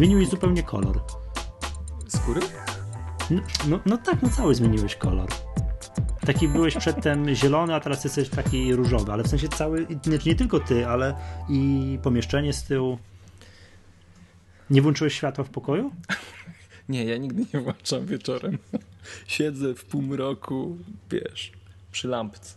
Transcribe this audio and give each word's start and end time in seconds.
zmieniłeś 0.00 0.28
zupełnie 0.28 0.62
kolor. 0.62 1.00
Skóry? 2.08 2.40
No, 3.30 3.40
no, 3.68 3.80
no 3.86 3.98
tak, 3.98 4.22
no 4.22 4.28
cały 4.28 4.54
zmieniłeś 4.54 4.96
kolor. 4.96 5.28
Taki 6.26 6.48
byłeś 6.48 6.76
przedtem 6.76 7.34
zielony, 7.34 7.74
a 7.74 7.80
teraz 7.80 8.04
jesteś 8.04 8.28
taki 8.28 8.74
różowy, 8.74 9.12
ale 9.12 9.24
w 9.24 9.28
sensie 9.28 9.48
cały, 9.48 9.86
nie, 10.06 10.18
nie 10.26 10.34
tylko 10.34 10.60
ty, 10.60 10.86
ale 10.86 11.14
i 11.48 11.98
pomieszczenie 12.02 12.52
z 12.52 12.64
tyłu. 12.64 12.98
Nie 14.70 14.82
włączyłeś 14.82 15.14
światła 15.14 15.44
w 15.44 15.48
pokoju? 15.48 15.90
Nie, 16.88 17.04
ja 17.04 17.16
nigdy 17.16 17.44
nie 17.54 17.60
włączam 17.60 18.06
wieczorem. 18.06 18.58
Siedzę 19.26 19.74
w 19.74 19.84
półmroku, 19.84 20.76
wiesz, 21.10 21.52
przy 21.92 22.08
lampce. 22.08 22.54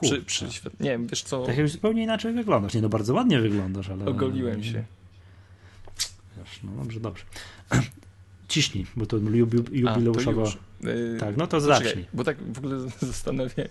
Przy, 0.00 0.22
przy. 0.22 0.44
Nie 0.80 0.90
wiem, 0.90 1.06
wiesz 1.06 1.22
co... 1.22 1.46
Tak 1.46 1.58
już 1.58 1.70
zupełnie 1.70 2.02
inaczej 2.02 2.32
wyglądasz. 2.32 2.74
Nie, 2.74 2.82
no 2.82 2.88
bardzo 2.88 3.14
ładnie 3.14 3.40
wyglądasz, 3.40 3.88
ale... 3.88 4.06
Ogoliłem 4.06 4.64
się. 4.64 4.84
No 6.64 6.72
dobrze, 6.76 7.00
dobrze. 7.00 7.24
Ciśnij, 8.48 8.86
bo 8.96 9.06
to 9.06 9.16
jubileuszowo... 9.72 10.52
Yy, 10.82 11.16
tak, 11.20 11.36
no 11.36 11.46
to 11.46 11.60
zacznij. 11.60 12.06
Bo 12.14 12.24
tak 12.24 12.36
w 12.52 12.58
ogóle 12.58 12.78
zastanawiam 13.00 13.68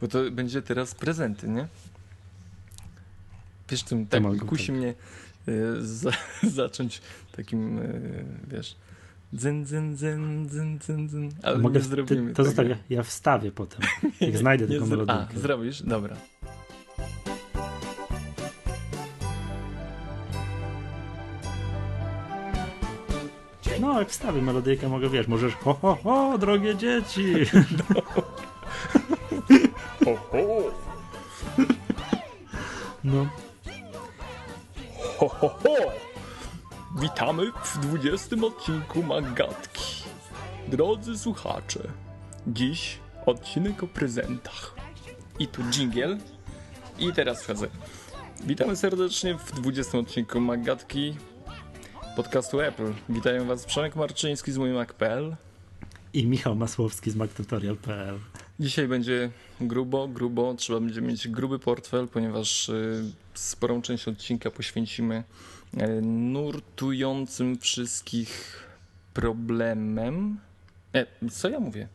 bo 0.00 0.08
to 0.08 0.30
będzie 0.30 0.62
teraz 0.62 0.94
prezenty, 0.94 1.48
nie? 1.48 1.68
Wiesz, 3.70 3.82
tym 3.82 4.06
tak 4.06 4.22
kusi 4.46 4.66
tak. 4.66 4.76
mnie 4.76 4.94
y, 5.48 5.86
za, 5.86 6.10
zacząć 6.42 7.00
takim, 7.36 7.78
y, 7.78 8.24
wiesz, 8.48 8.76
dzyn, 9.34 9.66
dzyn, 9.66 9.96
dzyn, 9.96 10.48
dzyn, 10.48 10.78
dzyn, 10.78 11.08
dzyn. 11.08 11.30
Ale 11.42 11.58
Mogę, 11.58 11.80
nie 11.80 11.84
zrobimy 11.84 12.28
ty, 12.28 12.34
To 12.34 12.44
zostawię, 12.44 12.78
ja 12.90 13.02
wstawię 13.02 13.52
potem, 13.52 13.80
jak 14.20 14.38
znajdę 14.44 14.68
taką 14.68 14.86
melodię. 14.86 15.12
A, 15.12 15.28
zrobisz? 15.36 15.82
Dobra. 15.82 16.16
No, 23.82 23.98
jak 23.98 24.10
wstawię 24.10 24.42
melodyjkę, 24.42 24.88
mogę, 24.88 25.08
wiesz, 25.08 25.28
możesz 25.28 25.54
ho, 25.54 25.74
ho, 25.74 25.98
ho, 26.04 26.38
drogie 26.38 26.76
dzieci. 26.76 27.34
ho, 30.04 30.16
ho. 30.30 30.38
No. 33.04 33.26
Ho, 35.18 35.28
ho, 35.28 35.48
ho. 35.48 35.76
Witamy 37.00 37.42
w 37.64 37.78
20 37.78 38.36
odcinku 38.46 39.02
Magatki. 39.02 40.04
Drodzy 40.68 41.18
słuchacze, 41.18 41.80
dziś 42.46 42.98
odcinek 43.26 43.82
o 43.82 43.86
prezentach. 43.86 44.74
I 45.38 45.48
tu 45.48 45.62
dżingiel. 45.62 46.18
I 46.98 47.12
teraz 47.12 47.42
wchodzę. 47.42 47.66
Witamy 48.44 48.76
serdecznie 48.76 49.34
w 49.38 49.52
20 49.52 49.98
odcinku 49.98 50.40
Magatki 50.40 51.16
podcastu 52.16 52.60
Apple. 52.60 52.92
Witają 53.08 53.46
Was 53.46 53.64
Przemek 53.64 53.96
Marczyński 53.96 54.52
z 54.52 54.58
Mac.pl 54.58 55.36
i 56.12 56.26
Michał 56.26 56.54
Masłowski 56.54 57.10
z 57.10 57.16
MacTutorial.pl. 57.16 58.18
Dzisiaj 58.60 58.88
będzie 58.88 59.30
grubo, 59.60 60.08
grubo. 60.08 60.54
Trzeba 60.54 60.80
będzie 60.80 61.00
mieć 61.00 61.28
gruby 61.28 61.58
portfel, 61.58 62.08
ponieważ 62.08 62.68
y, 62.68 63.04
sporą 63.34 63.82
część 63.82 64.08
odcinka 64.08 64.50
poświęcimy 64.50 65.24
y, 65.74 66.02
nurtującym 66.02 67.58
wszystkich 67.58 68.62
problemem. 69.14 70.38
E, 70.94 71.06
co 71.30 71.48
ja 71.48 71.60
mówię? 71.60 71.88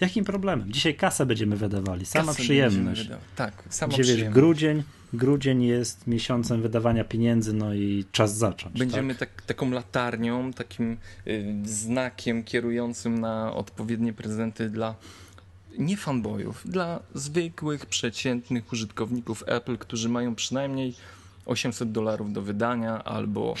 Jakim 0.00 0.24
problemem? 0.24 0.72
Dzisiaj 0.72 0.94
kasę 0.94 1.26
będziemy 1.26 1.56
wydawali. 1.56 2.06
Sama 2.06 2.26
kasę 2.26 2.42
przyjemność. 2.42 3.08
Tak, 3.36 3.62
sama 3.70 3.90
Dzisiaj, 3.90 4.04
przyjemność. 4.04 4.36
Wiesz, 4.36 4.42
grudzień, 4.42 4.82
grudzień 5.12 5.62
jest 5.62 6.06
miesiącem 6.06 6.62
wydawania 6.62 7.04
pieniędzy, 7.04 7.52
no 7.52 7.74
i 7.74 8.04
czas 8.12 8.36
zacząć. 8.36 8.78
Będziemy 8.78 9.14
tak? 9.14 9.34
tak, 9.34 9.42
taką 9.42 9.70
latarnią, 9.70 10.52
takim 10.52 10.98
y, 11.26 11.54
znakiem 11.64 12.44
kierującym 12.44 13.20
na 13.20 13.52
odpowiednie 13.54 14.12
prezenty 14.12 14.70
dla 14.70 14.94
nie 15.78 15.96
fanboyów, 15.96 16.62
dla 16.64 17.00
zwykłych, 17.14 17.86
przeciętnych 17.86 18.72
użytkowników 18.72 19.44
Apple, 19.46 19.78
którzy 19.78 20.08
mają 20.08 20.34
przynajmniej 20.34 20.94
800 21.46 21.92
dolarów 21.92 22.32
do 22.32 22.42
wydania 22.42 23.04
albo 23.04 23.54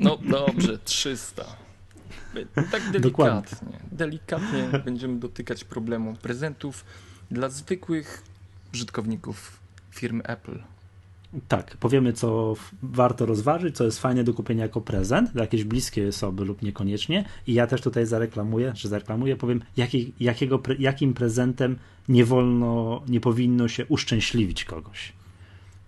no 0.00 0.16
dobrze, 0.16 0.78
300. 0.78 1.44
Tak 2.54 2.90
delikatnie. 2.90 3.00
Dokładnie. 3.00 3.78
Delikatnie 3.92 4.80
będziemy 4.84 5.18
dotykać 5.18 5.64
problemu 5.64 6.14
prezentów 6.14 6.84
dla 7.30 7.48
zwykłych 7.48 8.22
użytkowników 8.74 9.65
firmy 9.96 10.22
Apple. 10.22 10.58
Tak, 11.48 11.76
powiemy, 11.76 12.12
co 12.12 12.54
warto 12.82 13.26
rozważyć, 13.26 13.76
co 13.76 13.84
jest 13.84 14.00
fajne 14.00 14.24
do 14.24 14.34
kupienia 14.34 14.62
jako 14.62 14.80
prezent 14.80 15.32
dla 15.32 15.42
jakiejś 15.42 15.64
bliskiej 15.64 16.08
osoby 16.08 16.44
lub 16.44 16.62
niekoniecznie. 16.62 17.24
I 17.46 17.54
ja 17.54 17.66
też 17.66 17.80
tutaj 17.80 18.06
zareklamuję, 18.06 18.72
że 18.74 18.88
zareklamuję, 18.88 19.36
powiem, 19.36 19.62
jaki, 19.76 20.12
jakiego, 20.20 20.62
jakim 20.78 21.14
prezentem 21.14 21.78
nie 22.08 22.24
wolno, 22.24 23.02
nie 23.08 23.20
powinno 23.20 23.68
się 23.68 23.86
uszczęśliwić 23.86 24.64
kogoś. 24.64 25.12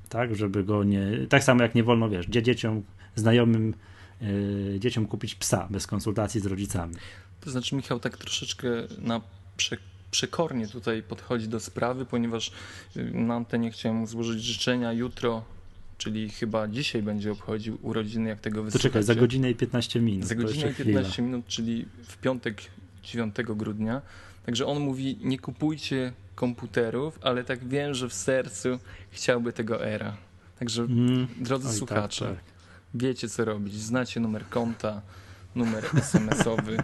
Tak, 0.08 0.36
żeby 0.36 0.64
go 0.64 0.84
nie. 0.84 1.26
Tak 1.28 1.44
samo 1.44 1.62
jak 1.62 1.74
nie 1.74 1.84
wolno, 1.84 2.08
wiesz, 2.08 2.26
dzieciom, 2.26 2.82
znajomym 3.14 3.74
yy, 4.20 4.76
dzieciom 4.80 5.06
kupić 5.06 5.34
psa 5.34 5.68
bez 5.70 5.86
konsultacji 5.86 6.40
z 6.40 6.46
rodzicami. 6.46 6.94
To 7.40 7.50
znaczy, 7.50 7.76
Michał, 7.76 8.00
tak 8.00 8.16
troszeczkę 8.16 8.68
na 8.98 9.20
przekład 9.56 9.97
przekornie 10.10 10.68
tutaj 10.68 11.02
podchodzi 11.02 11.48
do 11.48 11.60
sprawy, 11.60 12.04
ponieważ 12.06 12.52
y, 12.96 13.10
na 13.14 13.34
antenie 13.34 13.70
chciałem 13.70 14.06
złożyć 14.06 14.42
życzenia 14.42 14.92
jutro, 14.92 15.44
czyli 15.98 16.30
chyba 16.30 16.68
dzisiaj 16.68 17.02
będzie 17.02 17.32
obchodził 17.32 17.78
urodziny, 17.82 18.28
jak 18.28 18.40
tego 18.40 18.62
wysłuchacie. 18.62 18.88
To 18.88 18.88
czekaj, 18.88 19.02
za 19.02 19.14
godzinę 19.14 19.50
i 19.50 19.54
15 19.54 20.00
minut. 20.00 20.28
Za 20.28 20.34
godzinę 20.34 20.70
i 20.70 20.74
15 20.74 21.12
chwila. 21.12 21.26
minut, 21.26 21.46
czyli 21.46 21.86
w 22.08 22.16
piątek 22.16 22.62
9 23.02 23.34
grudnia. 23.46 24.02
Także 24.46 24.66
on 24.66 24.80
mówi, 24.80 25.18
nie 25.22 25.38
kupujcie 25.38 26.12
komputerów, 26.34 27.18
ale 27.22 27.44
tak 27.44 27.68
wiem, 27.68 27.94
że 27.94 28.08
w 28.08 28.14
sercu 28.14 28.78
chciałby 29.10 29.52
tego 29.52 29.86
era. 29.86 30.16
Także 30.58 30.82
mm. 30.82 31.26
drodzy 31.40 31.66
Oj, 31.66 31.70
tak, 31.70 31.78
słuchacze, 31.78 32.24
tak, 32.24 32.34
tak. 32.34 32.44
wiecie 32.94 33.28
co 33.28 33.44
robić. 33.44 33.74
Znacie 33.74 34.20
numer 34.20 34.48
konta, 34.48 35.02
numer 35.54 35.84
SMS-owy. 35.94 36.76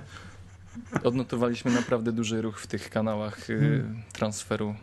Odnotowaliśmy 1.05 1.71
naprawdę 1.71 2.13
duży 2.13 2.43
ruch 2.43 2.61
w 2.61 2.67
tych 2.67 2.91
kanałach 2.91 3.51
y, 3.51 3.59
hmm. 3.59 4.03
transferu 4.13 4.75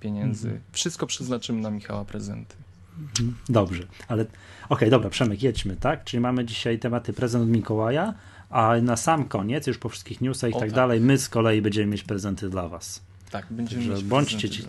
pieniędzy. 0.00 0.48
Hmm. 0.48 0.62
Wszystko 0.72 1.06
przeznaczymy 1.06 1.60
na 1.60 1.70
Michała 1.70 2.04
prezenty. 2.04 2.56
Mhm. 2.98 3.36
Dobrze, 3.48 3.82
ale 4.08 4.22
okej, 4.22 4.36
okay, 4.68 4.90
dobra, 4.90 5.10
Przemek, 5.10 5.42
jedźmy, 5.42 5.76
tak? 5.76 6.04
Czyli 6.04 6.20
mamy 6.20 6.44
dzisiaj 6.44 6.78
tematy 6.78 7.12
prezent 7.12 7.44
od 7.44 7.50
Mikołaja, 7.50 8.14
a 8.50 8.74
na 8.82 8.96
sam 8.96 9.24
koniec, 9.24 9.66
już 9.66 9.78
po 9.78 9.88
wszystkich 9.88 10.20
newsach 10.20 10.50
i 10.50 10.52
tak, 10.52 10.62
tak, 10.62 10.72
dalej, 10.72 11.00
my 11.00 11.18
z 11.18 11.28
kolei 11.28 11.62
będziemy 11.62 11.86
mieć 11.86 12.02
prezenty 12.02 12.50
dla 12.50 12.68
was. 12.68 13.02
Tak, 13.30 13.46
będziemy 13.50 13.82
Także 13.82 13.96
mieć 13.96 14.10
bądźcie, 14.10 14.50
ci. 14.50 14.64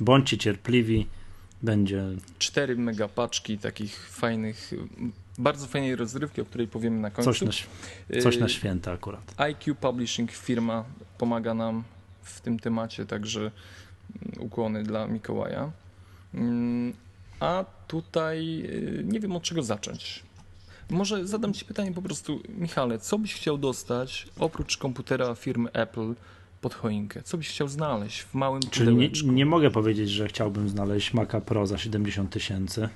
Bądźcie 0.00 0.38
cierpliwi, 0.38 1.06
będzie... 1.62 2.04
Cztery 2.38 2.76
megapaczki 2.76 3.58
takich 3.58 4.08
fajnych 4.08 4.72
bardzo 5.38 5.66
fajnej 5.66 5.96
rozrywki, 5.96 6.40
o 6.40 6.44
której 6.44 6.68
powiemy 6.68 7.00
na 7.00 7.10
końcu. 7.10 7.32
Coś 7.32 7.42
na, 7.42 8.20
coś 8.20 8.38
na 8.38 8.46
y, 8.46 8.48
święta 8.48 8.92
akurat. 8.92 9.34
IQ 9.36 9.74
Publishing 9.74 10.32
firma 10.32 10.84
pomaga 11.18 11.54
nam 11.54 11.84
w 12.22 12.40
tym 12.40 12.58
temacie, 12.58 13.06
także 13.06 13.40
mm, 13.40 13.52
ukłony 14.38 14.82
dla 14.82 15.06
Mikołaja. 15.06 15.70
Mm, 16.34 16.92
a 17.40 17.64
tutaj 17.88 18.62
y, 18.64 19.04
nie 19.04 19.20
wiem 19.20 19.36
od 19.36 19.42
czego 19.42 19.62
zacząć. 19.62 20.22
Może 20.90 21.26
zadam 21.26 21.52
Ci 21.52 21.64
pytanie 21.64 21.92
po 21.92 22.02
prostu, 22.02 22.40
Michale, 22.48 22.98
co 22.98 23.18
byś 23.18 23.34
chciał 23.34 23.58
dostać 23.58 24.28
oprócz 24.38 24.76
komputera 24.76 25.34
firmy 25.34 25.72
Apple 25.72 26.14
pod 26.60 26.74
choinkę? 26.74 27.22
Co 27.22 27.38
byś 27.38 27.48
chciał 27.48 27.68
znaleźć 27.68 28.22
w 28.22 28.34
małym 28.34 28.62
Czyli 28.70 28.96
nie, 28.96 29.10
nie, 29.24 29.46
mogę 29.46 29.70
powiedzieć, 29.70 30.10
że 30.10 30.28
chciałbym 30.28 30.68
znaleźć 30.68 31.14
Maca 31.14 31.40
Pro 31.40 31.66
za 31.66 31.78
70 31.78 32.30
tysięcy. 32.30 32.88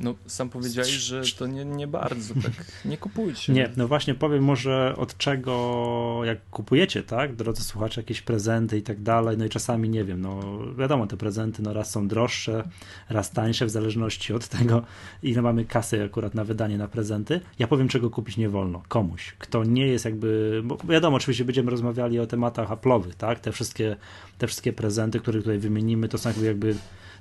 No, 0.00 0.14
sam 0.26 0.50
powiedziałeś, 0.50 0.90
że 0.90 1.22
to 1.38 1.46
nie, 1.46 1.64
nie 1.64 1.86
bardzo, 1.86 2.34
tak. 2.34 2.52
Nie 2.84 2.98
kupujcie. 2.98 3.52
Nie, 3.52 3.70
no 3.76 3.88
właśnie 3.88 4.14
powiem 4.14 4.44
może 4.44 4.94
od 4.96 5.16
czego, 5.16 6.20
jak 6.24 6.50
kupujecie, 6.50 7.02
tak, 7.02 7.36
drodzy 7.36 7.64
słuchacze, 7.64 8.00
jakieś 8.00 8.22
prezenty 8.22 8.78
i 8.78 8.82
tak 8.82 9.02
dalej, 9.02 9.38
no 9.38 9.44
i 9.44 9.48
czasami 9.48 9.88
nie 9.88 10.04
wiem, 10.04 10.20
no 10.20 10.58
wiadomo, 10.78 11.06
te 11.06 11.16
prezenty 11.16 11.62
no 11.62 11.72
raz 11.72 11.90
są 11.90 12.08
droższe, 12.08 12.68
raz 13.08 13.30
tańsze, 13.30 13.66
w 13.66 13.70
zależności 13.70 14.32
od 14.32 14.48
tego, 14.48 14.82
ile 15.22 15.42
mamy 15.42 15.64
kasy 15.64 16.04
akurat 16.04 16.34
na 16.34 16.44
wydanie 16.44 16.78
na 16.78 16.88
prezenty. 16.88 17.40
Ja 17.58 17.66
powiem, 17.66 17.88
czego 17.88 18.10
kupić 18.10 18.36
nie 18.36 18.48
wolno. 18.48 18.82
Komuś, 18.88 19.34
kto 19.38 19.64
nie 19.64 19.86
jest 19.86 20.04
jakby, 20.04 20.60
bo 20.64 20.78
wiadomo, 20.88 21.16
oczywiście 21.16 21.44
będziemy 21.44 21.70
rozmawiali 21.70 22.18
o 22.18 22.26
tematach 22.26 22.68
Apple'owych, 22.68 23.14
tak, 23.14 23.40
te 23.40 23.52
wszystkie, 23.52 23.96
te 24.38 24.46
wszystkie 24.46 24.72
prezenty, 24.72 25.20
które 25.20 25.38
tutaj 25.38 25.58
wymienimy, 25.58 26.08
to 26.08 26.18
są 26.18 26.30
jakby 26.42 26.74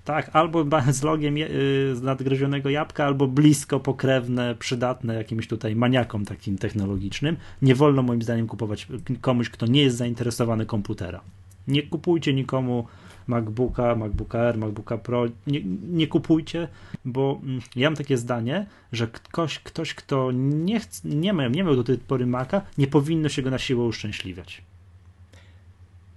tak, 0.10 0.30
albo 0.34 0.66
z 0.92 1.04
logiem 1.04 1.38
y, 1.38 1.96
z 1.96 2.02
nadgryzionego 2.02 2.70
jabłka, 2.70 3.06
albo 3.06 3.28
blisko 3.28 3.80
pokrewne, 3.80 4.56
przydatne 4.60 5.16
jakimś 5.16 5.48
tutaj 5.48 5.76
maniakom 5.76 6.26
takim 6.26 6.58
technologicznym. 6.58 7.38
Nie 7.62 7.76
wolno 7.76 8.04
moim 8.04 8.22
zdaniem 8.22 8.48
kupować 8.48 8.88
komuś, 9.22 9.50
kto 9.50 9.66
nie 9.66 9.82
jest 9.82 9.98
zainteresowany 9.98 10.66
komputera. 10.66 11.22
Nie 11.68 11.84
kupujcie 11.84 12.34
nikomu 12.34 12.88
MacBooka, 13.28 13.96
MacBooka 13.96 14.40
Air, 14.40 14.58
MacBooka 14.58 14.98
Pro, 14.98 15.26
nie, 15.48 15.62
nie 15.92 16.08
kupujcie, 16.08 16.68
bo 17.06 17.40
mm, 17.44 17.62
ja 17.76 17.90
mam 17.90 17.98
takie 17.98 18.18
zdanie, 18.18 18.66
że 18.92 19.08
ktoś, 19.08 19.60
ktoś 19.60 19.94
kto 19.94 20.32
nie, 20.34 20.80
chce, 20.80 21.10
nie, 21.10 21.34
miał, 21.34 21.50
nie 21.50 21.64
miał 21.64 21.76
do 21.76 21.84
tej 21.84 21.98
pory 21.98 22.26
Maca, 22.26 22.62
nie 22.78 22.88
powinno 22.88 23.30
się 23.30 23.42
go 23.42 23.50
na 23.50 23.58
siłę 23.58 23.86
uszczęśliwiać. 23.86 24.69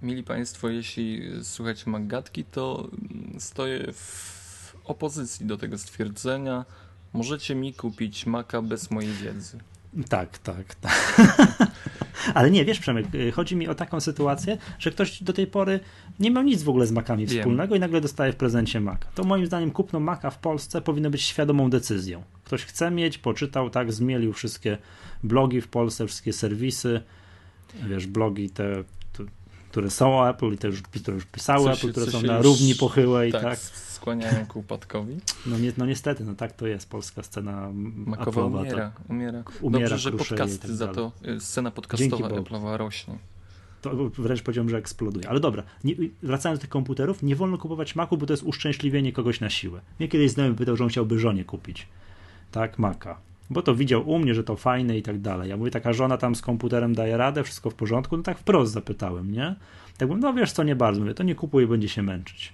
Mili 0.03 0.23
Państwo, 0.23 0.69
jeśli 0.69 1.21
słuchacie 1.43 1.89
Maggatki, 1.89 2.43
to 2.43 2.89
stoję 3.39 3.93
w 3.93 4.75
opozycji 4.85 5.45
do 5.45 5.57
tego 5.57 5.77
stwierdzenia. 5.77 6.65
Możecie 7.13 7.55
mi 7.55 7.73
kupić 7.73 8.25
Maca 8.25 8.61
bez 8.61 8.91
mojej 8.91 9.13
wiedzy. 9.13 9.57
Tak, 10.09 10.37
tak, 10.37 10.75
tak. 10.75 11.21
Ale 12.33 12.51
nie, 12.51 12.65
wiesz 12.65 12.79
Przemek, 12.79 13.15
y, 13.15 13.31
chodzi 13.31 13.55
mi 13.55 13.67
o 13.67 13.75
taką 13.75 13.99
sytuację, 13.99 14.57
że 14.79 14.91
ktoś 14.91 15.23
do 15.23 15.33
tej 15.33 15.47
pory 15.47 15.79
nie 16.19 16.31
miał 16.31 16.43
nic 16.43 16.63
w 16.63 16.69
ogóle 16.69 16.85
z 16.85 16.91
Macami 16.91 17.25
Wiem. 17.25 17.39
wspólnego 17.39 17.75
i 17.75 17.79
nagle 17.79 18.01
dostaje 18.01 18.33
w 18.33 18.35
prezencie 18.35 18.81
Maca. 18.81 19.07
To 19.15 19.23
moim 19.23 19.45
zdaniem 19.45 19.71
kupno 19.71 19.99
Maca 19.99 20.29
w 20.29 20.37
Polsce 20.37 20.81
powinno 20.81 21.09
być 21.09 21.21
świadomą 21.21 21.69
decyzją. 21.69 22.23
Ktoś 22.43 22.65
chce 22.65 22.91
mieć, 22.91 23.17
poczytał, 23.17 23.69
tak, 23.69 23.93
zmielił 23.93 24.33
wszystkie 24.33 24.77
blogi 25.23 25.61
w 25.61 25.67
Polsce, 25.67 26.07
wszystkie 26.07 26.33
serwisy, 26.33 27.01
wiesz, 27.89 28.07
blogi 28.07 28.49
te 28.49 28.83
które 29.73 29.89
są 29.89 30.19
o 30.19 30.29
Apple 30.29 30.53
i 30.53 30.57
te, 30.57 30.67
już, 30.67 30.81
które 30.81 31.15
już 31.15 31.25
pisały 31.25 31.71
Apple, 31.71 31.91
które 31.91 32.05
są 32.05 32.21
na 32.21 32.41
równi 32.41 32.75
pochyłej. 32.75 33.31
Tak, 33.31 33.41
tak, 33.41 33.59
skłaniają 33.59 34.45
ku 34.45 34.59
upadkowi. 34.59 35.17
No, 35.45 35.59
nie, 35.59 35.71
no 35.77 35.85
niestety, 35.85 36.23
no 36.23 36.35
tak 36.35 36.51
to 36.51 36.67
jest, 36.67 36.89
polska 36.89 37.23
scena 37.23 37.69
Makowa 37.73 38.41
Apple'owa, 38.41 38.59
umiera, 38.59 38.77
tak. 38.77 39.09
umiera. 39.09 39.43
umiera. 39.61 39.89
Dobrze, 39.89 39.97
że 39.97 40.11
podcasty 40.11 40.59
tak 40.59 40.71
za 40.71 40.87
to, 40.87 41.11
y, 41.27 41.39
scena 41.39 41.71
podcastowa 41.71 42.27
Apple'owa 42.27 42.77
rośnie. 42.77 43.17
To 43.81 43.91
wręcz 44.17 44.41
powiedziałbym, 44.41 44.69
że 44.69 44.77
eksploduje. 44.77 45.29
Ale 45.29 45.39
dobra, 45.39 45.63
nie, 45.83 45.95
wracając 46.23 46.59
do 46.59 46.61
tych 46.61 46.69
komputerów, 46.69 47.23
nie 47.23 47.35
wolno 47.35 47.57
kupować 47.57 47.95
Macu, 47.95 48.17
bo 48.17 48.25
to 48.25 48.33
jest 48.33 48.43
uszczęśliwienie 48.43 49.13
kogoś 49.13 49.39
na 49.39 49.49
siłę. 49.49 49.81
Mnie 49.99 50.07
kiedyś 50.07 50.31
znajomy 50.31 50.55
pytał, 50.55 50.77
że 50.77 50.83
on 50.83 50.89
chciałby 50.89 51.19
żonie 51.19 51.45
kupić, 51.45 51.87
tak, 52.51 52.79
Maca 52.79 53.17
bo 53.49 53.61
to 53.61 53.75
widział 53.75 54.09
u 54.09 54.19
mnie, 54.19 54.35
że 54.35 54.43
to 54.43 54.55
fajne 54.55 54.97
i 54.97 55.01
tak 55.01 55.21
dalej. 55.21 55.49
Ja 55.49 55.57
mówię, 55.57 55.71
taka 55.71 55.93
żona 55.93 56.17
tam 56.17 56.35
z 56.35 56.41
komputerem 56.41 56.95
daje 56.95 57.17
radę, 57.17 57.43
wszystko 57.43 57.69
w 57.69 57.75
porządku, 57.75 58.17
no 58.17 58.23
tak 58.23 58.37
wprost 58.39 58.73
zapytałem, 58.73 59.31
nie? 59.31 59.55
Tak 59.97 60.09
mówię, 60.09 60.21
no 60.21 60.33
wiesz 60.33 60.51
co, 60.51 60.63
nie 60.63 60.75
bardzo, 60.75 61.01
mówię, 61.01 61.13
to 61.13 61.23
nie 61.23 61.35
kupuj, 61.35 61.67
będzie 61.67 61.89
się 61.89 62.03
męczyć. 62.03 62.53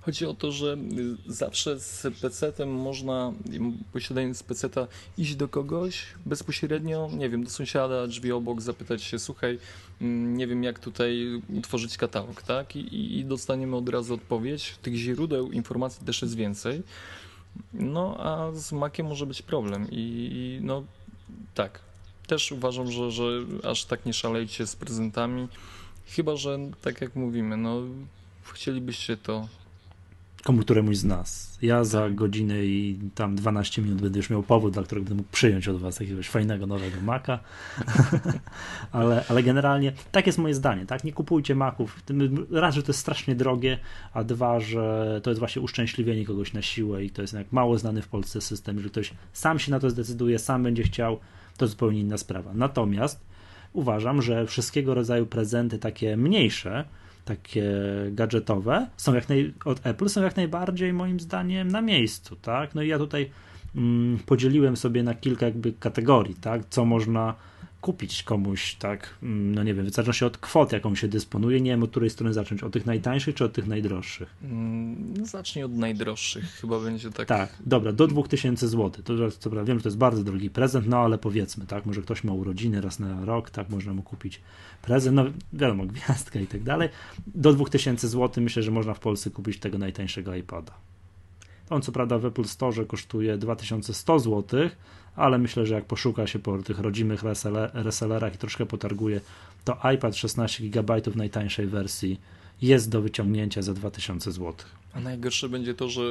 Chodzi 0.00 0.26
o 0.26 0.34
to, 0.34 0.52
że 0.52 0.76
zawsze 1.26 1.80
z 1.80 2.02
PC-tem 2.02 2.68
można, 2.68 3.32
posiadając 3.92 4.42
PC-ta, 4.42 4.86
iść 5.18 5.34
do 5.34 5.48
kogoś 5.48 6.06
bezpośrednio, 6.26 7.10
nie 7.16 7.28
wiem, 7.28 7.44
do 7.44 7.50
sąsiada, 7.50 8.06
drzwi 8.06 8.32
obok, 8.32 8.60
zapytać 8.60 9.02
się, 9.02 9.18
słuchaj, 9.18 9.58
mm, 10.00 10.36
nie 10.36 10.46
wiem 10.46 10.64
jak 10.64 10.78
tutaj 10.78 11.42
utworzyć 11.48 11.96
katalog, 11.96 12.42
tak? 12.42 12.76
I, 12.76 13.18
i 13.18 13.24
dostaniemy 13.24 13.76
od 13.76 13.88
razu 13.88 14.14
odpowiedź. 14.14 14.74
Tych 14.82 14.94
źródeł 14.94 15.52
informacji 15.52 16.06
też 16.06 16.22
jest 16.22 16.36
więcej. 16.36 16.82
No, 17.72 18.16
a 18.18 18.52
z 18.52 18.72
Maciem 18.72 19.06
może 19.06 19.26
być 19.26 19.42
problem 19.42 19.90
i, 19.90 20.30
i 20.32 20.64
no 20.64 20.84
tak. 21.54 21.80
Też 22.26 22.52
uważam, 22.52 22.90
że, 22.90 23.10
że 23.10 23.24
aż 23.64 23.84
tak 23.84 24.06
nie 24.06 24.12
szalejcie 24.12 24.66
z 24.66 24.76
prezentami. 24.76 25.48
Chyba, 26.06 26.36
że 26.36 26.58
tak 26.82 27.00
jak 27.00 27.16
mówimy, 27.16 27.56
no 27.56 27.82
chcielibyście 28.52 29.16
to 29.16 29.48
komu 30.44 30.62
któremuś 30.62 30.96
z 30.96 31.04
nas. 31.04 31.58
Ja 31.62 31.84
za 31.84 32.10
godzinę 32.10 32.64
i 32.64 32.98
tam 33.14 33.36
12 33.36 33.82
minut 33.82 34.00
będę 34.00 34.18
już 34.18 34.30
miał 34.30 34.42
powód, 34.42 34.72
dla 34.72 34.82
którego 34.82 35.04
będę 35.04 35.16
mógł 35.16 35.32
przyjąć 35.32 35.68
od 35.68 35.76
was 35.76 36.00
jakiegoś 36.00 36.28
fajnego 36.28 36.66
nowego 36.66 37.00
Maca. 37.00 37.38
ale, 38.92 39.24
ale 39.28 39.42
generalnie 39.42 39.92
tak 40.12 40.26
jest 40.26 40.38
moje 40.38 40.54
zdanie, 40.54 40.86
tak? 40.86 41.04
Nie 41.04 41.12
kupujcie 41.12 41.54
Maców. 41.54 42.02
Raz, 42.50 42.74
że 42.74 42.82
to 42.82 42.88
jest 42.88 43.00
strasznie 43.00 43.34
drogie, 43.34 43.78
a 44.12 44.24
dwa, 44.24 44.60
że 44.60 45.20
to 45.22 45.30
jest 45.30 45.38
właśnie 45.38 45.62
uszczęśliwienie 45.62 46.26
kogoś 46.26 46.52
na 46.52 46.62
siłę 46.62 47.04
i 47.04 47.10
to 47.10 47.22
jest 47.22 47.34
jak 47.34 47.52
mało 47.52 47.78
znany 47.78 48.02
w 48.02 48.08
Polsce 48.08 48.40
system. 48.40 48.76
Jeżeli 48.76 48.90
ktoś 48.90 49.12
sam 49.32 49.58
się 49.58 49.70
na 49.70 49.80
to 49.80 49.90
zdecyduje, 49.90 50.38
sam 50.38 50.62
będzie 50.62 50.82
chciał, 50.82 51.18
to 51.56 51.66
zupełnie 51.66 52.00
inna 52.00 52.18
sprawa. 52.18 52.50
Natomiast 52.54 53.20
uważam, 53.72 54.22
że 54.22 54.46
wszystkiego 54.46 54.94
rodzaju 54.94 55.26
prezenty 55.26 55.78
takie 55.78 56.16
mniejsze, 56.16 56.84
takie 57.24 57.72
gadżetowe 58.10 58.86
są 58.96 59.14
jak 59.14 59.28
naj, 59.28 59.54
od 59.64 59.86
Apple 59.86 60.08
są 60.08 60.22
jak 60.22 60.36
najbardziej 60.36 60.92
moim 60.92 61.20
zdaniem 61.20 61.68
na 61.68 61.82
miejscu, 61.82 62.36
tak? 62.36 62.74
No 62.74 62.82
i 62.82 62.88
ja 62.88 62.98
tutaj 62.98 63.30
mm, 63.76 64.18
podzieliłem 64.26 64.76
sobie 64.76 65.02
na 65.02 65.14
kilka 65.14 65.46
jakby 65.46 65.72
kategorii, 65.72 66.34
tak? 66.34 66.62
Co 66.70 66.84
można 66.84 67.34
kupić 67.84 68.22
komuś, 68.22 68.74
tak, 68.74 69.14
mm, 69.22 69.54
no 69.54 69.62
nie 69.62 69.74
wiem, 69.74 69.86
w 69.86 69.90
zależności 69.90 70.24
od 70.24 70.38
kwot, 70.38 70.72
jaką 70.72 70.94
się 70.94 71.08
dysponuje, 71.08 71.60
nie 71.60 71.70
wiem, 71.70 71.82
od 71.82 71.90
której 71.90 72.10
strony 72.10 72.32
zacząć, 72.32 72.62
od 72.62 72.72
tych 72.72 72.86
najtańszych 72.86 73.34
czy 73.34 73.44
od 73.44 73.52
tych 73.52 73.66
najdroższych? 73.66 74.36
Mm, 74.42 75.26
zacznij 75.26 75.64
od 75.64 75.72
najdroższych, 75.72 76.44
chyba 76.44 76.80
będzie 76.80 77.10
tak. 77.10 77.28
Tak, 77.28 77.56
dobra, 77.66 77.92
do 77.92 78.06
2000 78.06 78.68
zł. 78.68 78.90
To, 78.90 79.30
to 79.40 79.50
prawda, 79.50 79.64
wiem, 79.64 79.78
że 79.78 79.82
to 79.82 79.88
jest 79.88 79.98
bardzo 79.98 80.24
drogi 80.24 80.50
prezent, 80.50 80.86
no 80.86 80.98
ale 80.98 81.18
powiedzmy, 81.18 81.66
tak, 81.66 81.86
może 81.86 82.02
ktoś 82.02 82.24
ma 82.24 82.32
urodziny 82.32 82.80
raz 82.80 82.98
na 82.98 83.24
rok, 83.24 83.50
tak, 83.50 83.70
można 83.70 83.94
mu 83.94 84.02
kupić 84.02 84.40
prezent, 84.82 85.16
no 85.16 85.24
wiadomo, 85.52 85.86
gwiazdka 85.86 86.40
i 86.40 86.46
tak 86.46 86.62
dalej. 86.62 86.88
Do 87.26 87.52
2000 87.52 88.08
zł 88.08 88.44
myślę, 88.44 88.62
że 88.62 88.70
można 88.70 88.94
w 88.94 89.00
Polsce 89.00 89.30
kupić 89.30 89.58
tego 89.58 89.78
najtańszego 89.78 90.34
iPada. 90.34 90.72
On 91.70 91.82
co 91.82 91.92
prawda 91.92 92.18
w 92.18 92.24
Apple 92.24 92.44
Store 92.44 92.84
kosztuje 92.84 93.38
2100 93.38 94.18
zł, 94.18 94.70
ale 95.16 95.38
myślę, 95.38 95.66
że 95.66 95.74
jak 95.74 95.84
poszuka 95.84 96.26
się 96.26 96.38
po 96.38 96.58
tych 96.58 96.78
rodzimych 96.78 97.22
resellerach 97.74 98.34
i 98.34 98.38
troszkę 98.38 98.66
potarguje, 98.66 99.20
to 99.64 99.78
iPad 99.94 100.16
16 100.16 100.64
GB 100.68 101.00
najtańszej 101.14 101.66
wersji 101.66 102.20
jest 102.62 102.90
do 102.90 103.02
wyciągnięcia 103.02 103.62
za 103.62 103.74
2000 103.74 104.32
zł. 104.32 104.54
A 104.94 105.00
najgorsze 105.00 105.48
będzie 105.48 105.74
to, 105.74 105.88
że 105.88 106.02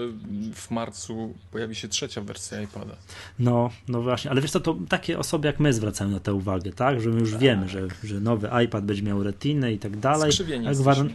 w 0.54 0.72
marcu 0.72 1.34
pojawi 1.52 1.76
się 1.76 1.88
trzecia 1.88 2.22
wersja 2.22 2.62
iPada. 2.62 2.96
No, 3.40 3.70
no 3.88 4.02
właśnie, 4.02 4.32
ale 4.32 4.42
wiesz 4.42 4.52
co, 4.52 4.60
to 4.60 4.78
takie 4.90 5.20
osoby 5.20 5.48
jak 5.48 5.60
my 5.60 5.74
zwracają 5.74 6.10
na 6.12 6.20
tę 6.20 6.34
uwagę, 6.34 6.74
tak? 6.74 7.02
Że 7.02 7.10
my 7.10 7.20
już 7.20 7.32
tak. 7.32 7.40
wiemy, 7.40 7.70
że, 7.70 7.88
że 8.04 8.20
nowy 8.20 8.50
iPad 8.66 8.86
będzie 8.86 9.04
miał 9.04 9.24
retinę 9.24 9.74
i 9.74 9.80
tak 9.80 9.98
dalej. 9.98 10.32
Skrzywienie 10.32 10.70
gwaran- 10.70 11.14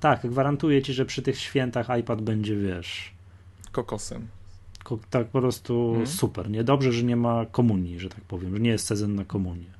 Tak, 0.00 0.26
gwarantuję 0.26 0.82
ci, 0.82 0.92
że 0.94 1.04
przy 1.04 1.22
tych 1.22 1.38
świętach 1.38 1.86
iPad 2.00 2.22
będzie, 2.22 2.56
wiesz... 2.56 3.10
Kokosem 3.72 4.28
tak 5.10 5.26
po 5.26 5.40
prostu 5.40 5.88
hmm. 5.90 6.06
super. 6.06 6.50
Nie 6.50 6.64
dobrze, 6.64 6.92
że 6.92 7.02
nie 7.02 7.16
ma 7.16 7.46
komunii, 7.46 8.00
że 8.00 8.08
tak 8.08 8.20
powiem, 8.20 8.54
że 8.54 8.60
nie 8.60 8.70
jest 8.70 8.86
sezon 8.86 9.14
na 9.14 9.24
komunię. 9.24 9.76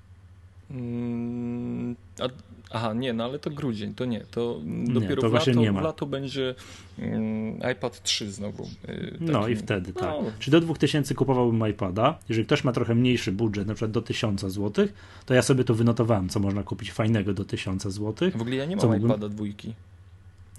Hmm, 0.68 1.96
a, 2.20 2.28
aha, 2.70 2.92
nie, 2.94 3.12
no 3.12 3.24
ale 3.24 3.38
to 3.38 3.50
grudzień, 3.50 3.94
to 3.94 4.04
nie, 4.04 4.20
to 4.20 4.60
nie, 4.64 4.94
dopiero 4.94 5.22
to 5.22 5.30
w, 5.30 5.32
lato, 5.32 5.50
nie 5.50 5.72
ma. 5.72 5.80
w 5.80 5.84
lato 5.84 6.06
będzie 6.06 6.54
um, 6.98 7.58
iPad 7.72 8.02
3 8.02 8.32
znowu. 8.32 8.68
Yy, 8.88 9.10
taki, 9.10 9.24
no 9.24 9.48
i 9.48 9.56
wtedy, 9.56 9.92
tak. 9.92 10.02
No. 10.02 10.30
Czy 10.38 10.50
do 10.50 10.60
2000 10.60 11.14
kupowałbym 11.14 11.70
iPada? 11.70 12.18
Jeżeli 12.28 12.46
ktoś 12.46 12.64
ma 12.64 12.72
trochę 12.72 12.94
mniejszy 12.94 13.32
budżet, 13.32 13.66
na 13.66 13.74
przykład 13.74 13.90
do 13.90 14.02
1000 14.02 14.40
zł, 14.40 14.88
to 15.26 15.34
ja 15.34 15.42
sobie 15.42 15.64
to 15.64 15.74
wynotowałem, 15.74 16.28
co 16.28 16.40
można 16.40 16.62
kupić 16.62 16.92
fajnego 16.92 17.34
do 17.34 17.44
1000 17.44 17.82
zł. 17.82 18.30
W 18.30 18.40
ogóle 18.40 18.56
ja 18.56 18.64
nie 18.64 18.76
mam 18.76 18.80
co 18.80 18.94
iPada 18.94 19.28
dwójki. 19.28 19.74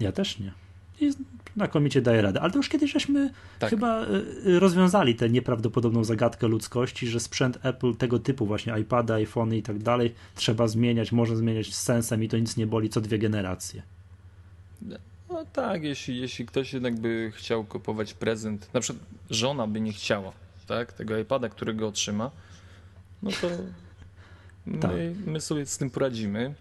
Ja 0.00 0.12
też 0.12 0.38
nie 0.38 0.52
i 1.00 1.12
znakomicie 1.58 2.02
daje 2.02 2.22
radę. 2.22 2.40
Ale 2.40 2.50
to 2.50 2.56
już 2.56 2.68
kiedyś 2.68 2.92
żeśmy 2.92 3.30
tak. 3.58 3.70
chyba 3.70 4.02
y, 4.02 4.06
y, 4.46 4.60
rozwiązali 4.60 5.14
tę 5.14 5.30
nieprawdopodobną 5.30 6.04
zagadkę 6.04 6.48
ludzkości, 6.48 7.06
że 7.06 7.20
sprzęt 7.20 7.58
Apple 7.62 7.94
tego 7.94 8.18
typu, 8.18 8.46
właśnie 8.46 8.78
iPady, 8.80 9.12
iPhony 9.12 9.56
i 9.56 9.62
tak 9.62 9.78
dalej, 9.78 10.14
trzeba 10.34 10.68
zmieniać, 10.68 11.12
może 11.12 11.36
zmieniać 11.36 11.74
z 11.74 11.82
sensem 11.82 12.24
i 12.24 12.28
to 12.28 12.38
nic 12.38 12.56
nie 12.56 12.66
boli 12.66 12.88
co 12.88 13.00
dwie 13.00 13.18
generacje. 13.18 13.82
No 15.30 15.44
tak, 15.52 15.82
jeśli, 15.82 16.20
jeśli 16.20 16.46
ktoś 16.46 16.72
jednak 16.72 17.00
by 17.00 17.32
chciał 17.34 17.64
kupować 17.64 18.14
prezent, 18.14 18.74
na 18.74 18.80
przykład 18.80 19.04
żona 19.30 19.66
by 19.66 19.80
nie 19.80 19.92
chciała 19.92 20.32
tak, 20.66 20.92
tego 20.92 21.18
iPada, 21.18 21.48
którego 21.48 21.88
otrzyma, 21.88 22.30
no 23.22 23.30
to 23.40 23.48
tak. 24.80 24.90
my, 24.90 25.14
my 25.26 25.40
sobie 25.40 25.66
z 25.66 25.78
tym 25.78 25.90
poradzimy. 25.90 26.54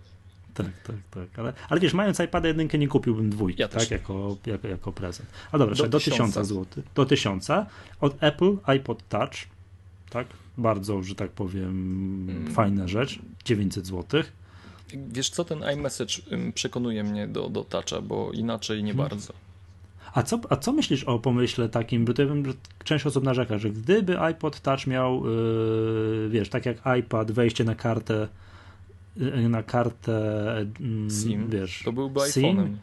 Tak, 0.58 0.82
tak, 0.84 0.96
tak. 1.12 1.40
Ale, 1.40 1.54
ale 1.70 1.80
wiesz, 1.80 1.94
mając 1.94 2.20
iPada 2.20 2.48
jedynkę 2.48 2.78
nie 2.78 2.88
kupiłbym 2.88 3.30
dwójki, 3.30 3.62
ja 3.62 3.68
tak, 3.68 3.92
jako, 3.92 4.38
jako, 4.46 4.68
jako 4.68 4.92
prezent. 4.92 5.30
A 5.52 5.58
dobra, 5.58 5.76
do, 5.76 5.88
do 5.88 6.00
1000 6.00 6.34
zł. 6.34 6.66
Do 6.96 7.06
1000. 7.06 7.48
Od 8.02 8.24
Apple 8.24 8.58
iPod 8.64 9.08
Touch, 9.10 9.34
tak? 10.10 10.28
Bardzo, 10.58 11.04
że 11.04 11.16
tak 11.16 11.32
powiem, 11.32 11.70
mm. 12.30 12.54
fajna 12.54 12.88
rzecz. 12.88 13.20
900 13.46 13.88
zł. 13.88 14.24
Wiesz 14.94 15.30
co, 15.30 15.46
ten 15.46 15.64
iMessage 15.74 16.14
przekonuje 16.54 17.04
mnie 17.04 17.28
do, 17.28 17.50
do 17.50 17.64
Toucha, 17.64 18.02
bo 18.02 18.32
inaczej 18.32 18.84
nie 18.84 18.94
hmm. 18.94 19.10
bardzo. 19.10 19.34
A 20.14 20.24
co, 20.24 20.40
a 20.50 20.56
co 20.56 20.74
myślisz 20.74 21.04
o 21.04 21.20
pomyśle 21.20 21.70
takim, 21.70 22.06
bo 22.06 22.14
to 22.14 22.22
ja 22.22 22.28
wiem, 22.28 22.46
że 22.46 22.54
część 22.84 23.06
osób 23.06 23.24
narzeka, 23.24 23.58
że 23.58 23.70
gdyby 23.70 24.20
iPod 24.20 24.62
Touch 24.62 24.88
miał, 24.88 25.26
yy, 25.26 26.30
wiesz, 26.30 26.50
tak 26.50 26.66
jak 26.66 26.78
iPad, 27.00 27.32
wejście 27.32 27.64
na 27.64 27.76
kartę 27.76 28.28
na 29.50 29.64
kartę 29.64 30.52
mm, 30.80 31.10
SIM, 31.10 31.50
wiesz, 31.50 31.82
to 31.86 31.94
byłby 31.94 32.20
iPhone'em. 32.20 32.76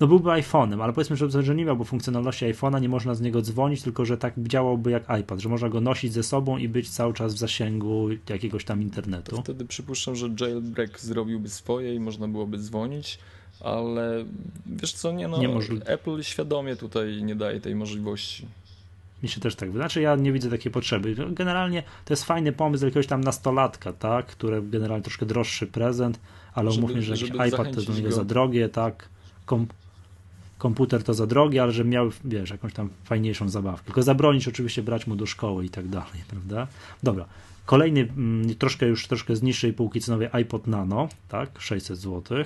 No 0.00 0.06
byłby 0.06 0.30
iPhone'em, 0.30 0.82
ale 0.82 0.92
powiedzmy, 0.92 1.16
że, 1.16 1.42
że 1.42 1.54
nie 1.54 1.64
miałby 1.64 1.84
funkcjonalności 1.84 2.46
iPhone'a, 2.46 2.80
nie 2.80 2.88
można 2.88 3.14
z 3.14 3.20
niego 3.20 3.42
dzwonić, 3.42 3.82
tylko 3.82 4.04
że 4.04 4.18
tak 4.18 4.34
działałby 4.38 4.90
jak 4.90 5.04
iPad, 5.20 5.40
że 5.40 5.48
można 5.48 5.68
go 5.68 5.80
nosić 5.80 6.12
ze 6.12 6.22
sobą 6.22 6.58
i 6.58 6.68
być 6.68 6.90
cały 6.90 7.14
czas 7.14 7.34
w 7.34 7.38
zasięgu 7.38 8.08
jakiegoś 8.28 8.64
tam 8.64 8.82
internetu. 8.82 9.36
To 9.36 9.42
wtedy 9.42 9.64
przypuszczam, 9.64 10.16
że 10.16 10.28
jailbreak 10.40 11.00
zrobiłby 11.00 11.48
swoje 11.48 11.94
i 11.94 12.00
można 12.00 12.28
byłoby 12.28 12.58
dzwonić, 12.58 13.18
ale 13.60 14.24
wiesz 14.66 14.92
co, 14.92 15.12
nie 15.12 15.28
no, 15.28 15.38
Niemożliwe. 15.38 15.86
Apple 15.86 16.22
świadomie 16.22 16.76
tutaj 16.76 17.22
nie 17.22 17.34
daje 17.34 17.60
tej 17.60 17.74
możliwości. 17.74 18.46
Mi 19.22 19.28
się 19.28 19.40
też 19.40 19.56
tak 19.56 19.68
wydaje. 19.70 19.88
Znaczy 19.88 20.00
ja 20.00 20.16
nie 20.16 20.32
widzę 20.32 20.50
takiej 20.50 20.72
potrzeby. 20.72 21.14
Generalnie 21.30 21.82
to 22.04 22.12
jest 22.12 22.24
fajny 22.24 22.52
pomysł 22.52 22.84
jakiegoś 22.84 23.06
tam 23.06 23.20
nastolatka, 23.24 23.92
tak? 23.92 24.26
Które 24.26 24.62
generalnie 24.62 25.02
troszkę 25.02 25.26
droższy 25.26 25.66
prezent, 25.66 26.20
ale 26.54 26.70
Żeby- 26.70 26.84
umówmy, 26.84 27.02
że 27.02 27.12
jakiś 27.12 27.28
żeby 27.28 27.48
iPad 27.48 27.74
to 27.74 27.82
do 27.82 27.92
niego 27.92 28.08
go. 28.08 28.14
za 28.14 28.24
drogie, 28.24 28.68
tak? 28.68 29.08
Kom 29.46 29.66
komputer 30.58 31.02
to 31.02 31.14
za 31.14 31.26
drogie, 31.26 31.62
ale 31.62 31.72
że 31.72 31.84
miał, 31.84 32.10
wiesz, 32.24 32.50
jakąś 32.50 32.72
tam 32.72 32.90
fajniejszą 33.04 33.48
zabawkę. 33.48 33.84
Tylko 33.84 34.02
zabronić 34.02 34.48
oczywiście 34.48 34.82
brać 34.82 35.06
mu 35.06 35.16
do 35.16 35.26
szkoły 35.26 35.64
i 35.64 35.70
tak 35.70 35.88
dalej, 35.88 36.24
prawda? 36.30 36.66
Dobra. 37.02 37.24
Kolejny, 37.66 38.00
mm, 38.00 38.54
troszkę 38.54 38.86
już 38.86 39.06
troszkę 39.06 39.36
z 39.36 39.42
niższej 39.42 39.72
półki 39.72 40.00
cenowej 40.00 40.28
iPod 40.32 40.66
Nano, 40.66 41.08
tak? 41.28 41.60
600 41.60 41.98
zł. 41.98 42.44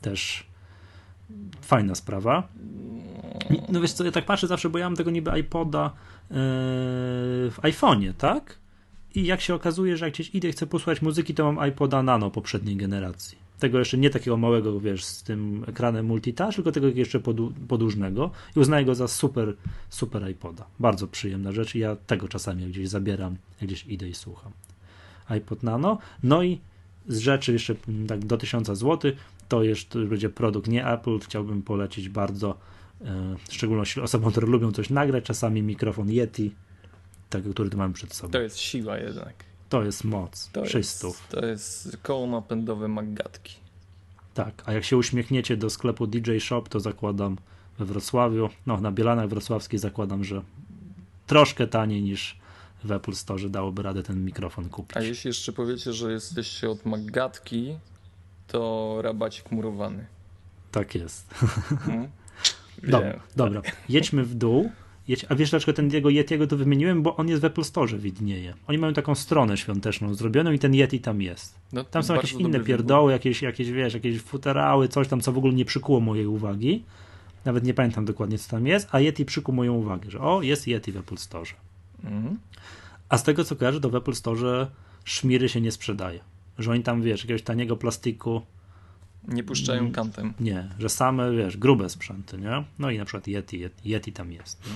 Też 0.00 0.46
fajna 1.62 1.94
sprawa. 1.94 2.48
No 3.68 3.80
wiesz 3.80 3.92
co, 3.92 4.04
ja 4.04 4.12
tak 4.12 4.24
patrzę 4.24 4.46
zawsze, 4.46 4.70
bo 4.70 4.78
ja 4.78 4.86
mam 4.86 4.96
tego 4.96 5.10
niby 5.10 5.40
iPoda 5.40 5.92
yy, 6.30 6.36
w 7.50 7.58
iPhone'ie, 7.62 8.14
tak? 8.14 8.58
I 9.14 9.24
jak 9.24 9.40
się 9.40 9.54
okazuje, 9.54 9.96
że 9.96 10.04
jak 10.04 10.14
gdzieś 10.14 10.34
idę 10.34 10.52
chcę 10.52 10.66
posłuchać 10.66 11.02
muzyki, 11.02 11.34
to 11.34 11.52
mam 11.52 11.68
iPoda 11.68 12.02
Nano 12.02 12.30
poprzedniej 12.30 12.76
generacji. 12.76 13.38
Tego 13.58 13.78
jeszcze 13.78 13.98
nie 13.98 14.10
takiego 14.10 14.36
małego, 14.36 14.80
wiesz, 14.80 15.04
z 15.04 15.22
tym 15.22 15.64
ekranem 15.68 16.06
multitouch, 16.06 16.54
tylko 16.54 16.72
tego 16.72 16.88
jeszcze 16.88 17.20
podłużnego 17.68 18.30
i 18.56 18.60
uznaję 18.60 18.84
go 18.84 18.94
za 18.94 19.08
super, 19.08 19.56
super 19.90 20.30
iPoda. 20.30 20.66
Bardzo 20.80 21.06
przyjemna 21.06 21.52
rzecz 21.52 21.74
i 21.74 21.78
ja 21.78 21.96
tego 21.96 22.28
czasami 22.28 22.66
gdzieś 22.66 22.88
zabieram, 22.88 23.36
gdzieś 23.62 23.86
idę 23.86 24.08
i 24.08 24.14
słucham. 24.14 24.52
iPod 25.28 25.62
Nano. 25.62 25.98
No 26.22 26.42
i 26.42 26.60
z 27.08 27.18
rzeczy 27.18 27.52
jeszcze 27.52 27.74
mm, 27.88 28.06
tak 28.06 28.24
do 28.24 28.36
1000 28.36 28.66
zł, 28.66 29.12
to 29.48 29.62
jeszcze 29.62 29.98
będzie 29.98 30.28
produkt 30.28 30.68
nie 30.68 30.86
Apple, 30.86 31.18
chciałbym 31.18 31.62
polecić 31.62 32.08
bardzo, 32.08 32.50
e, 32.50 32.56
w 33.48 33.54
szczególności 33.54 34.00
osobom, 34.00 34.30
które 34.30 34.46
lubią 34.46 34.72
coś 34.72 34.90
nagrać, 34.90 35.24
czasami 35.24 35.62
mikrofon 35.62 36.10
Yeti, 36.10 36.54
tego, 37.30 37.50
który 37.50 37.70
tu 37.70 37.78
mamy 37.78 37.94
przed 37.94 38.14
sobą. 38.14 38.32
To 38.32 38.40
jest 38.40 38.58
siła 38.58 38.98
jednak. 38.98 39.34
To 39.68 39.82
jest 39.82 40.04
moc. 40.04 40.50
To 40.52 40.66
600. 40.66 41.04
jest, 41.04 41.28
to 41.28 41.46
jest 41.46 41.96
koło 42.02 42.26
napędowe 42.26 42.88
Maggatki. 42.88 43.56
Tak, 44.34 44.62
a 44.66 44.72
jak 44.72 44.84
się 44.84 44.96
uśmiechniecie 44.96 45.56
do 45.56 45.70
sklepu 45.70 46.06
DJ 46.06 46.38
Shop, 46.38 46.62
to 46.62 46.80
zakładam 46.80 47.36
we 47.78 47.84
Wrocławiu, 47.84 48.48
no 48.66 48.80
na 48.80 48.92
Bielanach 48.92 49.28
Wrocławskiej 49.28 49.78
zakładam, 49.78 50.24
że 50.24 50.42
troszkę 51.26 51.66
taniej 51.66 52.02
niż 52.02 52.38
w 52.84 52.92
Apple 52.92 53.12
Store 53.12 53.48
dałoby 53.48 53.82
radę 53.82 54.02
ten 54.02 54.24
mikrofon 54.24 54.68
kupić. 54.68 54.96
A 54.96 55.00
jeśli 55.00 55.28
jeszcze 55.28 55.52
powiecie, 55.52 55.92
że 55.92 56.12
jesteście 56.12 56.70
od 56.70 56.86
Maggatki, 56.86 57.78
to 58.46 58.98
rabacik 59.02 59.50
murowany. 59.50 60.06
Tak 60.72 60.94
jest. 60.94 61.34
Hmm? 61.86 62.08
Dobra, 62.82 63.20
dobra. 63.36 63.62
jedźmy 63.88 64.24
w 64.24 64.34
dół. 64.34 64.70
Jedź, 65.08 65.26
a 65.28 65.34
wiesz 65.34 65.50
dlaczego 65.50 65.72
ten 65.72 65.90
jego 65.90 66.10
Yetiego 66.10 66.46
to 66.46 66.56
wymieniłem? 66.56 67.02
Bo 67.02 67.16
on 67.16 67.28
jest 67.28 67.42
w 67.42 67.44
Apple 67.44 67.64
Store 67.64 67.98
widnieje. 67.98 68.54
Oni 68.66 68.78
mają 68.78 68.92
taką 68.92 69.14
stronę 69.14 69.56
świąteczną 69.56 70.14
zrobioną 70.14 70.52
i 70.52 70.58
ten 70.58 70.74
Yeti 70.74 71.00
tam 71.00 71.22
jest. 71.22 71.54
No, 71.72 71.84
Tam 71.84 72.02
są 72.02 72.14
jakieś 72.14 72.32
inne 72.32 72.60
pierdoły, 72.60 73.12
jakieś, 73.12 73.42
jakieś, 73.42 73.70
wiesz, 73.70 73.94
jakieś 73.94 74.20
futerały, 74.20 74.88
coś 74.88 75.08
tam, 75.08 75.20
co 75.20 75.32
w 75.32 75.38
ogóle 75.38 75.54
nie 75.54 75.64
przykuło 75.64 76.00
mojej 76.00 76.26
uwagi. 76.26 76.84
Nawet 77.44 77.64
nie 77.64 77.74
pamiętam 77.74 78.04
dokładnie, 78.04 78.38
co 78.38 78.50
tam 78.50 78.66
jest, 78.66 78.88
a 78.92 79.00
Yeti 79.00 79.24
przykuł 79.24 79.54
moją 79.54 79.74
uwagę, 79.74 80.10
że 80.10 80.20
o, 80.20 80.42
jest 80.42 80.66
Yeti 80.66 80.92
w 80.92 80.96
Apple 80.96 81.16
Store. 81.16 81.50
Mhm. 82.04 82.38
A 83.08 83.18
z 83.18 83.22
tego, 83.22 83.44
co 83.44 83.56
kojarzę, 83.56 83.80
to 83.80 83.90
w 83.90 83.94
Apple 83.94 84.14
Store 84.14 84.66
szmiry 85.04 85.48
się 85.48 85.60
nie 85.60 85.72
sprzedaje. 85.72 86.20
Że 86.58 86.70
oni 86.70 86.82
tam, 86.82 87.02
wiesz, 87.02 87.20
jakiegoś 87.20 87.42
taniego 87.42 87.76
plastiku, 87.76 88.42
Nie 89.28 89.44
puszczają 89.44 89.80
Mm. 89.80 89.92
kantem. 89.92 90.32
nie, 90.40 90.68
że 90.78 90.88
same, 90.88 91.32
wiesz, 91.32 91.56
grube 91.56 91.88
sprzęty, 91.90 92.38
nie? 92.38 92.64
No 92.78 92.90
i 92.90 92.98
na 92.98 93.04
przykład 93.04 93.26
Yeti, 93.28 93.58
Yeti, 93.60 93.88
Yeti 93.90 94.12
tam 94.12 94.32
jest. 94.32 94.60
Nie? 94.66 94.72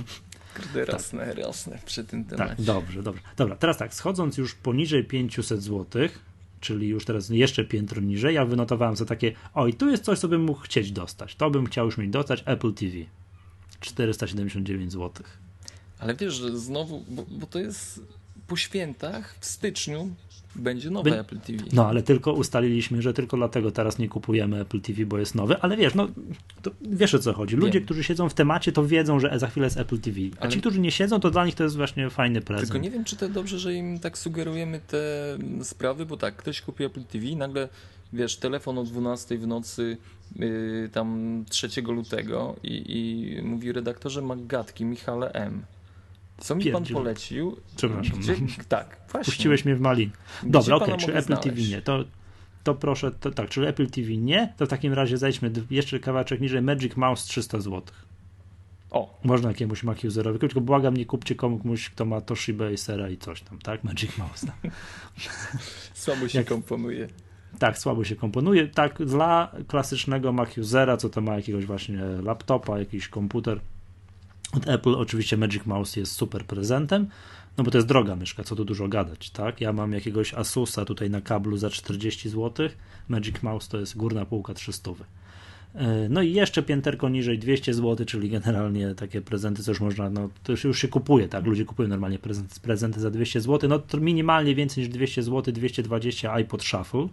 Kurde, 0.63 0.85
rasne, 0.85 1.35
rasne 1.35 1.79
przy 1.87 2.05
tym 2.05 2.25
Tak, 2.25 2.39
temacie. 2.39 2.63
dobrze, 2.63 3.03
dobrze. 3.03 3.23
Dobra, 3.37 3.57
teraz 3.57 3.79
tak, 3.79 3.95
schodząc 3.95 4.39
już 4.39 4.55
poniżej 4.55 5.05
500 5.05 5.63
zł, 5.63 6.09
czyli 6.61 6.89
już 6.89 7.05
teraz 7.05 7.29
jeszcze 7.29 7.65
piętro 7.65 8.01
niżej, 8.03 8.35
ja 8.35 8.45
wynotowałem 8.45 8.97
za 8.97 9.05
takie, 9.05 9.33
oj, 9.55 9.75
tu 9.75 9.91
jest 9.91 10.05
coś, 10.05 10.19
co 10.19 10.29
bym 10.29 10.45
mógł 10.45 10.61
chcieć 10.61 10.93
dostać. 10.93 11.35
To 11.37 11.51
bym 11.51 11.67
chciał 11.67 11.87
już 11.87 11.99
mieć 11.99 12.11
dostać, 12.11 12.43
Apple 12.47 12.73
TV. 12.75 12.93
479 13.81 14.93
zł. 14.93 15.11
Ale 15.99 16.15
wiesz, 16.17 16.35
że 16.35 16.59
znowu, 16.59 17.05
bo, 17.09 17.27
bo 17.31 17.47
to 17.47 17.59
jest 17.59 18.01
po 18.47 18.57
świętach 18.57 19.37
w 19.41 19.47
styczniu 19.47 20.15
będzie 20.59 20.91
nowe 20.91 21.11
Be- 21.11 21.21
Apple 21.21 21.39
TV. 21.39 21.65
No, 21.73 21.87
ale 21.89 22.03
tylko 22.03 22.33
ustaliliśmy, 22.33 23.03
że 23.03 23.13
tylko 23.15 23.37
dlatego 23.37 23.71
teraz 23.71 23.99
nie 23.99 24.09
kupujemy 24.09 24.61
Apple 24.61 24.81
TV, 24.81 25.07
bo 25.07 25.19
jest 25.19 25.35
nowy, 25.35 25.57
ale 25.61 25.77
wiesz, 25.77 25.95
no, 25.95 26.09
to 26.63 26.71
wiesz 26.91 27.15
o 27.15 27.19
co 27.19 27.33
chodzi. 27.33 27.57
Ludzie, 27.57 27.73
Wiem. 27.79 27.85
którzy 27.85 28.05
siedzą 28.05 28.29
w 28.29 28.35
temacie, 28.35 28.73
to 28.73 28.87
wiedzą, 28.87 29.21
że 29.21 29.39
za 29.39 29.47
chwilę 29.47 29.67
jest 29.67 29.77
Apple 29.77 29.99
TV. 29.99 30.19
A 30.39 30.41
Ale- 30.43 30.53
ci, 30.53 30.61
którzy 30.61 30.81
nie 30.81 30.91
siedzą, 30.91 31.21
to 31.21 31.31
dla 31.31 31.47
nich 31.47 31.55
to 31.55 31.65
jest 31.65 31.77
właśnie 31.77 32.11
fajny 32.11 32.41
prezent. 32.41 32.69
Tylko 32.69 32.83
nie 32.83 32.91
wiem, 32.91 33.05
czy 33.05 33.17
to 33.17 33.29
dobrze, 33.29 33.59
że 33.59 33.75
im 33.75 33.99
tak 33.99 34.19
sugerujemy 34.19 34.81
te 34.87 34.99
sprawy, 35.63 36.07
bo 36.07 36.17
tak, 36.17 36.37
ktoś 36.37 36.61
kupi 36.61 36.85
Apple 36.85 37.05
TV 37.05 37.27
i 37.27 37.37
nagle, 37.37 37.69
wiesz, 38.13 38.37
telefon 38.37 38.79
o 38.79 38.85
12 38.85 39.39
w 39.39 39.47
nocy, 39.47 39.97
yy, 40.37 40.89
tam 40.93 41.45
3 41.49 41.69
lutego 41.83 42.57
i, 42.63 42.83
i 43.39 43.43
mówi 43.43 43.73
redaktorze 43.73 44.23
Maggatki, 44.23 44.85
Michale 44.85 45.33
M. 45.33 45.63
Co 46.39 46.55
mi 46.55 46.73
pan 46.73 46.85
polecił? 46.85 47.57
Przepraszam. 47.77 48.19
Gdzie, 48.19 48.35
tak, 48.69 49.01
właśnie. 49.13 49.33
Puściłeś 49.33 49.65
mnie 49.65 49.77
w 49.77 49.81
malin. 49.81 50.11
Dobra, 50.43 50.77
okej, 50.77 50.97
czy 50.97 51.07
mogę 51.07 51.19
Apple 51.19 51.35
TV 51.37 51.43
znaleźć? 51.43 51.71
nie, 51.71 51.83
to, 51.83 52.05
to 52.65 52.75
proszę, 52.75 53.11
to, 53.11 53.31
tak, 53.31 53.49
czy 53.49 53.69
Apple 53.69 53.87
TV 53.87 54.17
nie, 54.17 54.55
to 54.57 54.67
w 54.67 54.69
takim 54.69 54.93
razie 54.93 55.19
zejdźmy 55.19 55.51
jeszcze 55.71 56.01
kawałeczek 56.01 56.41
niżej, 56.41 56.63
Magic 56.63 56.97
Mouse 56.97 57.29
300 57.29 57.61
zł. 57.61 57.83
O, 58.91 59.19
Można 59.25 59.49
jakiemuś 59.49 59.83
Mac 59.83 60.05
userowi, 60.05 60.39
tylko 60.39 60.61
błagam, 60.61 60.97
nie 60.97 61.07
kupcie 61.07 61.35
komuś, 61.35 61.91
kto 61.91 62.05
ma 62.05 62.21
Toshiba 62.21 62.65
Acera 62.75 63.09
i 63.11 63.17
coś 63.17 63.43
tam, 63.43 63.59
tak? 63.59 63.85
Magic 63.85 64.19
Mouse. 64.19 64.47
Tam. 64.47 64.71
słabo 65.95 66.29
się 66.29 66.39
Jak- 66.39 66.49
komponuje. 66.49 67.09
Tak, 67.59 67.79
słabo 67.79 68.05
się 68.05 68.17
komponuje. 68.17 68.69
Tak, 68.69 69.05
dla 69.05 69.53
klasycznego 69.69 70.33
Mac 70.33 70.59
usera, 70.59 70.97
co 70.97 71.09
to 71.09 71.21
ma 71.21 71.37
jakiegoś 71.37 71.67
właśnie 71.67 71.99
laptopa, 72.23 72.79
jakiś 72.79 73.09
komputer 73.09 73.61
od 74.53 74.69
Apple, 74.69 74.95
oczywiście 74.95 75.37
Magic 75.37 75.67
Mouse 75.67 76.01
jest 76.01 76.13
super 76.13 76.45
prezentem, 76.45 77.09
no 77.59 77.65
bo 77.65 77.71
to 77.71 77.79
jest 77.79 77.89
droga 77.89 78.17
myszka, 78.17 78.45
co 78.45 78.57
tu 78.57 78.65
dużo 78.65 78.89
gadać, 78.89 79.31
tak? 79.31 79.61
Ja 79.61 79.73
mam 79.73 79.93
jakiegoś 79.93 80.35
Asusa 80.35 80.85
tutaj 80.85 81.11
na 81.11 81.21
kablu 81.21 81.57
za 81.57 81.71
40 81.71 82.29
zł, 82.29 82.69
Magic 83.09 83.43
Mouse 83.43 83.69
to 83.69 83.79
jest 83.79 83.97
górna 83.97 84.27
półka 84.27 84.55
300. 84.55 84.91
E, 85.75 86.09
No 86.09 86.23
i 86.23 86.33
jeszcze 86.33 86.63
pięterko 86.63 87.09
niżej 87.09 87.39
200 87.39 87.75
zł, 87.75 88.07
czyli 88.07 88.31
generalnie 88.31 88.95
takie 88.95 89.21
prezenty, 89.21 89.63
co 89.63 89.71
już 89.71 89.81
można, 89.81 90.11
no 90.11 90.29
to 90.43 90.53
już, 90.53 90.79
się 90.81 90.89
kupuje, 90.89 91.29
tak? 91.29 91.47
Ludzie 91.47 91.65
kupują 91.65 91.89
normalnie 91.89 92.19
prezent, 92.19 92.61
prezenty 92.63 93.01
za 93.01 93.11
200 93.11 93.41
zł, 93.41 93.71
no 93.71 93.79
to 93.79 93.99
minimalnie 93.99 94.55
więcej 94.55 94.85
niż 94.85 94.93
200 94.93 95.23
zł, 95.23 95.55
220 95.55 96.33
iPod 96.33 96.63
Shuffle, 96.65 97.09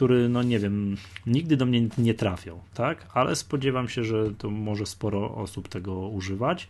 który, 0.00 0.28
no 0.28 0.42
nie 0.42 0.58
wiem, 0.58 0.96
nigdy 1.26 1.56
do 1.56 1.66
mnie 1.66 1.88
nie 1.98 2.14
trafiał, 2.14 2.60
tak? 2.74 3.06
Ale 3.14 3.36
spodziewam 3.36 3.88
się, 3.88 4.04
że 4.04 4.34
to 4.38 4.50
może 4.50 4.86
sporo 4.86 5.34
osób 5.34 5.68
tego 5.68 6.08
używać. 6.08 6.68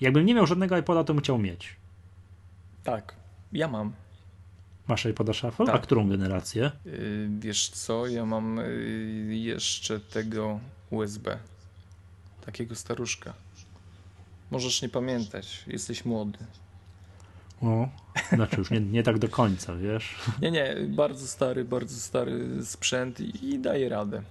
Jakbym 0.00 0.26
nie 0.26 0.34
miał 0.34 0.46
żadnego 0.46 0.78
iPoda, 0.78 1.04
to 1.04 1.14
bym 1.14 1.22
chciał 1.22 1.38
mieć. 1.38 1.76
Tak, 2.84 3.14
ja 3.52 3.68
mam. 3.68 3.92
Masz 4.88 5.04
iPoda 5.04 5.32
Shuffle? 5.32 5.66
Tak. 5.66 5.74
A 5.74 5.78
którą 5.78 6.08
generację? 6.08 6.70
Yy, 6.84 7.28
wiesz 7.38 7.68
co, 7.68 8.06
ja 8.06 8.26
mam 8.26 8.56
yy, 8.56 9.36
jeszcze 9.36 10.00
tego 10.00 10.60
USB. 10.90 11.38
Takiego 12.44 12.74
staruszka. 12.74 13.34
Możesz 14.50 14.82
nie 14.82 14.88
pamiętać, 14.88 15.64
jesteś 15.66 16.04
młody. 16.04 16.38
O, 17.62 17.88
znaczy 18.32 18.56
już 18.58 18.70
nie, 18.70 18.80
nie 18.80 19.02
tak 19.02 19.18
do 19.18 19.28
końca, 19.28 19.76
wiesz? 19.76 20.14
Nie, 20.42 20.50
nie, 20.50 20.74
bardzo 20.88 21.26
stary, 21.26 21.64
bardzo 21.64 21.96
stary 22.00 22.64
sprzęt 22.64 23.20
i, 23.20 23.46
i 23.54 23.58
daje 23.58 23.88
radę. 23.88 24.22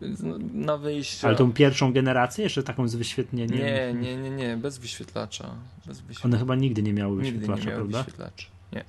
Z- 0.00 0.54
Na 0.54 0.76
wyjście. 0.76 1.26
Ale 1.26 1.36
tą 1.36 1.52
pierwszą 1.52 1.92
generację, 1.92 2.44
jeszcze 2.44 2.62
taką 2.62 2.88
z 2.88 2.94
wyświetleniem? 2.94 3.58
Nie, 3.58 3.94
nie, 3.94 4.16
nie, 4.16 4.30
nie, 4.30 4.56
bez 4.56 4.78
wyświetlacza. 4.78 5.54
Bez 5.86 6.00
wyświetlacza. 6.00 6.28
One 6.28 6.38
chyba 6.38 6.54
nigdy 6.54 6.82
nie 6.82 6.92
miały 6.92 7.22
Nigdy 7.22 7.26
nie 7.32 7.38
wyświetlacza, 7.38 7.64
miały 7.70 7.78
prawda? 7.80 7.98
wyświetlacza. 7.98 8.46
Nie. 8.72 8.84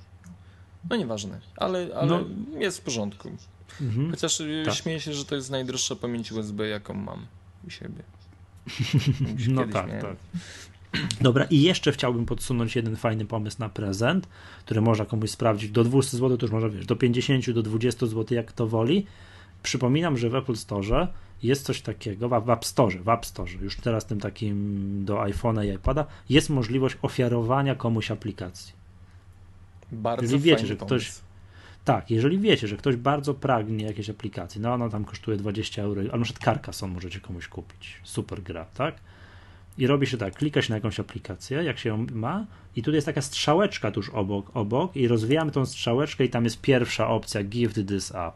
No 0.90 0.96
nieważne, 0.96 1.40
ale, 1.56 1.88
ale 1.96 2.06
No. 2.08 2.24
jest 2.58 2.78
w 2.78 2.82
porządku. 2.82 3.30
Mhm. 3.80 4.10
Chociaż 4.10 4.40
y, 4.40 4.62
Tak. 4.66 4.74
śmieję 4.74 5.00
się, 5.00 5.12
że 5.12 5.24
to 5.24 5.34
jest 5.34 5.50
najdroższa 5.50 5.96
pamięć 5.96 6.32
USB, 6.32 6.68
jaką 6.68 6.94
mam 6.94 7.26
u 7.66 7.70
siebie. 7.70 8.02
No 9.48 9.64
tak, 9.68 9.86
miałem. 9.88 10.02
tak. 10.02 10.16
Dobra, 11.20 11.44
i 11.44 11.62
jeszcze 11.62 11.92
chciałbym 11.92 12.26
podsunąć 12.26 12.76
jeden 12.76 12.96
fajny 12.96 13.24
pomysł 13.24 13.56
na 13.60 13.68
prezent, 13.68 14.28
który 14.64 14.80
można 14.80 15.04
komuś 15.04 15.30
sprawdzić. 15.30 15.70
Do 15.70 15.84
200 15.84 16.16
zł 16.16 16.36
to 16.36 16.46
już 16.46 16.52
można, 16.52 16.68
wiesz, 16.68 16.86
do 16.86 16.96
50, 16.96 17.50
do 17.50 17.62
20 17.62 18.06
zł, 18.06 18.36
jak 18.36 18.52
to 18.52 18.66
woli. 18.66 19.06
Przypominam, 19.62 20.16
że 20.18 20.30
w 20.30 20.34
Apple 20.34 20.56
Store 20.56 21.08
jest 21.42 21.64
coś 21.64 21.80
takiego, 21.82 22.28
w 22.40 22.50
App 22.50 22.64
Store, 22.64 22.98
w 22.98 23.08
App 23.08 23.26
Store, 23.26 23.50
już 23.62 23.76
teraz 23.76 24.06
tym 24.06 24.20
takim 24.20 25.04
do 25.04 25.16
iPhone'a 25.16 25.66
i 25.66 25.74
iPada, 25.74 26.06
jest 26.28 26.50
możliwość 26.50 26.96
ofiarowania 27.02 27.74
komuś 27.74 28.10
aplikacji. 28.10 28.72
Bardzo 29.92 30.22
Jeżeli 30.22 30.40
wiecie, 30.42 30.66
że 30.66 30.76
pomysł. 30.76 30.86
ktoś- 30.86 31.20
Tak, 31.84 32.10
jeżeli 32.10 32.38
wiecie, 32.38 32.68
że 32.68 32.76
ktoś 32.76 32.96
bardzo 32.96 33.34
pragnie 33.34 33.84
jakiejś 33.84 34.10
aplikacji, 34.10 34.60
no 34.60 34.74
ona 34.74 34.88
tam 34.88 35.04
kosztuje 35.04 35.36
20 35.36 35.82
euro, 35.82 36.00
ale 36.00 36.18
na 36.18 36.24
przykład 36.24 36.44
Carcassonne 36.44 36.94
możecie 36.94 37.20
komuś 37.20 37.48
kupić, 37.48 38.00
super 38.04 38.42
gra, 38.42 38.64
tak? 38.64 38.94
I 39.78 39.86
robi 39.86 40.06
się 40.06 40.18
tak, 40.18 40.34
klika 40.34 40.62
się 40.62 40.70
na 40.70 40.76
jakąś 40.76 41.00
aplikację, 41.00 41.64
jak 41.64 41.78
się 41.78 41.88
ją 41.88 42.06
ma, 42.12 42.46
i 42.76 42.82
tutaj 42.82 42.94
jest 42.94 43.06
taka 43.06 43.22
strzałeczka 43.22 43.90
tuż 43.90 44.10
obok, 44.10 44.50
obok, 44.54 44.96
i 44.96 45.08
rozwijamy 45.08 45.50
tą 45.50 45.66
strzałeczkę, 45.66 46.24
i 46.24 46.28
tam 46.28 46.44
jest 46.44 46.60
pierwsza 46.60 47.08
opcja, 47.08 47.42
give 47.42 47.74
this 47.74 48.10
up. 48.10 48.32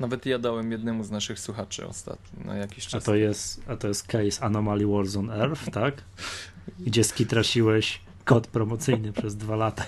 Nawet 0.00 0.26
ja 0.26 0.38
dałem 0.38 0.72
jednemu 0.72 1.04
z 1.04 1.10
naszych 1.10 1.40
słuchaczy 1.40 1.86
ostatnio, 1.86 2.44
na 2.44 2.56
jakiś 2.56 2.86
czas. 2.86 3.02
A 3.02 3.06
to 3.06 3.14
jest, 3.14 3.62
a 3.68 3.76
to 3.76 3.88
jest 3.88 4.06
case 4.06 4.42
Anomaly 4.42 4.86
Wars 4.86 5.16
on 5.16 5.30
Earth, 5.30 5.70
tak? 5.70 6.02
Gdzie 6.86 7.04
skitrasiłeś 7.04 8.00
kod 8.26 8.46
promocyjny 8.46 9.12
przez 9.12 9.36
dwa 9.36 9.56
lata. 9.56 9.86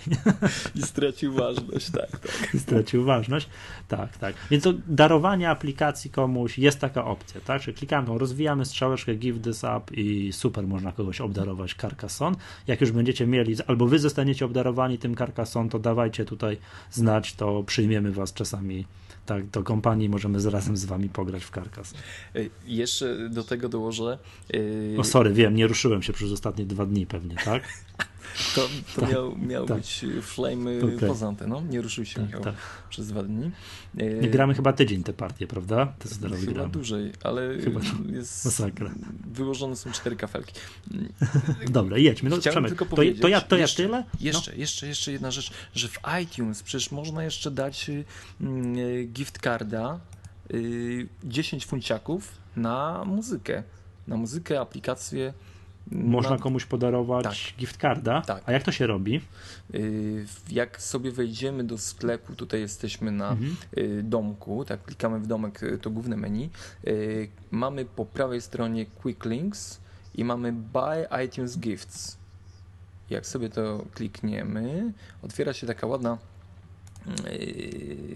I 0.74 0.82
stracił 0.82 1.32
ważność, 1.32 1.90
tak, 1.90 2.10
tak. 2.10 2.54
I 2.54 2.58
stracił 2.58 3.04
ważność. 3.04 3.48
Tak, 3.88 4.16
tak. 4.16 4.34
Więc 4.50 4.64
to 4.64 4.72
darowanie 4.86 5.50
aplikacji 5.50 6.10
komuś 6.10 6.58
jest 6.58 6.78
taka 6.78 7.04
opcja, 7.04 7.40
tak? 7.40 7.62
Czyli 7.62 7.76
klikamy 7.76 8.06
tą, 8.06 8.18
rozwijamy 8.18 8.64
strzałeczkę 8.64 9.14
give 9.14 9.42
this 9.42 9.64
up 9.64 9.94
i 9.94 10.32
super 10.32 10.66
można 10.66 10.92
kogoś 10.92 11.20
obdarować 11.20 11.74
Carcassonne. 11.74 12.38
Jak 12.66 12.80
już 12.80 12.92
będziecie 12.92 13.26
mieli, 13.26 13.56
albo 13.66 13.86
wy 13.86 13.98
zostaniecie 13.98 14.44
obdarowani 14.44 14.98
tym 14.98 15.16
Carcassonne, 15.16 15.70
to 15.70 15.78
dawajcie 15.78 16.24
tutaj 16.24 16.56
znać, 16.90 17.34
to 17.34 17.62
przyjmiemy 17.62 18.12
was 18.12 18.32
czasami 18.32 18.84
tak, 19.26 19.46
do 19.46 19.62
kompanii 19.62 20.08
możemy 20.08 20.50
razem 20.50 20.76
z 20.76 20.84
wami 20.84 21.08
pograć 21.08 21.44
w 21.44 21.50
Karkas. 21.50 21.94
Jeszcze 22.66 23.28
do 23.28 23.44
tego 23.44 23.68
dołożę. 23.68 24.18
Yy... 24.52 24.96
O 24.98 25.04
sorry, 25.04 25.32
wiem, 25.32 25.54
nie 25.54 25.66
ruszyłem 25.66 26.02
się 26.02 26.12
przez 26.12 26.32
ostatnie 26.32 26.66
dwa 26.66 26.86
dni 26.86 27.06
pewnie, 27.06 27.36
tak? 27.44 27.62
To, 28.54 28.68
to 28.94 29.00
tak, 29.00 29.12
miał, 29.12 29.38
miał 29.38 29.66
tak. 29.66 29.76
być 29.76 30.04
Flame 30.22 30.70
okay. 30.78 31.08
poza 31.08 31.28
anteną, 31.28 31.64
nie 31.64 31.80
ruszył 31.80 32.04
się 32.04 32.14
tak, 32.14 32.26
Michał 32.26 32.42
tak. 32.42 32.54
przez 32.90 33.08
dwa 33.08 33.22
dni. 33.22 33.50
Nie 33.94 34.30
gramy 34.30 34.54
chyba 34.54 34.72
tydzień 34.72 35.02
te 35.02 35.12
partie, 35.12 35.46
prawda? 35.46 35.92
Te 35.98 36.08
chyba 36.08 36.52
gramy. 36.52 36.72
dłużej, 36.72 37.12
ale 37.22 37.58
chyba 37.58 37.80
jest 38.06 38.44
masakra. 38.44 38.90
wyłożone 39.26 39.76
są 39.76 39.92
cztery 39.92 40.16
kafelki. 40.16 40.52
Dobra, 41.70 41.98
jedźmy. 41.98 42.30
No, 42.30 42.36
Chciałem 42.36 42.64
tylko 42.64 42.86
to, 42.86 42.96
to, 43.20 43.28
ja, 43.28 43.40
to 43.40 43.56
jeszcze, 43.56 43.82
ja 43.82 43.88
tyle? 43.88 44.04
Jeszcze, 44.20 44.50
no. 44.50 44.58
jeszcze, 44.58 44.86
jeszcze 44.86 45.12
jedna 45.12 45.30
rzecz, 45.30 45.50
że 45.74 45.88
w 45.88 45.98
iTunes 46.22 46.62
przecież 46.62 46.90
można 46.90 47.24
jeszcze 47.24 47.50
dać 47.50 47.90
y, 47.90 48.04
gift 49.04 49.38
carda 49.42 50.00
10 51.24 51.64
y, 51.64 51.66
funciaków 51.66 52.32
na 52.56 53.04
muzykę. 53.04 53.62
Na 54.06 54.16
muzykę, 54.16 54.60
aplikację 54.60 55.32
można 55.92 56.30
no, 56.30 56.38
komuś 56.38 56.64
podarować 56.64 57.24
tak. 57.24 57.58
gift 57.58 57.80
carda. 57.80 58.22
Tak. 58.22 58.42
A 58.46 58.52
jak 58.52 58.62
to 58.62 58.72
się 58.72 58.86
robi? 58.86 59.20
Y, 59.74 60.26
jak 60.50 60.82
sobie 60.82 61.10
wejdziemy 61.10 61.64
do 61.64 61.78
sklepu, 61.78 62.34
tutaj 62.34 62.60
jesteśmy 62.60 63.10
na 63.10 63.30
mhm. 63.30 63.56
Y, 63.78 64.02
domku, 64.02 64.64
tak, 64.64 64.82
klikamy 64.82 65.20
w 65.20 65.26
domek, 65.26 65.62
y, 65.62 65.78
to 65.78 65.90
główne 65.90 66.16
menu. 66.16 66.50
Mamy 67.50 67.84
po 67.84 68.04
prawej 68.04 68.40
stronie 68.40 68.86
Quick 68.86 69.24
Links 69.24 69.80
i 70.14 70.24
mamy 70.24 70.52
Buy 70.52 71.24
iTunes 71.26 71.58
Gifts. 71.58 72.18
Jak 73.10 73.26
sobie 73.26 73.48
to 73.48 73.84
klikniemy, 73.94 74.92
otwiera 75.22 75.52
się 75.52 75.66
taka 75.66 75.86
ładna 75.86 76.18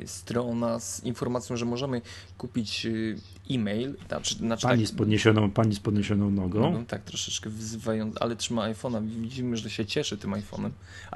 strona 0.06 0.80
z 0.80 1.04
informacją, 1.04 1.56
że 1.56 1.64
możemy 1.64 2.00
kupić 2.38 2.84
yy, 2.84 3.16
e-mail. 3.50 3.96
Znaczy, 4.08 4.34
znaczy 4.34 4.66
pani, 4.66 4.82
tak, 4.82 4.94
z 4.94 4.96
podniesioną, 4.96 5.50
pani 5.50 5.74
z 5.74 5.80
podniesioną 5.80 6.30
nogą. 6.30 6.60
nogą 6.60 6.86
tak, 6.86 7.02
troszeczkę 7.02 7.50
wyzywając, 7.50 8.16
ale 8.20 8.36
trzyma 8.36 8.72
iPhone'a. 8.72 9.06
Widzimy, 9.06 9.56
że 9.56 9.70
się 9.70 9.86
cieszy 9.86 10.18
tym 10.18 10.30
iPhone'em. 10.30 10.70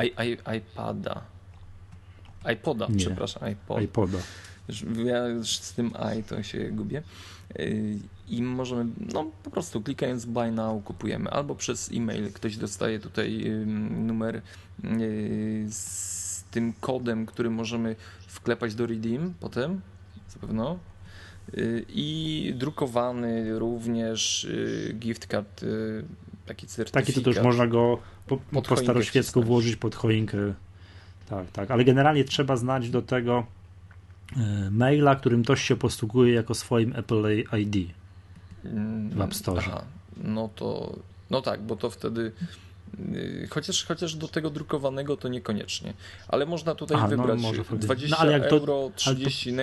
I, 0.05 0.07
I, 0.07 0.57
iPada. 0.57 1.23
iPoda, 2.53 2.87
Nie. 2.91 2.97
przepraszam, 2.97 3.45
iPod. 3.45 3.83
iPoda. 3.83 4.19
Ja 5.05 5.29
już 5.29 5.57
z 5.57 5.73
tym 5.73 5.93
i 6.19 6.23
to 6.23 6.43
się 6.43 6.71
gubię. 6.71 7.03
Yy, 7.59 7.99
I 8.29 8.43
możemy, 8.43 8.87
no 9.13 9.31
po 9.43 9.51
prostu 9.51 9.83
klikając 9.83 10.25
buy 10.25 10.51
now 10.51 10.85
kupujemy, 10.85 11.31
albo 11.31 11.55
przez 11.55 11.91
e-mail 11.93 12.33
ktoś 12.33 12.57
dostaje 12.57 13.01
tutaj 13.01 13.45
numer 14.07 14.43
z 15.69 16.26
tym 16.57 16.73
kodem, 16.81 17.27
który 17.27 17.51
możemy 17.51 17.97
wklepać 18.27 18.75
do 18.75 18.87
Redeem 18.87 19.35
potem, 19.41 19.81
zapewne. 20.29 20.79
Y, 21.59 21.85
I 21.89 22.53
drukowany 22.57 23.59
również 23.59 24.45
y, 24.45 24.95
gift 24.99 25.27
card, 25.27 25.63
y, 25.63 26.05
taki 26.47 26.67
certyfikat. 26.67 27.07
Taki 27.07 27.21
to 27.21 27.33
też 27.33 27.45
można 27.45 27.67
go 27.67 27.99
po, 28.27 28.37
po 28.37 28.77
staroświecku 28.77 29.43
włożyć 29.43 29.77
pod 29.77 29.95
choinkę. 29.95 30.39
Tak, 31.29 31.51
tak, 31.51 31.71
ale 31.71 31.85
generalnie 31.85 32.25
trzeba 32.25 32.57
znać 32.57 32.91
do 32.91 33.03
tego 33.03 33.47
maila, 34.71 35.17
którym 35.17 35.43
ktoś 35.43 35.63
się 35.63 35.77
posługuje 35.77 36.35
jako 36.35 36.55
swoim 36.55 36.97
Apple 36.97 37.45
ID 37.59 37.93
w 39.11 39.21
App 39.21 39.35
Store. 39.35 39.63
Aha, 39.67 39.85
no 40.17 40.51
to, 40.55 40.97
no 41.31 41.43
tak, 41.43 41.63
bo 41.63 41.77
to 41.77 41.91
wtedy 41.91 42.33
chociaż, 43.51 43.85
chociaż 43.85 44.15
do 44.15 44.29
tego 44.29 44.51
drukowanego 44.51 45.17
to 45.17 45.29
niekoniecznie. 45.29 45.95
Ale 46.29 46.47
można 46.47 46.75
tutaj 46.75 46.97
Aha, 46.97 47.09
no, 47.11 47.17
wybrać 47.17 47.41
no 47.71 47.77
20 47.79 48.25
no, 48.25 48.33
euro, 48.33 48.91
30, 48.97 49.53
to... 49.53 49.63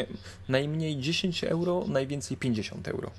najmniej 0.50 0.98
10 0.98 1.44
euro, 1.44 1.86
najwięcej 1.88 2.38
50 2.38 2.88
euro. 2.88 3.12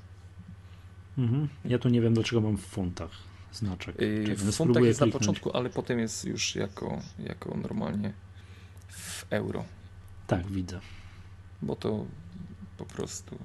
Mhm. 1.17 1.47
Ja 1.65 1.79
tu 1.79 1.89
nie 1.89 2.01
wiem, 2.01 2.13
dlaczego 2.13 2.41
mam 2.41 2.57
w 2.57 2.65
funtach 2.65 3.11
znaczek. 3.51 4.01
Yy, 4.01 4.35
w 4.35 4.55
funtach 4.55 4.83
jest 4.83 4.99
kliknąć. 4.99 5.13
na 5.13 5.19
początku, 5.19 5.57
ale 5.57 5.69
potem 5.69 5.99
jest 5.99 6.25
już 6.25 6.55
jako, 6.55 7.01
jako 7.19 7.57
normalnie 7.57 8.13
w 8.89 9.25
euro. 9.29 9.65
Tak, 10.27 10.47
widzę. 10.47 10.79
Bo 11.61 11.75
to 11.75 12.05
po 12.77 12.85
prostu. 12.85 13.37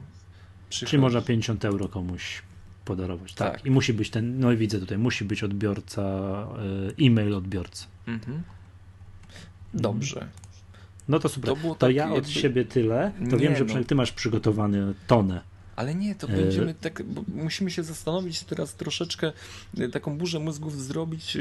Przychodzi. 0.69 0.91
Czyli 0.91 1.03
można 1.03 1.21
50 1.21 1.65
euro 1.65 1.89
komuś 1.89 2.43
podarować. 2.91 3.35
Tak. 3.35 3.53
tak. 3.53 3.67
I 3.67 3.71
musi 3.71 3.95
być 3.95 4.11
ten, 4.11 4.41
no 4.41 4.53
i 4.53 4.57
widzę 4.57 4.81
tutaj, 4.81 4.99
musi 4.99 5.25
być 5.25 5.45
odbiorca, 5.45 6.03
e, 6.03 7.07
e-mail 7.07 7.35
odbiorcy. 7.35 7.87
Mhm. 8.07 8.43
Dobrze. 9.75 10.29
No 11.09 11.19
to 11.19 11.29
super. 11.29 11.55
To, 11.63 11.75
to 11.75 11.91
ja 11.91 12.09
od 12.09 12.15
jakby... 12.15 12.31
siebie 12.31 12.65
tyle. 12.65 13.13
To 13.31 13.37
nie, 13.37 13.49
wiem, 13.49 13.57
że 13.57 13.65
no. 13.65 13.85
ty 13.85 13.95
masz 13.95 14.13
przygotowany 14.13 14.95
tonę. 15.07 15.41
Ale 15.77 15.95
nie, 15.95 16.15
to 16.15 16.29
będziemy 16.29 16.75
tak, 16.75 17.03
musimy 17.35 17.71
się 17.71 17.83
zastanowić 17.83 18.43
teraz 18.43 18.75
troszeczkę, 18.75 19.33
e, 19.79 19.89
taką 19.89 20.19
burzę 20.19 20.39
mózgów 20.39 20.83
zrobić. 20.83 21.39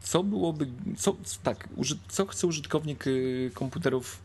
Co 0.00 0.22
byłoby, 0.22 0.66
co, 0.96 1.16
tak, 1.42 1.68
co 2.08 2.26
chce 2.26 2.46
użytkownik 2.46 3.06
y, 3.06 3.50
komputerów 3.54 4.18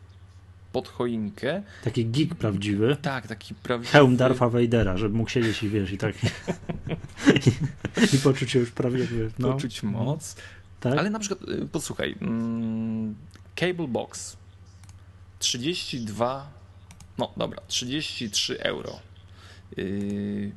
pod 0.71 0.87
choinkę. 0.87 1.63
Taki 1.83 2.05
geek 2.05 2.35
prawdziwy. 2.35 2.97
Tak, 3.01 3.27
taki 3.27 3.55
prawdziwy. 3.55 3.91
Hełm 3.91 4.17
Darfa 4.17 4.49
Vadera, 4.49 4.97
żeby 4.97 5.17
mógł 5.17 5.29
siedzieć 5.29 5.63
i 5.63 5.69
wiesz, 5.69 5.91
i 5.91 5.97
tak. 5.97 6.15
I, 8.13 8.17
poczuć 8.17 8.51
się 8.51 8.59
już 8.59 8.71
prawie, 8.71 9.07
no. 9.39 9.53
Poczuć 9.53 9.83
moc. 9.83 10.35
Tak? 10.79 10.99
Ale 10.99 11.09
na 11.09 11.19
przykład, 11.19 11.49
y, 11.49 11.67
posłuchaj, 11.67 12.15
mm, 12.21 13.15
Cable 13.55 13.87
Box 13.87 14.37
32, 15.39 16.51
no 17.17 17.33
dobra, 17.37 17.61
33 17.67 18.59
euro. 18.59 18.99
Yy, 19.77 20.51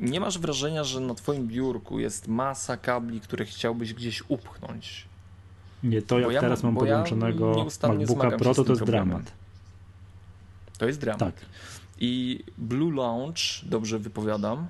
nie 0.00 0.20
masz 0.20 0.38
wrażenia, 0.38 0.84
że 0.84 1.00
na 1.00 1.14
twoim 1.14 1.48
biurku 1.48 1.98
jest 1.98 2.28
masa 2.28 2.76
kabli, 2.76 3.20
które 3.20 3.44
chciałbyś 3.44 3.94
gdzieś 3.94 4.22
upchnąć? 4.28 5.07
Nie, 5.82 6.02
to 6.02 6.18
jak 6.18 6.32
ja, 6.32 6.40
teraz 6.40 6.62
mam 6.62 6.74
podłączonego 6.74 7.66
ja 7.82 7.88
MacBooka 7.88 8.30
Pro, 8.30 8.54
to 8.54 8.64
to 8.64 8.72
jest 8.72 8.84
dramat. 8.84 9.32
To 10.78 10.86
jest 10.86 11.00
dramat. 11.00 11.18
Tak. 11.18 11.34
I 12.00 12.44
Blue 12.58 12.92
Launch, 12.92 13.36
dobrze 13.62 13.98
wypowiadam, 13.98 14.66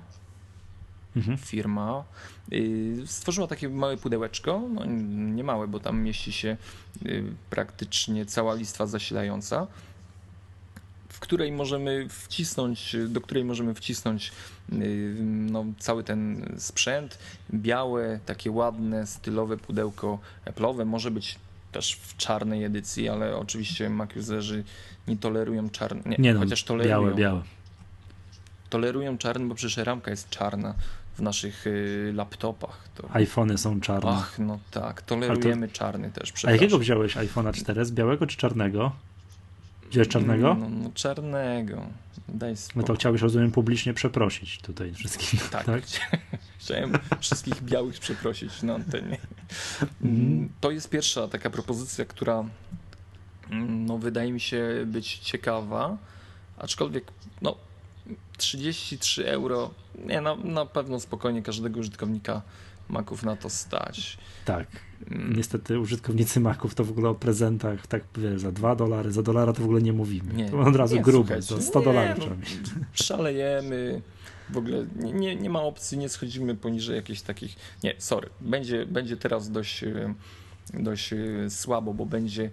mhm. 1.15 1.37
firma, 1.37 2.03
y, 2.53 3.03
stworzyła 3.05 3.47
takie 3.47 3.69
małe 3.69 3.97
pudełeczko, 3.97 4.61
no 4.73 4.85
nie 5.35 5.43
małe, 5.43 5.67
bo 5.67 5.79
tam 5.79 6.01
mieści 6.01 6.31
się 6.31 6.57
y, 7.05 7.23
praktycznie 7.49 8.25
cała 8.25 8.53
listwa 8.53 8.85
zasilająca, 8.85 9.67
w 11.19 11.21
której 11.21 11.51
możemy 11.51 12.09
wcisnąć, 12.09 12.95
do 13.07 13.21
której 13.21 13.45
możemy 13.45 13.73
wcisnąć 13.73 14.31
y, 14.73 15.15
no, 15.51 15.65
cały 15.79 16.03
ten 16.03 16.53
sprzęt. 16.57 17.17
Białe, 17.53 18.19
takie 18.25 18.51
ładne, 18.51 19.07
stylowe 19.07 19.57
pudełko 19.57 20.19
Apple'owe. 20.45 20.85
Może 20.85 21.11
być 21.11 21.35
też 21.71 21.93
w 21.93 22.17
czarnej 22.17 22.63
edycji, 22.63 23.09
ale 23.09 23.37
oczywiście 23.37 23.89
Mac-userzy 23.89 24.63
nie 25.07 25.17
tolerują 25.17 25.69
czarnych. 25.69 26.05
Nie, 26.05 26.17
nie 26.19 26.33
no, 26.33 26.39
chociaż 26.39 26.63
tolerują. 26.63 27.01
Białe, 27.01 27.15
białe. 27.15 27.41
Tolerują 28.69 29.17
czarny, 29.17 29.47
bo 29.47 29.55
przecież 29.55 29.77
ramka 29.77 30.11
jest 30.11 30.29
czarna 30.29 30.75
w 31.17 31.21
naszych 31.21 31.67
y, 31.67 32.11
laptopach. 32.15 32.89
To... 32.95 33.09
iPhony 33.13 33.57
są 33.57 33.81
czarne. 33.81 34.09
Ach, 34.11 34.39
no 34.39 34.59
tak, 34.71 35.01
tolerujemy 35.01 35.67
to... 35.67 35.73
czarny 35.73 36.11
też. 36.11 36.45
A 36.45 36.51
jakiego 36.51 36.79
wziąłeś 36.79 37.15
iPhone'a 37.15 37.51
4S? 37.51 37.91
Białego 37.91 38.27
czy 38.27 38.37
czarnego? 38.37 38.91
Wziąłeś 39.89 40.07
czarnego? 40.07 40.55
No, 40.59 40.69
no, 40.69 40.91
czarnego. 40.93 41.85
Daj 42.27 42.57
spokój. 42.57 42.81
No 42.81 42.87
to 42.87 42.93
chciałbyś, 42.93 43.21
rozumiem, 43.21 43.51
publicznie 43.51 43.93
przeprosić 43.93 44.61
tutaj 44.61 44.93
wszystkich. 44.93 45.49
Tak. 45.49 45.65
tak? 45.65 45.83
Chciałem 46.59 46.93
wszystkich 47.19 47.63
białych 47.63 47.99
przeprosić 47.99 48.63
na 48.63 48.75
antenie. 48.75 49.17
Mm. 50.03 50.49
To 50.61 50.71
jest 50.71 50.89
pierwsza 50.89 51.27
taka 51.27 51.49
propozycja, 51.49 52.05
która 52.05 52.45
mm, 53.49 53.85
no, 53.85 53.97
wydaje 53.97 54.31
mi 54.31 54.39
się 54.39 54.83
być 54.85 55.17
ciekawa, 55.17 55.97
aczkolwiek 56.57 57.11
no, 57.41 57.55
33 58.37 59.27
euro, 59.27 59.71
nie, 60.05 60.21
na, 60.21 60.35
na 60.35 60.65
pewno 60.65 60.99
spokojnie 60.99 61.41
każdego 61.41 61.79
użytkownika 61.79 62.41
Maców 62.89 63.23
na 63.23 63.35
to 63.35 63.49
stać. 63.49 64.17
Tak. 64.45 64.67
Mm. 65.11 65.33
Niestety 65.35 65.79
użytkownicy 65.79 66.39
Maców 66.39 66.75
to 66.75 66.83
w 66.83 66.89
ogóle 66.89 67.09
o 67.09 67.15
prezentach, 67.15 67.87
tak 67.87 68.03
wiesz, 68.17 68.41
za 68.41 68.51
2 68.51 68.75
dolary, 68.75 69.11
za 69.11 69.23
dolara 69.23 69.53
to 69.53 69.61
w 69.61 69.65
ogóle 69.65 69.81
nie 69.81 69.93
mówimy. 69.93 70.33
Nie, 70.33 70.49
to 70.49 70.59
od 70.59 70.75
razu 70.75 70.95
nie, 70.95 71.01
grube, 71.01 71.41
za 71.41 71.61
100 71.61 71.81
dolarów 71.81 72.25
no, 72.29 72.35
Szalejemy, 72.93 74.01
w 74.49 74.57
ogóle 74.57 74.85
nie, 74.95 75.13
nie, 75.13 75.35
nie, 75.35 75.49
ma 75.49 75.61
opcji, 75.61 75.97
nie 75.97 76.09
schodzimy 76.09 76.55
poniżej 76.55 76.95
jakichś 76.95 77.21
takich, 77.21 77.55
nie, 77.83 77.93
sorry, 77.97 78.29
będzie, 78.41 78.85
będzie 78.85 79.17
teraz 79.17 79.51
dość, 79.51 79.83
e, 79.83 80.13
dość 80.73 81.13
e, 81.13 81.49
słabo, 81.49 81.93
bo 81.93 82.05
będzie 82.05 82.51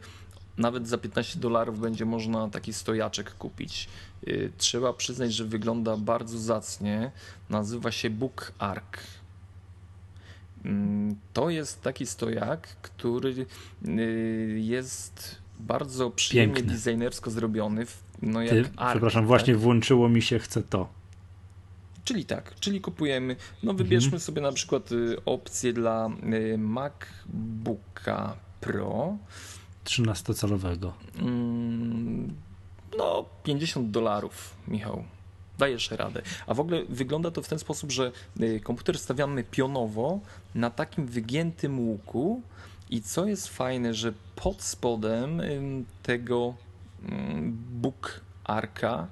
nawet 0.58 0.88
za 0.88 0.98
15 0.98 1.40
dolarów 1.40 1.80
będzie 1.80 2.04
można 2.04 2.48
taki 2.50 2.72
stojaczek 2.72 3.34
kupić. 3.34 3.88
E, 4.26 4.30
trzeba 4.58 4.92
przyznać, 4.92 5.34
że 5.34 5.44
wygląda 5.44 5.96
bardzo 5.96 6.38
zacnie. 6.38 7.10
Nazywa 7.50 7.92
się 7.92 8.10
Book 8.10 8.52
Arc. 8.58 8.98
Mm, 10.64 11.16
to 11.32 11.50
jest 11.50 11.82
taki 11.82 12.06
stojak, 12.06 12.68
który 12.82 13.46
y, 13.88 14.58
jest 14.60 15.36
bardzo 15.60 16.10
przyjemnie 16.10 16.56
Piękny. 16.56 16.74
designersko 16.74 17.30
zrobiony. 17.30 17.86
No 18.22 18.42
jak 18.42 18.50
Ty, 18.50 18.70
ark, 18.76 18.90
przepraszam, 18.90 19.22
tak? 19.22 19.28
właśnie 19.28 19.56
włączyło 19.56 20.08
mi 20.08 20.22
się 20.22 20.38
chce 20.38 20.62
to. 20.62 20.88
Czyli 22.04 22.24
tak, 22.24 22.54
czyli 22.60 22.80
kupujemy, 22.80 23.36
no 23.62 23.74
wybierzmy 23.74 24.06
mhm. 24.06 24.20
sobie 24.20 24.42
na 24.42 24.52
przykład 24.52 24.92
y, 24.92 25.16
opcję 25.24 25.72
dla 25.72 26.10
y, 26.32 26.58
MacBooka 26.58 28.36
Pro. 28.60 29.16
13-calowego. 29.86 30.92
Mm, 31.18 32.34
no, 32.98 33.24
50 33.44 33.90
dolarów, 33.90 34.56
Michał 34.68 35.04
dajesz 35.58 35.90
radę. 35.90 36.22
A 36.46 36.54
w 36.54 36.60
ogóle 36.60 36.84
wygląda 36.88 37.30
to 37.30 37.42
w 37.42 37.48
ten 37.48 37.58
sposób, 37.58 37.92
że 37.92 38.12
y, 38.40 38.60
komputer 38.60 38.98
stawiamy 38.98 39.44
pionowo 39.44 40.20
na 40.54 40.70
takim 40.70 41.06
wygiętym 41.06 41.80
łuku 41.80 42.42
i 42.90 43.02
co 43.02 43.26
jest 43.26 43.48
fajne, 43.48 43.94
że 43.94 44.12
pod 44.36 44.62
spodem 44.62 45.42
tego 46.02 46.54
book 47.70 48.20
arka 48.44 49.06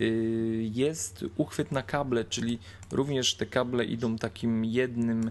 y, 0.00 0.70
jest 0.74 1.24
uchwyt 1.36 1.72
na 1.72 1.82
kable, 1.82 2.24
czyli 2.24 2.58
również 2.92 3.34
te 3.34 3.46
kable 3.46 3.84
idą 3.84 4.16
takim 4.16 4.64
jednym, 4.64 5.30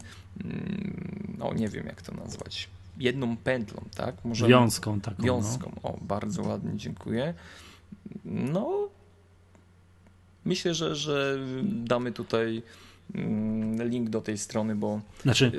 no 1.37 1.53
nie 1.53 1.69
wiem 1.69 1.85
jak 1.85 2.01
to 2.01 2.13
nazwać, 2.15 2.69
jedną 2.99 3.37
pętlą, 3.37 3.83
tak? 3.95 4.15
Może 4.25 4.47
wiązką 4.47 5.01
taką. 5.01 5.17
No. 5.19 5.23
Wiązką, 5.23 5.71
no. 5.83 5.89
o 5.89 5.97
bardzo 6.01 6.43
ładnie, 6.43 6.71
dziękuję. 6.75 7.33
No, 8.25 8.89
Myślę, 10.47 10.73
że, 10.73 10.95
że 10.95 11.37
damy 11.63 12.11
tutaj 12.11 12.63
mm, 13.15 13.89
link 13.89 14.09
do 14.09 14.21
tej 14.21 14.37
strony, 14.37 14.75
bo. 14.75 15.01
Znaczy, 15.21 15.51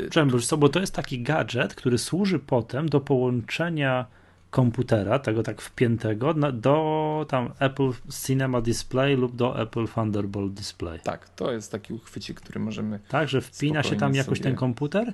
y, 0.53 0.57
bo 0.57 0.69
to 0.69 0.81
jest 0.81 0.95
taki 0.95 1.23
gadżet, 1.23 1.75
który 1.75 1.99
służy 1.99 2.39
potem 2.39 2.89
do 2.89 3.01
połączenia 3.01 4.07
komputera, 4.51 5.19
tego 5.19 5.43
tak 5.43 5.63
wpiętego, 5.63 6.35
do 6.53 7.27
tam 7.29 7.51
Apple 7.59 7.93
Cinema 8.27 8.61
Display 8.61 9.17
lub 9.17 9.37
do 9.37 9.63
Apple 9.63 9.89
Thunderbolt 9.89 10.53
Display. 10.53 11.01
Tak, 11.01 11.29
to 11.29 11.53
jest 11.53 11.73
taki 11.73 11.93
uchwycik, 11.93 12.41
który 12.41 12.61
możemy. 12.61 13.01
Tak, 13.09 13.29
że 13.29 13.41
wpina 13.41 13.83
się 13.83 13.97
tam 13.97 14.15
jakoś 14.15 14.39
sobie... 14.39 14.51
ten 14.51 14.57
komputer? 14.57 15.13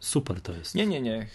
Super 0.00 0.40
to 0.40 0.52
jest. 0.52 0.74
Nie, 0.74 0.86
nie, 0.86 1.00
nie. 1.00 1.26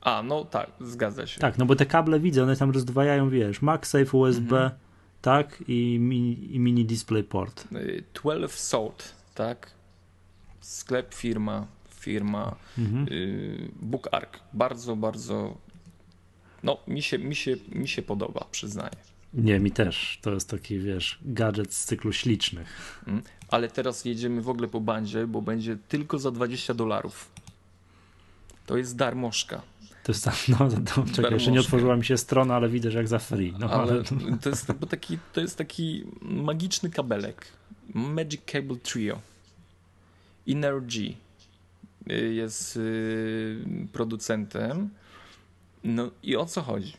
A, 0.00 0.22
no 0.22 0.44
tak, 0.44 0.70
zgadza 0.80 1.26
się. 1.26 1.40
Tak, 1.40 1.58
no 1.58 1.66
bo 1.66 1.76
te 1.76 1.86
kable 1.86 2.20
widzę, 2.20 2.42
one 2.42 2.56
tam 2.56 2.70
rozdwajają, 2.70 3.30
wiesz, 3.30 3.62
MagSafe, 3.62 4.16
USB. 4.16 4.56
Mhm 4.56 4.86
tak? 5.26 5.64
I 5.68 5.98
mini, 5.98 6.54
i 6.54 6.58
mini 6.58 6.84
DisplayPort. 6.84 7.68
12 8.14 8.58
Salt, 8.58 9.14
tak? 9.34 9.70
Sklep, 10.60 11.14
firma, 11.14 11.66
firma, 12.00 12.56
mhm. 12.78 13.06
y, 13.10 13.68
Book 13.82 14.08
Bardzo, 14.52 14.96
bardzo. 14.96 15.56
No, 16.62 16.78
mi 16.88 17.02
się, 17.02 17.18
mi, 17.18 17.34
się, 17.34 17.56
mi 17.68 17.88
się 17.88 18.02
podoba, 18.02 18.46
przyznaję. 18.50 18.96
Nie, 19.34 19.60
mi 19.60 19.70
też. 19.70 20.18
To 20.22 20.30
jest 20.30 20.50
taki, 20.50 20.78
wiesz, 20.78 21.18
gadżet 21.22 21.74
z 21.74 21.84
cyklu 21.84 22.12
ślicznych. 22.12 23.02
Ale 23.48 23.68
teraz 23.68 24.04
jedziemy 24.04 24.42
w 24.42 24.48
ogóle 24.48 24.68
po 24.68 24.80
bandzie, 24.80 25.26
bo 25.26 25.42
będzie 25.42 25.78
tylko 25.88 26.18
za 26.18 26.30
20 26.30 26.74
dolarów. 26.74 27.30
To 28.66 28.76
jest 28.76 28.96
darmożka. 28.96 29.62
To 30.02 30.12
jest 30.12 30.24
tam, 30.24 30.34
no, 30.48 30.58
to, 30.94 31.04
czekaj, 31.14 31.32
jeszcze 31.32 31.50
nie 31.50 31.60
otworzyła 31.60 31.96
mi 31.96 32.04
się 32.04 32.18
strona, 32.18 32.54
ale 32.54 32.68
widać 32.68 32.94
jak 32.94 33.08
za 33.08 33.18
free. 33.18 33.54
No, 33.58 33.70
ale, 33.70 33.92
ale... 33.92 34.02
To, 34.42 34.48
jest, 34.48 34.72
bo 34.72 34.86
taki, 34.86 35.18
to 35.32 35.40
jest 35.40 35.58
taki 35.58 36.04
magiczny 36.22 36.90
kabelek. 36.90 37.46
Magic 37.94 38.40
Cable 38.52 38.76
Trio. 38.76 39.20
Energy 40.48 41.14
jest 42.34 42.76
y, 42.76 43.86
producentem. 43.92 44.88
No 45.84 46.10
i 46.22 46.36
o 46.36 46.46
co 46.46 46.62
chodzi? 46.62 46.92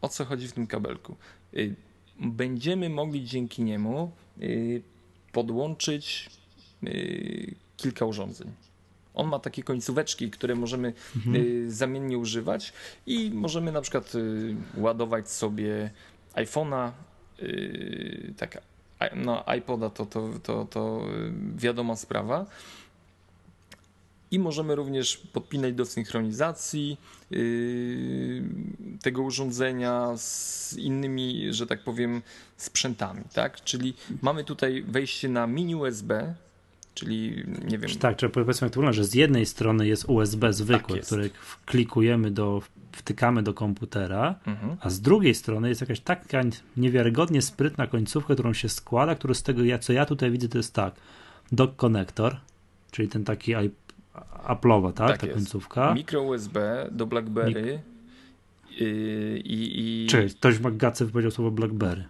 O 0.00 0.08
co 0.08 0.24
chodzi 0.24 0.48
w 0.48 0.52
tym 0.52 0.66
kabelku? 0.66 1.16
Y, 1.54 1.74
będziemy 2.20 2.90
mogli 2.90 3.24
dzięki 3.24 3.62
niemu 3.62 4.12
y, 5.32 5.32
podłączyć 5.32 6.30
kilka 7.76 8.04
urządzeń. 8.04 8.52
On 9.14 9.28
ma 9.28 9.38
takie 9.38 9.62
końcóweczki, 9.62 10.30
które 10.30 10.54
możemy 10.54 10.92
mhm. 11.16 11.36
Y, 11.36 11.72
zamiennie 11.72 12.18
używać 12.18 12.72
i 13.06 13.30
możemy 13.34 13.72
na 13.72 13.80
przykład 13.80 14.14
y, 14.14 14.56
ładować 14.76 15.30
sobie 15.30 15.90
iPhone'a, 16.34 16.90
y, 17.42 18.34
tak, 18.36 18.62
no 19.16 19.44
iPoda 19.58 19.90
to, 19.90 20.06
to, 20.06 20.28
to, 20.42 20.64
to 20.64 21.02
wiadoma 21.56 21.96
sprawa. 21.96 22.46
I 24.32 24.38
możemy 24.38 24.74
również 24.74 25.16
podpinać 25.16 25.74
do 25.74 25.84
synchronizacji 25.84 26.96
tego 29.02 29.22
urządzenia 29.22 30.12
z 30.16 30.74
innymi, 30.78 31.46
że 31.50 31.66
tak 31.66 31.84
powiem, 31.84 32.22
sprzętami. 32.56 33.22
Tak? 33.32 33.64
Czyli 33.64 33.94
mamy 34.22 34.44
tutaj 34.44 34.82
wejście 34.82 35.28
na 35.28 35.46
mini 35.46 35.76
USB, 35.76 36.34
Czyli 36.94 37.44
nie 37.64 37.78
wiem. 37.78 37.90
Tak, 37.98 38.16
czy 38.16 38.28
powiedzmy 38.28 38.70
że 38.90 39.04
z 39.04 39.14
jednej 39.14 39.46
strony 39.46 39.86
jest 39.86 40.04
USB 40.08 40.52
zwykły, 40.52 40.96
tak 40.96 41.06
który 41.06 41.30
klikujemy 41.66 42.30
do, 42.30 42.62
wtykamy 42.92 43.42
do 43.42 43.54
komputera, 43.54 44.34
mhm. 44.46 44.76
a 44.80 44.90
z 44.90 45.00
drugiej 45.00 45.34
strony 45.34 45.68
jest 45.68 45.80
jakaś 45.80 46.00
taka 46.00 46.40
niewiarygodnie 46.76 47.42
sprytna 47.42 47.86
końcówka, 47.86 48.34
którą 48.34 48.52
się 48.52 48.68
składa, 48.68 49.14
który 49.14 49.34
z 49.34 49.42
tego, 49.42 49.62
co 49.80 49.92
ja 49.92 50.06
tutaj 50.06 50.30
widzę, 50.30 50.48
to 50.48 50.58
jest 50.58 50.74
tak, 50.74 50.94
dock 51.52 51.76
connector, 51.76 52.36
czyli 52.90 53.08
ten 53.08 53.24
taki 53.24 53.54
Apple'owa, 54.46 54.92
tak, 54.92 55.08
tak 55.08 55.20
ta 55.20 55.26
jest. 55.26 55.38
końcówka. 55.38 55.94
Mikro 55.94 56.22
USB 56.22 56.88
do 56.90 57.06
BlackBerry 57.06 57.72
Mik 57.72 57.92
i, 58.80 60.04
i... 60.04 60.06
Czy 60.06 60.28
ktoś 60.28 60.54
w 60.54 60.60
MacGacy 60.60 61.06
wypowiedział 61.06 61.30
słowo 61.30 61.50
BlackBerry. 61.50 62.04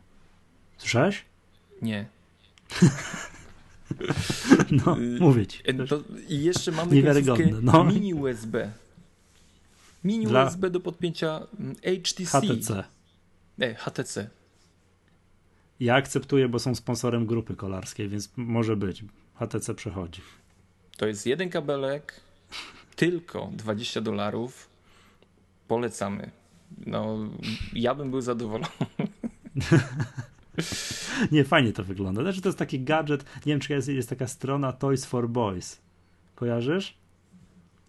Słyszałeś? 0.76 1.24
Nie. 1.82 2.06
No, 4.86 4.96
mówię 5.20 5.46
ci. 5.46 5.62
To, 5.88 6.00
I 6.28 6.42
jeszcze 6.44 6.72
mamy 6.72 6.94
Niewiarygodne, 6.94 7.58
no. 7.62 7.84
mini 7.84 8.14
USB. 8.14 8.72
Mini 10.04 10.26
Dla... 10.26 10.44
USB 10.44 10.70
do 10.70 10.80
podpięcia 10.80 11.46
mm, 11.60 11.76
HTC. 12.04 12.40
HTC. 12.40 12.84
E, 13.60 13.74
HTC. 13.74 14.30
Ja 15.80 15.94
akceptuję, 15.94 16.48
bo 16.48 16.58
są 16.58 16.74
sponsorem 16.74 17.26
grupy 17.26 17.56
kolarskiej, 17.56 18.08
więc 18.08 18.32
może 18.36 18.76
być. 18.76 19.04
HTC 19.34 19.74
przechodzi. 19.74 20.20
To 20.96 21.06
jest 21.06 21.26
jeden 21.26 21.50
kabelek, 21.50 22.20
tylko 22.96 23.50
20 23.52 24.00
dolarów. 24.00 24.68
Polecamy. 25.68 26.30
No, 26.86 27.18
ja 27.72 27.94
bym 27.94 28.10
był 28.10 28.20
zadowolony. 28.20 28.66
nie, 31.32 31.44
fajnie 31.44 31.72
to 31.72 31.84
wygląda. 31.84 32.22
Znaczy, 32.22 32.40
to 32.40 32.48
jest 32.48 32.58
taki 32.58 32.80
gadżet, 32.80 33.24
nie 33.46 33.52
wiem, 33.52 33.60
czy 33.60 33.72
jest, 33.72 33.88
jest 33.88 34.08
taka 34.08 34.26
strona 34.26 34.72
Toys 34.72 35.04
for 35.04 35.28
Boys. 35.28 35.80
Kojarzysz? 36.34 37.02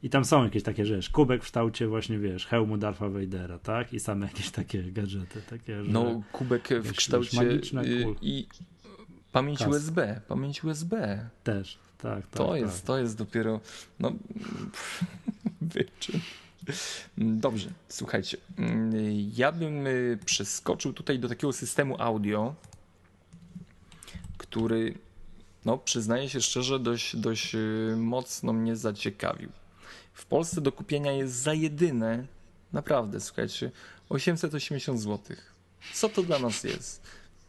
I 0.04 0.10
tam 0.10 0.26
są 0.26 0.44
jakieś 0.44 0.64
takie 0.64 0.86
rzeczy. 0.86 1.12
Kubek 1.12 1.42
w 1.42 1.44
kształcie 1.44 1.88
właśnie, 1.88 2.20
wiesz, 2.20 2.46
hełmu 2.46 2.78
Darfa 2.78 3.10
Vadera, 3.10 3.60
tak? 3.60 3.94
I 3.94 4.00
same 4.00 4.26
jakieś 4.26 4.50
takie 4.50 4.84
gadżety. 4.84 5.42
Takie, 5.50 5.84
że, 5.84 5.92
no, 5.92 6.22
kubek 6.32 6.68
w 6.68 6.84
wiesz, 6.84 6.98
kształcie 6.98 7.46
wiesz, 7.46 7.74
i 8.22 8.48
pamięć 9.32 9.60
Kas. 9.60 9.68
USB. 9.68 10.22
Pamięć 10.28 10.64
USB. 10.64 11.26
Też, 11.44 11.80
tak. 12.04 12.28
tak 12.28 12.38
to, 12.38 12.48
tak. 12.48 12.62
Jest, 12.62 12.86
to 12.86 13.00
jest 13.00 13.18
dopiero, 13.18 13.60
no, 14.00 14.12
wyczyn. 15.62 16.20
Dobrze, 17.18 17.70
słuchajcie. 17.90 18.38
Ja 19.36 19.52
bym 19.52 19.88
y, 19.88 20.20
przeskoczył 20.26 20.94
tutaj 20.94 21.20
do 21.20 21.30
takiego 21.30 21.54
systemu 21.54 21.96
audio, 22.00 22.56
który, 24.38 24.98
no, 25.66 25.78
przyznaję 25.78 26.30
się 26.30 26.42
szczerze, 26.42 26.80
dość, 26.80 27.16
dość 27.16 27.56
y, 27.56 27.96
mocno 27.98 28.54
mnie 28.54 28.76
zaciekawił. 28.76 29.50
W 30.14 30.26
Polsce 30.26 30.62
do 30.62 30.72
kupienia 30.72 31.12
jest 31.12 31.34
za 31.34 31.54
jedyne 31.54 32.28
Naprawdę, 32.74 33.20
słuchajcie, 33.22 33.72
880 34.10 35.02
zł. 35.02 35.38
Co 35.94 36.10
to 36.10 36.24
dla 36.24 36.40
nas 36.40 36.64
jest? 36.64 37.02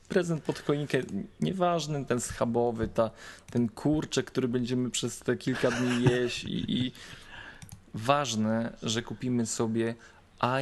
Prezent 0.09 0.43
pod 0.43 0.59
choinkę, 0.59 0.99
nieważny 1.41 2.05
ten 2.05 2.21
schabowy, 2.21 2.89
ta, 2.89 3.11
ten 3.51 3.69
kurczek, 3.69 4.27
który 4.27 4.49
będziemy 4.49 4.91
przez 4.91 5.19
te 5.19 5.37
kilka 5.37 5.71
dni 5.71 6.03
jeść 6.11 6.45
i, 6.45 6.79
i 6.79 6.93
ważne, 7.95 8.73
że 8.83 9.03
kupimy 9.03 9.47
sobie 9.47 9.95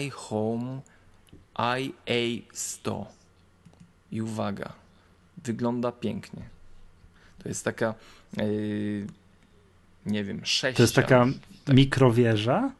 iHome 0.01 0.81
IA100. 1.55 3.05
I 4.13 4.23
uwaga, 4.23 4.73
wygląda 5.45 5.93
pięknie. 5.93 6.43
To 7.43 7.49
jest 7.49 7.65
taka, 7.65 7.95
yy, 8.37 9.07
nie 10.07 10.25
wiem, 10.25 10.41
sześć. 10.45 10.77
To 10.77 10.83
jest 10.83 10.95
taka 10.95 11.27
tak. 11.65 11.77
mikrowieża? 11.77 12.73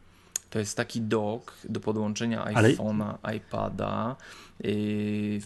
To 0.51 0.59
jest 0.59 0.77
taki 0.77 1.01
dock 1.01 1.53
do 1.65 1.81
podłączenia 1.81 2.45
iPhone'a, 2.45 3.15
Ale... 3.23 3.37
iPada, 3.37 4.17
yy, 4.61 5.41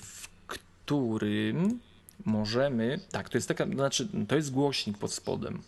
którym 0.87 1.79
możemy. 2.25 3.01
Tak, 3.11 3.29
to 3.29 3.39
jest 3.39 3.49
taka, 3.49 3.67
znaczy, 3.67 4.09
to 4.29 4.37
jest 4.37 4.53
głośnik 4.53 4.99
pod 4.99 5.13
spodem. 5.13 5.63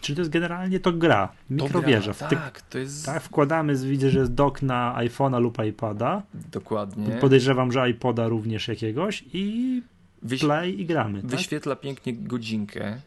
Czyli 0.00 0.16
to 0.16 0.20
jest 0.20 0.30
generalnie 0.30 0.80
to 0.80 0.92
gra, 0.92 1.32
mikrowieża. 1.50 2.14
To 2.14 2.28
gra, 2.28 2.38
tak, 2.40 2.62
to 2.62 2.78
jest... 2.78 3.06
Tak, 3.06 3.22
wkładamy, 3.22 3.76
widzę, 3.76 4.10
że 4.10 4.18
jest 4.18 4.34
dock 4.34 4.62
na 4.62 4.94
iPhone'a 4.98 5.40
lub 5.40 5.58
iPada. 5.64 6.22
Dokładnie. 6.52 7.16
Podejrzewam, 7.16 7.72
że 7.72 7.90
iPoda 7.90 8.28
również 8.28 8.68
jakiegoś 8.68 9.24
i 9.32 9.82
Wyś... 10.22 10.40
play 10.40 10.80
i 10.80 10.86
gramy. 10.86 11.22
Tak? 11.22 11.30
Wyświetla 11.30 11.76
pięknie 11.76 12.14
godzinkę. 12.14 13.00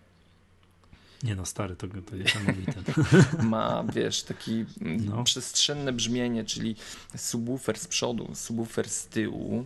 Nie 1.23 1.35
no, 1.35 1.45
stary, 1.45 1.75
to, 1.75 1.87
to 1.87 2.15
niesamowite. 2.15 2.73
Ma, 3.51 3.83
wiesz, 3.93 4.23
taki 4.23 4.65
no. 4.81 5.23
przestrzenne 5.23 5.93
brzmienie, 5.93 6.43
czyli 6.43 6.75
subwoofer 7.15 7.79
z 7.79 7.87
przodu, 7.87 8.29
subwoofer 8.33 8.89
z 8.89 9.07
tyłu. 9.07 9.65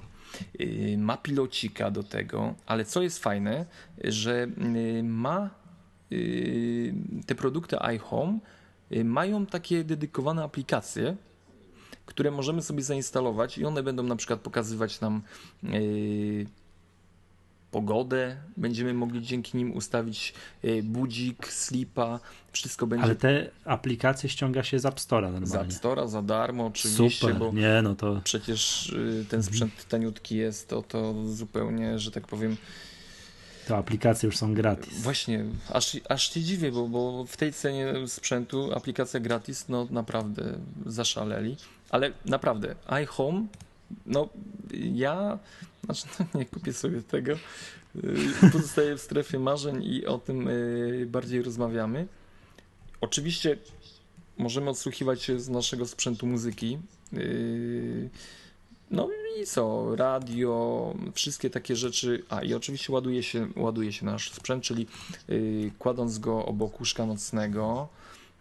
Yy, 0.60 0.98
ma 0.98 1.18
pilocika 1.18 1.92
do 1.92 2.04
tego, 2.04 2.56
ale 2.66 2.86
co 2.86 3.02
jest 3.02 3.20
fajne, 3.20 3.66
że 4.04 4.48
yy, 4.58 5.04
ma 5.04 5.50
yy, 6.10 6.94
te 7.26 7.36
produkty 7.36 7.78
iHome 7.96 8.40
mają 9.04 9.46
takie 9.46 9.84
dedykowane 9.84 10.44
aplikacje, 10.44 11.16
które 12.06 12.32
możemy 12.32 12.62
sobie 12.62 12.84
zainstalować 12.84 13.58
i 13.58 13.66
one 13.66 13.84
będą 13.84 14.04
na 14.04 14.16
przykład 14.16 14.40
pokazywać 14.40 15.02
nam 15.02 15.22
pogodę, 17.72 18.38
będziemy 18.58 18.94
mogli 18.94 19.22
dzięki 19.22 19.58
nim 19.58 19.76
ustawić 19.76 20.34
e, 20.64 20.84
budzik, 20.84 21.48
slipa, 21.48 22.20
wszystko 22.52 22.88
będzie. 22.88 23.04
Ale 23.04 23.16
te 23.16 23.50
aplikacje 23.66 24.30
ściąga 24.30 24.64
się 24.64 24.80
z 24.80 24.86
App 24.86 24.96
Store'a 24.96 25.32
normalnie. 25.32 25.48
Z 25.48 25.56
App 25.56 25.84
Store'a 25.84 26.08
za 26.08 26.22
darmo 26.22 26.66
oczywiście, 26.66 27.20
Super. 27.20 27.36
bo 27.36 27.52
nie, 27.52 27.82
no 27.84 27.96
to... 27.96 28.22
przecież 28.24 28.90
y, 28.90 29.26
ten 29.30 29.44
sprzęt 29.44 29.72
mhm. 29.72 29.90
taniutki 29.90 30.36
jest, 30.36 30.68
to, 30.68 30.82
to 30.82 31.26
zupełnie, 31.28 32.00
że 32.00 32.12
tak 32.12 32.28
powiem... 32.28 32.58
To 33.68 33.78
aplikacje 33.78 34.28
już 34.28 34.38
są 34.38 34.54
gratis. 34.54 35.02
Właśnie, 35.02 35.46
aż, 35.74 35.98
aż 36.10 36.34
się 36.34 36.42
dziwię, 36.42 36.72
bo, 36.72 36.88
bo 36.88 37.26
w 37.26 37.38
tej 37.38 37.54
cenie 37.54 37.94
sprzętu 38.08 38.74
aplikacja 38.74 39.20
gratis, 39.20 39.70
no 39.70 39.88
naprawdę 39.92 40.60
zaszaleli. 40.86 41.58
Ale 41.90 42.12
naprawdę, 42.26 42.76
iHome, 43.04 43.48
no 44.06 44.30
ja 44.94 45.40
znaczy, 45.84 46.08
nie 46.36 46.46
kupię 46.46 46.74
sobie 46.74 47.02
tego. 47.02 47.34
Y, 47.96 48.52
pozostaję 48.52 48.98
w 48.98 49.02
strefie 49.02 49.40
marzeń 49.40 49.84
i 49.84 50.06
o 50.06 50.18
tym 50.18 50.48
y, 50.48 51.08
bardziej 51.10 51.42
rozmawiamy. 51.42 52.08
Oczywiście 53.02 53.58
możemy 54.38 54.70
odsłuchiwać 54.70 55.24
się 55.24 55.40
z 55.40 55.50
naszego 55.50 55.86
sprzętu 55.86 56.28
muzyki. 56.28 56.78
Y, 57.14 58.10
no 58.92 59.10
i 59.42 59.46
co? 59.46 59.96
Radio, 59.96 60.94
wszystkie 61.14 61.50
takie 61.50 61.76
rzeczy. 61.76 62.24
A 62.30 62.42
i 62.42 62.54
oczywiście 62.54 62.94
ładuje 62.94 63.24
się, 63.24 63.48
ładuje 63.56 63.94
się 63.94 64.06
nasz 64.06 64.32
sprzęt, 64.32 64.64
czyli 64.64 64.88
kładąc 65.80 66.20
go 66.20 66.46
obok 66.46 66.80
łóżka 66.80 67.06
nocnego 67.06 67.90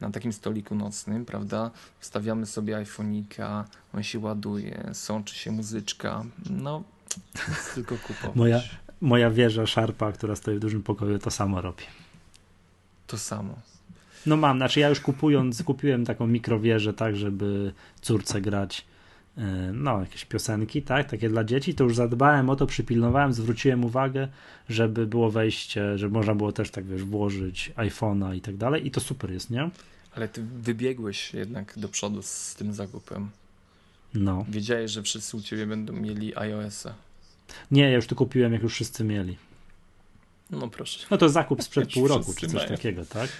na 0.01 0.11
takim 0.11 0.33
stoliku 0.33 0.75
nocnym, 0.75 1.25
prawda? 1.25 1.71
Wstawiamy 2.01 2.47
sobie 2.47 2.77
iPhone'ika, 2.77 3.65
on 3.95 4.03
się 4.03 4.19
ładuje, 4.19 4.91
sączy 4.93 5.35
się 5.35 5.51
muzyczka. 5.51 6.25
No, 6.51 6.83
tylko 7.75 7.97
kupować. 7.97 8.37
Moja, 8.37 8.61
moja 9.01 9.31
wieża 9.31 9.67
szarpa, 9.67 10.13
która 10.13 10.37
stoi 10.37 10.57
w 10.57 10.61
dużym 10.61 10.83
pokoju, 10.83 11.19
to 11.19 11.31
samo 11.31 11.61
robi. 11.61 11.85
To 13.07 13.19
samo. 13.19 13.55
No 14.27 14.37
mam, 14.37 14.57
znaczy 14.57 14.81
ja 14.81 14.89
już 14.89 15.01
kupując, 15.01 15.63
kupiłem 15.63 16.05
taką 16.05 16.27
mikrowieżę, 16.27 16.93
tak, 16.93 17.17
żeby 17.17 17.73
córce 18.01 18.41
grać 18.41 18.85
no, 19.73 20.01
jakieś 20.01 20.25
piosenki, 20.25 20.83
tak, 20.83 21.11
takie 21.11 21.29
dla 21.29 21.45
dzieci, 21.45 21.75
to 21.75 21.85
już 21.85 21.97
zadbałem 21.97 22.51
o 22.51 22.57
to, 22.57 22.67
przypilnowałem, 22.67 23.33
zwróciłem 23.33 23.85
uwagę, 23.85 24.29
żeby 24.69 25.07
było 25.07 25.31
wejście, 25.31 25.99
żeby 25.99 26.15
można 26.15 26.35
było 26.35 26.53
też 26.53 26.71
tak, 26.71 26.87
wiesz, 26.87 27.05
włożyć 27.05 27.73
iPhone'a 27.77 28.37
i 28.37 28.41
tak 28.41 28.57
dalej 28.57 28.87
i 28.87 28.91
to 28.91 29.01
super 29.01 29.31
jest, 29.33 29.51
nie? 29.51 29.71
Ale 30.15 30.29
ty 30.29 30.43
wybiegłeś 30.43 31.35
jednak 31.35 31.73
do 31.77 31.89
przodu 31.89 32.23
z 32.23 32.55
tym 32.55 32.73
zakupem. 32.73 33.31
No. 34.15 34.47
Wiedziałeś, 34.49 34.91
że 34.91 35.03
wszyscy 35.03 35.37
u 35.37 35.41
ciebie 35.41 35.67
będą 35.67 35.93
mieli 35.93 36.37
iOS-a. 36.37 36.95
Nie, 37.71 37.83
ja 37.83 37.97
już 37.97 38.07
to 38.07 38.15
kupiłem, 38.15 38.53
jak 38.53 38.63
już 38.63 38.75
wszyscy 38.75 39.05
mieli. 39.05 39.37
No 40.51 40.69
proszę. 40.69 41.07
No 41.11 41.19
to 41.19 41.29
zakup 41.29 41.63
sprzed 41.63 41.93
pół 41.93 42.09
roku, 42.09 42.35
czy 42.35 42.47
coś 42.47 42.55
mają. 42.55 42.69
takiego, 42.69 43.05
tak? 43.05 43.31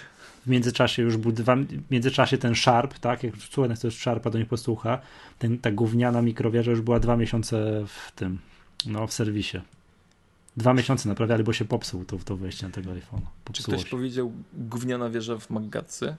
W 0.47 0.49
międzyczasie 0.49 1.01
już 1.01 1.17
był 1.17 1.31
dwa, 1.31 1.55
w 1.55 1.91
międzyczasie 1.91 2.37
ten 2.37 2.55
Sharp, 2.55 2.99
tak? 2.99 3.23
Jak 3.23 3.33
słuchaj, 3.49 3.77
to 3.77 3.87
jest 3.87 3.99
Sharpa, 3.99 4.29
to 4.31 4.37
nie 4.37 4.45
posłucha. 4.45 4.99
Ten, 5.39 5.57
ta 5.57 5.71
gówniana 5.71 6.21
mikrowieża 6.21 6.71
już 6.71 6.81
była 6.81 6.99
dwa 6.99 7.17
miesiące 7.17 7.85
w 7.87 8.11
tym, 8.11 8.39
no 8.85 9.07
w 9.07 9.13
serwisie. 9.13 9.57
Dwa 10.57 10.73
miesiące 10.73 11.09
naprawiali, 11.09 11.43
bo 11.43 11.53
się 11.53 11.65
popsuł 11.65 12.05
to, 12.05 12.17
to 12.17 12.37
wejście 12.37 12.65
na 12.65 12.71
tego 12.71 12.91
iPhone'a. 12.91 13.51
Czy 13.53 13.63
ktoś 13.63 13.83
się. 13.83 13.89
powiedział 13.89 14.31
gówniana 14.53 15.09
wieża 15.09 15.37
w 15.37 15.49
Maggatce? 15.49 16.17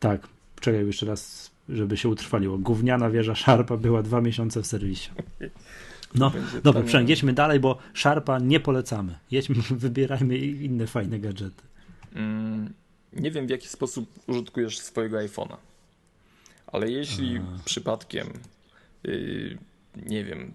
Tak. 0.00 0.28
Czekaj 0.60 0.86
jeszcze 0.86 1.06
raz, 1.06 1.50
żeby 1.68 1.96
się 1.96 2.08
utrwaliło. 2.08 2.58
Gówniana 2.58 3.10
wieża 3.10 3.34
Sharpa 3.34 3.76
była 3.76 4.02
dwa 4.02 4.20
miesiące 4.20 4.62
w 4.62 4.66
serwisie. 4.66 5.10
No, 6.14 6.32
dobra, 6.64 6.82
Przemek, 6.82 7.08
jedźmy 7.08 7.32
dalej, 7.32 7.60
bo 7.60 7.78
Sharpa 7.94 8.38
nie 8.38 8.60
polecamy. 8.60 9.18
Jedźmy, 9.30 9.54
wybierajmy 9.84 10.38
inne 10.38 10.86
fajne 10.86 11.18
gadżety. 11.18 11.62
Mm, 12.14 12.72
nie 13.12 13.30
wiem, 13.30 13.46
w 13.46 13.50
jaki 13.50 13.68
sposób 13.68 14.08
użytkujesz 14.26 14.78
swojego 14.78 15.16
iPhone'a, 15.18 15.56
ale 16.66 16.90
jeśli 16.90 17.38
A. 17.38 17.64
przypadkiem, 17.64 18.28
yy, 19.04 19.58
nie 20.06 20.24
wiem, 20.24 20.54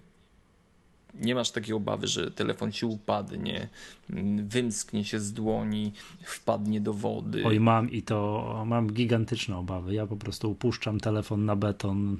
nie 1.14 1.34
masz 1.34 1.50
takiej 1.50 1.74
obawy, 1.74 2.06
że 2.06 2.30
telefon 2.30 2.72
ci 2.72 2.86
upadnie, 2.86 3.68
mm, 4.10 4.48
wymsknie 4.48 5.04
się 5.04 5.20
z 5.20 5.32
dłoni, 5.32 5.92
wpadnie 6.24 6.80
do 6.80 6.94
wody. 6.94 7.42
Oj, 7.46 7.60
mam 7.60 7.90
i 7.90 8.02
to 8.02 8.62
mam 8.66 8.92
gigantyczne 8.92 9.56
obawy. 9.56 9.94
Ja 9.94 10.06
po 10.06 10.16
prostu 10.16 10.50
upuszczam 10.50 11.00
telefon 11.00 11.44
na 11.44 11.56
beton. 11.56 12.18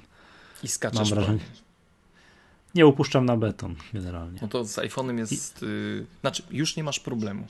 I 0.63 0.67
skaczesz 0.67 0.99
mam 0.99 1.09
wrażenie, 1.09 1.39
nie 2.75 2.87
upuszczam 2.87 3.25
na 3.25 3.37
beton 3.37 3.75
generalnie. 3.93 4.39
No 4.41 4.47
to 4.47 4.65
z 4.65 4.75
iPhone'em 4.75 5.17
jest. 5.17 5.61
I... 5.61 5.65
Yy, 5.65 6.05
znaczy, 6.21 6.43
już 6.51 6.75
nie 6.75 6.83
masz 6.83 6.99
problemu. 6.99 7.47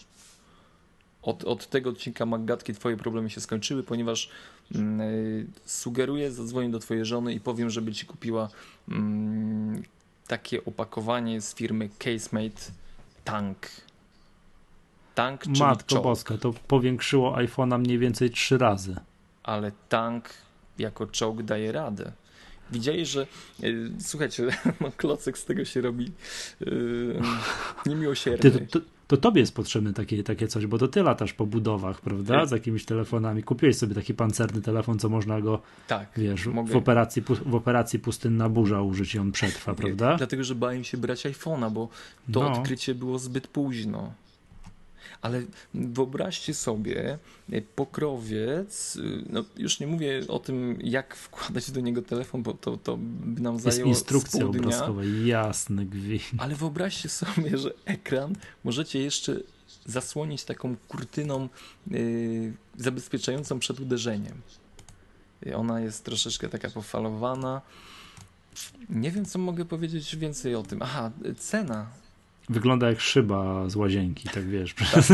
Od, 1.25 1.43
od 1.43 1.67
tego 1.69 1.89
odcinka 1.89 2.25
Maggatki 2.25 2.73
twoje 2.73 2.97
problemy 2.97 3.29
się 3.29 3.41
skończyły, 3.41 3.83
ponieważ 3.83 4.29
yy, 4.71 4.79
sugeruję, 5.65 6.31
zadzwonię 6.31 6.69
do 6.69 6.79
twojej 6.79 7.05
żony 7.05 7.33
i 7.33 7.39
powiem, 7.39 7.69
żeby 7.69 7.93
ci 7.93 8.05
kupiła 8.05 8.49
yy, 8.87 8.95
takie 10.27 10.65
opakowanie 10.65 11.41
z 11.41 11.55
firmy 11.55 11.89
Casemate 11.99 12.61
Tank. 13.23 13.57
Tank, 15.15 15.41
czyli 15.41 15.59
Matko 15.59 16.01
Boska, 16.01 16.37
to 16.37 16.53
powiększyło 16.67 17.35
iPhone'a 17.37 17.79
mniej 17.79 17.99
więcej 17.99 18.29
trzy 18.29 18.57
razy. 18.57 18.95
Ale 19.43 19.71
tank 19.89 20.29
jako 20.77 21.07
czołg 21.07 21.43
daje 21.43 21.71
radę. 21.71 22.11
Widzieli, 22.71 23.05
że 23.05 23.27
yy, 23.59 23.91
słuchajcie, 23.99 24.47
no, 24.81 24.91
klocek 24.97 25.37
z 25.37 25.45
tego 25.45 25.65
się 25.65 25.81
robi 25.81 26.11
yy, 26.59 27.21
niemiłosierny. 27.85 28.51
Ty, 28.51 28.51
to, 28.51 28.79
to, 28.79 28.85
tobie 29.07 29.41
jest 29.41 29.55
potrzebne 29.55 29.93
takie, 29.93 30.23
takie 30.23 30.47
coś, 30.47 30.65
bo 30.65 30.77
to 30.77 30.87
ty 30.87 31.03
latasz 31.03 31.33
po 31.33 31.45
budowach, 31.45 32.01
prawda, 32.01 32.45
z 32.45 32.51
jakimiś 32.51 32.85
telefonami. 32.85 33.43
Kupiłeś 33.43 33.77
sobie 33.77 33.95
taki 33.95 34.13
pancerny 34.13 34.61
telefon, 34.61 34.99
co 34.99 35.09
można 35.09 35.41
go, 35.41 35.61
tak, 35.87 36.09
wiesz, 36.17 36.47
mogę... 36.47 36.73
w, 36.73 36.75
operacji, 36.75 37.21
w 37.45 37.55
operacji 37.55 37.99
pustynna 37.99 38.49
burza 38.49 38.81
użyć 38.81 39.15
i 39.15 39.19
on 39.19 39.31
przetrwa, 39.31 39.73
prawda? 39.73 40.15
Dlatego, 40.17 40.43
że 40.43 40.55
bałem 40.55 40.83
się 40.83 40.97
brać 40.97 41.25
iPhone'a, 41.25 41.71
bo 41.71 41.89
to 42.31 42.39
no. 42.39 42.51
odkrycie 42.51 42.95
było 42.95 43.19
zbyt 43.19 43.47
późno. 43.47 44.13
Ale 45.25 45.41
wyobraźcie 45.73 46.53
sobie 46.53 47.19
e, 47.51 47.61
pokrowiec, 47.61 48.97
e, 48.97 49.01
no 49.29 49.43
już 49.57 49.79
nie 49.79 49.87
mówię 49.87 50.21
o 50.27 50.39
tym, 50.39 50.79
jak 50.83 51.15
wkładać 51.15 51.71
do 51.71 51.81
niego 51.81 52.01
telefon, 52.01 52.43
bo 52.43 52.53
to, 52.53 52.77
to 52.77 52.97
by 52.97 53.41
nam 53.41 53.59
zajęło 53.59 53.89
Jest 53.89 54.01
instrukcja 54.01 54.45
obrazkowa, 54.45 55.01
jasny 55.25 55.85
gwint. 55.85 56.23
Ale 56.37 56.55
wyobraźcie 56.55 57.09
sobie, 57.09 57.57
że 57.57 57.73
ekran 57.85 58.35
możecie 58.63 58.99
jeszcze 58.99 59.39
zasłonić 59.85 60.43
taką 60.43 60.75
kurtyną 60.87 61.49
yy, 61.87 62.53
zabezpieczającą 62.77 63.59
przed 63.59 63.79
uderzeniem. 63.79 64.41
Ona 65.55 65.81
jest 65.81 66.05
troszeczkę 66.05 66.49
taka 66.49 66.69
pofalowana. 66.69 67.61
Nie 68.89 69.11
wiem, 69.11 69.25
co 69.25 69.39
mogę 69.39 69.65
powiedzieć 69.65 70.15
więcej 70.15 70.55
o 70.55 70.63
tym. 70.63 70.81
Aha, 70.81 71.11
cena. 71.37 71.87
Wygląda 72.49 72.89
jak 72.89 73.01
szyba 73.01 73.69
z 73.69 73.75
łazienki, 73.75 74.29
tak 74.29 74.45
wiesz. 74.47 74.73
Przez... 74.83 75.13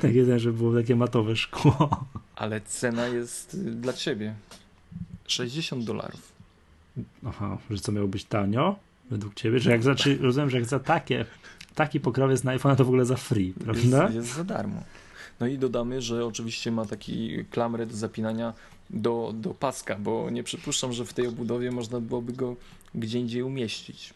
tak 0.00 0.14
jeden, 0.14 0.38
że 0.38 0.52
było 0.52 0.74
takie 0.74 0.96
matowe 0.96 1.36
szkło. 1.36 2.06
Ale 2.36 2.60
cena 2.60 3.06
jest 3.06 3.54
y, 3.54 3.58
dla 3.58 3.92
ciebie 3.92 4.34
60 5.26 5.84
dolarów. 5.84 6.32
Aha, 7.26 7.58
że 7.70 7.78
co 7.78 7.92
miało 7.92 8.08
być 8.08 8.24
tanio? 8.24 8.76
Według 9.10 9.34
ciebie? 9.34 9.58
Że 9.58 9.70
jak 9.70 9.82
za, 9.82 9.94
czy, 9.94 10.18
rozumiem, 10.18 10.50
że 10.50 10.56
jak 10.56 10.66
za 10.66 10.80
takie, 10.80 11.24
taki 11.74 12.00
pokrowiec 12.00 12.44
na 12.44 12.50
iPhone 12.50 12.76
to 12.76 12.84
w 12.84 12.88
ogóle 12.88 13.04
za 13.04 13.16
free, 13.16 13.52
prawda? 13.52 14.02
Jest, 14.02 14.14
jest 14.14 14.34
za 14.34 14.44
darmo. 14.44 14.82
No 15.40 15.46
i 15.46 15.58
dodamy, 15.58 16.02
że 16.02 16.26
oczywiście 16.26 16.72
ma 16.72 16.84
taki 16.84 17.44
klamrę 17.50 17.86
do 17.86 17.96
zapinania 17.96 18.52
do, 18.90 19.32
do 19.34 19.54
paska, 19.54 19.96
bo 19.96 20.30
nie 20.30 20.42
przypuszczam, 20.42 20.92
że 20.92 21.04
w 21.04 21.12
tej 21.12 21.26
obudowie 21.26 21.70
można 21.70 22.00
byłoby 22.00 22.32
go 22.32 22.56
gdzie 22.94 23.18
indziej 23.18 23.42
umieścić. 23.42 24.14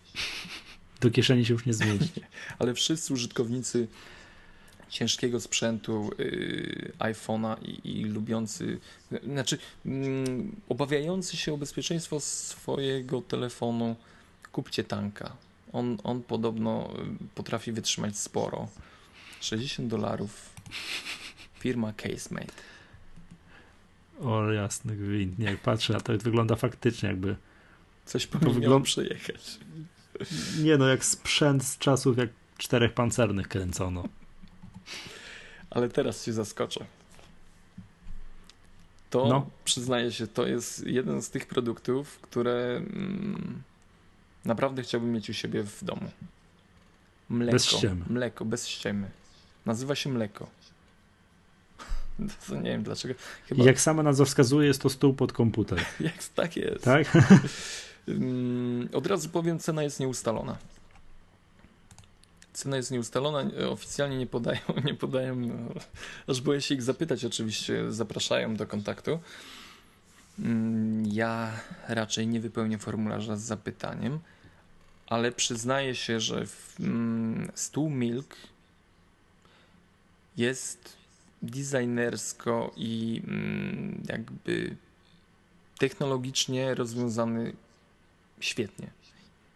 Do 1.01 1.11
kieszeni 1.11 1.45
się 1.45 1.53
już 1.53 1.67
nie 1.67 1.75
zmieści. 1.75 2.21
Ale 2.59 2.75
wszyscy 2.75 3.13
użytkownicy 3.13 3.89
ciężkiego 4.89 5.41
sprzętu 5.41 6.11
yy, 6.19 6.93
iPhone'a 6.99 7.57
i, 7.63 8.01
i, 8.01 8.05
lubiący, 8.05 8.79
znaczy 9.25 9.59
yy, 9.85 9.93
obawiający 10.69 11.37
się 11.37 11.55
o 11.55 11.57
bezpieczeństwo 11.57 12.21
swojego 12.21 13.23
telefonu, 13.23 13.97
kupcie 14.53 14.85
tanka. 14.85 15.37
On, 15.73 15.99
on 16.05 16.23
podobno 16.23 16.91
y, 16.91 17.35
potrafi 17.35 17.73
wytrzymać 17.73 18.19
sporo. 18.19 18.69
60 19.41 19.89
dolarów. 19.89 20.51
Firma 21.59 21.93
Casemate. 21.93 22.53
O 24.21 24.53
jasny 24.53 24.97
gwint. 24.97 25.39
Jak 25.39 25.61
patrzę 25.61 25.93
na 25.93 26.01
to, 26.01 26.19
wygląda 26.19 26.57
faktycznie 26.57 27.09
jakby... 27.09 27.37
Coś 28.05 28.27
powinno 28.27 28.53
wygląda... 28.53 28.85
przejechać. 28.85 29.59
Nie 30.63 30.77
no, 30.77 30.89
jak 30.89 31.05
sprzęt 31.05 31.65
z 31.65 31.79
czasów, 31.79 32.19
jak 32.19 32.31
czterech 32.59 32.93
pancernych 32.93 33.49
kręcono. 33.49 34.05
Ale 35.71 35.89
teraz 35.89 36.25
cię 36.25 36.33
zaskoczę. 36.33 36.85
To, 39.11 39.29
no. 39.29 39.51
przyznaję 39.65 40.13
się, 40.13 40.27
to 40.27 40.47
jest 40.47 40.87
jeden 40.87 41.23
z 41.23 41.31
tych 41.31 41.47
produktów, 41.47 42.19
które 42.21 42.77
mm, 42.77 43.63
naprawdę 44.45 44.83
chciałbym 44.83 45.13
mieć 45.13 45.31
u 45.31 45.35
siebie 45.35 45.63
w 45.63 45.85
domu. 45.85 46.11
Mleko. 47.29 47.53
Bez 47.53 47.65
ściemy. 47.65 48.05
Mleko, 48.09 48.45
bez 48.45 48.69
ściemy. 48.69 49.11
Nazywa 49.67 49.95
się 49.95 50.11
mleko. 50.11 50.47
To 52.49 52.55
nie 52.55 52.71
wiem 52.71 52.83
dlaczego. 52.83 53.15
Chyba... 53.47 53.65
Jak 53.65 53.81
sama 53.81 54.03
nazwa 54.03 54.25
wskazuje, 54.25 54.67
jest 54.67 54.83
to 54.83 54.91
stół 54.91 55.15
pod 55.15 55.33
komputer. 55.33 55.79
Jak 56.01 56.25
tak 56.25 56.57
jest. 56.57 56.85
Tak? 56.85 57.07
Od 58.93 59.07
razu 59.07 59.29
powiem, 59.29 59.59
cena 59.59 59.83
jest 59.83 60.01
nieustalona. 60.01 60.57
Cena 62.53 62.77
jest 62.77 62.91
nieustalona, 62.91 63.51
oficjalnie 63.71 64.19
nie 64.19 64.27
podają, 64.27 64.61
nie 64.85 64.95
podają, 64.95 65.37
aż 66.27 66.41
boję 66.41 66.61
się 66.61 66.75
ich 66.75 66.83
zapytać, 66.83 67.25
oczywiście 67.25 67.93
zapraszają 67.93 68.57
do 68.57 68.67
kontaktu. 68.67 69.19
Ja 71.05 71.61
raczej 71.89 72.27
nie 72.27 72.41
wypełnię 72.41 72.79
formularza 72.79 73.37
z 73.37 73.43
zapytaniem, 73.43 74.19
ale 75.07 75.33
przyznaję 75.33 75.95
się, 75.95 76.21
że 76.21 76.47
stół 77.55 77.91
Milk 77.91 78.37
jest 80.37 80.97
designersko 81.43 82.73
i 82.77 83.23
jakby 84.09 84.77
technologicznie 85.79 86.75
rozwiązany 86.75 87.53
świetnie. 88.41 88.91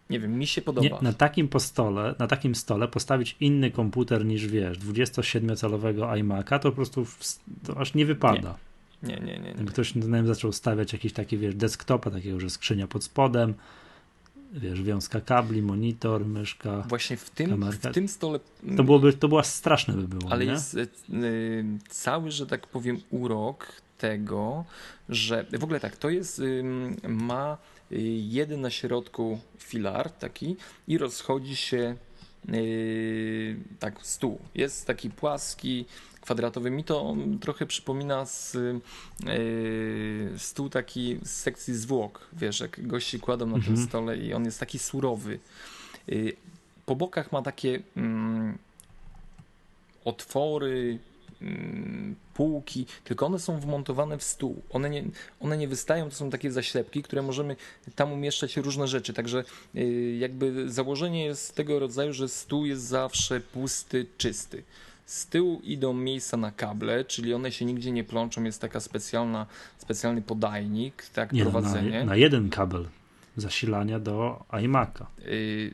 Nie 0.09 0.19
wiem, 0.19 0.37
mi 0.37 0.47
się 0.47 0.61
podoba. 0.61 0.87
Nie, 0.87 0.97
na 1.01 1.13
takim 1.13 1.47
postole, 1.47 2.15
na 2.19 2.27
takim 2.27 2.55
stole 2.55 2.87
postawić 2.87 3.35
inny 3.39 3.71
komputer 3.71 4.25
niż 4.25 4.47
wiesz, 4.47 4.79
27-calowego 4.79 6.01
iMac'a, 6.01 6.59
to 6.59 6.69
po 6.69 6.75
prostu 6.75 7.05
w, 7.05 7.39
to 7.67 7.77
aż 7.77 7.93
nie 7.93 8.05
wypada. 8.05 8.57
Nie, 9.03 9.15
nie, 9.15 9.21
nie. 9.21 9.39
nie, 9.39 9.53
nie. 9.53 9.65
Ktoś 9.65 9.95
na 9.95 10.25
zaczął 10.25 10.51
stawiać 10.51 10.93
jakiś 10.93 11.13
taki, 11.13 11.37
wiesz, 11.37 11.55
desktopa, 11.55 12.11
takiego, 12.11 12.39
że 12.39 12.49
skrzynia 12.49 12.87
pod 12.87 13.03
spodem, 13.03 13.53
wiesz, 14.53 14.81
wiązka 14.81 15.21
kabli, 15.21 15.61
monitor, 15.61 16.25
myszka. 16.25 16.83
Właśnie 16.87 17.17
w 17.17 17.29
tym, 17.29 17.71
w 17.71 17.93
tym 17.93 18.07
stole. 18.07 18.39
To 18.77 18.83
byłoby, 18.83 19.13
to 19.13 19.27
była 19.27 19.43
straszne 19.43 19.93
by 19.93 20.07
było. 20.07 20.31
Ale 20.31 20.45
nie? 20.45 20.51
jest 20.51 20.73
y, 20.73 20.87
cały, 21.89 22.31
że 22.31 22.47
tak 22.47 22.67
powiem, 22.67 22.99
urok 23.09 23.67
tego, 23.97 24.65
że 25.09 25.45
w 25.59 25.63
ogóle 25.63 25.79
tak, 25.79 25.97
to 25.97 26.09
jest, 26.09 26.39
y, 26.39 26.63
ma 27.07 27.57
jeden 28.21 28.61
na 28.61 28.69
środku 28.69 29.39
filar 29.57 30.11
taki 30.11 30.55
i 30.87 30.97
rozchodzi 30.97 31.55
się 31.55 31.95
yy, 32.47 33.55
tak 33.79 34.05
stół. 34.05 34.39
Jest 34.55 34.87
taki 34.87 35.09
płaski, 35.09 35.85
kwadratowy. 36.21 36.71
Mi 36.71 36.83
to 36.83 37.15
trochę 37.41 37.65
przypomina 37.65 38.25
z, 38.25 38.53
yy, 39.25 40.39
stół 40.39 40.69
taki 40.69 41.19
z 41.23 41.29
sekcji 41.29 41.73
zwłok. 41.73 42.27
Wiesz, 42.33 42.59
jak 42.59 42.87
gości 42.87 43.19
kładą 43.19 43.45
na 43.45 43.55
mhm. 43.55 43.75
tym 43.75 43.85
stole 43.85 44.17
i 44.17 44.33
on 44.33 44.45
jest 44.45 44.59
taki 44.59 44.79
surowy. 44.79 45.39
Yy, 46.07 46.33
po 46.85 46.95
bokach 46.95 47.31
ma 47.31 47.41
takie 47.41 47.79
mm, 47.97 48.57
otwory, 50.05 50.99
półki, 52.33 52.85
tylko 53.03 53.25
one 53.25 53.39
są 53.39 53.59
wmontowane 53.59 54.17
w 54.17 54.23
stół. 54.23 54.61
One 54.69 54.89
nie, 54.89 55.03
one 55.39 55.57
nie 55.57 55.67
wystają, 55.67 56.09
to 56.09 56.15
są 56.15 56.29
takie 56.29 56.51
zaślepki, 56.51 57.03
które 57.03 57.21
możemy 57.21 57.55
tam 57.95 58.11
umieszczać 58.11 58.57
różne 58.57 58.87
rzeczy. 58.87 59.13
Także 59.13 59.43
yy, 59.73 60.17
jakby 60.17 60.69
założenie 60.69 61.25
jest 61.25 61.55
tego 61.55 61.79
rodzaju, 61.79 62.13
że 62.13 62.29
stół 62.29 62.65
jest 62.65 62.83
zawsze 62.83 63.39
pusty, 63.39 64.05
czysty. 64.17 64.63
Z 65.05 65.27
tyłu 65.27 65.61
idą 65.63 65.93
miejsca 65.93 66.37
na 66.37 66.51
kable, 66.51 67.05
czyli 67.05 67.33
one 67.33 67.51
się 67.51 67.65
nigdzie 67.65 67.91
nie 67.91 68.03
plączą, 68.03 68.43
jest 68.43 68.61
taka 68.61 68.79
specjalna, 68.79 69.45
specjalny 69.77 70.21
podajnik, 70.21 71.05
tak, 71.13 71.33
nie, 71.33 71.41
prowadzenie. 71.41 71.99
Na, 71.99 72.05
na 72.05 72.15
jeden 72.15 72.49
kabel 72.49 72.87
zasilania 73.37 73.99
do 73.99 74.43
iMac'a. 74.49 75.05
Yy, 75.25 75.73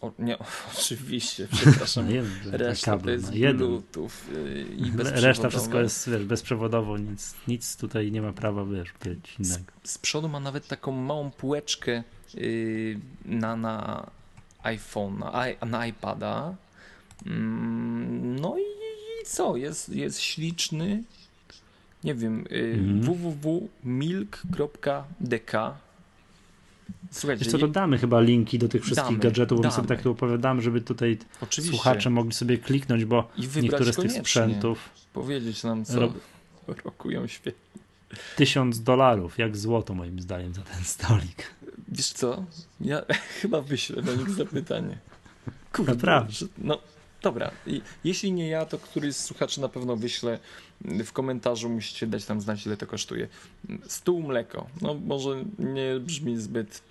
o, 0.00 0.12
nie, 0.18 0.38
oczywiście, 0.78 1.48
przepraszam. 1.52 2.06
Reszta 2.52 2.90
kabel, 2.90 3.22
to 3.22 3.34
jest 3.34 3.56
Bluetooth 3.56 4.10
y, 4.34 4.66
i 4.76 4.92
Reszta 4.96 5.50
wszystko 5.50 5.80
jest 5.80 6.10
wiesz, 6.10 6.24
bezprzewodowo, 6.24 6.98
nic, 6.98 7.34
nic 7.48 7.76
tutaj 7.76 8.12
nie 8.12 8.22
ma 8.22 8.32
prawa 8.32 8.64
wiesz, 8.64 8.88
być 9.04 9.36
innego. 9.38 9.72
Z, 9.84 9.90
z 9.90 9.98
przodu 9.98 10.28
ma 10.28 10.40
nawet 10.40 10.68
taką 10.68 10.92
małą 10.92 11.30
półeczkę 11.30 12.02
yy, 12.34 13.00
na, 13.24 13.56
na 13.56 14.06
iPhone, 14.62 15.18
na, 15.18 15.44
na 15.66 15.86
iPada. 15.86 16.54
Mm, 17.26 18.40
no 18.40 18.58
i, 18.58 18.62
i, 18.62 19.24
co? 19.26 19.56
Jest, 19.56 19.88
jest 19.88 20.20
śliczny. 20.20 21.02
Nie 22.04 22.14
wiem, 22.14 22.44
yy, 22.50 22.58
mm. 22.58 23.02
www.milk.dk 23.02 23.76
Słuchajcie, 27.10 27.44
Wiesz 27.44 27.52
co, 27.52 27.58
to 27.58 27.68
damy 27.68 27.98
chyba 27.98 28.20
linki 28.20 28.58
do 28.58 28.68
tych 28.68 28.82
wszystkich 28.82 29.08
damy, 29.08 29.18
gadżetów, 29.18 29.58
bo 29.58 29.68
my 29.68 29.74
sobie 29.74 29.88
tak 29.88 30.02
to 30.02 30.10
opowiadamy, 30.10 30.62
żeby 30.62 30.80
tutaj 30.80 31.18
Oczywiście. 31.40 31.76
słuchacze 31.76 32.10
mogli 32.10 32.32
sobie 32.32 32.58
kliknąć, 32.58 33.04
bo 33.04 33.28
niektóre 33.62 33.92
z 33.92 33.96
tych 33.96 34.12
sprzętów... 34.12 34.90
Powiedzieć 35.12 35.64
nam, 35.64 35.84
co 35.84 36.00
rob... 36.00 36.12
rokują 36.84 37.26
świetnie. 37.26 37.82
Tysiąc 38.36 38.82
dolarów, 38.82 39.38
jak 39.38 39.56
złoto 39.56 39.94
moim 39.94 40.20
zdaniem 40.20 40.54
za 40.54 40.62
ten 40.62 40.84
stolik. 40.84 41.50
Wiesz 41.88 42.12
co, 42.12 42.44
ja 42.80 43.02
chyba 43.40 43.60
wyślę 43.60 44.02
do 44.02 44.14
nich 44.14 44.30
zapytanie. 44.30 44.98
Kurde, 45.72 45.94
Naprawdę. 45.94 46.32
No, 46.58 46.78
Dobra, 47.22 47.50
jeśli 48.04 48.32
nie 48.32 48.48
ja, 48.48 48.66
to 48.66 48.78
któryś 48.78 49.14
z 49.14 49.24
słuchaczy 49.24 49.60
na 49.60 49.68
pewno 49.68 49.96
wyśle 49.96 50.38
w 50.80 51.12
komentarzu, 51.12 51.68
musicie 51.68 52.06
dać 52.06 52.24
tam 52.24 52.40
znać, 52.40 52.66
ile 52.66 52.76
to 52.76 52.86
kosztuje. 52.86 53.28
Stół 53.86 54.22
mleko. 54.22 54.66
No 54.82 54.94
może 54.94 55.44
nie 55.58 56.00
brzmi 56.00 56.36
zbyt 56.36 56.82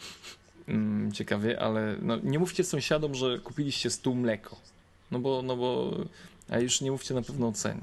mm, 0.68 1.12
ciekawie, 1.12 1.60
ale 1.60 1.96
no, 2.02 2.18
nie 2.24 2.40
mówcie 2.40 2.64
sąsiadom, 2.64 3.16
że 3.16 3.40
kupiliście 3.40 3.90
stół 3.90 4.16
mleko. 4.16 4.56
No 5.12 5.20
bo, 5.20 5.42
no 5.42 5.58
bo, 5.58 5.98
a 6.50 6.60
już 6.60 6.82
nie 6.82 6.92
mówcie 6.92 7.14
na 7.14 7.22
pewno 7.22 7.48
o 7.48 7.52
cenie. 7.52 7.82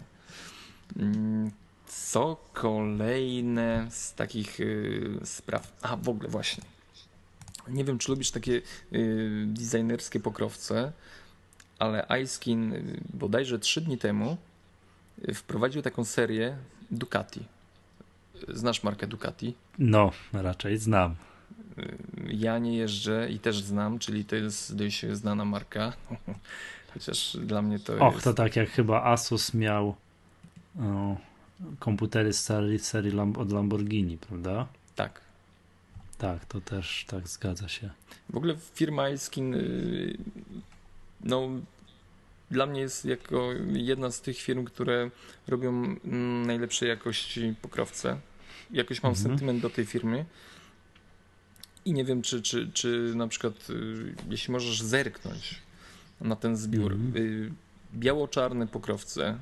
Mm, 0.97 1.51
co 1.87 2.37
kolejne 2.53 3.87
z 3.91 4.15
takich 4.15 4.61
y, 4.61 5.21
spraw? 5.25 5.73
A 5.83 5.97
w 5.97 6.09
ogóle 6.09 6.29
właśnie. 6.29 6.65
Nie 7.69 7.85
wiem, 7.85 7.99
czy 7.99 8.11
lubisz 8.11 8.31
takie 8.31 8.63
y, 8.93 9.45
designerskie 9.47 10.21
pokrowce 10.21 10.93
ale 11.83 12.07
iSkin 12.23 12.75
bodajże 13.15 13.59
trzy 13.59 13.81
dni 13.81 13.99
temu 13.99 14.37
wprowadził 15.35 15.83
taką 15.83 16.05
serię 16.05 16.57
Ducati. 16.91 17.41
Znasz 18.49 18.83
markę 18.83 19.07
Ducati? 19.07 19.55
No, 19.79 20.13
raczej 20.33 20.79
znam. 20.79 21.15
Ja 22.27 22.59
nie 22.59 22.77
jeżdżę 22.77 23.31
i 23.31 23.39
też 23.39 23.63
znam, 23.63 23.99
czyli 23.99 24.25
to 24.25 24.37
jest 24.37 24.77
dość 24.77 25.07
znana 25.07 25.45
marka. 25.45 25.93
Chociaż 26.95 27.37
dla 27.41 27.63
mnie 27.63 27.79
to 27.79 28.07
Och, 28.07 28.13
jest... 28.13 28.25
to 28.25 28.35
tak 28.35 28.57
jak 28.57 28.71
chyba 28.71 29.03
Asus 29.03 29.55
miał 29.55 29.95
o, 30.81 31.17
komputery 31.79 32.33
z 32.33 32.41
serii, 32.45 32.79
serii 32.79 33.13
Lam 33.13 33.37
od 33.37 33.53
Lamborghini, 33.53 34.19
prawda? 34.19 34.67
Tak. 34.97 35.21
Tak, 36.19 36.45
to 36.45 36.61
też 36.61 37.05
tak 37.09 37.29
zgadza 37.29 37.69
się. 37.69 37.91
W 38.31 38.37
ogóle 38.37 38.55
firma 38.75 39.11
iSkin 39.11 39.57
no, 41.21 41.49
dla 42.53 42.67
mnie 42.67 42.81
jest 42.81 43.05
jako 43.05 43.51
jedna 43.73 44.11
z 44.11 44.21
tych 44.21 44.39
firm, 44.39 44.65
które 44.65 45.11
robią 45.49 45.69
mm, 46.05 46.47
najlepszej 46.47 46.89
jakości 46.89 47.55
pokrowce. 47.63 48.19
Jakoś 48.71 49.03
mam 49.03 49.13
Mhm. 49.13 49.29
sentyment 49.29 49.63
do 49.63 49.71
tej 49.71 49.87
firmy. 49.87 50.25
I 51.85 51.93
nie 51.93 52.05
wiem, 52.05 52.23
czy, 52.23 52.43
czy, 52.43 52.71
czy 52.75 53.13
na 53.17 53.29
przykład, 53.29 53.71
y, 53.71 54.15
jeśli 54.31 54.53
możesz 54.53 54.83
zerknąć 54.83 55.55
na 56.21 56.37
ten 56.37 56.57
zbiór. 56.57 56.93
Mhm. 56.93 57.17
y, 57.27 57.53
Biało-czarne 57.95 58.67
pokrowce. 58.67 59.39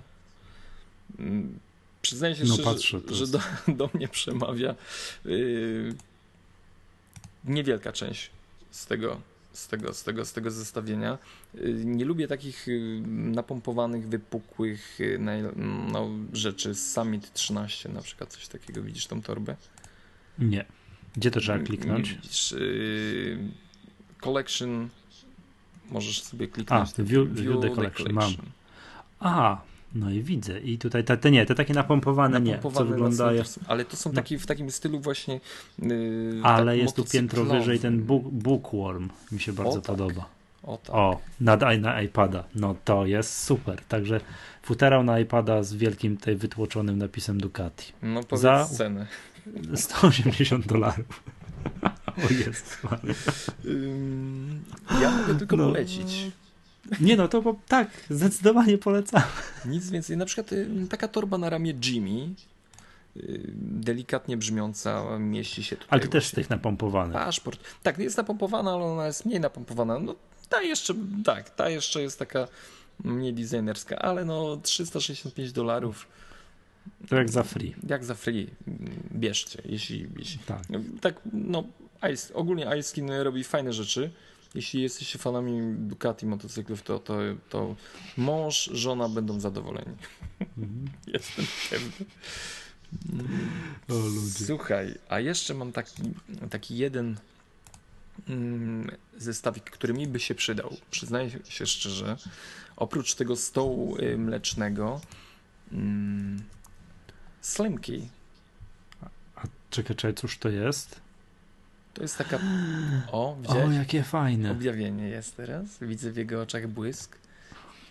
Mm, 1.19 1.59
Przyznaję 2.03 2.37
się 2.37 2.45
No, 2.45 2.55
szczerze, 2.55 2.71
patrzę, 2.71 3.01
że 3.11 3.27
do, 3.27 3.41
do 3.79 3.91
mnie 3.95 4.09
przemawia 4.09 4.75
y, 5.27 5.95
niewielka 7.45 7.93
część 7.93 8.31
z 8.71 8.87
tego, 8.87 9.21
z 9.53 9.69
tego, 9.69 9.95
z 9.95 10.03
tego, 10.03 10.25
z 10.25 10.33
tego 10.33 10.51
zestawienia. 10.51 11.19
Y, 11.55 11.83
Nie 11.85 12.05
lubię 12.05 12.29
takich 12.29 12.69
y, 12.69 13.03
napompowanych, 13.07 14.09
wypukłych 14.09 15.01
y, 15.01 15.19
no, 15.93 16.09
rzeczy. 16.33 16.75
Summit 16.75 17.33
13 17.33 17.89
na 17.89 18.03
przykład, 18.03 18.33
coś 18.33 18.49
takiego. 18.49 18.83
Widzisz 18.83 19.07
tą 19.07 19.23
torbę? 19.23 19.57
Nie. 20.39 20.65
Gdzie 21.17 21.31
to 21.31 21.41
trzeba 21.41 21.59
Nie 21.59 21.65
kliknąć? 21.65 22.15
Widzisz, 22.15 22.55
collection, 24.21 24.89
możesz 25.91 26.23
sobie 26.23 26.49
kliknąć. 26.49 26.91
A, 26.99 27.03
view- 27.03 27.35
view 27.35 27.61
the 27.61 27.71
collection, 27.71 28.13
mam. 28.13 28.33
A, 29.21 29.61
no 29.95 30.11
i 30.11 30.23
widzę. 30.23 30.61
I 30.61 30.79
tutaj 30.79 31.05
te, 31.05 31.17
te 31.17 31.31
nie, 31.31 31.47
te 31.47 31.55
takie 31.55 31.75
napompowane, 31.75 32.41
nie, 32.41 32.51
co 32.51 32.57
Napompowane 32.57 32.91
wyglądają. 32.91 33.39
na 33.39 33.45
cmentarz. 33.45 33.69
Ale 33.71 33.85
to 33.85 33.97
są 33.97 34.11
No. 34.11 34.17
taki, 34.17 34.39
w 34.39 34.47
takim 34.47 34.71
stylu 34.71 35.01
właśnie. 35.01 35.41
Yy, 35.79 36.41
Ale 36.43 36.73
tak 36.73 36.83
jest 36.83 36.97
tu 36.97 37.05
piętro 37.05 37.45
wyżej 37.45 37.79
ten 37.79 38.03
book, 38.03 38.23
bookworm. 38.25 39.09
Mi 39.33 39.41
się 39.41 39.53
bardzo 39.53 39.81
tak. 39.81 39.97
podoba. 39.97 40.27
O 40.63 40.77
tak. 40.77 40.95
O, 40.97 41.21
na, 41.41 41.57
na 41.81 42.03
iPada. 42.03 42.45
No 42.55 42.75
to 42.85 43.07
jest 43.07 43.39
super. 43.45 43.81
Także 43.89 44.21
futerał 44.63 45.03
na 45.03 45.21
iPada 45.21 45.63
z 45.63 45.75
wielkim 45.75 46.17
tutaj 46.17 46.37
wytłoczonym 46.37 46.99
napisem 46.99 47.41
Ducati. 47.41 47.93
No 48.03 48.23
powiedz 48.25 48.43
Za- 48.43 48.65
cenę. 48.65 49.07
180 49.75 50.67
dolarów. 50.67 51.23
O 52.29 52.33
jest. 52.33 52.79
Ja 55.03 55.11
mogę 55.11 55.35
tylko 55.39 55.57
No. 55.57 55.65
polecić. 55.65 56.31
Nie 57.01 57.17
no, 57.17 57.29
to 57.29 57.43
po, 57.43 57.57
tak, 57.69 57.91
zdecydowanie 58.11 58.79
polecam. 58.79 59.23
Nic 59.67 59.91
więcej. 59.91 60.17
Na 60.17 60.25
przykład 60.27 60.53
y, 60.53 60.69
taka 60.91 61.09
torba 61.09 61.39
na 61.39 61.51
ramię 61.51 61.75
Jimmy, 61.85 62.35
y, 63.17 63.51
delikatnie 63.57 64.37
brzmiąca, 64.37 65.19
mieści 65.19 65.65
się 65.65 65.77
tutaj. 65.77 65.89
Ale 65.91 66.01
to 66.01 66.09
też 66.09 66.27
z 66.27 66.33
tych 66.33 66.51
napompowanych. 66.51 67.13
Paszport. 67.15 67.61
Tak, 67.83 67.99
jest 67.99 68.17
napompowana, 68.17 68.71
ale 68.73 68.85
ona 68.85 69.07
jest 69.07 69.25
mniej 69.25 69.41
napompowana. 69.41 69.99
No 69.99 70.15
ta 70.49 70.63
jeszcze, 70.63 70.95
tak, 71.25 71.51
ta 71.51 71.69
jeszcze 71.69 72.03
jest 72.03 72.19
taka 72.19 72.49
mniej 73.05 73.35
designerska, 73.35 73.97
ale 73.97 74.25
no 74.25 74.57
365 74.57 75.53
dolarów, 75.53 76.09
To 77.09 77.17
jak 77.17 77.31
za 77.31 77.43
free. 77.43 77.75
jak 77.89 78.05
za 78.05 78.15
free, 78.15 78.47
bierzcie, 79.13 79.63
jeśli, 79.65 80.09
jeśli 80.19 80.39
Tak. 80.39 80.63
tak, 81.01 81.15
no 81.33 81.65
Ice, 82.13 82.35
ogólnie 82.35 82.67
Icekin 82.79 83.11
robi 83.11 83.45
fajne 83.45 83.73
rzeczy. 83.73 84.11
Jeśli 84.55 84.83
jesteście 84.83 85.19
fanami 85.19 85.75
Ducati 85.77 86.27
motocyklów, 86.27 86.83
to, 86.83 86.99
to, 86.99 87.19
to 87.49 87.77
mąż, 88.17 88.65
żona 88.73 89.09
będą 89.09 89.41
zadowoleni. 89.41 89.97
Mhm. 90.41 90.91
Jestem 91.15 91.47
pewny. 91.71 92.07
O 93.89 93.95
ludzie. 93.95 94.45
Słuchaj, 94.45 94.95
a 95.09 95.21
jeszcze 95.21 95.55
mam 95.55 95.73
taki, 95.73 96.03
taki 96.51 96.77
jeden 96.77 97.17
mm, 98.29 98.91
zestawik, 99.17 99.65
który 99.65 99.95
mi 99.95 100.07
by 100.07 100.21
się 100.21 100.35
przydał. 100.35 100.77
Przyznaję 100.91 101.31
się 101.49 101.67
szczerze. 101.67 102.17
Oprócz 102.77 103.15
tego 103.15 103.37
stołu 103.37 103.97
y, 103.97 104.19
mlecznego, 104.19 105.01
mm, 105.73 106.43
slimki. 107.41 108.09
A 109.37 109.43
czekaj, 109.71 109.97
czekaj, 109.97 110.15
cóż 110.15 110.39
to 110.39 110.49
jest? 110.49 111.01
To 111.95 112.03
jest 112.03 112.19
taka. 112.19 112.39
O, 113.13 113.31
O, 113.31 113.37
widziałeś? 113.43 113.77
jakie 113.77 114.03
fajne. 114.03 114.51
Objawienie 114.51 115.09
jest 115.09 115.37
teraz. 115.37 115.67
Widzę 115.83 116.11
w 116.13 116.17
jego 116.17 116.43
oczach 116.43 116.69
błysk. 116.69 117.19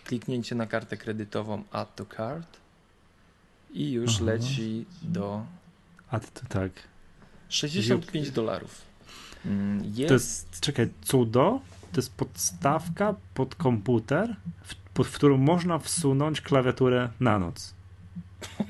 Kliknięcie 0.04 0.54
na 0.54 0.66
kartę 0.66 0.96
kredytową 0.96 1.62
Add 1.72 1.94
to 1.96 2.06
Card 2.16 2.56
i 3.72 3.92
już 3.92 4.16
Aha. 4.16 4.24
leci 4.24 4.86
do 5.02 5.46
A 6.10 6.20
to 6.20 6.26
tak. 6.48 6.72
65 7.48 8.30
dolarów. 8.30 8.82
Mm, 9.46 9.84
Jest, 9.94 10.08
To 10.08 10.14
jest, 10.14 10.60
czekaj, 10.60 10.88
cudo? 11.02 11.60
To 11.92 11.98
jest 12.00 12.14
podstawka 12.14 13.14
pod 13.34 13.54
komputer, 13.54 14.36
w, 14.64 14.74
pod, 14.74 15.06
w 15.06 15.12
którą 15.14 15.36
można 15.38 15.78
wsunąć 15.78 16.40
klawiaturę 16.40 17.08
na 17.20 17.38
noc. 17.38 17.74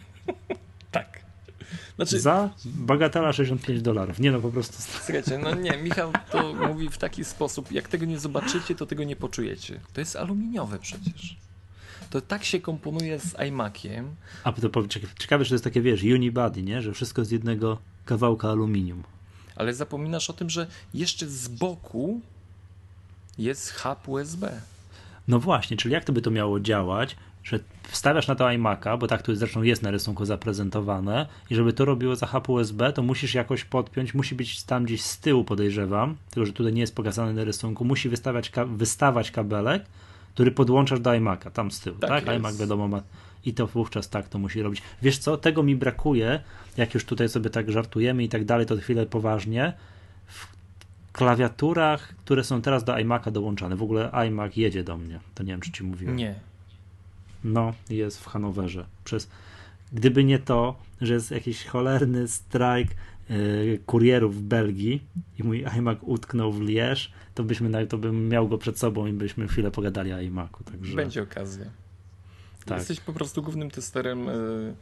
Znaczy, 2.01 2.21
Za 2.21 2.51
bagatela 2.65 3.33
65 3.33 3.83
dolarów. 3.83 4.19
Nie 4.21 4.33
no, 4.33 4.41
po 4.41 4.51
prostu. 4.51 4.83
słuchajcie, 4.83 5.39
no 5.39 5.55
nie, 5.55 5.77
Michał 5.77 6.13
to 6.33 6.55
mówi 6.55 6.89
w 6.91 6.99
taki 6.99 7.25
sposób, 7.25 7.73
jak 7.73 7.89
tego 7.89 8.05
nie 8.07 8.19
zobaczycie, 8.19 8.75
to 8.75 8.87
tego 8.87 9.05
nie 9.05 9.17
poczujecie. 9.17 9.81
To 9.93 10.01
jest 10.01 10.17
aluminiowe 10.17 10.79
przecież. 10.79 11.37
To 12.11 12.21
tak 12.21 12.45
się 12.45 12.61
komponuje 12.61 13.19
z 13.21 13.35
iMaciem. 13.49 14.15
A 14.45 14.53
to 14.53 14.69
powie- 14.71 14.89
cieka- 14.89 15.15
ciekawe, 15.19 15.45
że 15.45 15.49
to 15.49 15.55
jest 15.55 15.65
takie, 15.65 15.81
wiesz, 15.83 16.03
unibody, 16.03 16.63
nie? 16.63 16.83
Że 16.83 16.93
wszystko 16.93 17.25
z 17.25 17.31
jednego 17.31 17.79
kawałka 18.05 18.49
aluminium. 18.51 19.03
Ale 19.57 19.75
zapominasz 19.75 20.31
o 20.31 20.33
tym, 20.33 20.51
że 20.51 20.67
jeszcze 20.95 21.27
z 21.29 21.49
boku 21.49 22.21
jest 23.39 23.73
hub 23.73 24.09
USB. 24.09 24.61
No 25.29 25.39
właśnie, 25.39 25.77
czyli 25.77 25.93
jak 25.93 26.05
to 26.05 26.13
by 26.13 26.23
to 26.23 26.31
miało 26.31 26.61
działać, 26.61 27.17
że 27.45 27.59
wstawiasz 27.89 28.29
na 28.29 28.35
to 28.35 28.45
iMac'a, 28.45 28.99
bo 28.99 29.07
tak 29.07 29.23
tu 29.23 29.35
zresztą 29.35 29.63
jest 29.63 29.83
na 29.83 29.91
rysunku 29.91 30.25
zaprezentowane 30.25 31.27
i 31.51 31.55
żeby 31.55 31.73
to 31.73 31.85
robiło 31.85 32.17
za 32.17 32.27
hub 32.27 32.49
USB, 32.49 32.93
to 32.93 33.03
musisz 33.03 33.35
jakoś 33.35 33.65
podpiąć, 33.65 34.15
musi 34.15 34.35
być 34.35 34.63
tam 34.63 34.85
gdzieś 34.85 35.03
z 35.03 35.19
tyłu 35.19 35.45
podejrzewam, 35.45 36.17
tylko 36.31 36.47
że 36.47 36.53
tutaj 36.53 36.73
nie 36.73 36.81
jest 36.81 36.95
pokazane 36.95 37.33
na 37.33 37.45
rysunku, 37.45 37.85
musi 37.85 38.09
wystawiać 38.09 38.53
wystawać 38.67 39.31
kabelek, 39.31 39.85
który 40.35 40.51
podłączasz 40.51 41.01
do 41.01 41.11
iMac'a, 41.11 41.51
tam 41.51 41.71
z 41.71 41.81
tyłu, 41.81 41.99
Tak 41.99 42.25
tak? 42.25 42.37
iMac 42.37 42.57
wiadomo 42.57 42.89
ma 42.89 43.03
i 43.45 43.55
to 43.55 43.67
wówczas 43.67 44.09
tak 44.09 44.29
to 44.29 44.39
musi 44.39 44.63
robić. 44.63 44.83
Wiesz 45.03 45.19
co, 45.19 45.37
tego 45.37 45.63
mi 45.63 45.77
brakuje, 45.77 46.41
jak 46.77 46.95
już 46.95 47.05
tutaj 47.05 47.29
sobie 47.29 47.51
tak 47.51 47.71
żartujemy 47.73 48.25
i 48.25 48.29
tak 48.29 48.45
dalej, 48.45 48.67
to 48.67 48.77
chwilę 48.77 49.07
poważnie, 49.07 49.73
w 50.27 50.49
klawiaturach, 51.13 52.15
które 52.25 52.45
są 52.45 52.63
teraz 52.63 52.85
do 52.85 52.93
iMac'a 52.93 53.31
dołączane. 53.33 53.77
W 53.77 53.83
ogóle 53.83 54.11
iMac 54.11 54.57
jedzie 54.57 54.85
do 54.85 54.99
mnie. 54.99 55.21
To 55.35 55.43
nie 55.43 55.53
wiem, 55.53 55.61
czy 55.61 55.73
ci 55.73 55.85
mówiłem. 55.85 56.17
Nie. 56.17 56.35
No, 57.45 57.73
jest 57.91 58.21
w 58.21 58.27
Hanowerze. 58.27 58.87
Przez... 59.05 59.29
Gdyby 59.93 60.25
nie 60.25 60.39
to, 60.39 60.77
że 61.01 61.15
jest 61.15 61.31
jakiś 61.31 61.65
cholerny 61.65 62.29
strajk 62.29 62.89
yy, 63.31 63.81
kurierów 63.87 64.37
w 64.37 64.43
Belgii 64.43 65.03
i 65.39 65.43
mój 65.43 65.65
iMac 65.79 65.99
utknął 66.03 66.53
w 66.53 66.61
Liège, 66.61 67.09
to 67.35 67.45
byśmy 67.45 67.87
to 67.87 67.99
bym 67.99 68.29
miał 68.29 68.49
go 68.49 68.59
przed 68.59 68.79
sobą 68.79 69.07
i 69.07 69.13
byśmy 69.13 69.49
chwilę 69.49 69.71
pogadali 69.71 70.13
o 70.13 70.21
iMacu. 70.21 70.65
Także 70.65 70.97
Będzie 70.97 71.23
okazja. 71.23 71.67
Tak. 72.65 72.79
Jesteś 72.79 73.01
po 73.01 73.13
prostu 73.13 73.43
głównym 73.43 73.71
testerem 73.71 74.29
y, 74.29 74.75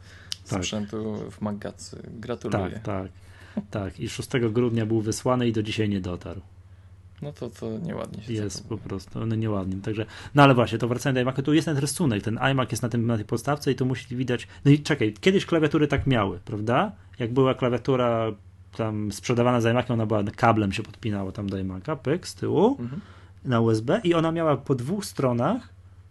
Tak. 0.49 0.59
sprzętu 0.59 1.31
w 1.31 1.41
Magacy. 1.41 2.01
Gratuluję. 2.19 2.71
tak, 2.71 2.83
tak. 2.83 3.11
Tak, 3.71 3.99
i 3.99 4.09
6 4.09 4.29
grudnia 4.51 4.85
był 4.85 5.01
wysłany 5.01 5.47
i 5.47 5.51
do 5.51 5.63
dzisiaj 5.63 5.89
nie 5.89 6.01
dotarł. 6.01 6.41
No 7.21 7.33
to, 7.33 7.49
to 7.49 7.77
nieładnie 7.77 8.23
się 8.23 8.33
Jest 8.33 8.67
po 8.67 8.77
prostu, 8.77 9.25
no 9.25 9.35
nieładnie. 9.35 9.81
Także, 9.81 10.05
no 10.35 10.43
ale 10.43 10.53
właśnie, 10.53 10.77
to 10.77 10.87
wracając 10.87 11.15
do 11.15 11.31
iMac'a, 11.31 11.43
tu 11.43 11.53
jest 11.53 11.65
ten 11.65 11.77
rysunek, 11.77 12.23
ten 12.23 12.37
iMac 12.51 12.71
jest 12.71 12.83
na, 12.83 12.89
tym, 12.89 13.07
na 13.07 13.15
tej 13.15 13.25
podstawce 13.25 13.71
i 13.71 13.75
tu 13.75 13.85
musi 13.85 14.15
widać. 14.15 14.47
No 14.65 14.71
i 14.71 14.79
czekaj, 14.79 15.13
kiedyś 15.21 15.45
klawiatury 15.45 15.87
tak 15.87 16.07
miały, 16.07 16.39
prawda? 16.45 16.91
Jak 17.19 17.33
była 17.33 17.53
klawiatura 17.53 18.31
tam 18.77 19.11
sprzedawana 19.11 19.61
za 19.61 19.73
iMac'em, 19.73 19.91
ona 19.93 20.05
była 20.05 20.23
kablem 20.35 20.71
się 20.71 20.83
podpinała 20.83 21.31
tam 21.31 21.49
do 21.49 21.57
iMac'a, 21.57 21.97
pyk, 21.97 22.27
z 22.27 22.35
tyłu, 22.35 22.77
Mhm. 22.79 23.01
na 23.45 23.59
USB 23.59 24.01
i 24.03 24.13
ona 24.13 24.31
miała 24.31 24.57
po 24.57 24.75
dwóch 24.75 25.05
stronach, 25.05 25.69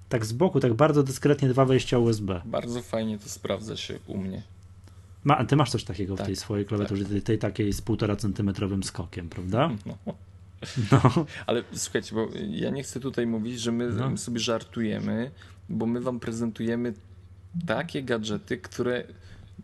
tak 0.08 0.26
z 0.26 0.32
boku, 0.32 0.60
tak 0.60 0.74
bardzo 0.74 1.02
dyskretnie 1.02 1.48
dwa 1.48 1.64
wejścia 1.64 1.98
USB. 1.98 2.40
Bardzo 2.44 2.82
fajnie 2.82 3.18
to 3.18 3.28
sprawdza 3.28 3.76
się 3.76 3.98
u 4.06 4.16
mnie. 4.18 4.42
Ma, 5.24 5.44
ty 5.44 5.56
masz 5.56 5.70
coś 5.70 5.84
takiego 5.84 6.14
w 6.14 6.18
Tak, 6.18 6.26
tej 6.26 6.36
swojej 6.36 6.66
klawiaturze, 6.66 7.04
tej, 7.04 7.22
tej 7.22 7.38
takiej 7.38 7.72
z 7.72 7.82
półtora 7.82 8.16
centymetrowym 8.16 8.82
skokiem, 8.82 9.28
prawda? 9.28 9.70
No. 9.86 10.14
No, 10.92 11.00
Ale 11.46 11.64
słuchajcie, 11.72 12.14
bo 12.14 12.28
ja 12.50 12.70
nie 12.70 12.82
chcę 12.82 13.00
tutaj 13.00 13.26
mówić, 13.26 13.60
że 13.60 13.72
my 13.72 13.88
No. 13.88 14.16
sobie 14.16 14.40
żartujemy, 14.40 15.30
bo 15.68 15.86
my 15.86 16.00
wam 16.00 16.20
prezentujemy 16.20 16.94
takie 17.66 18.02
gadżety, 18.02 18.58
które 18.58 19.04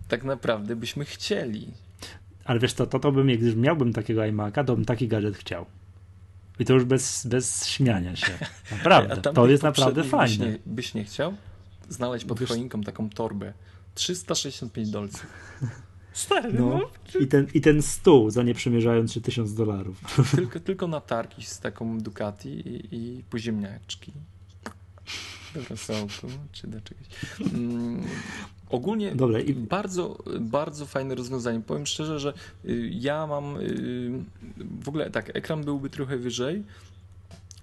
tak 0.09 0.25
naprawdę 0.25 0.77
byśmy 0.77 1.05
chcieli. 1.05 1.69
Ale 2.45 2.61
wiesz 2.61 2.73
co, 2.73 2.87
to, 2.87 2.99
to 2.99 3.13
bym, 3.13 3.27
gdyż 3.27 3.55
miałbym 3.55 3.93
takiego 3.93 4.21
iMac'a, 4.21 4.65
to 4.65 4.75
bym 4.77 4.85
taki 4.85 5.09
gadżet 5.09 5.37
chciał. 5.37 5.67
I 6.59 6.65
to 6.65 6.75
już 6.75 6.85
bez, 6.85 7.27
bez 7.27 7.67
śmiania 7.67 8.17
się. 8.17 8.39
Naprawdę. 8.77 9.33
To 9.33 9.47
jest 9.47 9.63
naprawdę 9.63 10.05
fajne. 10.05 10.29
Byś 10.29 10.39
nie, 10.39 10.59
byś 10.67 10.95
nie 10.95 11.05
chciał 11.05 11.35
znaleźć 11.89 12.25
pod 12.25 12.41
Wiesz- 12.41 12.49
choinką 12.49 12.81
taką 12.81 13.11
torbę 13.11 13.53
365 13.95 14.91
dolców. 14.91 15.27
Stary, 16.15 16.53
no. 16.53 16.79
no. 16.79 17.21
I, 17.21 17.27
ten, 17.27 17.47
I 17.55 17.61
ten 17.61 17.83
stół, 17.83 18.31
za 18.31 18.43
nie 18.43 18.55
przymierzając 18.55 19.13
się 19.13 19.21
1000 19.21 19.55
dolarów. 19.55 20.01
Tylko, 20.37 20.61
tylko 20.61 20.87
na 20.89 21.01
targi 21.01 21.45
z 21.45 21.61
taką 21.61 21.99
Ducati 21.99 22.49
i, 22.49 22.95
i 22.97 23.23
poziemniaczki. 23.31 24.13
Do 25.55 25.61
rosołku, 25.71 26.27
czy 26.53 26.67
do 26.67 26.81
czegoś. 26.81 27.07
Mm, 27.55 28.03
ogólnie 28.71 29.15
Dobre, 29.15 29.43
i... 29.43 29.55
bardzo, 29.55 30.19
bardzo 30.41 30.87
fajne 30.87 31.15
rozwiązanie. 31.15 31.61
Powiem 31.61 31.87
szczerze, 31.87 32.21
że 32.21 32.33
y, 32.65 32.91
ja 32.93 33.27
mam 33.27 33.57
y, 33.57 34.25
w 34.83 34.89
ogóle 34.89 35.11
tak, 35.11 35.37
ekran 35.37 35.65
byłby 35.65 35.91
trochę 35.91 36.17
wyżej, 36.17 36.63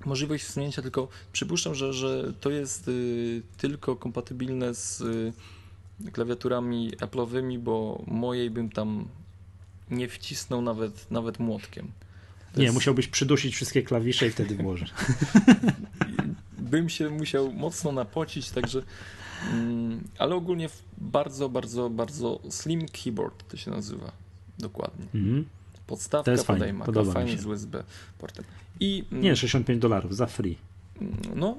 możliwość 0.05 0.43
wsunięcia, 0.43 0.81
tylko 0.81 1.07
przypuszczam, 1.33 1.75
że, 1.75 1.93
że 1.93 2.33
to 2.39 2.49
jest 2.49 2.87
y, 2.87 3.41
tylko 3.57 3.95
kompatybilne 3.95 4.73
z 4.73 5.03
klawiaturami 6.11 6.91
Apple'owymi, 6.91 7.59
bo 7.59 8.03
mojej 8.07 8.49
bym 8.49 8.69
tam 8.69 9.07
nie 9.91 10.07
wcisnął 10.07 10.61
nawet, 10.61 11.11
nawet 11.11 11.39
młotkiem. 11.39 11.91
To 12.53 12.59
nie, 12.59 12.63
jest... 12.63 12.75
musiałbyś 12.75 13.07
przydusić 13.07 13.55
wszystkie 13.55 13.83
klawisze 13.83 14.27
i 14.27 14.31
wtedy 14.31 14.55
włożyć. 14.55 14.93
bym 16.71 16.89
się 16.89 17.09
musiał 17.09 17.53
mocno 17.53 17.91
napocić, 17.91 18.49
także 18.49 18.83
mm, 19.53 20.03
ale 20.17 20.35
ogólnie 20.35 20.69
bardzo, 20.97 21.49
bardzo, 21.49 21.89
bardzo 21.89 22.39
slim 22.49 22.85
keyboard 22.87 23.47
to 23.47 23.57
się 23.57 23.71
nazywa. 23.71 24.11
Dokładnie. 24.59 25.05
Mm 25.15 25.27
-hmm. 25.27 25.43
Podstawka 25.87 26.25
to 26.25 26.31
jest 26.31 26.45
fajnie, 27.13 27.37
z 27.37 27.45
USB 27.45 27.83
portem. 28.17 28.45
I, 28.79 29.05
mm, 29.11 29.23
nie, 29.23 29.35
65 29.35 29.81
dolarów 29.81 30.15
za 30.15 30.25
free. 30.25 30.57
No 31.35 31.57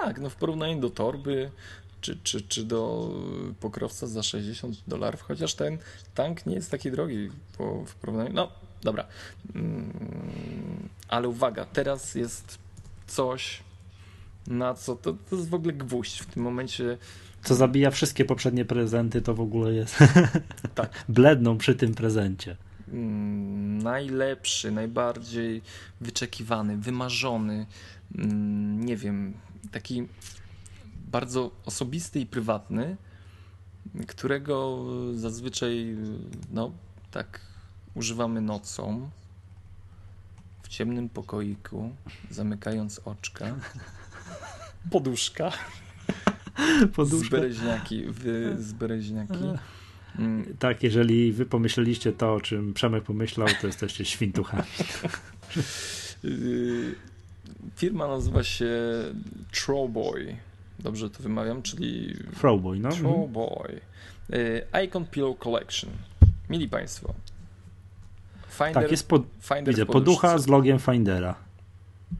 tak, 0.00 0.20
no 0.20 0.30
w 0.30 0.36
porównaniu 0.36 0.80
do 0.80 0.90
torby 0.90 1.50
czy, 2.06 2.18
czy, 2.22 2.40
czy 2.40 2.64
do 2.64 3.10
pokrowca 3.60 4.06
za 4.06 4.22
60 4.22 4.76
dolarów, 4.86 5.20
chociaż 5.20 5.54
ten 5.54 5.78
tank 6.14 6.46
nie 6.46 6.54
jest 6.54 6.70
taki 6.70 6.90
drogi 6.90 7.30
po, 7.58 7.84
w 7.84 7.94
porównaniu. 7.94 8.32
No, 8.32 8.52
dobra. 8.82 9.06
Mm, 9.54 10.88
ale 11.08 11.28
uwaga, 11.28 11.64
teraz 11.64 12.14
jest 12.14 12.58
coś, 13.06 13.62
na 14.46 14.74
co 14.74 14.96
to, 14.96 15.12
to 15.30 15.36
jest 15.36 15.48
w 15.48 15.54
ogóle 15.54 15.72
gwóźdź 15.72 16.20
w 16.20 16.26
tym 16.26 16.42
momencie. 16.42 16.98
Co 17.42 17.54
zabija 17.54 17.90
wszystkie 17.90 18.24
poprzednie 18.24 18.64
prezenty, 18.64 19.22
to 19.22 19.34
w 19.34 19.40
ogóle 19.40 19.72
jest. 19.72 19.98
Tak. 20.74 21.04
Bledną 21.08 21.58
przy 21.58 21.74
tym 21.74 21.94
prezencie. 21.94 22.56
Mm, 22.88 23.82
najlepszy, 23.82 24.70
najbardziej 24.70 25.62
wyczekiwany, 26.00 26.76
wymarzony, 26.76 27.66
mm, 28.14 28.84
nie 28.84 28.96
wiem, 28.96 29.34
taki 29.72 30.06
bardzo 31.06 31.50
osobisty 31.64 32.20
i 32.20 32.26
prywatny, 32.26 32.96
którego 34.06 34.84
zazwyczaj 35.14 35.96
no, 36.52 36.72
tak 37.10 37.40
używamy 37.94 38.40
nocą 38.40 39.10
w 40.62 40.68
ciemnym 40.68 41.08
pokoiku, 41.08 41.92
zamykając 42.30 43.00
oczka. 43.04 43.54
Poduszka. 44.90 45.52
Poduszka. 46.96 47.26
Z 47.26 47.30
bereźniaki. 47.30 48.04
Wy, 48.04 48.56
z 48.58 48.72
bereźniaki. 48.72 49.44
Mm. 50.18 50.56
Tak, 50.58 50.82
jeżeli 50.82 51.32
wy 51.32 51.46
pomyśleliście 51.46 52.12
to, 52.12 52.34
o 52.34 52.40
czym 52.40 52.74
Przemek 52.74 53.04
pomyślał, 53.04 53.48
to 53.60 53.66
jesteście 53.66 54.04
świntuchami. 54.04 54.62
Y, 56.24 56.94
firma 57.76 58.08
nazywa 58.08 58.42
się 58.42 58.74
Trowboy. 59.52 60.36
Dobrze 60.78 61.10
to 61.10 61.22
wymawiam, 61.22 61.62
czyli. 61.62 62.14
Throwboy, 62.38 62.80
no. 62.80 62.88
Throwboy. 62.90 63.80
Y, 64.32 64.66
Icon 64.84 65.06
Pillow 65.06 65.38
Collection. 65.38 65.90
Mili 66.50 66.68
Państwo. 66.68 67.14
Finder, 68.48 68.74
tak, 68.74 68.90
jest 68.90 69.08
pod, 69.08 69.22
Finder 69.40 69.74
widzę, 69.74 69.86
poducha 69.86 70.38
z 70.38 70.46
logiem 70.46 70.78
Findera. 70.78 71.34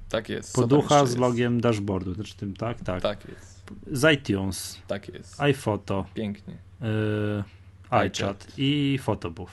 Tak 0.08 0.28
jest. 0.28 0.54
Poducha 0.54 1.06
z 1.06 1.16
logiem 1.16 1.60
dashboardu, 1.60 2.14
znaczy 2.14 2.36
tym, 2.36 2.56
tak? 2.56 2.80
Tak. 2.80 3.02
Tak 3.02 3.28
jest. 3.28 3.64
Z 3.92 4.14
iTunes. 4.14 4.78
Tak 4.86 5.08
jest. 5.08 5.40
iPhoto. 5.40 6.04
Pięknie. 6.14 6.54
Y, 6.54 7.44
iChat 7.90 8.46
i 8.56 8.98
Photobooth. 9.02 9.52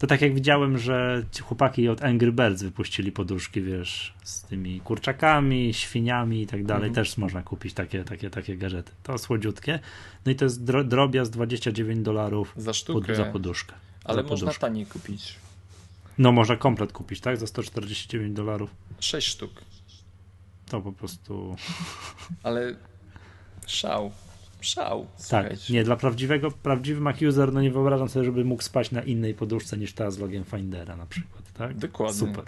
To 0.00 0.06
tak 0.06 0.20
jak 0.20 0.34
widziałem, 0.34 0.78
że 0.78 1.24
ci 1.32 1.42
chłopaki 1.42 1.88
od 1.88 2.02
Angry 2.02 2.32
Birds 2.32 2.62
wypuścili 2.62 3.12
poduszki, 3.12 3.62
wiesz, 3.62 4.14
z 4.24 4.42
tymi 4.42 4.80
kurczakami, 4.80 5.74
świniami 5.74 6.42
i 6.42 6.46
tak 6.46 6.64
dalej. 6.64 6.88
Mhm. 6.88 6.94
Też 6.94 7.16
można 7.16 7.42
kupić 7.42 7.74
takie, 7.74 8.04
takie, 8.04 8.30
takie 8.30 8.56
gadżety. 8.56 8.92
To 9.02 9.18
słodziutkie. 9.18 9.78
No 10.26 10.32
i 10.32 10.34
to 10.34 10.44
jest 10.44 10.64
dro 10.64 10.84
drobiazg 10.84 11.32
29 11.32 12.04
dolarów 12.04 12.52
za, 12.56 12.72
sztukę. 12.72 13.06
Pod, 13.06 13.16
za 13.16 13.24
poduszkę. 13.24 13.74
Ale 14.04 14.16
za 14.16 14.22
można 14.22 14.46
poduszkę. 14.46 14.60
taniej 14.60 14.86
kupić. 14.86 15.34
No 16.18 16.32
można 16.32 16.56
komplet 16.56 16.92
kupić, 16.92 17.20
tak? 17.20 17.36
Za 17.36 17.46
149 17.46 18.36
dolarów. 18.36 18.70
6 19.00 19.28
sztuk. 19.28 19.50
To 20.68 20.80
po 20.80 20.92
prostu... 20.92 21.56
Ale 22.42 22.74
szał 23.66 24.12
szał. 24.64 25.06
Tak, 25.30 25.68
nie, 25.70 25.84
dla 25.84 25.96
prawdziwego, 25.96 26.50
prawdziwy 26.50 27.00
Mac 27.00 27.22
user, 27.22 27.52
no 27.52 27.62
nie 27.62 27.70
wyobrażam 27.70 28.08
sobie, 28.08 28.24
żeby 28.24 28.44
mógł 28.44 28.62
spać 28.62 28.90
na 28.90 29.02
innej 29.02 29.34
poduszce 29.34 29.76
niż 29.76 29.92
ta 29.92 30.10
z 30.10 30.18
logiem 30.18 30.44
Findera 30.44 30.96
na 30.96 31.06
przykład, 31.06 31.52
tak? 31.52 31.76
Dokładnie. 31.78 32.18
Super. 32.18 32.44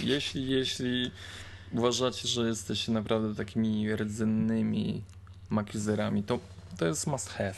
Jeśli, 0.00 0.50
jeśli 0.50 1.10
uważacie, 1.72 2.28
że 2.28 2.48
jesteście 2.48 2.92
naprawdę 2.92 3.34
takimi 3.34 3.96
rdzennymi 3.96 5.02
Mac 5.50 5.74
userami, 5.74 6.22
to, 6.22 6.38
to 6.78 6.86
jest 6.86 7.06
must 7.06 7.28
have. 7.28 7.54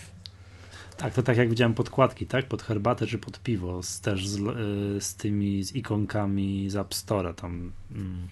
Tak, 0.96 1.14
to 1.14 1.22
tak 1.22 1.36
jak 1.36 1.48
widziałem 1.48 1.74
podkładki, 1.74 2.26
tak? 2.26 2.46
Pod 2.46 2.62
herbatę 2.62 3.06
czy 3.06 3.18
pod 3.18 3.42
piwo, 3.42 3.82
z, 3.82 4.00
też 4.00 4.28
z, 4.28 4.38
y, 4.38 5.00
z 5.00 5.14
tymi 5.14 5.64
z 5.64 5.74
ikonkami 5.74 6.70
z 6.70 6.76
App 6.76 6.90
Store'a 6.90 7.34
tam, 7.34 7.72
mm, 7.90 8.28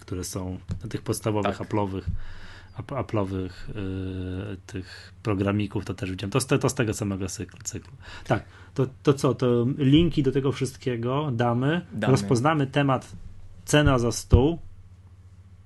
które 0.00 0.24
są 0.24 0.58
na 0.82 0.88
tych 0.88 1.02
podstawowych, 1.02 1.58
tak. 1.58 1.68
Apple'owych 1.68 2.02
Apple'owych 2.78 3.50
yy, 3.74 4.56
tych 4.66 5.12
programików, 5.22 5.84
to 5.84 5.94
też 5.94 6.10
widziałem. 6.10 6.30
To, 6.30 6.58
to 6.58 6.68
z 6.68 6.74
tego 6.74 6.94
samego 6.94 7.28
cyklu. 7.28 7.58
cyklu. 7.64 7.92
Tak, 8.26 8.44
to, 8.74 8.86
to 9.02 9.14
co, 9.14 9.34
to 9.34 9.66
linki 9.78 10.22
do 10.22 10.32
tego 10.32 10.52
wszystkiego 10.52 11.30
damy, 11.32 11.86
damy. 11.92 12.10
rozpoznamy 12.10 12.66
temat 12.66 13.12
cena 13.64 13.98
za 13.98 14.12
stół. 14.12 14.58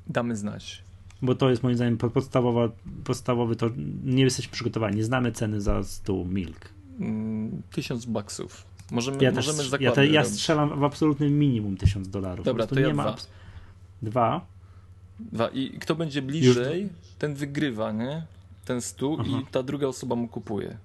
Damy 0.07 0.37
znać. 0.37 0.83
Bo 1.23 1.35
to 1.35 1.51
jest 1.51 1.63
moim 1.63 1.77
zdaniem 1.77 1.99
podstawowa, 1.99 2.69
podstawowy, 3.05 3.57
to 3.57 3.71
nie 4.05 4.23
jesteśmy 4.23 4.53
przygotowani, 4.53 4.97
nie 4.97 5.05
znamy 5.05 5.33
ceny 5.33 5.61
za 5.61 5.83
stół 5.83 6.25
Milk. 6.25 6.69
Mm, 7.01 7.63
tysiąc 7.71 8.07
baksów. 8.07 8.65
Możemy, 8.91 9.25
ja 9.25 9.33
możemy 9.33 9.59
też, 9.59 9.81
ja, 9.81 9.93
te, 9.93 10.07
ja 10.07 10.25
strzelam 10.25 10.81
w 10.81 10.85
absolutnym 10.85 11.39
minimum 11.39 11.77
tysiąc 11.77 12.09
dolarów. 12.09 12.45
Dobra, 12.45 12.67
to 12.67 12.81
ja 12.81 12.87
nie 12.87 12.93
dwa. 12.93 13.05
ma. 13.05 13.17
Dwa. 14.03 14.47
Dwa. 15.33 15.49
I 15.49 15.71
kto 15.71 15.95
będzie 15.95 16.23
bliżej, 16.23 16.89
ten 17.19 17.35
wygrywa, 17.35 17.93
nie? 17.93 18.23
Ten 18.65 18.81
stół 18.81 19.17
Aha. 19.21 19.31
i 19.43 19.47
ta 19.53 19.63
druga 19.63 19.87
osoba 19.87 20.17
mu 20.17 20.29
kupuje. 20.29 20.77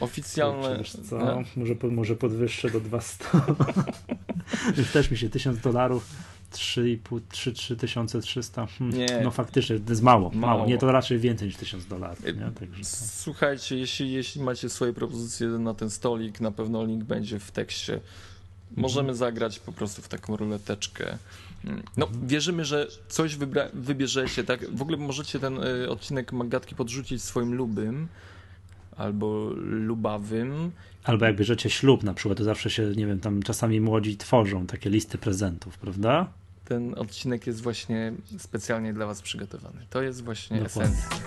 Oficjalne. 0.00 0.84
co? 1.08 1.18
No. 1.18 1.42
Może, 1.56 1.74
może 1.90 2.16
podwyższę 2.16 2.70
do 2.70 2.80
200. 2.80 3.24
Też 4.92 5.10
mi 5.10 5.16
się 5.16 5.30
1000 5.30 5.60
dolarów. 5.60 6.06
3,5, 6.52 7.20
3, 7.28 7.52
3300. 7.52 8.66
Hmm. 8.66 8.98
Nie. 8.98 9.20
No 9.24 9.30
faktycznie, 9.30 9.78
to 9.78 9.90
jest 9.90 10.02
mało, 10.02 10.30
mało, 10.30 10.56
mało. 10.56 10.66
Nie, 10.66 10.78
to 10.78 10.92
raczej 10.92 11.18
więcej 11.18 11.48
niż 11.48 11.56
1000 11.56 11.86
dolarów. 11.86 12.24
Nie? 12.24 12.32
Także. 12.32 12.84
Słuchajcie, 12.84 13.78
jeśli, 13.78 14.12
jeśli 14.12 14.42
macie 14.42 14.68
swoje 14.68 14.92
propozycje 14.92 15.48
na 15.48 15.74
ten 15.74 15.90
stolik, 15.90 16.40
na 16.40 16.50
pewno 16.50 16.84
link 16.84 17.04
będzie 17.04 17.38
w 17.38 17.50
tekście. 17.50 18.00
Możemy 18.76 19.14
zagrać 19.14 19.58
po 19.58 19.72
prostu 19.72 20.02
w 20.02 20.08
taką 20.08 20.36
ruleteczkę. 20.36 21.18
No, 21.96 22.08
wierzymy, 22.26 22.64
że 22.64 22.86
coś 23.08 23.36
wybierzecie, 23.74 24.44
tak? 24.44 24.70
W 24.70 24.82
ogóle 24.82 24.96
możecie 24.96 25.38
ten 25.38 25.64
y, 25.64 25.90
odcinek 25.90 26.32
Magatki 26.32 26.74
podrzucić 26.74 27.22
swoim 27.22 27.54
lubym 27.54 28.08
albo 28.96 29.50
lubawym. 29.56 30.70
Albo 31.04 31.24
jak 31.24 31.36
bierzecie 31.36 31.70
ślub 31.70 32.02
na 32.02 32.14
przykład, 32.14 32.38
to 32.38 32.44
zawsze 32.44 32.70
się, 32.70 32.92
nie 32.96 33.06
wiem, 33.06 33.20
tam 33.20 33.42
czasami 33.42 33.80
młodzi 33.80 34.16
tworzą 34.16 34.66
takie 34.66 34.90
listy 34.90 35.18
prezentów, 35.18 35.78
prawda? 35.78 36.26
Ten 36.64 36.94
odcinek 36.98 37.46
jest 37.46 37.62
właśnie 37.62 38.12
specjalnie 38.38 38.92
dla 38.94 39.06
was 39.06 39.22
przygotowany. 39.22 39.86
To 39.90 40.02
jest 40.02 40.24
właśnie 40.24 40.60
Dokładnie. 40.60 40.94
esencja. 40.94 41.20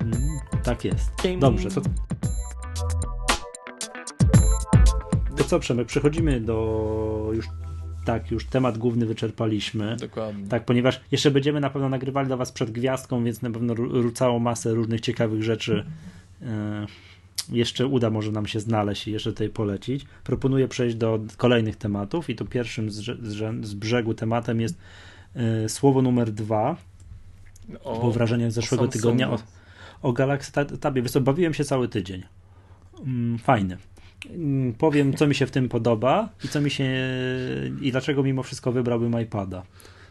Mm, 0.00 0.38
tak 0.64 0.84
jest. 0.84 1.10
Dobrze, 1.40 1.70
to... 1.70 1.82
To 5.40 5.44
co, 5.44 5.58
Przemek, 5.58 5.86
przechodzimy 5.86 6.40
do 6.40 7.30
już 7.34 7.46
tak, 8.04 8.30
już 8.30 8.46
temat 8.46 8.78
główny 8.78 9.06
wyczerpaliśmy. 9.06 9.96
Dokładnie. 9.96 10.48
Tak, 10.48 10.64
ponieważ 10.64 11.00
jeszcze 11.10 11.30
będziemy 11.30 11.60
na 11.60 11.70
pewno 11.70 11.88
nagrywali 11.88 12.28
do 12.28 12.36
Was 12.36 12.52
przed 12.52 12.70
gwiazdką, 12.70 13.24
więc 13.24 13.42
na 13.42 13.50
pewno 13.50 13.74
całą 14.14 14.38
masę 14.38 14.74
różnych 14.74 15.00
ciekawych 15.00 15.42
rzeczy 15.42 15.84
e, 16.42 16.86
jeszcze 17.52 17.86
uda 17.86 18.10
może 18.10 18.32
nam 18.32 18.46
się 18.46 18.60
znaleźć 18.60 19.08
i 19.08 19.12
jeszcze 19.12 19.32
tutaj 19.32 19.48
polecić. 19.48 20.04
Proponuję 20.24 20.68
przejść 20.68 20.96
do 20.96 21.20
kolejnych 21.36 21.76
tematów 21.76 22.30
i 22.30 22.36
tu 22.36 22.46
pierwszym 22.46 22.90
z, 22.90 23.74
brzegu 23.74 24.14
tematem 24.14 24.60
jest 24.60 24.78
e, 25.34 25.68
słowo 25.68 26.02
numer 26.02 26.30
dwa, 26.30 26.76
o, 27.84 28.00
bo 28.00 28.10
wrażenie 28.10 28.50
z 28.50 28.54
zeszłego 28.54 28.88
tygodnia 28.88 29.30
o, 29.30 29.38
O 30.02 30.12
Galaxy 30.12 30.52
Tabie, 30.80 31.02
wiesz 31.02 31.12
co, 31.12 31.20
bawiłem 31.20 31.54
się 31.54 31.64
cały 31.64 31.88
tydzień. 31.88 32.22
Mm, 33.06 33.38
fajny. 33.38 33.76
Mm, 34.26 34.72
powiem, 34.72 35.14
co 35.14 35.26
mi 35.26 35.34
się 35.34 35.46
w 35.46 35.50
tym 35.50 35.68
podoba 35.68 36.28
i 36.44 36.48
co 36.48 36.60
mi 36.60 36.70
się 36.70 36.84
i 37.80 37.90
dlaczego 37.90 38.22
mimo 38.22 38.42
wszystko 38.42 38.72
wybrałbym 38.72 39.20
iPada. 39.20 39.62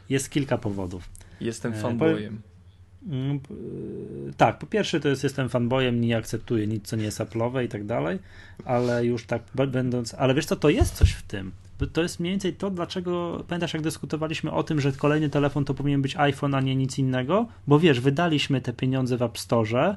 Jest 0.10 0.30
kilka 0.30 0.58
powodów. 0.58 1.10
Jestem 1.42 1.74
e, 1.74 1.76
fanboyem. 1.76 2.42
Mm, 3.08 3.40
tak, 4.38 4.60
po 4.60 4.68
pierwsze 4.68 5.00
to 5.00 5.10
jest 5.10 5.24
jestem 5.24 5.50
fanboyem, 5.50 6.02
nie 6.02 6.18
akceptuję 6.18 6.68
nic, 6.68 6.88
co 6.88 6.96
nie 6.96 7.04
jest 7.04 7.20
Apple'owe 7.20 7.66
i 7.66 7.68
tak 7.68 7.86
dalej, 7.86 8.20
ale 8.66 9.06
już 9.06 9.26
tak 9.26 9.42
będąc, 9.68 10.14
ale 10.14 10.34
wiesz 10.34 10.46
co, 10.46 10.56
to 10.56 10.70
jest 10.70 10.96
coś 10.96 11.12
w 11.12 11.24
tym. 11.24 11.52
To 11.94 12.02
jest 12.02 12.20
mniej 12.20 12.34
więcej 12.34 12.54
to, 12.54 12.70
dlaczego, 12.70 13.44
pamiętasz 13.48 13.74
jak 13.74 13.84
dyskutowaliśmy 13.84 14.52
o 14.52 14.64
tym, 14.64 14.82
że 14.82 14.92
kolejny 14.92 15.30
telefon 15.30 15.66
to 15.66 15.74
powinien 15.74 16.02
być 16.02 16.16
iPhone, 16.16 16.56
a 16.56 16.62
nie 16.62 16.76
nic 16.76 16.98
innego? 16.98 17.48
Bo 17.68 17.80
wiesz, 17.80 18.00
wydaliśmy 18.00 18.62
te 18.62 18.74
pieniądze 18.74 19.18
w 19.18 19.22
App 19.22 19.38
Store, 19.38 19.96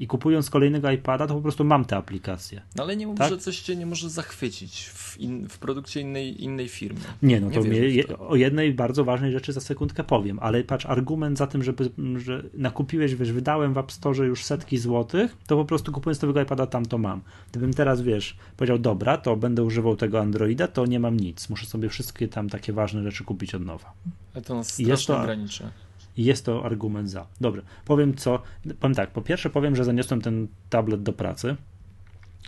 i 0.00 0.06
kupując 0.06 0.50
kolejnego 0.50 0.90
iPada, 0.90 1.26
to 1.26 1.34
po 1.34 1.40
prostu 1.40 1.64
mam 1.64 1.84
te 1.84 1.96
aplikacje. 1.96 2.62
No 2.76 2.82
ale 2.82 2.96
nie 2.96 3.06
mów, 3.06 3.18
tak? 3.18 3.30
że 3.30 3.38
coś 3.38 3.60
cię 3.60 3.76
nie 3.76 3.86
może 3.86 4.10
zachwycić 4.10 4.84
w, 4.84 5.20
in, 5.20 5.48
w 5.48 5.58
produkcie 5.58 6.00
innej, 6.00 6.44
innej 6.44 6.68
firmy. 6.68 7.00
Nie, 7.22 7.40
no 7.40 7.50
to, 7.50 7.60
mnie, 7.60 7.78
je, 7.78 8.18
o 8.18 8.36
jednej 8.36 8.74
bardzo 8.74 9.04
ważnej 9.04 9.32
rzeczy 9.32 9.52
za 9.52 9.60
sekundkę 9.60 10.04
powiem, 10.04 10.38
ale 10.42 10.64
patrz, 10.64 10.86
argument 10.86 11.38
za 11.38 11.46
tym, 11.46 11.62
żeby, 11.64 11.90
że 12.16 12.42
nakupiłeś, 12.54 13.14
wiesz, 13.14 13.32
wydałem 13.32 13.74
w 13.74 13.78
App 13.78 13.92
Store 13.92 14.26
już 14.26 14.44
setki 14.44 14.78
złotych, 14.78 15.36
to 15.46 15.56
po 15.56 15.64
prostu 15.64 15.92
kupując 15.92 16.22
nowego 16.22 16.42
iPada 16.42 16.66
tam 16.66 16.86
to 16.86 16.98
mam. 16.98 17.20
Gdybym 17.50 17.74
teraz, 17.74 18.02
wiesz, 18.02 18.36
powiedział, 18.56 18.78
dobra, 18.78 19.16
to 19.16 19.36
będę 19.36 19.62
używał 19.62 19.96
tego 19.96 20.20
Androida, 20.20 20.68
to 20.68 20.86
nie 20.86 21.00
mam 21.00 21.16
nic. 21.16 21.50
Muszę 21.50 21.66
sobie 21.66 21.88
wszystkie 21.88 22.28
tam 22.28 22.48
takie 22.48 22.72
ważne 22.72 23.02
rzeczy 23.02 23.24
kupić 23.24 23.54
od 23.54 23.64
nowa. 23.64 23.92
Ale 24.34 24.42
to 24.42 24.54
nas 24.54 24.72
strasznie 24.74 25.14
ograniczy 25.14 25.70
i 26.16 26.24
jest 26.24 26.44
to 26.44 26.64
argument 26.64 27.10
za. 27.10 27.26
Dobrze, 27.40 27.62
powiem 27.84 28.14
co. 28.14 28.42
Powiem 28.80 28.94
tak, 28.94 29.10
po 29.10 29.22
pierwsze 29.22 29.50
powiem, 29.50 29.76
że 29.76 29.84
zaniosłem 29.84 30.20
ten 30.20 30.48
tablet 30.70 31.02
do 31.02 31.12
pracy. 31.12 31.56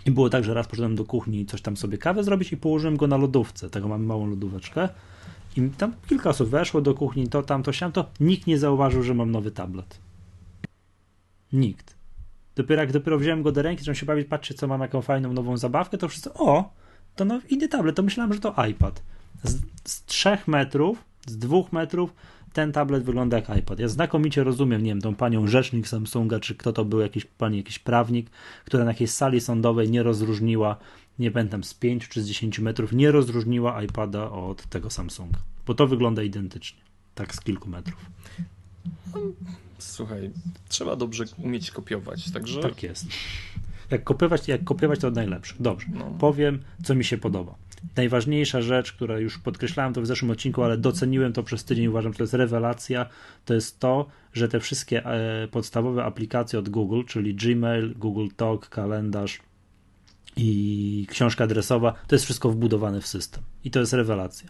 I 0.05 0.11
było 0.11 0.29
tak, 0.29 0.43
że 0.43 0.53
raz 0.53 0.67
poszedłem 0.67 0.95
do 0.95 1.05
kuchni 1.05 1.45
coś 1.45 1.61
tam 1.61 1.77
sobie 1.77 1.97
kawę 1.97 2.23
zrobić 2.23 2.51
i 2.51 2.57
położyłem 2.57 2.97
go 2.97 3.07
na 3.07 3.17
lodówce. 3.17 3.69
Tego 3.69 3.87
mam 3.87 4.03
małą 4.03 4.27
lodóweczkę. 4.27 4.89
I 5.57 5.69
tam 5.69 5.93
kilka 6.09 6.29
osób 6.29 6.49
weszło 6.49 6.81
do 6.81 6.93
kuchni, 6.93 7.27
to 7.27 7.43
tam, 7.43 7.63
to 7.63 7.73
siam, 7.73 7.91
to 7.91 8.05
nikt 8.19 8.47
nie 8.47 8.57
zauważył, 8.57 9.03
że 9.03 9.13
mam 9.13 9.31
nowy 9.31 9.51
tablet. 9.51 9.99
Nikt. 11.53 11.95
Dopiero 12.55 12.81
jak 12.81 12.91
dopiero 12.91 13.17
wziąłem 13.17 13.43
go 13.43 13.51
do 13.51 13.61
ręki, 13.61 13.81
zacząłem 13.81 13.95
się 13.95 14.05
bawić, 14.05 14.27
patrzcie, 14.27 14.53
co 14.53 14.67
mam, 14.67 14.81
jaką 14.81 15.01
fajną 15.01 15.33
nową 15.33 15.57
zabawkę, 15.57 15.97
to 15.97 16.07
wszyscy, 16.07 16.33
o, 16.33 16.73
to 17.15 17.25
no, 17.25 17.41
inny 17.49 17.67
tablet, 17.67 17.95
to 17.95 18.03
myślałem, 18.03 18.33
że 18.33 18.39
to 18.39 18.65
iPad. 18.65 19.03
Z, 19.43 19.61
z 19.83 20.05
3 20.05 20.37
metrów, 20.47 21.03
z 21.27 21.37
2 21.37 21.57
metrów 21.71 22.13
ten 22.53 22.71
tablet 22.71 23.03
wygląda 23.03 23.37
jak 23.37 23.57
iPad. 23.57 23.79
Ja 23.79 23.87
znakomicie 23.87 24.43
rozumiem, 24.43 24.83
nie 24.83 24.91
wiem, 24.91 25.01
tą 25.01 25.15
panią 25.15 25.47
rzecznik 25.47 25.87
Samsunga, 25.87 26.39
czy 26.39 26.55
kto 26.55 26.73
to 26.73 26.85
był, 26.85 26.99
jakiś 26.99 27.25
pani, 27.25 27.57
jakiś 27.57 27.79
prawnik, 27.79 28.29
która 28.65 28.83
na 28.83 28.91
jakiejś 28.91 29.11
sali 29.11 29.41
sądowej 29.41 29.89
nie 29.89 30.03
rozróżniła, 30.03 30.77
nie 31.19 31.31
pamiętam, 31.31 31.63
z 31.63 31.73
5 31.73 32.07
czy 32.07 32.21
z 32.21 32.27
10 32.27 32.59
metrów, 32.59 32.93
nie 32.93 33.11
rozróżniła 33.11 33.83
iPada 33.83 34.31
od 34.31 34.63
tego 34.63 34.89
Samsunga, 34.89 35.39
bo 35.67 35.73
to 35.73 35.87
wygląda 35.87 36.23
identycznie, 36.23 36.81
tak 37.15 37.35
z 37.35 37.41
kilku 37.41 37.69
metrów. 37.69 38.05
Słuchaj, 39.77 40.31
trzeba 40.69 40.95
dobrze 40.95 41.23
umieć 41.37 41.71
kopiować, 41.71 42.31
także... 42.31 42.61
Tak 42.61 42.83
jest. 42.83 43.05
Jak 43.91 44.03
kopiować, 44.03 44.47
jak 44.47 44.63
kopiować 44.63 44.99
to 44.99 45.11
najlepsze. 45.11 45.55
Dobrze, 45.59 45.87
no. 45.93 46.15
powiem, 46.19 46.59
co 46.83 46.95
mi 46.95 47.03
się 47.03 47.17
podoba 47.17 47.55
najważniejsza 47.95 48.61
rzecz, 48.61 48.93
która 48.93 49.19
już 49.19 49.39
podkreślałem 49.39 49.93
to 49.93 50.01
w 50.01 50.05
zeszłym 50.05 50.31
odcinku, 50.31 50.63
ale 50.63 50.77
doceniłem 50.77 51.33
to 51.33 51.43
przez 51.43 51.63
tydzień, 51.63 51.87
uważam, 51.87 52.13
że 52.13 52.17
to 52.17 52.23
jest 52.23 52.33
rewelacja, 52.33 53.05
to 53.45 53.53
jest 53.53 53.79
to, 53.79 54.07
że 54.33 54.47
te 54.47 54.59
wszystkie 54.59 55.05
e, 55.05 55.47
podstawowe 55.47 56.03
aplikacje 56.03 56.59
od 56.59 56.69
Google, 56.69 57.01
czyli 57.07 57.35
Gmail, 57.35 57.93
Google 57.95 58.27
Talk, 58.35 58.69
kalendarz 58.69 59.39
i 60.37 61.07
książka 61.09 61.43
adresowa, 61.43 61.93
to 62.07 62.15
jest 62.15 62.25
wszystko 62.25 62.49
wbudowane 62.49 63.01
w 63.01 63.07
system. 63.07 63.43
I 63.63 63.71
to 63.71 63.79
jest 63.79 63.93
rewelacja. 63.93 64.49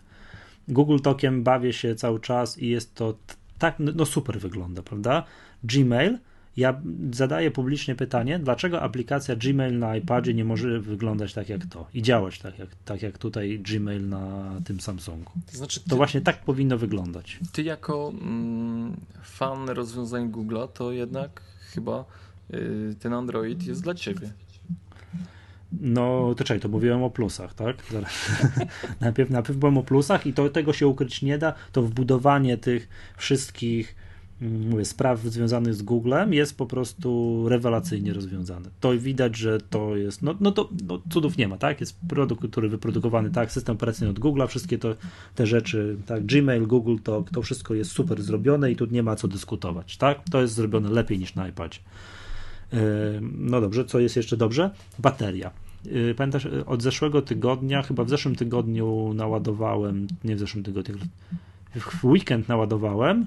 Google 0.67 0.99
Talkiem 0.99 1.43
bawię 1.43 1.73
się 1.73 1.95
cały 1.95 2.19
czas 2.19 2.59
i 2.59 2.69
jest 2.69 2.95
to 2.95 3.17
tak, 3.59 3.75
no, 3.79 3.91
no 3.95 4.05
super 4.05 4.39
wygląda, 4.39 4.81
prawda? 4.81 5.23
Gmail 5.63 6.17
ja 6.57 6.81
zadaję 7.11 7.51
publicznie 7.51 7.95
pytanie, 7.95 8.39
dlaczego 8.39 8.81
aplikacja 8.81 9.35
Gmail 9.35 9.79
na 9.79 9.95
iPadzie 9.95 10.33
nie 10.33 10.45
może 10.45 10.79
wyglądać 10.79 11.33
tak 11.33 11.49
jak 11.49 11.65
to 11.65 11.87
i 11.93 12.01
działać 12.01 12.39
tak 12.39 12.59
jak, 12.59 12.69
tak 12.85 13.01
jak 13.01 13.17
tutaj 13.17 13.59
Gmail 13.59 14.09
na 14.09 14.51
tym 14.65 14.79
Samsungu. 14.79 15.31
To, 15.51 15.57
znaczy 15.57 15.79
ty, 15.79 15.89
to 15.89 15.95
właśnie 15.95 16.21
tak 16.21 16.43
powinno 16.43 16.77
wyglądać. 16.77 17.39
Ty 17.51 17.63
jako 17.63 18.13
mm, 18.21 18.95
fan 19.23 19.69
rozwiązań 19.69 20.31
Google'a, 20.31 20.67
to 20.67 20.91
jednak 20.91 21.41
chyba 21.73 22.05
y, 22.53 22.95
ten 22.99 23.13
Android 23.13 23.63
jest 23.63 23.83
dla 23.83 23.93
ciebie. 23.93 24.33
No, 25.81 26.35
to 26.37 26.43
czekaj, 26.43 26.59
to 26.59 26.69
mówiłem 26.69 27.03
o 27.03 27.09
plusach, 27.09 27.53
tak? 27.53 27.77
najpierw, 29.01 29.29
najpierw 29.29 29.59
byłem 29.59 29.77
o 29.77 29.83
plusach 29.83 30.27
i 30.27 30.33
to 30.33 30.49
tego 30.49 30.73
się 30.73 30.87
ukryć 30.87 31.21
nie 31.21 31.37
da, 31.37 31.53
to 31.71 31.81
wbudowanie 31.81 32.57
tych 32.57 32.89
wszystkich 33.17 33.95
mówię, 34.41 34.85
spraw 34.85 35.19
związanych 35.19 35.73
z 35.73 35.81
Googlem 35.81 36.33
jest 36.33 36.57
po 36.57 36.65
prostu 36.65 37.43
rewelacyjnie 37.49 38.13
rozwiązane. 38.13 38.69
To 38.79 38.97
widać, 38.97 39.37
że 39.37 39.57
to 39.69 39.95
jest, 39.95 40.21
no, 40.21 40.35
no 40.39 40.51
to 40.51 40.69
no, 40.87 41.01
cudów 41.09 41.37
nie 41.37 41.47
ma, 41.47 41.57
tak? 41.57 41.79
Jest 41.79 41.99
produkt, 42.09 42.47
który 42.47 42.69
wyprodukowany, 42.69 43.31
tak, 43.31 43.51
system 43.51 43.75
operacyjny 43.75 44.11
od 44.11 44.19
Google'a, 44.19 44.47
wszystkie 44.47 44.77
to, 44.77 44.95
te 45.35 45.47
rzeczy, 45.47 45.97
tak, 46.05 46.25
Gmail, 46.25 46.67
Google, 46.67 46.95
to, 47.03 47.25
to 47.33 47.41
wszystko 47.41 47.73
jest 47.73 47.91
super 47.91 48.21
zrobione 48.21 48.71
i 48.71 48.75
tu 48.75 48.85
nie 48.85 49.03
ma 49.03 49.15
co 49.15 49.27
dyskutować, 49.27 49.97
tak? 49.97 50.21
To 50.31 50.41
jest 50.41 50.53
zrobione 50.53 50.89
lepiej 50.89 51.19
niż 51.19 51.35
na 51.35 51.47
iPadzie. 51.47 51.79
No 53.37 53.61
dobrze, 53.61 53.85
co 53.85 53.99
jest 53.99 54.15
jeszcze 54.15 54.37
dobrze? 54.37 54.71
Bateria. 54.99 55.51
Yy, 55.85 56.15
pamiętasz, 56.15 56.47
od 56.65 56.83
zeszłego 56.83 57.21
tygodnia, 57.21 57.81
chyba 57.81 58.03
w 58.03 58.09
zeszłym 58.09 58.35
tygodniu 58.35 59.13
naładowałem, 59.13 60.07
nie 60.23 60.35
w 60.35 60.39
zeszłym 60.39 60.63
tygodniu, 60.63 60.95
w 61.75 62.05
weekend 62.05 62.47
naładowałem 62.47 63.25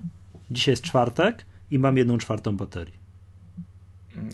Dzisiaj 0.51 0.73
jest 0.73 0.83
czwartek 0.83 1.47
i 1.71 1.79
mam 1.79 1.97
jedną 1.97 2.19
czwartą 2.19 2.57
baterii. 2.57 2.95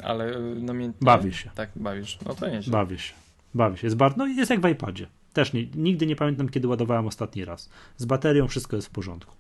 Ale 0.05 0.41
namiętnie... 0.55 1.05
Bawię 1.05 1.33
się. 1.33 1.51
Tak, 1.55 1.71
bawisz. 1.77 2.19
No 2.27 2.35
to 2.35 2.49
nie 2.49 2.61
Bawię 2.67 2.99
się. 2.99 3.15
Bawię 3.55 3.77
się. 3.77 3.87
Jest, 3.87 3.97
bar... 3.97 4.17
no, 4.17 4.27
jest 4.27 4.51
jak 4.51 4.61
w 4.61 4.69
iPadzie. 4.69 5.07
Też 5.33 5.53
nie, 5.53 5.67
nigdy 5.67 6.07
nie 6.07 6.17
pamiętam, 6.17 6.49
kiedy 6.49 6.69
ładowałem 6.69 7.07
ostatni 7.07 7.45
raz. 7.45 7.71
Z 7.97 8.05
baterią 8.05 8.49
wszystko 8.49 8.77
jest 8.77 8.89
w 8.89 8.91
porządku. 8.91 9.37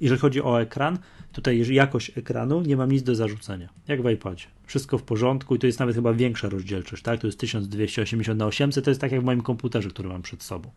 Jeżeli 0.00 0.20
chodzi 0.20 0.42
o 0.42 0.60
ekran, 0.60 0.98
tutaj 1.32 1.74
jakość 1.74 2.18
ekranu 2.18 2.62
nie 2.62 2.76
mam 2.76 2.92
nic 2.92 3.02
do 3.02 3.14
zarzucenia. 3.14 3.68
Jak 3.88 4.02
w 4.02 4.10
iPadzie. 4.10 4.46
Wszystko 4.66 4.98
w 4.98 5.02
porządku 5.02 5.54
i 5.54 5.58
to 5.58 5.66
jest 5.66 5.78
nawet 5.78 5.94
chyba 5.94 6.12
większa 6.12 6.48
rozdzielczość, 6.48 7.02
tak? 7.02 7.20
To 7.20 7.26
jest 7.26 7.38
1280 7.38 8.38
na 8.38 8.46
800, 8.46 8.84
to 8.84 8.90
jest 8.90 9.00
tak 9.00 9.12
jak 9.12 9.20
w 9.20 9.24
moim 9.24 9.42
komputerze, 9.42 9.88
który 9.88 10.08
mam 10.08 10.22
przed 10.22 10.42
sobą. 10.42 10.70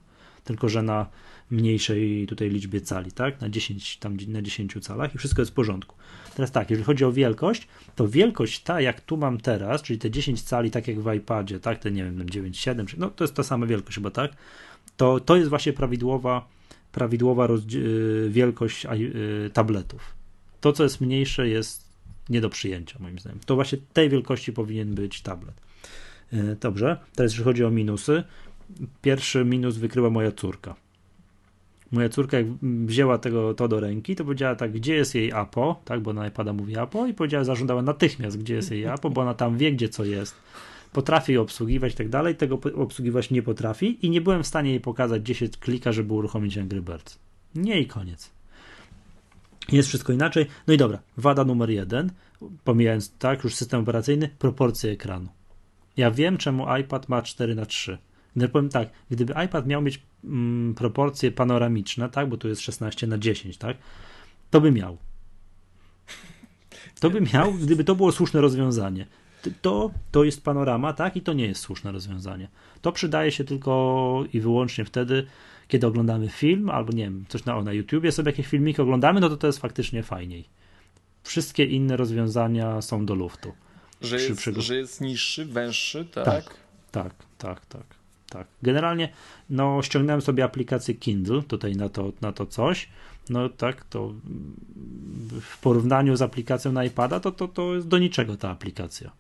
Tylko, 0.48 0.70
że 0.70 0.84
na 0.84 1.06
mniejszej 1.52 2.28
tutaj 2.28 2.50
liczbie 2.50 2.82
cali, 2.82 3.12
tak? 3.12 3.42
Na 3.42 3.50
10, 3.50 3.98
tam 3.98 4.18
na 4.28 4.42
10 4.42 4.78
calach 4.82 5.16
i 5.16 5.18
wszystko 5.18 5.42
jest 5.42 5.52
w 5.52 5.54
porządku. 5.54 5.96
Teraz 6.36 6.52
tak, 6.52 6.70
jeżeli 6.70 6.86
chodzi 6.86 7.06
o 7.06 7.12
wielkość, 7.12 7.68
to 7.96 8.08
wielkość 8.08 8.60
ta, 8.60 8.82
jak 8.82 9.02
tu 9.02 9.18
mam 9.18 9.38
teraz, 9.38 9.82
czyli 9.82 10.00
te 10.00 10.12
10 10.12 10.42
cali, 10.42 10.72
tak 10.72 10.88
jak 10.88 11.00
w 11.00 11.14
iPadzie, 11.14 11.60
tak? 11.60 11.80
Te 11.80 11.92
nie 11.92 12.04
wiem, 12.04 12.26
9,7, 12.26 12.98
no 12.98 13.10
to 13.10 13.24
jest 13.24 13.34
ta 13.34 13.44
sama 13.44 13.66
wielkość 13.66 13.96
chyba, 13.96 14.12
tak? 14.12 14.32
To, 14.98 15.20
to 15.20 15.36
jest 15.36 15.50
właśnie 15.50 15.74
prawidłowa, 15.74 16.48
prawidłowa 16.92 17.48
y, 17.74 18.30
wielkość 18.30 18.86
y, 18.86 19.50
tabletów. 19.54 20.14
To, 20.62 20.74
co 20.74 20.84
jest 20.84 21.02
mniejsze, 21.02 21.48
jest 21.48 21.88
nie 22.30 22.42
do 22.42 22.50
przyjęcia, 22.50 22.98
moim 23.00 23.20
zdaniem. 23.20 23.40
To 23.46 23.56
właśnie 23.56 23.78
tej 23.94 24.10
wielkości 24.10 24.54
powinien 24.54 24.96
być 24.96 25.22
tablet. 25.22 25.56
Y, 26.34 26.58
dobrze, 26.62 26.98
teraz 27.16 27.32
jeżeli 27.32 27.46
chodzi 27.46 27.64
o 27.64 27.72
minusy, 27.72 28.24
pierwszy 29.02 29.46
minus 29.46 29.78
wykryła 29.78 30.10
moja 30.10 30.32
córka 30.32 30.76
moja 31.92 32.10
córka 32.10 32.38
jak 32.38 32.48
wzięła 32.62 33.18
tego, 33.18 33.54
to 33.54 33.68
do 33.68 33.80
ręki, 33.80 34.16
to 34.16 34.24
powiedziała 34.24 34.56
tak, 34.56 34.72
gdzie 34.72 34.96
jest 34.96 35.16
jej 35.16 35.32
APO, 35.32 35.82
tak, 35.86 36.02
bo 36.02 36.14
na 36.14 36.28
iPada 36.28 36.54
mówi 36.54 36.78
APO 36.78 37.08
i 37.08 37.14
powiedziała, 37.14 37.44
zażądała 37.44 37.82
natychmiast, 37.82 38.38
gdzie 38.38 38.56
jest 38.56 38.72
jej 38.72 38.88
APO, 38.88 39.10
bo 39.10 39.22
ona 39.22 39.34
tam 39.34 39.58
wie, 39.58 39.72
gdzie 39.72 39.90
co 39.90 40.06
jest. 40.06 40.36
Potrafi 40.94 41.38
obsługiwać 41.38 41.94
i 41.94 41.96
tak 41.96 42.10
dalej, 42.10 42.36
tego 42.36 42.60
obsługiwać 42.76 43.32
nie 43.32 43.42
potrafi 43.42 44.06
i 44.06 44.10
nie 44.10 44.22
byłem 44.22 44.44
w 44.44 44.48
stanie 44.48 44.70
jej 44.70 44.80
pokazać, 44.80 45.22
gdzie 45.22 45.36
się 45.36 45.48
klika, 45.50 45.92
żeby 45.92 46.14
uruchomić 46.14 46.58
Angry 46.58 46.82
Birds. 46.82 47.20
Nie 47.56 47.80
i 47.80 47.88
koniec. 47.88 48.32
Jest 49.72 49.88
wszystko 49.88 50.14
inaczej. 50.14 50.46
No 50.68 50.74
i 50.74 50.78
dobra, 50.78 51.00
wada 51.18 51.44
numer 51.44 51.70
jeden, 51.70 52.12
pomijając 52.64 53.14
tak, 53.18 53.44
już 53.44 53.56
system 53.56 53.82
operacyjny, 53.82 54.30
proporcje 54.40 54.92
ekranu. 54.92 55.28
Ja 55.98 56.12
wiem, 56.12 56.38
czemu 56.38 56.78
iPad 56.78 57.10
ma 57.10 57.22
4 57.22 57.56
na 57.56 57.66
3 57.66 57.98
no 58.38 58.48
powiem 58.48 58.70
tak, 58.70 58.90
gdyby 59.12 59.34
iPad 59.46 59.68
miał 59.68 59.82
mieć 59.82 60.02
mm, 60.24 60.76
proporcje 60.76 61.32
panoramiczne, 61.32 62.10
tak, 62.10 62.30
bo 62.30 62.38
tu 62.38 62.48
jest 62.48 62.62
16 62.62 63.08
na 63.08 63.18
10, 63.18 63.58
tak, 63.58 63.78
to 64.52 64.62
by 64.62 64.72
miał. 64.72 64.98
To 67.00 67.10
by 67.10 67.22
miał, 67.22 67.54
gdyby 67.54 67.84
to 67.84 67.96
było 67.96 68.12
słuszne 68.12 68.42
rozwiązanie. 68.42 69.06
To, 69.62 69.92
to 70.12 70.24
jest 70.24 70.44
panorama, 70.44 70.94
tak, 70.94 71.16
i 71.16 71.22
to 71.22 71.34
nie 71.34 71.46
jest 71.46 71.62
słuszne 71.62 71.92
rozwiązanie. 71.92 72.48
To 72.82 72.92
przydaje 72.92 73.32
się 73.32 73.44
tylko 73.44 74.24
i 74.34 74.40
wyłącznie 74.40 74.86
wtedy, 74.86 75.28
kiedy 75.68 75.88
oglądamy 75.88 76.30
film, 76.30 76.70
albo 76.70 76.94
nie 76.94 77.04
wiem, 77.04 77.26
coś 77.28 77.46
na, 77.46 77.62
na 77.62 77.74
YouTubie 77.74 78.12
sobie 78.12 78.32
jakieś 78.32 78.48
filmiki 78.48 78.82
oglądamy, 78.82 79.20
no 79.20 79.30
to 79.30 79.38
to 79.38 79.48
jest 79.48 79.60
faktycznie 79.60 80.04
fajniej. 80.04 80.46
Wszystkie 81.24 81.66
inne 81.66 81.98
rozwiązania 81.98 82.82
są 82.82 83.06
do 83.06 83.16
luftu. 83.16 83.54
Że 84.02 84.22
jest, 84.22 84.44
że 84.58 84.76
jest 84.76 85.02
niższy, 85.02 85.46
węższy, 85.46 86.06
tak? 86.06 86.26
Tak, 86.26 86.54
tak, 86.92 87.14
tak, 87.38 87.66
tak. 87.66 87.97
Tak. 88.30 88.48
Generalnie 88.62 89.10
no, 89.50 89.82
ściągnąłem 89.82 90.22
sobie 90.22 90.44
aplikację 90.44 90.94
Kindle 90.94 91.44
tutaj 91.44 91.76
na 91.76 91.90
to, 91.90 92.12
na 92.22 92.32
to 92.32 92.46
coś. 92.46 92.90
No 93.30 93.50
tak, 93.50 93.86
to 93.86 94.14
w 95.42 95.60
porównaniu 95.62 96.16
z 96.16 96.22
aplikacją 96.22 96.72
na 96.72 96.84
iPada, 96.84 97.20
to, 97.20 97.32
to, 97.32 97.48
to 97.48 97.76
jest 97.76 97.88
do 97.88 97.98
niczego 97.98 98.38
ta 98.38 98.50
aplikacja. 98.50 99.12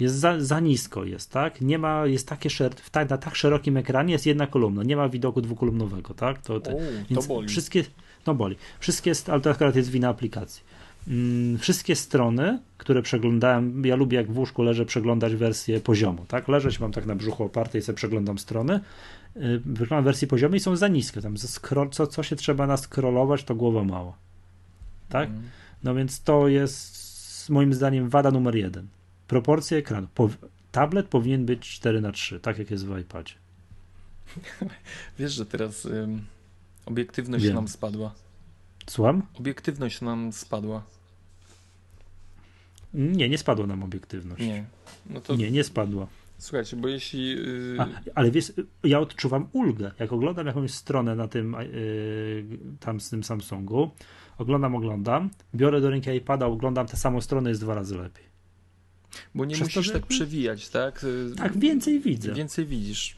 Jest 0.00 0.14
za, 0.14 0.40
za 0.40 0.60
nisko 0.60 1.04
jest, 1.04 1.30
tak? 1.30 1.60
Nie 1.60 1.78
ma, 1.78 2.06
jest 2.06 2.28
takie 2.28 2.50
szer, 2.50 2.74
tak, 2.90 3.10
na 3.10 3.18
tak 3.18 3.36
szerokim 3.36 3.76
ekranie 3.76 4.12
jest 4.12 4.26
jedna 4.26 4.46
kolumna, 4.46 4.82
nie 4.82 4.96
ma 4.96 5.08
widoku 5.08 5.40
dwukolumnowego, 5.40 6.14
tak? 6.14 6.42
To, 6.42 6.60
te, 6.60 6.74
U, 6.74 7.14
to 7.14 7.22
boli. 7.22 7.48
Wszystkie, 7.48 7.84
no 8.26 8.34
boli. 8.34 8.56
Wszystkie, 8.80 9.12
ale 9.26 9.40
to 9.40 9.50
akurat 9.50 9.76
jest 9.76 9.90
wina 9.90 10.08
aplikacji. 10.08 10.62
Mm, 11.08 11.58
wszystkie 11.58 11.96
strony, 11.96 12.58
które 12.78 13.02
przeglądałem, 13.02 13.84
ja 13.84 13.96
lubię 13.96 14.16
jak 14.16 14.32
w 14.32 14.38
łóżku 14.38 14.62
leżę 14.62 14.84
przeglądać 14.84 15.34
wersję 15.34 15.80
poziomo, 15.80 16.24
tak? 16.28 16.48
Leżeć 16.48 16.80
mam 16.80 16.92
tak 16.92 17.06
na 17.06 17.14
brzuchu 17.14 17.44
oparte 17.44 17.78
i 17.78 17.82
sobie 17.82 17.96
przeglądam 17.96 18.38
strony. 18.38 18.80
Yy, 19.36 19.60
wyglądam 19.64 20.04
wersji 20.04 20.28
poziomej 20.28 20.60
są 20.60 20.76
za 20.76 20.88
niskie, 20.88 21.20
tam 21.20 21.36
co, 21.90 22.06
co 22.06 22.22
się 22.22 22.36
trzeba 22.36 22.66
naskrolować, 22.66 23.44
to 23.44 23.54
głowa 23.54 23.84
mała. 23.84 24.12
Tak? 25.08 25.28
Mm. 25.28 25.42
No 25.84 25.94
więc 25.94 26.20
to 26.22 26.48
jest 26.48 27.50
moim 27.50 27.74
zdaniem 27.74 28.08
wada 28.08 28.30
numer 28.30 28.56
jeden. 28.56 28.86
Proporcje 29.28 29.78
ekranu. 29.78 30.06
Po, 30.14 30.30
tablet 30.72 31.06
powinien 31.06 31.46
być 31.46 31.60
4 31.68 32.00
na 32.00 32.12
3 32.12 32.40
tak 32.40 32.58
jak 32.58 32.70
jest 32.70 32.86
w 32.86 32.98
iPadzie. 32.98 33.34
Wiesz, 35.18 35.32
że 35.32 35.46
teraz 35.46 35.84
ym, 35.84 36.24
obiektywność 36.86 37.44
Wiem. 37.44 37.54
nam 37.54 37.68
spadła. 37.68 38.14
Słucham? 38.90 39.22
Obiektywność 39.38 40.00
nam 40.00 40.32
spadła. 40.32 40.82
Nie, 42.94 43.28
nie 43.28 43.38
spadła 43.38 43.66
nam 43.66 43.82
obiektywność. 43.82 44.42
Nie. 44.42 44.64
No 45.10 45.20
to... 45.20 45.36
Nie, 45.36 45.50
nie 45.50 45.64
spadła. 45.64 46.06
Słuchajcie, 46.38 46.76
bo 46.76 46.88
jeśli. 46.88 47.28
Yy... 47.28 47.76
A, 47.78 47.86
ale 48.14 48.30
wiesz, 48.30 48.52
ja 48.84 49.00
odczuwam 49.00 49.48
ulgę. 49.52 49.92
Jak 49.98 50.12
oglądam 50.12 50.46
jakąś 50.46 50.70
stronę 50.70 51.14
na 51.14 51.28
tym, 51.28 51.56
yy, 51.72 52.58
tam 52.80 53.00
z 53.00 53.10
tym 53.10 53.24
Samsungu, 53.24 53.90
oglądam, 54.38 54.74
oglądam, 54.74 55.30
biorę 55.54 55.80
do 55.80 55.90
ręki 55.90 56.10
iPada, 56.10 56.46
oglądam 56.46 56.86
tę 56.86 56.96
samą 56.96 57.20
stronę, 57.20 57.50
jest 57.50 57.60
dwa 57.60 57.74
razy 57.74 57.96
lepiej. 57.96 58.24
Bo 59.34 59.44
nie 59.44 59.54
Przez 59.54 59.66
musisz 59.66 59.74
to, 59.74 59.82
że... 59.82 59.92
tak 59.92 60.06
przewijać, 60.06 60.68
tak? 60.68 61.06
Tak, 61.36 61.58
więcej 61.58 62.00
widzę. 62.00 62.34
Więcej 62.34 62.66
widzisz. 62.66 63.16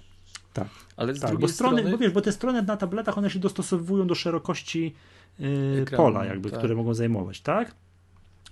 Tak. 0.53 0.69
Ale 0.97 1.15
z 1.15 1.21
tak, 1.21 1.31
drugiej 1.31 1.49
bo 1.49 1.53
strony, 1.53 1.79
strony... 1.79 1.97
Bo 1.97 1.99
wiesz, 1.99 2.13
bo 2.13 2.21
te 2.21 2.33
strony 2.33 2.63
na 2.63 2.77
tabletach, 2.77 3.19
one 3.19 3.31
się 3.31 3.39
dostosowują 3.39 4.07
do 4.07 4.15
szerokości 4.15 4.95
yy, 5.39 5.85
pola, 5.97 6.25
jakby, 6.25 6.51
tak. 6.51 6.59
które 6.59 6.75
mogą 6.75 6.95
zajmować, 6.95 7.41
tak? 7.41 7.75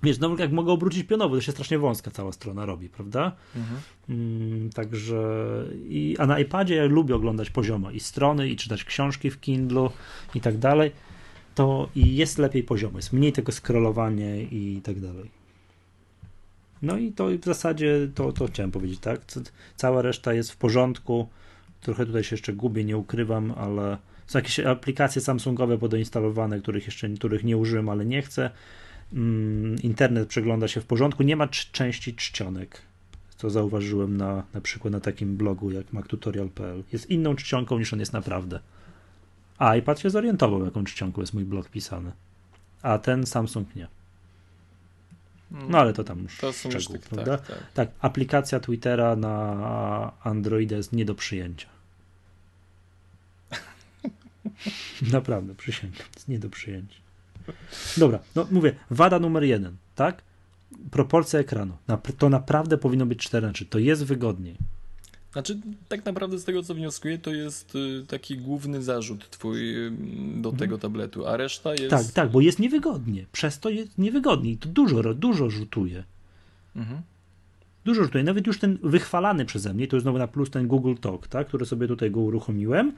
Wiesz, 0.03 0.19
no 0.19 0.37
jak 0.39 0.53
mogę 0.53 0.73
obrócić 0.73 1.07
pionowo, 1.07 1.35
to 1.35 1.41
się 1.41 1.53
strasznie 1.53 1.79
wąska 1.79 2.11
cała 2.11 2.33
strona 2.33 2.67
robi, 2.67 2.89
prawda? 2.89 3.37
Mhm. 3.57 3.81
Mm, 4.09 4.71
także 4.71 5.23
i, 5.89 6.17
a 6.19 6.27
na 6.27 6.39
iPadzie 6.39 6.75
ja 6.75 6.85
lubię 6.85 7.15
oglądać 7.15 7.51
poziomo 7.51 7.91
i 7.91 8.01
strony, 8.01 8.49
i 8.49 8.57
czytać 8.57 8.85
książki 8.85 9.31
w 9.31 9.41
Kindle 9.41 9.89
i 10.35 10.41
tak 10.41 10.59
dalej. 10.59 10.93
To 11.55 11.89
i 11.95 12.17
jest 12.17 12.39
lepiej 12.39 12.63
poziomo, 12.63 12.99
jest 12.99 13.13
mniej 13.13 13.33
tego 13.33 13.53
scrollowanie 13.53 14.43
i 14.43 14.81
tak 14.85 15.01
dalej. 15.01 15.31
No 16.83 16.99
i 16.99 17.13
to 17.13 17.29
w 17.43 17.45
zasadzie 17.45 18.09
to, 18.15 18.33
to 18.33 18.47
chciałem 18.47 18.71
powiedzieć, 18.71 19.01
tak? 19.01 19.21
Cała 19.77 20.03
reszta 20.03 20.33
jest 20.33 20.53
w 20.53 20.57
porządku. 20.57 21.29
Trochę 21.81 22.07
tutaj 22.07 22.25
się 22.25 22.35
jeszcze 22.35 22.53
gubię, 22.53 22.85
nie 22.85 22.97
ukrywam, 22.97 23.55
ale 23.57 23.99
są 24.31 24.39
jakieś 24.39 24.61
aplikacje 24.61 25.23
Samsungowe 25.23 25.79
podoinstalowane, 25.79 26.61
których 26.61 26.87
jeszcze 26.87 27.09
których 27.09 27.45
nie 27.45 27.57
użyłem, 27.57 27.89
ale 27.89 28.07
nie 28.07 28.23
chcę. 28.23 28.51
Mm, 29.13 29.77
internet 29.83 30.29
przegląda 30.29 30.69
się 30.69 30.81
w 30.81 30.87
porządku. 30.87 31.23
Nie 31.23 31.37
ma 31.37 31.49
części 31.49 32.15
czcionek, 32.15 32.83
co 33.37 33.51
zauważyłem 33.51 34.17
na, 34.17 34.43
na 34.55 34.61
przykład 34.61 34.93
na 34.93 35.01
takim 35.01 35.37
blogu 35.37 35.71
jak 35.71 35.93
mactutorial.pl. 35.93 36.85
Jest 36.93 37.11
inną 37.11 37.37
czcionką 37.37 37.79
niż 37.79 37.93
on 37.93 38.01
jest 38.01 38.13
naprawdę. 38.13 38.61
A 39.59 39.77
iPad 39.77 40.01
się 40.01 40.11
zorientował, 40.11 40.65
jaką 40.65 40.85
czcionką 40.85 41.21
jest 41.21 41.35
mój 41.35 41.45
blog 41.45 41.69
pisany. 41.69 42.13
A 42.83 42.99
ten 42.99 43.27
Samsung 43.27 43.77
nie. 43.77 43.89
No 45.51 45.79
ale 45.79 45.93
to 45.93 46.05
tam 46.05 46.19
już 46.19 46.39
to 46.39 46.53
szczegół, 46.53 46.99
tak, 46.99 47.09
prawda? 47.09 47.39
Tak, 47.39 47.47
tak. 47.47 47.73
tak, 47.75 47.89
aplikacja 48.01 48.61
Twittera 48.61 49.17
na 49.17 50.13
Androida 50.25 50.77
jest 50.77 50.93
nie 50.93 51.05
do 51.05 51.15
przyjęcia. 51.15 51.80
Naprawdę, 55.13 55.55
przysięgam, 55.55 56.07
jest 56.15 56.29
nie 56.29 56.39
do 56.39 56.51
przyjęcia. 56.51 57.01
Dobra, 57.97 58.19
no 58.37 58.47
mówię, 58.51 58.75
wada 58.91 59.19
numer 59.19 59.45
jeden, 59.45 59.77
tak? 59.95 60.23
Proporcja 60.91 61.41
ekranu. 61.41 61.77
To 62.19 62.29
naprawdę 62.29 62.79
powinno 62.79 63.07
być 63.07 63.19
4 63.19 63.47
na 63.47 63.53
3. 63.53 63.67
To 63.67 63.79
jest 63.79 64.05
wygodniej. 64.05 64.57
Znaczy, 65.33 65.61
tak 65.89 66.05
naprawdę 66.05 66.39
z 66.39 66.45
tego 66.45 66.63
co 66.63 66.75
wnioskuję, 66.75 67.19
to 67.19 67.31
jest 67.31 67.75
y, 67.75 68.07
taki 68.07 68.37
główny 68.37 68.83
zarzut 68.83 69.31
twój 69.31 69.87
y, 69.87 69.91
do 70.35 70.49
mhm. 70.49 70.57
tego 70.57 70.79
tabletu, 70.79 71.27
a 71.27 71.37
reszta 71.37 71.75
jest. 71.75 71.91
Tak, 71.91 72.07
tak, 72.07 72.31
bo 72.31 72.41
jest 72.41 72.59
niewygodnie. 72.59 73.27
Przez 73.33 73.59
to 73.59 73.71
jest 73.71 73.99
niewygodniej. 73.99 74.57
To 74.57 74.69
dużo, 74.69 75.15
dużo 75.15 75.51
rzutuje. 75.51 76.05
Mhm. 76.77 77.03
Dużo 77.85 78.05
rzutuje. 78.05 78.25
Nawet 78.25 78.47
już 78.47 78.59
ten 78.59 78.79
wychwalany 78.83 79.45
przeze 79.45 79.75
mnie, 79.75 79.89
to 79.89 79.97
jest 79.97 80.03
znowu 80.03 80.19
na 80.19 80.29
plus 80.29 80.51
ten 80.51 80.67
Google 80.67 80.95
Talk, 81.01 81.29
tak, 81.29 81.47
który 81.47 81.67
sobie 81.67 81.89
tutaj 81.89 82.11
go 82.11 82.21
uruchomiłem. 82.21 82.93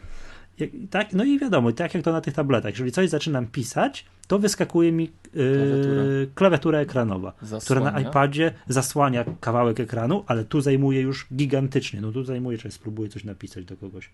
Tak, 0.90 1.12
no 1.12 1.24
i 1.24 1.38
wiadomo, 1.38 1.72
tak 1.72 1.94
jak 1.94 2.04
to 2.04 2.12
na 2.12 2.20
tych 2.20 2.34
tabletach, 2.34 2.72
jeżeli 2.72 2.92
coś 2.92 3.08
zaczynam 3.08 3.46
pisać, 3.46 4.04
to 4.26 4.38
wyskakuje 4.38 4.92
mi 4.92 5.10
yy, 5.34 6.28
klawiatura 6.34 6.78
ekranowa, 6.78 7.32
zasłania. 7.42 7.64
która 7.64 7.80
na 7.80 8.10
iPadzie 8.10 8.52
zasłania 8.68 9.24
kawałek 9.40 9.80
ekranu, 9.80 10.24
ale 10.26 10.44
tu 10.44 10.60
zajmuje 10.60 11.00
już 11.00 11.26
gigantycznie. 11.34 12.00
No 12.00 12.12
tu 12.12 12.24
zajmuje, 12.24 12.58
czy 12.58 12.70
spróbuję 12.70 13.08
coś 13.08 13.24
napisać 13.24 13.64
do 13.64 13.76
kogoś. 13.76 14.10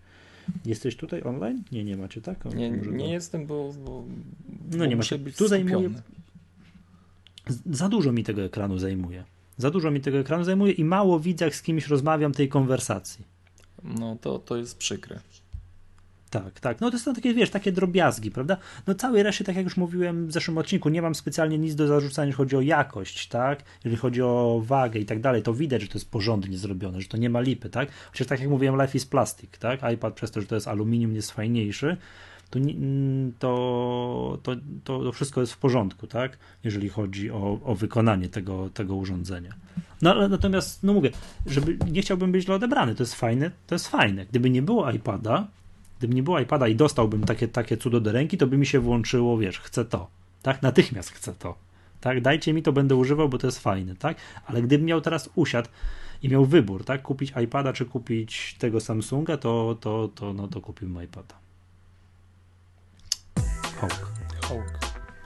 Jesteś 0.65 0.95
tutaj 0.95 1.23
online? 1.23 1.63
Nie, 1.71 1.83
nie 1.83 1.97
macie, 1.97 2.21
tak? 2.21 2.45
O, 2.45 2.49
nie, 2.49 2.69
nie 2.71 3.05
to... 3.05 3.13
jestem, 3.13 3.45
bo, 3.45 3.73
bo, 3.85 4.03
no 4.71 4.85
nie 4.85 4.95
macie. 4.95 5.19
Tu 5.19 5.47
zajmuje 5.47 5.89
za 7.65 7.89
dużo 7.89 8.11
mi 8.11 8.23
tego 8.23 8.41
ekranu 8.41 8.79
zajmuje. 8.79 9.23
Za 9.59 9.71
dużo 9.71 9.91
mi 9.91 10.01
tego 10.01 10.17
ekranu 10.17 10.43
zajmuje 10.43 10.71
i 10.71 10.83
mało 10.83 11.19
widzę, 11.19 11.45
jak 11.45 11.55
z 11.55 11.61
kimś 11.61 11.87
rozmawiam 11.87 12.31
tej 12.31 12.49
konwersacji. 12.49 13.25
No 13.83 14.17
to, 14.21 14.39
to 14.39 14.57
jest 14.57 14.77
przykre. 14.77 15.19
Tak, 16.29 16.59
tak. 16.59 16.81
No 16.81 16.91
to 16.91 16.99
są 16.99 17.13
takie, 17.13 17.33
wiesz, 17.33 17.49
takie 17.49 17.71
drobiazgi, 17.71 18.31
prawda? 18.31 18.57
No 18.87 18.95
całej 18.95 19.23
reszcie, 19.23 19.43
tak 19.43 19.55
jak 19.55 19.65
już 19.65 19.77
mówiłem 19.77 20.27
w 20.27 20.31
zeszłym 20.31 20.57
odcinku, 20.57 20.89
nie 20.89 21.01
mam 21.01 21.15
specjalnie 21.15 21.57
nic 21.57 21.75
do 21.75 21.87
zarzucania, 21.87 22.25
jeżeli 22.25 22.37
chodzi 22.37 22.55
o 22.55 22.61
jakość, 22.61 23.27
tak? 23.27 23.63
Jeżeli 23.83 24.01
chodzi 24.01 24.21
o 24.21 24.61
wagę 24.65 24.99
i 24.99 25.05
tak 25.05 25.21
dalej, 25.21 25.43
to 25.43 25.53
widać, 25.53 25.81
że 25.81 25.87
to 25.87 25.93
jest 25.93 26.11
porządnie 26.11 26.57
zrobione, 26.57 27.01
że 27.01 27.07
to 27.07 27.17
nie 27.17 27.29
ma 27.29 27.41
lipy, 27.41 27.69
tak? 27.69 27.89
Chociaż 28.11 28.27
tak 28.27 28.39
jak 28.39 28.49
mówiłem, 28.49 28.81
life 28.81 28.97
is 28.97 29.05
plastic, 29.05 29.49
tak? 29.59 29.79
iPad 29.93 30.13
przez 30.13 30.31
to, 30.31 30.41
że 30.41 30.47
to 30.47 30.55
jest 30.55 30.67
aluminium, 30.67 31.15
jest 31.15 31.31
fajniejszy, 31.31 31.97
to, 33.39 34.37
to, 34.43 34.55
to, 34.83 35.03
to 35.03 35.11
wszystko 35.11 35.41
jest 35.41 35.53
w 35.53 35.57
porządku, 35.57 36.07
tak? 36.07 36.37
Jeżeli 36.63 36.89
chodzi 36.89 37.31
o, 37.31 37.59
o 37.63 37.75
wykonanie 37.75 38.29
tego, 38.29 38.69
tego 38.69 38.95
urządzenia. 38.95 39.53
No 40.01 40.11
ale 40.11 40.29
natomiast, 40.29 40.83
no 40.83 40.93
mówię, 40.93 41.11
żeby 41.45 41.77
nie 41.91 42.01
chciałbym 42.01 42.31
być 42.31 42.45
źle 42.45 42.55
odebrany, 42.55 42.95
to 42.95 43.03
jest 43.03 43.15
fajne, 43.15 43.51
to 43.67 43.75
jest 43.75 43.87
fajne. 43.87 44.25
Gdyby 44.25 44.49
nie 44.49 44.61
było 44.61 44.91
iPada, 44.91 45.47
Gdyby 45.99 46.15
nie 46.15 46.23
było 46.23 46.39
iPada 46.39 46.67
i 46.67 46.75
dostałbym 46.75 47.23
takie, 47.23 47.47
takie 47.47 47.77
cudo 47.77 47.99
do 47.99 48.11
ręki, 48.11 48.37
to 48.37 48.47
by 48.47 48.57
mi 48.57 48.65
się 48.65 48.79
włączyło, 48.79 49.37
wiesz, 49.37 49.59
chcę 49.59 49.85
to. 49.85 50.07
Tak, 50.41 50.61
natychmiast 50.61 51.11
chcę 51.11 51.33
to. 51.33 51.55
Tak, 52.01 52.21
dajcie 52.21 52.53
mi 52.53 52.63
to, 52.63 52.71
będę 52.71 52.95
używał, 52.95 53.29
bo 53.29 53.37
to 53.37 53.47
jest 53.47 53.59
fajne, 53.59 53.95
tak? 53.95 54.17
Ale 54.45 54.61
gdybym 54.61 54.87
miał 54.87 55.01
teraz 55.01 55.29
usiadł 55.35 55.69
i 56.23 56.29
miał 56.29 56.45
wybór, 56.45 56.85
tak, 56.85 57.01
kupić 57.01 57.33
iPada 57.43 57.73
czy 57.73 57.85
kupić 57.85 58.55
tego 58.59 58.79
Samsunga, 58.79 59.37
to, 59.37 59.77
to, 59.81 60.09
to, 60.15 60.33
no, 60.33 60.47
to 60.47 60.61
kupiłbym 60.61 61.03
iPada. 61.03 61.35
Hawk. 63.79 64.11
Hawk. 64.41 64.79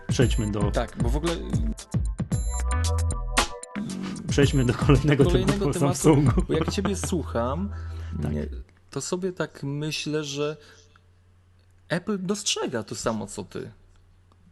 Przejdźmy 0.08 0.52
do... 0.52 0.72
Tak, 0.72 0.98
bo 1.04 1.10
w 1.10 1.16
ogóle... 1.16 1.36
Przejdźmy 4.30 4.66
do 4.66 4.74
kolejnego, 4.74 5.26
kolejnego 5.26 5.52
tematu, 5.52 5.80
tematu 5.80 5.80
Samsungu. 5.80 6.32
Bo 6.48 6.54
jak 6.54 6.72
ciebie 6.72 6.96
słucham, 6.96 7.70
tak. 8.22 8.34
to 8.90 9.02
sobie 9.02 9.32
tak 9.32 9.64
myślę, 9.64 10.24
że 10.24 10.58
Apple 11.90 12.26
dostrzega 12.26 12.84
to 12.84 12.96
samo 12.96 13.28
co 13.28 13.44
ty. 13.44 13.72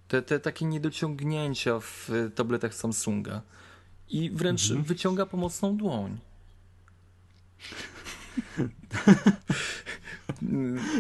Te, 0.07 0.21
te 0.21 0.39
takie 0.39 0.65
niedociągnięcia 0.65 1.79
w 1.79 2.09
tabletach 2.35 2.73
Samsunga 2.73 3.41
i 4.09 4.29
wręcz 4.29 4.69
mhm. 4.69 4.83
wyciąga 4.83 5.25
pomocną 5.25 5.77
dłoń. 5.77 6.19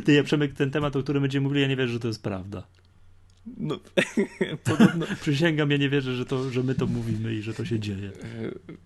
Ty, 0.05 0.13
ja 0.13 0.23
Przemek, 0.23 0.53
ten 0.53 0.71
temat, 0.71 0.95
o 0.95 1.03
którym 1.03 1.21
będziemy 1.21 1.43
mówili, 1.43 1.61
ja 1.61 1.67
nie 1.67 1.75
wierzę, 1.75 1.93
że 1.93 1.99
to 1.99 2.07
jest 2.07 2.23
prawda. 2.23 2.63
No, 3.45 3.79
podobno... 4.63 5.05
Przysięgam, 5.21 5.71
ja 5.71 5.77
nie 5.77 5.89
wierzę, 5.89 6.15
że, 6.15 6.25
to, 6.25 6.49
że 6.49 6.63
my 6.63 6.75
to 6.75 6.87
mówimy 6.87 7.33
i 7.33 7.41
że 7.41 7.53
to 7.53 7.65
się 7.65 7.79
dzieje. 7.79 8.11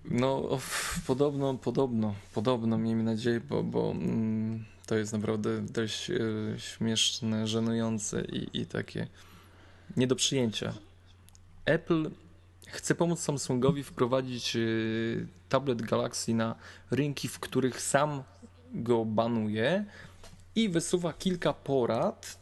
No, 0.05 0.59
podobno, 1.07 1.53
podobno, 1.53 2.15
podobno, 2.33 2.77
miejmy 2.77 3.03
nadzieję, 3.03 3.41
bo, 3.49 3.63
bo 3.63 3.91
mm, 3.91 4.65
to 4.85 4.95
jest 4.95 5.13
naprawdę 5.13 5.61
dość 5.61 6.09
e, 6.09 6.19
śmieszne, 6.57 7.47
żenujące 7.47 8.25
i, 8.25 8.61
i 8.61 8.65
takie 8.65 9.07
nie 9.97 10.07
do 10.07 10.15
przyjęcia. 10.15 10.73
Apple 11.65 12.09
chce 12.67 12.95
pomóc 12.95 13.19
Samsungowi 13.19 13.83
wprowadzić 13.83 14.55
y, 14.55 15.27
tablet 15.49 15.81
Galaxy 15.81 16.33
na 16.33 16.55
rynki, 16.91 17.27
w 17.27 17.39
których 17.39 17.81
sam 17.81 18.23
go 18.73 19.05
banuje 19.05 19.85
i 20.55 20.69
wysuwa 20.69 21.13
kilka 21.13 21.53
porad, 21.53 22.39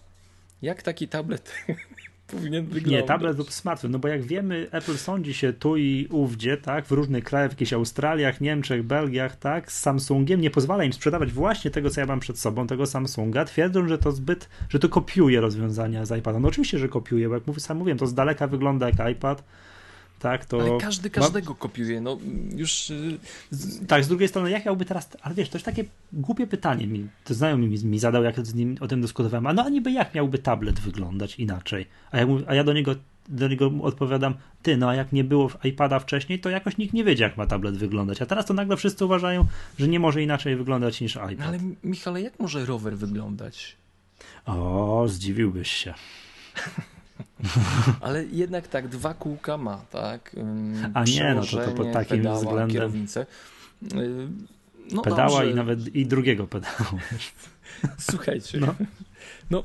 jak 0.61 0.84
taki 0.84 1.07
tablet 1.07 1.53
powinien 2.34 2.66
wyglądać. 2.66 2.92
Nie, 2.92 3.04
tablet 3.04 3.38
lub 3.38 3.52
smartfon, 3.52 3.92
no 3.92 4.00
bo 4.00 4.08
jak 4.08 4.22
wiemy, 4.22 4.68
Apple 4.72 4.98
sądzi 4.98 5.34
się 5.34 5.54
tu 5.54 5.78
i 5.78 6.08
ówdzie, 6.12 6.58
tak, 6.58 6.86
w 6.86 6.92
różnych 6.92 7.24
krajach, 7.24 7.50
w 7.50 7.54
jakichś 7.54 7.74
Australiach, 7.74 8.42
Niemczech, 8.42 8.84
Belgiach, 8.84 9.36
tak, 9.36 9.72
z 9.72 9.80
Samsungiem, 9.80 10.42
nie 10.42 10.50
pozwala 10.50 10.84
im 10.84 10.94
sprzedawać 10.94 11.32
właśnie 11.32 11.72
tego, 11.72 11.90
co 11.90 12.02
ja 12.02 12.08
mam 12.08 12.20
przed 12.20 12.40
sobą, 12.40 12.68
tego 12.68 12.86
Samsunga, 12.86 13.46
twierdzą, 13.46 13.88
że 13.88 13.98
to 13.98 14.12
zbyt, 14.12 14.50
że 14.70 14.80
to 14.80 14.90
kopiuje 14.90 15.42
rozwiązania 15.42 16.06
z 16.06 16.18
iPada. 16.20 16.40
No 16.40 16.48
oczywiście, 16.48 16.80
że 16.80 16.90
kopiuje, 16.90 17.28
bo 17.30 17.36
jak 17.36 17.48
mówię, 17.48 17.60
sam 17.60 17.78
mówiłem, 17.78 17.98
to 17.98 18.08
z 18.08 18.14
daleka 18.14 18.48
wygląda 18.48 18.90
jak 18.90 19.12
iPad, 19.12 19.44
tak, 20.24 20.45
to... 20.45 20.61
Ale 20.61 20.78
każdy 20.78 21.09
każdego 21.09 21.53
ma... 21.53 21.59
kopiuje, 21.59 22.01
no 22.01 22.17
już... 22.55 22.89
Y, 22.89 23.19
tak, 23.88 24.03
z 24.03 24.07
drugiej 24.07 24.28
strony, 24.28 24.51
jak 24.51 24.65
miałby 24.65 24.86
teraz, 24.86 25.09
ale 25.21 25.36
wiesz, 25.36 25.49
to 25.49 25.57
jest 25.57 25.65
takie 25.65 25.84
głupie 26.13 26.47
pytanie, 26.47 26.88
mi, 26.88 27.07
to 27.24 27.34
znajomy 27.34 27.67
mi, 27.67 27.86
mi 27.86 27.99
zadał, 27.99 28.24
jak 28.24 28.45
z 28.45 28.53
nim 28.53 28.78
o 28.80 28.88
tym 28.88 29.01
dyskutowałem, 29.01 29.47
a 29.47 29.53
no 29.53 29.65
a 29.65 29.69
niby 29.69 29.91
jak 29.91 30.15
miałby 30.15 30.38
tablet 30.39 30.80
wyglądać 30.80 31.39
inaczej, 31.39 31.86
a 32.11 32.17
ja, 32.17 32.28
a 32.47 32.55
ja 32.55 32.63
do 32.63 32.74
niego 32.74 32.95
do 33.30 33.47
niego 33.47 33.71
odpowiadam, 33.82 34.34
ty, 34.61 34.78
no 34.78 34.89
a 34.89 34.95
jak 34.95 35.11
nie 35.11 35.24
było 35.24 35.49
iPada 35.63 35.99
wcześniej, 35.99 36.39
to 36.39 36.49
jakoś 36.49 36.78
nikt 36.78 36.93
nie 36.93 37.03
wiedział, 37.03 37.30
jak 37.30 37.38
ma 37.38 37.45
tablet 37.45 37.78
wyglądać, 37.78 38.21
a 38.21 38.26
teraz 38.26 38.45
to 38.45 38.53
nagle 38.53 38.78
wszyscy 38.78 39.05
uważają, 39.05 39.45
że 39.80 39.88
nie 39.88 39.99
może 39.99 40.24
inaczej 40.24 40.55
wyglądać 40.55 41.01
niż 41.01 41.15
iPad. 41.15 41.39
No 41.39 41.45
ale 41.45 41.59
Michale, 41.84 42.21
jak 42.21 42.39
może 42.39 42.65
rower 42.65 42.97
wyglądać? 42.97 43.78
O, 44.45 45.05
zdziwiłbyś 45.07 45.71
się. 45.71 45.93
Ale 48.01 48.26
jednak 48.26 48.67
tak, 48.67 48.88
dwa 48.88 49.13
kółka 49.13 49.57
ma, 49.57 49.78
tak? 49.78 50.36
A 50.93 51.03
nie, 51.03 51.34
no 51.34 51.41
to, 51.41 51.57
to 51.57 51.71
pod 51.71 51.91
takim 51.91 52.17
pedała, 52.17 52.38
względem. 52.38 52.69
Kierownicę. 52.69 53.26
No 54.91 55.01
pedała 55.01 55.30
dobrze. 55.30 55.51
i 55.51 55.55
nawet 55.55 55.95
i 55.95 56.05
drugiego 56.05 56.47
pedału. 56.47 56.99
Słuchajcie. 58.11 58.59
No. 58.59 58.76
no 59.51 59.63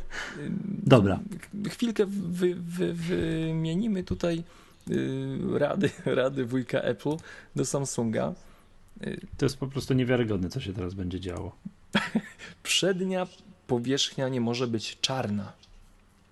Dobra. 0.86 1.20
Chwilkę 1.68 2.06
wy, 2.06 2.54
wy, 2.54 2.94
wymienimy 2.94 4.04
tutaj 4.04 4.42
y, 4.90 5.38
rady, 5.58 5.90
rady 6.20 6.44
wujka 6.44 6.80
Apple 6.80 7.16
do 7.56 7.64
Samsunga. 7.64 8.34
To 9.36 9.46
jest 9.46 9.56
po 9.56 9.66
prostu 9.66 9.94
niewiarygodne, 9.94 10.48
co 10.48 10.60
się 10.60 10.72
teraz 10.72 10.94
będzie 10.94 11.20
działo. 11.20 11.56
Przednia 12.62 13.26
powierzchnia 13.66 14.28
nie 14.28 14.40
może 14.40 14.66
być 14.66 14.98
czarna. 15.00 15.52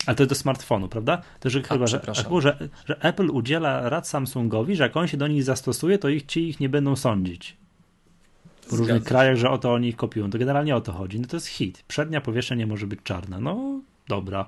Ale 0.07 0.17
to 0.17 0.23
jest 0.23 0.31
do 0.31 0.35
smartfonu, 0.35 0.89
prawda? 0.89 1.23
To 1.41 1.51
że 1.51 1.61
A, 1.69 1.73
chyba, 1.73 1.87
że, 1.87 2.01
że, 2.41 2.69
że, 2.87 3.01
Apple 3.01 3.31
udziela 3.31 3.89
rad 3.89 4.09
Samsungowi, 4.09 4.77
że 4.77 4.83
jak 4.83 4.97
on 4.97 5.09
się 5.09 5.17
do 5.17 5.27
nich 5.27 5.45
zastosuje, 5.45 5.99
to 5.99 6.09
ich, 6.09 6.27
ci 6.27 6.49
ich 6.49 6.61
nie 6.61 6.69
będą 6.69 6.97
sądzić. 6.97 7.57
W 8.61 8.65
Zgadza 8.65 8.77
różnych 8.79 9.03
się. 9.03 9.09
krajach, 9.09 9.37
że 9.37 9.51
o 9.51 9.59
to 9.59 9.73
oni 9.73 9.89
ich 9.89 9.97
kopiują. 9.97 10.31
To 10.31 10.39
generalnie 10.39 10.77
o 10.77 10.81
to 10.81 10.93
chodzi. 10.93 11.21
No 11.21 11.29
to 11.29 11.37
jest 11.37 11.47
hit. 11.47 11.83
Przednia 11.89 12.21
powierzchnia 12.21 12.57
nie 12.57 12.67
może 12.67 12.87
być 12.87 13.01
czarna. 13.03 13.41
No 13.41 13.81
dobra. 14.09 14.47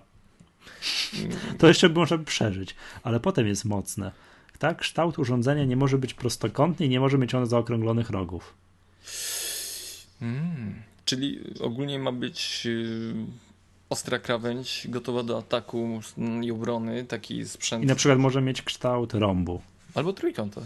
To 1.58 1.68
jeszcze 1.68 1.88
można 1.88 2.18
by 2.18 2.24
przeżyć, 2.24 2.74
ale 3.02 3.20
potem 3.20 3.46
jest 3.46 3.64
mocne. 3.64 4.12
Tak, 4.58 4.78
kształt 4.78 5.18
urządzenia 5.18 5.64
nie 5.64 5.76
może 5.76 5.98
być 5.98 6.14
prostokątny 6.14 6.86
i 6.86 6.88
nie 6.88 7.00
może 7.00 7.18
mieć 7.18 7.34
on 7.34 7.46
zaokrąglonych 7.46 8.10
rogów. 8.10 8.54
Hmm. 10.20 10.82
Czyli 11.04 11.40
ogólnie 11.60 11.98
ma 11.98 12.12
być 12.12 12.62
y, 12.66 13.14
ostra 13.90 14.18
krawędź, 14.18 14.86
gotowa 14.88 15.22
do 15.22 15.38
ataku 15.38 16.00
i 16.42 16.50
obrony, 16.50 17.04
taki 17.04 17.48
sprzęt. 17.48 17.84
I 17.84 17.86
na 17.86 17.94
przykład 17.94 18.18
może 18.18 18.42
mieć 18.42 18.62
kształt 18.62 19.14
rąbu. 19.14 19.60
Albo 19.94 20.12
trójkąta. 20.12 20.60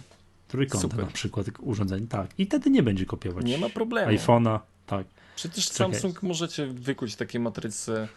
Trójkąta 0.48 0.82
Super. 0.82 1.04
na 1.04 1.12
przykład 1.12 1.46
urządzeń, 1.60 2.06
tak. 2.06 2.30
I 2.38 2.46
wtedy 2.46 2.70
nie 2.70 2.82
będzie 2.82 3.06
kopiować. 3.06 3.44
Nie 3.44 3.58
ma 3.58 3.68
problemu. 3.68 4.12
iPhone'a, 4.12 4.58
tak. 4.86 5.06
Przecież 5.36 5.70
Czekaj. 5.70 5.76
Samsung 5.76 6.22
możecie 6.22 6.66
wykuć 6.66 7.16
takie 7.16 7.40
matryce 7.40 8.08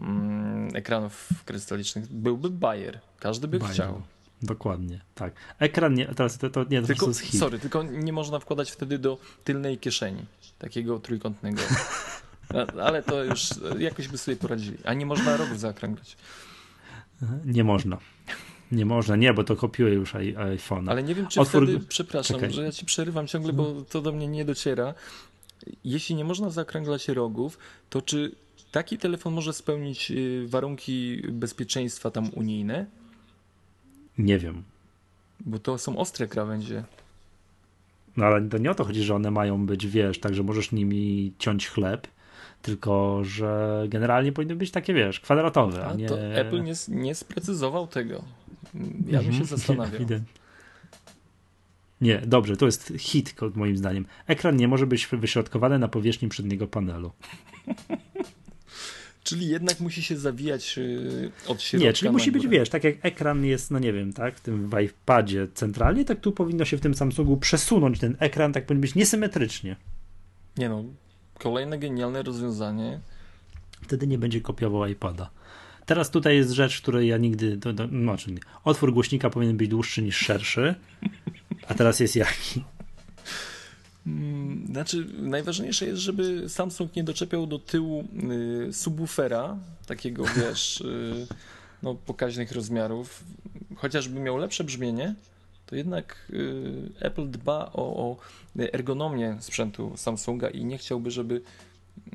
mm, 0.00 0.76
ekranów 0.76 1.28
krystalicznych. 1.44 2.06
Byłby 2.12 2.50
Bayer. 2.50 3.00
Każdy 3.20 3.48
by 3.48 3.58
Bayer. 3.58 3.74
chciał. 3.74 4.02
Dokładnie, 4.42 5.00
tak. 5.14 5.32
Ekran 5.58 5.94
nie, 5.94 6.06
teraz 6.06 6.38
to, 6.38 6.50
to 6.50 6.64
nie, 6.70 6.80
to 6.80 6.86
tylko, 6.86 7.06
jest 7.06 7.20
hit. 7.20 7.40
Sorry, 7.40 7.58
tylko 7.58 7.82
nie 7.82 8.12
można 8.12 8.38
wkładać 8.38 8.70
wtedy 8.70 8.98
do 8.98 9.18
tylnej 9.44 9.78
kieszeni 9.78 10.24
takiego 10.58 10.98
trójkątnego. 10.98 11.62
Ale 12.82 13.02
to 13.02 13.24
już 13.24 13.48
jakoś 13.78 14.08
by 14.08 14.18
sobie 14.18 14.36
poradzili. 14.36 14.78
A 14.84 14.94
nie 14.94 15.06
można 15.06 15.36
rogów 15.36 15.60
zaokrąglać. 15.60 16.16
Nie 17.44 17.64
można. 17.64 17.98
Nie 18.72 18.86
można, 18.86 19.16
nie, 19.16 19.34
bo 19.34 19.44
to 19.44 19.56
kopiuje 19.56 19.94
już 19.94 20.14
iPhone. 20.14 20.88
Ale 20.88 21.02
nie 21.02 21.14
wiem, 21.14 21.26
czy 21.26 21.40
Otwór... 21.40 21.64
wtedy, 21.64 21.84
przepraszam, 21.88 22.36
Czekaj. 22.36 22.52
że 22.52 22.62
ja 22.62 22.72
ci 22.72 22.86
przerywam 22.86 23.26
ciągle, 23.26 23.52
bo 23.52 23.82
to 23.82 24.02
do 24.02 24.12
mnie 24.12 24.28
nie 24.28 24.44
dociera. 24.44 24.94
Jeśli 25.84 26.14
nie 26.14 26.24
można 26.24 26.50
zaokrąglać 26.50 27.08
rogów, 27.08 27.58
to 27.90 28.02
czy 28.02 28.32
taki 28.72 28.98
telefon 28.98 29.34
może 29.34 29.52
spełnić 29.52 30.10
y, 30.10 30.44
warunki 30.48 31.22
bezpieczeństwa 31.28 32.10
tam 32.10 32.30
unijne? 32.34 32.86
Nie 34.18 34.38
wiem. 34.38 34.62
Bo 35.40 35.58
to 35.58 35.78
są 35.78 35.98
ostre 35.98 36.26
krawędzie. 36.26 36.84
No 38.16 38.26
ale 38.26 38.48
to 38.48 38.58
nie 38.58 38.70
o 38.70 38.74
to 38.74 38.84
chodzi, 38.84 39.02
że 39.02 39.14
one 39.14 39.30
mają 39.30 39.66
być, 39.66 39.86
wiesz, 39.86 40.20
tak, 40.20 40.34
że 40.34 40.42
możesz 40.42 40.72
nimi 40.72 41.32
ciąć 41.38 41.68
chleb, 41.68 42.06
tylko 42.62 43.24
że 43.24 43.84
generalnie 43.88 44.32
powinny 44.32 44.56
być 44.56 44.70
takie, 44.70 44.94
wiesz, 44.94 45.20
kwadratowe. 45.20 45.84
A, 45.84 45.90
a 45.90 45.94
nie... 45.94 46.06
to 46.06 46.20
Apple 46.20 46.62
nie, 46.62 46.74
nie 46.88 47.14
sprecyzował 47.14 47.86
tego. 47.86 48.24
Ja 49.06 49.22
bym 49.22 49.32
się 49.32 49.40
mhm. 49.40 49.44
zastanawiał. 49.58 50.00
Nie, 52.00 52.22
dobrze, 52.26 52.56
to 52.56 52.66
jest 52.66 52.92
hit 52.98 53.34
moim 53.54 53.76
zdaniem. 53.76 54.06
Ekran 54.26 54.56
nie 54.56 54.68
może 54.68 54.86
być 54.86 55.06
wyśrodkowany 55.06 55.78
na 55.78 55.88
powierzchni 55.88 56.28
przedniego 56.28 56.66
panelu. 56.66 57.12
Czyli 59.24 59.48
jednak 59.48 59.80
musi 59.80 60.02
się 60.02 60.16
zawijać 60.16 60.78
y, 60.78 61.30
od 61.46 61.62
środka. 61.62 61.86
Nie, 61.86 61.92
czyli 61.92 62.10
musi 62.10 62.32
być, 62.32 62.48
wiesz, 62.48 62.68
tak 62.68 62.84
jak 62.84 62.94
ekran 63.02 63.44
jest, 63.44 63.70
no 63.70 63.78
nie 63.78 63.92
wiem, 63.92 64.12
tak, 64.12 64.36
w 64.36 64.40
tym 64.40 64.70
w 64.70 64.80
iPadzie 64.80 65.48
centralnie, 65.54 66.04
tak 66.04 66.20
tu 66.20 66.32
powinno 66.32 66.64
się 66.64 66.76
w 66.76 66.80
tym 66.80 66.94
Samsungu 66.94 67.36
przesunąć 67.36 67.98
ten 67.98 68.16
ekran, 68.18 68.52
tak 68.52 68.66
powinien 68.66 68.80
być 68.80 68.94
niesymetrycznie. 68.94 69.76
Nie 70.56 70.68
no, 70.68 70.84
Kolejne 71.38 71.78
genialne 71.78 72.22
rozwiązanie. 72.22 73.00
Wtedy 73.82 74.06
nie 74.06 74.18
będzie 74.18 74.40
kopiował 74.40 74.86
iPada. 74.86 75.30
Teraz 75.86 76.10
tutaj 76.10 76.36
jest 76.36 76.50
rzecz, 76.50 76.80
której 76.80 77.08
ja 77.08 77.16
nigdy. 77.18 77.56
To, 77.56 77.72
to, 77.72 77.88
znaczy, 77.88 78.34
otwór 78.64 78.92
głośnika 78.92 79.30
powinien 79.30 79.56
być 79.56 79.68
dłuższy 79.68 80.02
niż 80.02 80.16
szerszy. 80.16 80.74
A 81.68 81.74
teraz 81.74 82.00
jest 82.00 82.16
jaki? 82.16 82.64
Mm, 84.06 84.66
znaczy, 84.66 85.06
najważniejsze 85.18 85.86
jest, 85.86 86.00
żeby 86.00 86.48
Samsung 86.48 86.96
nie 86.96 87.04
doczepiał 87.04 87.46
do 87.46 87.58
tyłu 87.58 88.04
y, 88.68 88.72
subwoofera, 88.72 89.56
takiego 89.86 90.24
wiesz, 90.36 90.80
y, 90.80 91.26
no, 91.82 91.94
pokaźnych 91.94 92.52
rozmiarów, 92.52 93.24
chociażby 93.76 94.20
miał 94.20 94.36
lepsze 94.36 94.64
brzmienie, 94.64 95.14
to 95.66 95.76
jednak 95.76 96.28
y, 96.30 96.90
Apple 97.00 97.30
dba 97.30 97.70
o, 97.72 97.96
o, 97.96 98.16
ergonomię 98.58 99.36
sprzętu 99.40 99.92
Samsunga 99.96 100.48
i 100.48 100.64
nie 100.64 100.78
chciałby, 100.78 101.10
żeby 101.10 101.42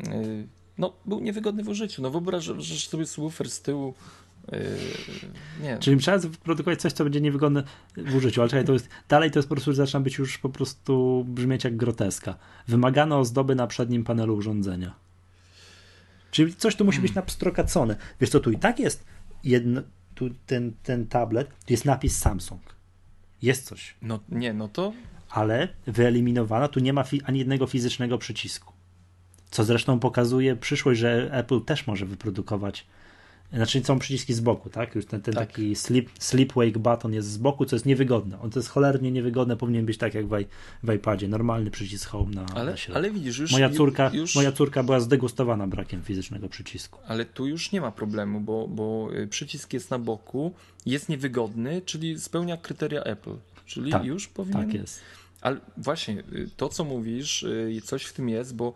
y, 0.08 0.48
no, 0.78 0.94
był 1.06 1.20
niewygodny 1.20 1.64
w 1.64 1.70
użyciu. 1.70 2.02
No 2.02 2.10
wyobraź 2.12 2.44
że 2.44 2.90
sobie 2.90 3.06
subwoofer 3.06 3.50
z 3.50 3.62
tyłu 3.62 3.94
y, 4.54 4.78
nie. 5.62 5.78
Czyli 5.78 5.98
trzeba 5.98 6.18
wyprodukować 6.18 6.82
coś, 6.82 6.94
co 6.94 7.04
będzie 7.04 7.22
niewygodne 7.22 7.64
w 7.98 8.16
użyciu, 8.16 8.42
ale 8.42 8.50
czekaj, 8.50 8.66
to 8.66 8.74
jest, 8.74 8.90
dalej 9.10 9.32
to 9.32 9.40
jest 9.40 9.50
po 9.50 9.56
prostu, 9.56 9.74
zaczyna 9.74 10.00
być 10.00 10.18
już 10.18 10.38
po 10.38 10.50
prostu 10.50 11.26
brzmieć 11.28 11.64
jak 11.64 11.78
groteska. 11.78 12.38
Wymagano 12.68 13.20
ozdoby 13.20 13.56
na 13.56 13.68
przednim 13.68 14.04
panelu 14.04 14.36
urządzenia. 14.36 14.96
Czyli 16.32 16.56
coś 16.56 16.76
tu 16.76 16.86
musi 16.86 17.00
być 17.00 17.12
hmm. 17.12 17.24
napstrokacone. 17.24 17.96
Wiesz 18.22 18.30
co, 18.30 18.40
tu 18.40 18.52
i 18.52 18.58
tak 18.58 18.80
jest 18.80 19.06
jedno, 19.44 19.82
tu 20.16 20.30
ten, 20.46 20.74
ten 20.84 21.08
tablet, 21.08 21.50
tu 21.50 21.74
jest 21.74 21.86
napis 21.86 22.18
Samsung. 22.18 22.62
Jest 23.42 23.66
coś. 23.66 23.96
No 24.02 24.20
nie, 24.30 24.54
no 24.54 24.68
to. 24.68 24.94
Ale 25.34 25.68
wyeliminowano, 25.88 26.68
tu 26.68 26.80
nie 26.80 26.94
ma 26.94 27.04
ani 27.24 27.40
jednego 27.40 27.68
fizycznego 27.68 28.18
przycisku. 28.18 28.74
Co 29.50 29.64
zresztą 29.64 30.00
pokazuje 30.00 30.56
przyszłość, 30.56 31.00
że 31.00 31.30
Apple 31.32 31.62
też 31.62 31.88
może 31.88 32.06
wyprodukować. 32.06 32.86
Znaczy 33.54 33.84
są 33.84 34.00
przyciski 34.00 34.34
z 34.34 34.40
boku, 34.40 34.70
tak? 34.70 34.96
Już 34.96 35.06
ten, 35.06 35.22
ten 35.22 35.34
tak. 35.34 35.48
taki 35.48 35.76
sleep, 35.76 36.10
sleep 36.20 36.54
wake 36.54 36.80
button 36.80 37.14
jest 37.14 37.32
z 37.32 37.38
boku, 37.38 37.66
co 37.66 37.76
jest 37.76 37.86
niewygodne. 37.86 38.42
On 38.42 38.50
to 38.50 38.60
jest 38.60 38.70
cholernie 38.70 39.12
niewygodne, 39.12 39.58
powinien 39.58 39.86
być 39.86 39.98
tak 39.98 40.14
jak 40.14 40.28
w, 40.28 40.46
w 40.84 40.94
iPadzie, 40.94 41.28
normalny 41.28 41.72
przycisk 41.72 42.10
home 42.10 42.32
na, 42.32 42.46
ale, 42.56 42.72
na 42.72 42.78
środku. 42.78 42.98
Ale 42.98 43.12
widzisz, 43.12 43.38
już, 43.38 43.52
moja 43.52 43.70
córka, 43.70 44.12
już... 44.14 44.36
moja 44.36 44.52
córka 44.52 44.84
była 44.84 45.00
zdegustowana 45.00 45.68
brakiem 45.68 46.02
fizycznego 46.02 46.50
przycisku. 46.50 47.00
Ale 47.08 47.26
tu 47.26 47.48
już 47.48 47.72
nie 47.72 47.82
ma 47.82 47.92
problemu, 47.92 48.42
bo, 48.42 48.68
bo 48.68 49.10
y, 49.16 49.28
przycisk 49.28 49.74
jest 49.74 49.92
na 49.92 50.00
boku, 50.00 50.54
jest 50.86 51.10
niewygodny, 51.10 51.82
czyli 51.86 52.20
spełnia 52.20 52.58
kryteria 52.58 53.04
Apple. 53.04 53.36
Czyli 53.66 53.92
tak, 53.92 54.06
już 54.06 54.28
powinien. 54.28 54.66
Tak 54.66 54.74
jest. 54.74 55.02
Ale 55.44 55.58
właśnie, 55.78 56.20
y, 56.34 56.50
to 56.58 56.70
co 56.70 56.84
mówisz, 56.84 57.44
y, 57.44 57.82
coś 57.84 58.04
w 58.04 58.14
tym 58.14 58.30
jest, 58.30 58.56
bo 58.56 58.74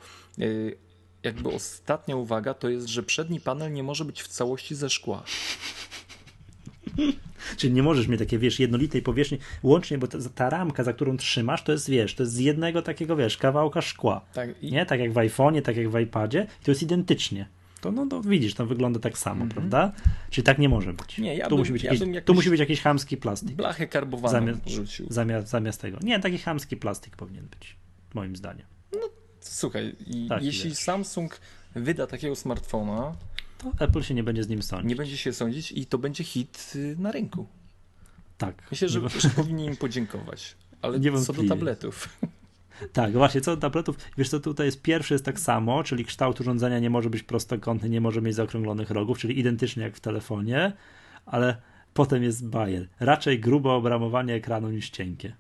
jakby 1.24 1.49
ostatnia 1.49 2.15
uwaga 2.15 2.53
to 2.53 2.70
jest, 2.70 2.88
że 2.88 3.03
przedni 3.03 3.39
panel 3.39 3.74
nie 3.74 3.84
może 3.84 4.05
być 4.05 4.24
w 4.24 4.28
całości 4.28 4.76
ze 4.76 4.89
szkła. 4.89 5.24
Czyli 7.57 7.74
nie 7.74 7.84
możesz 7.84 8.07
mieć 8.07 8.20
takiej, 8.20 8.39
wiesz, 8.39 8.59
jednolitej 8.59 9.01
powierzchni, 9.01 9.38
łącznie, 9.63 9.97
bo 9.97 10.07
ta, 10.07 10.18
ta, 10.36 10.49
ramka, 10.49 10.84
za 10.84 10.93
którą 10.93 11.18
trzymasz, 11.18 11.63
to 11.63 11.72
jest, 11.72 11.89
wiesz, 11.89 12.15
to 12.15 12.24
jest 12.24 12.34
z 12.34 12.39
jednego 12.39 12.82
takiego, 12.82 13.15
wiesz, 13.15 13.38
kawałka 13.38 13.82
szkła. 13.82 14.26
Tak, 14.34 14.63
i... 14.63 14.72
Nie? 14.72 14.86
Tak 14.86 14.99
jak 14.99 15.11
w 15.11 15.15
iPhone'ie, 15.15 15.61
tak 15.61 15.78
jak 15.78 15.89
w 15.89 15.99
iPadzie, 15.99 16.47
to 16.63 16.72
jest 16.72 16.84
identycznie. 16.84 17.47
To, 17.88 17.91
no, 17.91 18.05
to 18.05 18.21
widzisz, 18.21 18.53
to 18.53 18.65
wygląda 18.65 18.99
tak 18.99 19.17
samo, 19.17 19.35
mm 19.35 19.49
-hmm. 19.49 19.53
prawda? 19.53 19.91
Czyli 20.29 20.45
tak 20.45 20.59
nie 20.59 20.69
może 20.69 20.93
być. 20.93 21.17
Nie, 21.17 21.35
ja 21.35 21.45
tu, 21.45 21.49
bym, 21.49 21.59
musi 21.59 21.71
być 21.71 21.83
ja 21.83 21.93
jakiś, 21.93 22.23
tu 22.25 22.33
musi 22.33 22.49
być 22.49 22.59
jakiś 22.59 22.81
chamski 22.81 23.17
plastik. 23.17 23.55
Blachę 23.55 23.88
karbowaną 23.88 24.31
zamiast, 24.31 24.61
zamiast, 25.09 25.47
zamiast 25.47 25.81
tego. 25.81 25.97
Nie, 26.01 26.19
taki 26.19 26.38
chamski 26.38 26.77
plastik 26.77 27.15
powinien 27.15 27.47
być, 27.47 27.75
moim 28.13 28.35
zdaniem. 28.35 28.65
No, 28.93 29.09
słuchaj, 29.39 29.95
tak, 30.29 30.43
jeśli 30.43 30.69
wiesz. 30.69 30.79
Samsung 30.79 31.39
wyda 31.75 32.07
takiego 32.07 32.35
smartfona, 32.35 33.15
to 33.57 33.71
Apple 33.79 34.01
się 34.01 34.13
nie 34.13 34.23
będzie 34.23 34.43
z 34.43 34.49
nim 34.49 34.63
sądzić. 34.63 34.89
Nie 34.89 34.95
będzie 34.95 35.17
się 35.17 35.33
sądzić 35.33 35.71
i 35.71 35.85
to 35.85 35.97
będzie 35.97 36.23
hit 36.23 36.73
y, 36.75 36.95
na 36.99 37.11
rynku. 37.11 37.47
Tak. 38.38 38.67
Myślę, 38.71 38.89
że, 38.89 39.01
że 39.19 39.29
powinni 39.29 39.65
im 39.65 39.75
podziękować. 39.75 40.55
Ale 40.81 40.99
nie 41.03 41.21
co 41.21 41.33
do 41.33 41.43
tabletów. 41.43 42.19
Tak, 42.93 43.11
właśnie, 43.11 43.41
co 43.41 43.55
do 43.55 43.61
tabletów, 43.61 43.97
wiesz 44.17 44.30
co, 44.30 44.39
tutaj 44.39 44.65
jest 44.65 44.82
pierwszy 44.82 45.13
jest 45.13 45.25
tak 45.25 45.39
samo, 45.39 45.84
czyli 45.84 46.05
kształt 46.05 46.41
urządzenia 46.41 46.80
nie 46.80 46.89
może 46.89 47.09
być 47.09 47.23
prostokątny, 47.23 47.89
nie 47.89 48.01
może 48.01 48.21
mieć 48.21 48.36
zaokrąglonych 48.36 48.89
rogów, 48.89 49.19
czyli 49.19 49.39
identycznie 49.39 49.84
jak 49.84 49.95
w 49.95 49.99
telefonie, 49.99 50.73
ale 51.25 51.57
potem 51.93 52.23
jest 52.23 52.49
bajer. 52.49 52.88
Raczej 52.99 53.39
grube 53.39 53.71
obramowanie 53.71 54.34
ekranu 54.34 54.69
niż 54.69 54.89
cienkie. 54.89 55.36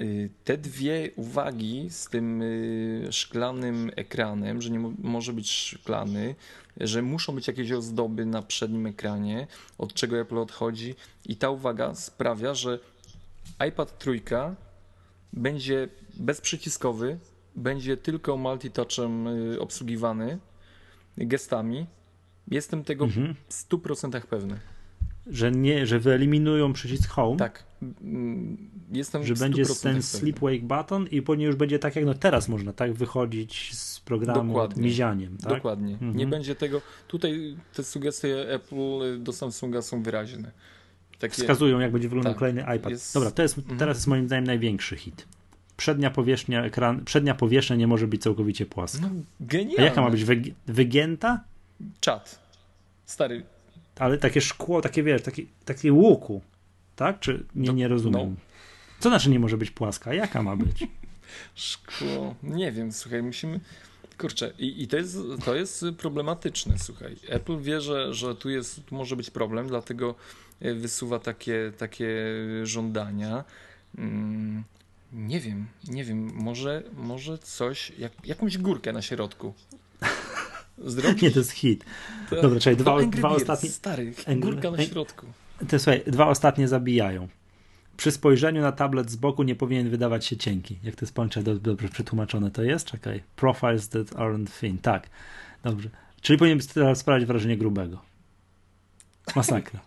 Y, 0.00 0.30
te 0.44 0.58
dwie 0.58 1.10
uwagi 1.16 1.90
z 1.90 2.08
tym 2.08 2.42
y, 2.42 3.08
szklanym 3.10 3.90
ekranem, 3.96 4.62
że 4.62 4.70
nie 4.70 4.78
może 4.98 5.32
być 5.32 5.50
szklany, 5.50 6.34
że 6.76 7.02
muszą 7.02 7.34
być 7.34 7.48
jakieś 7.48 7.72
ozdoby 7.72 8.26
na 8.26 8.42
przednim 8.42 8.86
ekranie, 8.86 9.46
od 9.78 9.94
czego 9.94 10.20
Apple 10.20 10.38
odchodzi, 10.38 10.94
i 11.26 11.36
ta 11.36 11.50
uwaga 11.50 11.94
sprawia, 11.94 12.54
że 12.54 12.78
iPad 13.68 13.98
trójka 13.98 14.54
będzie 15.32 15.88
bezprzyciskowy, 16.16 17.18
będzie 17.56 17.96
tylko 17.96 18.36
multitouchem 18.36 19.26
y, 19.26 19.60
obsługiwany 19.60 20.38
gestami. 21.16 21.86
Jestem 22.50 22.84
tego 22.84 23.04
mhm. 23.04 23.34
w 23.48 23.68
100% 23.68 24.20
pewny. 24.20 24.60
Że 25.26 25.52
nie, 25.52 25.86
że 25.86 25.98
wyeliminują 25.98 26.72
przycisk 26.72 27.10
home. 27.10 27.36
Tak. 27.36 27.64
Mm, 27.82 28.70
jestem 28.92 29.24
że 29.24 29.34
będzie 29.34 29.64
ten 29.82 30.02
sleep 30.02 30.38
wake 30.38 30.62
button 30.62 31.06
i 31.06 31.22
później 31.22 31.46
już 31.46 31.56
będzie 31.56 31.78
tak 31.78 31.96
jak 31.96 32.04
no 32.04 32.14
teraz 32.14 32.48
można 32.48 32.72
tak 32.72 32.92
wychodzić 32.92 33.74
z 33.78 34.00
programu 34.00 34.52
Dokładnie. 34.52 34.82
mizianiem. 34.82 35.36
Tak? 35.36 35.54
Dokładnie. 35.54 35.92
Mhm. 35.92 36.16
Nie 36.16 36.26
będzie 36.26 36.54
tego. 36.54 36.80
Tutaj 37.08 37.56
te 37.74 37.84
sugestie 37.84 38.54
Apple 38.54 39.22
do 39.22 39.32
Samsunga 39.32 39.82
są 39.82 40.02
wyraźne. 40.02 40.52
Takie... 41.20 41.34
Wskazują, 41.34 41.80
jak 41.80 41.92
będzie 41.92 42.08
wyglądał 42.08 42.32
tak, 42.32 42.38
kolejny 42.38 42.60
iPad. 42.76 42.90
Jest... 42.90 43.14
Dobra, 43.14 43.30
to 43.30 43.42
jest, 43.42 43.58
mhm. 43.58 43.78
teraz 43.78 43.96
jest 43.96 44.06
moim 44.06 44.26
zdaniem 44.26 44.44
największy 44.44 44.96
hit. 44.96 45.26
Przednia 45.76 46.10
powierzchnia 46.10 46.64
ekran, 46.64 47.04
przednia 47.04 47.34
powierzchnia 47.34 47.76
nie 47.76 47.86
może 47.86 48.06
być 48.06 48.22
całkowicie 48.22 48.66
płaska. 48.66 49.02
No, 49.02 49.10
genialne. 49.40 49.82
A 49.82 49.82
jaka 49.82 50.02
ma 50.02 50.10
być? 50.10 50.24
wygięta? 50.66 51.40
Czat. 52.00 52.38
Stary. 53.06 53.42
Ale 53.98 54.18
takie 54.18 54.40
szkło, 54.40 54.80
takie 54.80 55.02
wiesz, 55.02 55.22
takie, 55.22 55.42
takie 55.64 55.92
łuku. 55.92 56.40
Tak? 56.96 57.20
Czy 57.20 57.44
nie, 57.54 57.72
nie 57.72 57.88
rozumiem? 57.88 58.30
No. 58.30 58.36
Co 59.00 59.08
znaczy 59.08 59.30
nie 59.30 59.38
może 59.38 59.56
być 59.56 59.70
płaska? 59.70 60.14
Jaka 60.14 60.42
ma 60.42 60.56
być? 60.56 60.86
Szkło. 61.54 62.34
Nie 62.42 62.72
wiem, 62.72 62.92
słuchaj, 62.92 63.22
musimy. 63.22 63.60
Kurczę, 64.20 64.52
i, 64.58 64.82
i 64.82 64.88
to, 64.88 64.96
jest, 64.96 65.18
to 65.44 65.54
jest 65.54 65.84
problematyczne, 65.98 66.78
słuchaj. 66.78 67.16
Apple 67.28 67.58
wie, 67.60 67.80
że, 67.80 68.14
że 68.14 68.34
tu, 68.34 68.50
jest, 68.50 68.86
tu 68.86 68.94
może 68.94 69.16
być 69.16 69.30
problem, 69.30 69.68
dlatego 69.68 70.14
e, 70.60 70.74
wysuwa 70.74 71.18
takie, 71.18 71.72
takie 71.78 72.08
żądania. 72.62 73.44
Mm, 73.98 74.64
nie 75.12 75.40
wiem, 75.40 75.66
nie 75.88 76.04
wiem, 76.04 76.30
może, 76.34 76.82
może 76.96 77.38
coś, 77.38 77.92
jak, 77.98 78.12
jakąś 78.24 78.58
górkę 78.58 78.92
na 78.92 79.02
środku. 79.02 79.54
Zrobić? 80.78 81.22
Nie, 81.22 81.30
to 81.30 81.38
jest 81.38 81.50
hit. 81.50 81.84
To, 82.30 82.42
Dobra, 82.42 82.60
czekaj, 82.60 82.76
dwa, 82.76 83.02
dwa 83.02 83.28
ostatnie... 83.28 83.70
Stary, 83.70 84.12
górka 84.36 84.70
na 84.70 84.82
środku. 84.82 85.26
To 85.68 85.78
słuchaj, 85.78 86.02
dwa 86.06 86.28
ostatnie 86.28 86.68
zabijają. 86.68 87.28
Przy 88.00 88.10
spojrzeniu 88.10 88.62
na 88.62 88.72
tablet 88.72 89.10
z 89.10 89.16
boku 89.16 89.42
nie 89.42 89.54
powinien 89.54 89.90
wydawać 89.90 90.26
się 90.26 90.36
cienki. 90.36 90.78
Jak 90.82 90.96
to 90.96 91.04
jest 91.04 91.14
pończe 91.14 91.42
dobrze 91.42 91.88
przetłumaczone 91.88 92.50
to 92.50 92.62
jest? 92.62 92.86
Czekaj. 92.86 93.22
Profiles 93.36 93.88
that 93.88 94.06
aren't 94.06 94.60
thin. 94.60 94.78
Tak. 94.78 95.10
Dobrze. 95.64 95.88
Czyli 96.20 96.38
powinien 96.38 96.58
teraz 96.74 96.98
sprawiać 96.98 97.24
wrażenie 97.24 97.56
grubego. 97.56 98.02
Masakra. 99.36 99.80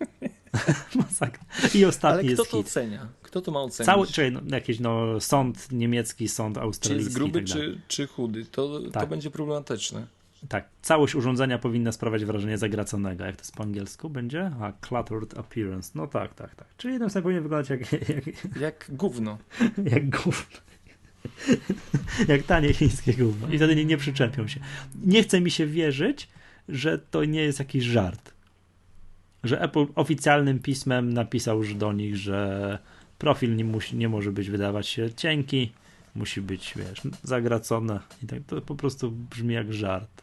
Masakra. 0.95 1.45
I 1.73 1.85
ostatni 1.85 2.27
Ale 2.27 2.33
kto 2.33 2.45
to 2.45 2.57
hit. 2.57 2.67
ocenia? 2.67 3.07
Kto 3.21 3.41
to 3.41 3.51
ma 3.51 3.61
ocenić? 3.61 3.85
Cały, 3.85 4.07
czyli 4.07 4.31
no, 4.31 4.41
jakiś 4.47 4.79
no, 4.79 5.19
sąd 5.19 5.71
niemiecki, 5.71 6.27
sąd 6.27 6.57
australijski. 6.57 7.13
Czy 7.13 7.19
jest 7.19 7.31
gruby, 7.31 7.39
tak 7.39 7.47
czy, 7.47 7.81
czy 7.87 8.07
chudy? 8.07 8.45
To, 8.45 8.79
tak. 8.91 9.03
to 9.03 9.07
będzie 9.07 9.31
problematyczne. 9.31 10.07
Tak, 10.49 10.69
całość 10.81 11.15
urządzenia 11.15 11.59
powinna 11.59 11.91
sprawiać 11.91 12.25
wrażenie 12.25 12.57
zagraconego. 12.57 13.25
Jak 13.25 13.35
to 13.35 13.41
jest 13.41 13.55
po 13.55 13.63
angielsku 13.63 14.09
będzie? 14.09 14.51
A 14.61 14.71
cluttered 14.81 15.37
appearance. 15.37 15.91
No 15.95 16.07
tak, 16.07 16.33
tak, 16.33 16.55
tak. 16.55 16.67
Czyli 16.77 16.93
jeden 16.93 17.09
sobie 17.09 17.23
powinien 17.23 17.43
wyglądać 17.43 17.69
jak... 17.69 17.91
Jak, 17.91 18.59
jak 18.59 18.85
gówno. 18.89 19.37
jak 19.93 20.09
gówno. 20.09 20.59
jak 22.33 22.43
tanie 22.43 22.73
chińskie 22.73 23.13
gówno. 23.13 23.47
I 23.49 23.57
wtedy 23.57 23.75
nie, 23.75 23.85
nie 23.85 23.97
przyczepią 23.97 24.47
się. 24.47 24.59
Nie 25.05 25.23
chce 25.23 25.41
mi 25.41 25.51
się 25.51 25.67
wierzyć, 25.67 26.29
że 26.69 26.99
to 26.99 27.25
nie 27.25 27.41
jest 27.41 27.59
jakiś 27.59 27.83
żart. 27.83 28.33
Że 29.43 29.61
Apple 29.61 29.85
oficjalnym 29.95 30.59
pismem 30.59 31.13
napisał 31.13 31.57
już 31.57 31.75
do 31.75 31.93
nich, 31.93 32.17
że 32.17 32.79
profil 33.17 33.55
nie, 33.55 33.65
musi, 33.65 33.95
nie 33.95 34.09
może 34.09 34.31
być 34.31 34.49
wydawać 34.49 34.87
się 34.87 35.13
cienki, 35.13 35.71
musi 36.15 36.41
być, 36.41 36.73
wiesz, 36.75 37.01
zagracone 37.23 37.99
i 38.23 38.27
tak 38.27 38.39
to 38.47 38.61
po 38.61 38.75
prostu 38.75 39.11
brzmi 39.11 39.53
jak 39.53 39.73
żart. 39.73 40.22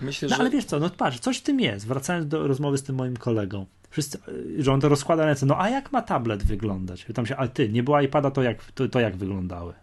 Myślę, 0.00 0.28
no 0.28 0.36
że... 0.36 0.40
ale 0.40 0.50
wiesz 0.50 0.64
co, 0.64 0.80
no 0.80 0.90
patrz, 0.90 1.18
coś 1.18 1.38
w 1.38 1.42
tym 1.42 1.60
jest. 1.60 1.86
Wracając 1.86 2.28
do 2.28 2.46
rozmowy 2.46 2.78
z 2.78 2.82
tym 2.82 2.96
moim 2.96 3.16
kolegą. 3.16 3.66
Wszyscy, 3.90 4.18
że 4.58 4.72
on 4.72 4.80
to 4.80 4.88
rozkłada 4.88 5.26
ręce, 5.26 5.46
no 5.46 5.60
a 5.60 5.70
jak 5.70 5.92
ma 5.92 6.02
tablet 6.02 6.42
wyglądać? 6.42 7.04
Pytam 7.04 7.26
się, 7.26 7.36
ale 7.36 7.48
ty, 7.48 7.68
nie 7.68 7.82
było 7.82 8.00
iPada, 8.00 8.30
to 8.30 8.42
jak, 8.42 8.64
to, 8.72 8.88
to 8.88 9.00
jak 9.00 9.16
wyglądały? 9.16 9.74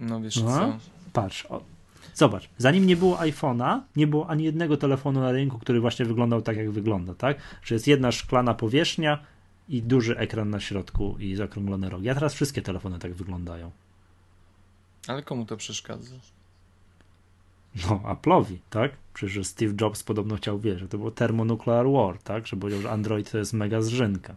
No 0.00 0.20
wiesz 0.20 0.36
no, 0.36 0.50
co? 0.50 0.78
Patrz, 1.12 1.46
o, 1.46 1.62
zobacz, 2.14 2.48
zanim 2.58 2.86
nie 2.86 2.96
było 2.96 3.16
iPhone'a, 3.16 3.80
nie 3.96 4.06
było 4.06 4.28
ani 4.28 4.44
jednego 4.44 4.76
telefonu 4.76 5.20
na 5.20 5.32
rynku, 5.32 5.58
który 5.58 5.80
właśnie 5.80 6.06
wyglądał 6.06 6.42
tak, 6.42 6.56
jak 6.56 6.70
wygląda, 6.70 7.14
tak? 7.14 7.36
Że 7.62 7.74
jest 7.74 7.86
jedna 7.86 8.12
szklana 8.12 8.54
powierzchnia 8.54 9.18
i 9.68 9.82
duży 9.82 10.18
ekran 10.18 10.50
na 10.50 10.60
środku 10.60 11.16
i 11.18 11.34
zakrąglone 11.34 11.90
rogi. 11.90 12.08
A 12.10 12.14
teraz 12.14 12.34
wszystkie 12.34 12.62
telefony 12.62 12.98
tak 12.98 13.14
wyglądają. 13.14 13.70
Ale 15.08 15.22
komu 15.22 15.46
to 15.46 15.56
przeszkadza? 15.56 16.16
No, 17.84 18.00
Apple'owi, 18.04 18.56
tak? 18.70 18.92
Przecież 19.14 19.46
Steve 19.46 19.74
Jobs 19.80 20.02
podobno 20.02 20.36
chciał, 20.36 20.58
wiesz, 20.58 20.80
że 20.80 20.88
to 20.88 20.98
było 20.98 21.10
thermonuclear 21.10 21.86
war, 21.90 22.18
tak? 22.18 22.46
Że 22.46 22.56
powiedział, 22.56 22.82
że 22.82 22.90
Android 22.90 23.30
to 23.30 23.38
jest 23.38 23.52
mega 23.52 23.82
zrzynka. 23.82 24.36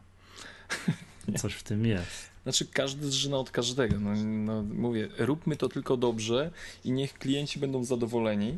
Coś 1.40 1.54
w 1.54 1.64
tym 1.64 1.86
jest. 1.86 2.30
Znaczy, 2.44 2.66
każdy 2.66 3.08
zżyna 3.12 3.38
od 3.38 3.52
każdego. 3.52 4.00
No, 4.00 4.16
no, 4.26 4.64
mówię, 4.64 5.10
róbmy 5.18 5.56
to 5.56 5.70
tylko 5.70 5.98
dobrze 5.98 6.52
i 6.86 6.92
niech 6.92 7.14
klienci 7.14 7.60
będą 7.60 7.84
zadowoleni. 7.84 8.58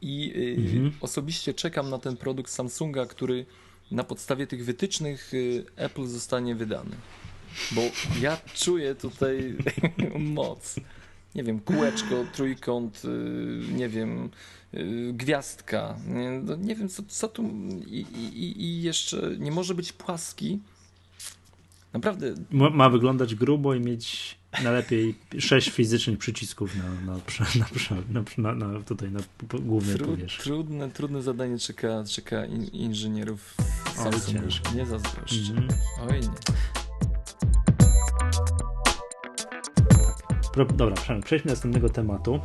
I 0.00 0.32
y, 0.36 0.60
mhm. 0.60 0.92
osobiście 1.00 1.54
czekam 1.54 1.90
na 1.90 1.98
ten 1.98 2.16
produkt 2.16 2.50
Samsunga, 2.50 3.06
który 3.06 3.46
na 3.90 4.04
podstawie 4.04 4.46
tych 4.46 4.64
wytycznych 4.64 5.34
y, 5.34 5.64
Apple 5.76 6.06
zostanie 6.06 6.54
wydany. 6.54 6.96
Bo 7.72 7.80
ja 8.20 8.38
czuję 8.54 8.94
tutaj 8.94 9.56
moc 10.18 10.76
nie 11.34 11.44
wiem, 11.44 11.60
kółeczko, 11.60 12.24
trójkąt, 12.34 13.02
y, 13.04 13.72
nie 13.72 13.88
wiem, 13.88 14.30
y, 14.74 15.12
gwiazdka. 15.12 15.96
Nie, 16.06 16.30
no, 16.30 16.56
nie 16.56 16.76
wiem, 16.76 16.88
co, 16.88 17.02
co 17.08 17.28
tu. 17.28 17.42
I, 17.86 18.06
i, 18.14 18.62
I 18.62 18.82
jeszcze 18.82 19.36
nie 19.38 19.50
może 19.50 19.74
być 19.74 19.92
płaski. 19.92 20.60
Naprawdę. 21.92 22.34
Ma 22.50 22.90
wyglądać 22.90 23.34
grubo 23.34 23.74
i 23.74 23.80
mieć 23.80 24.36
najlepiej 24.62 25.14
sześć 25.38 25.70
fizycznych 25.70 26.18
przycisków 26.18 26.76
na, 26.76 27.12
na, 27.12 27.20
na, 27.58 28.22
na, 28.38 28.54
na, 28.54 28.66
na 28.68 28.80
tutaj 28.80 29.10
na 29.10 29.20
głównej 29.60 29.96
Tru, 29.96 30.06
powierzchni. 30.06 30.44
Trudne, 30.44 30.90
trudne 30.90 31.22
zadanie 31.22 31.58
czeka, 31.58 32.04
czeka 32.04 32.46
in, 32.46 32.64
inżynierów 32.64 33.54
Samsungu. 33.94 34.46
Nie 34.74 34.86
zazdroszczę. 34.86 35.52
Mm 35.52 35.68
-hmm. 35.68 35.74
Oj 36.10 36.20
nie. 36.20 36.79
Dobra, 40.56 40.96
przejdźmy 41.24 41.48
do 41.48 41.52
następnego 41.52 41.88
tematu. 41.88 42.40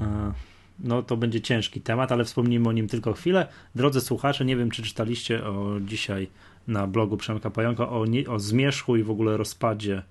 E, 0.00 0.32
no 0.78 1.02
to 1.02 1.16
będzie 1.16 1.40
ciężki 1.40 1.80
temat, 1.80 2.12
ale 2.12 2.24
wspomnimy 2.24 2.68
o 2.68 2.72
nim 2.72 2.88
tylko 2.88 3.12
chwilę. 3.12 3.48
Drodzy 3.74 4.00
słuchacze, 4.00 4.44
nie 4.44 4.56
wiem 4.56 4.70
czy 4.70 4.82
czytaliście 4.82 5.44
o 5.44 5.80
dzisiaj 5.80 6.28
na 6.68 6.86
blogu 6.86 7.16
Przemka 7.16 7.50
Pająka 7.50 7.88
o, 7.88 8.04
o 8.28 8.38
zmierzchu 8.38 8.96
i 8.96 9.02
w 9.02 9.10
ogóle 9.10 9.36
rozpadzie 9.36 10.02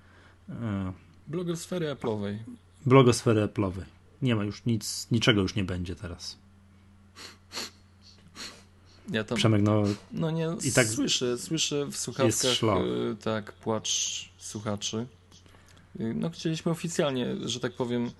e, 0.48 0.92
blogosfery 1.28 1.94
Apple'owej. 1.94 2.36
Blogosfery 2.86 3.46
Apple'owej. 3.46 3.84
Nie 4.22 4.36
ma 4.36 4.44
już 4.44 4.64
nic, 4.64 5.10
niczego 5.10 5.42
już 5.42 5.54
nie 5.54 5.64
będzie 5.64 5.96
teraz. 5.96 6.38
Ja 9.10 9.24
tam, 9.24 9.38
Przemek, 9.38 9.62
no, 9.62 9.82
no 10.12 10.30
nie, 10.30 10.48
i 10.64 10.72
tak 10.72 10.86
słyszę, 10.86 11.38
słyszę 11.38 11.86
w 11.86 11.96
słuchawkach 11.96 12.62
y, 13.12 13.16
tak, 13.22 13.52
płacz 13.52 14.28
słuchaczy. 14.38 15.06
Y, 16.00 16.14
no 16.14 16.30
chcieliśmy 16.30 16.72
oficjalnie, 16.72 17.26
że 17.44 17.60
tak 17.60 17.72
powiem, 17.72 18.10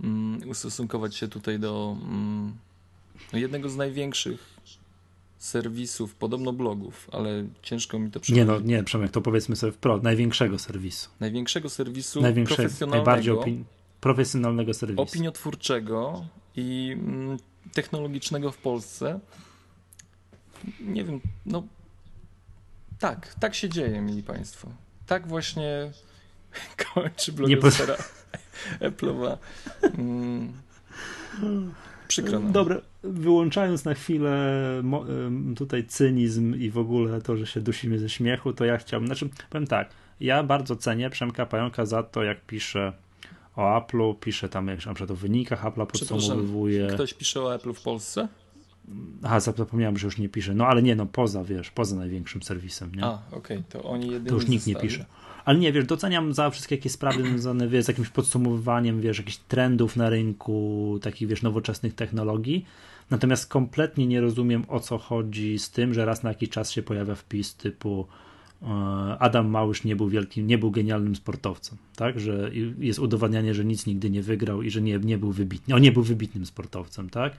um, 0.00 0.40
ustosunkować 0.46 1.16
się 1.16 1.28
tutaj 1.28 1.58
do 1.58 1.96
um, 2.02 2.56
jednego 3.32 3.68
z 3.68 3.76
największych 3.76 4.54
serwisów, 5.38 6.14
podobno 6.14 6.52
blogów, 6.52 7.08
ale 7.12 7.44
ciężko 7.62 7.98
mi 7.98 8.10
to 8.10 8.20
przekonać. 8.20 8.48
Nie 8.48 8.54
no, 8.54 8.60
nie, 8.60 8.84
Przemek, 8.84 9.10
to 9.10 9.20
powiedzmy 9.20 9.56
sobie 9.56 9.72
wprost, 9.72 10.02
największego 10.02 10.58
serwisu. 10.58 11.10
Największego 11.20 11.70
serwisu 11.70 12.20
Największe, 12.20 12.56
profesjonalnego. 12.56 13.06
Najbardziej 13.06 13.32
opin 13.34 13.64
profesjonalnego 14.00 14.74
serwisu. 14.74 15.02
Opiniotwórczego 15.02 16.26
i 16.56 16.96
mm, 16.98 17.38
technologicznego 17.72 18.52
w 18.52 18.58
Polsce. 18.58 19.20
Nie 20.80 21.04
wiem, 21.04 21.20
no 21.46 21.62
tak, 22.98 23.34
tak 23.40 23.54
się 23.54 23.68
dzieje, 23.68 24.00
mili 24.00 24.22
Państwo. 24.22 24.68
Tak 25.06 25.28
właśnie 25.28 25.92
kończy 26.94 27.32
blogosfera 27.32 27.96
Apple'owa. 28.88 29.36
Mm, 29.98 30.52
przykro 32.08 32.40
nam. 32.40 32.52
Dobra, 32.52 32.80
wyłączając 33.02 33.84
na 33.84 33.94
chwilę 33.94 34.62
tutaj 35.56 35.86
cynizm 35.86 36.54
i 36.54 36.70
w 36.70 36.78
ogóle 36.78 37.20
to, 37.20 37.36
że 37.36 37.46
się 37.46 37.60
dusimy 37.60 37.98
ze 37.98 38.08
śmiechu, 38.08 38.52
to 38.52 38.64
ja 38.64 38.78
chciałbym, 38.78 39.06
znaczy 39.06 39.28
powiem 39.50 39.66
tak, 39.66 39.90
ja 40.20 40.42
bardzo 40.42 40.76
cenię 40.76 41.10
Przemka 41.10 41.46
Pająka 41.46 41.86
za 41.86 42.02
to, 42.02 42.22
jak 42.22 42.46
pisze 42.46 42.92
o 43.56 43.80
Apple'u, 43.80 44.14
pisze 44.20 44.48
tam 44.48 44.68
jak 44.68 44.86
na 44.86 44.94
przykład 44.94 45.10
o 45.10 45.14
wynikach 45.14 45.64
Apple'a 45.64 45.86
podsumowuje. 45.86 46.86
Ktoś 46.86 47.14
pisze 47.14 47.42
o 47.42 47.56
Apple'u 47.56 47.74
w 47.74 47.82
Polsce? 47.82 48.28
Aha, 49.22 49.40
zapomniałem, 49.40 49.98
że 49.98 50.06
już 50.06 50.18
nie 50.18 50.28
pisze. 50.28 50.54
No 50.54 50.66
ale 50.66 50.82
nie, 50.82 50.96
no 50.96 51.06
poza, 51.06 51.44
wiesz, 51.44 51.70
poza 51.70 51.96
największym 51.96 52.42
serwisem, 52.42 52.94
nie? 52.94 53.04
A, 53.04 53.18
okej, 53.30 53.58
okay, 53.58 53.62
to 53.68 53.82
oni 53.82 54.06
jedynie 54.06 54.28
To 54.28 54.34
już 54.34 54.48
nikt 54.48 54.64
zostali. 54.64 54.74
nie 54.74 54.90
pisze. 54.90 55.04
Ale 55.44 55.58
nie, 55.58 55.72
wiesz, 55.72 55.86
doceniam 55.86 56.32
za 56.32 56.50
wszystkie 56.50 56.74
jakieś 56.74 56.92
sprawy 56.92 57.22
związane, 57.22 57.68
wiesz, 57.68 57.84
z 57.84 57.88
jakimś 57.88 58.08
podsumowywaniem, 58.08 59.00
wiesz, 59.00 59.18
jakichś 59.18 59.36
trendów 59.36 59.96
na 59.96 60.10
rynku, 60.10 60.98
takich, 61.02 61.28
wiesz, 61.28 61.42
nowoczesnych 61.42 61.94
technologii. 61.94 62.64
Natomiast 63.10 63.48
kompletnie 63.48 64.06
nie 64.06 64.20
rozumiem, 64.20 64.64
o 64.68 64.80
co 64.80 64.98
chodzi 64.98 65.58
z 65.58 65.70
tym, 65.70 65.94
że 65.94 66.04
raz 66.04 66.22
na 66.22 66.28
jakiś 66.28 66.48
czas 66.48 66.70
się 66.70 66.82
pojawia 66.82 67.14
wpis 67.14 67.54
typu 67.54 68.06
e, 68.62 68.66
Adam 69.18 69.48
Małysz 69.48 69.84
nie 69.84 69.96
był 69.96 70.08
wielkim, 70.08 70.46
nie 70.46 70.58
był 70.58 70.70
genialnym 70.70 71.16
sportowcem, 71.16 71.78
tak, 71.96 72.20
że 72.20 72.50
jest 72.78 72.98
udowadnianie, 72.98 73.54
że 73.54 73.64
nic 73.64 73.86
nigdy 73.86 74.10
nie 74.10 74.22
wygrał 74.22 74.62
i 74.62 74.70
że 74.70 74.82
nie, 74.82 74.98
nie 74.98 75.18
był 75.18 75.32
wybitny, 75.32 75.74
on 75.74 75.82
nie 75.82 75.92
był 75.92 76.02
wybitnym 76.02 76.46
sportowcem, 76.46 77.10
tak. 77.10 77.32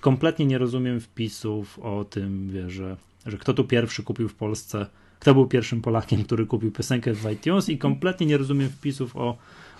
Kompletnie 0.00 0.46
nie 0.46 0.58
rozumiem 0.58 1.00
wpisów 1.00 1.78
o 1.78 2.04
tym, 2.04 2.50
wie, 2.50 2.70
że, 2.70 2.96
że 3.26 3.38
kto 3.38 3.54
tu 3.54 3.64
pierwszy 3.64 4.02
kupił 4.02 4.28
w 4.28 4.34
Polsce 4.34 4.86
kto 5.20 5.34
był 5.34 5.46
pierwszym 5.46 5.82
Polakiem, 5.82 6.24
który 6.24 6.46
kupił 6.46 6.72
piosenkę 6.72 7.14
w 7.14 7.30
iTunes 7.32 7.68
i 7.68 7.78
kompletnie 7.78 8.26
nie 8.26 8.36
rozumiem 8.36 8.68
wpisów 8.68 9.16
o, 9.16 9.36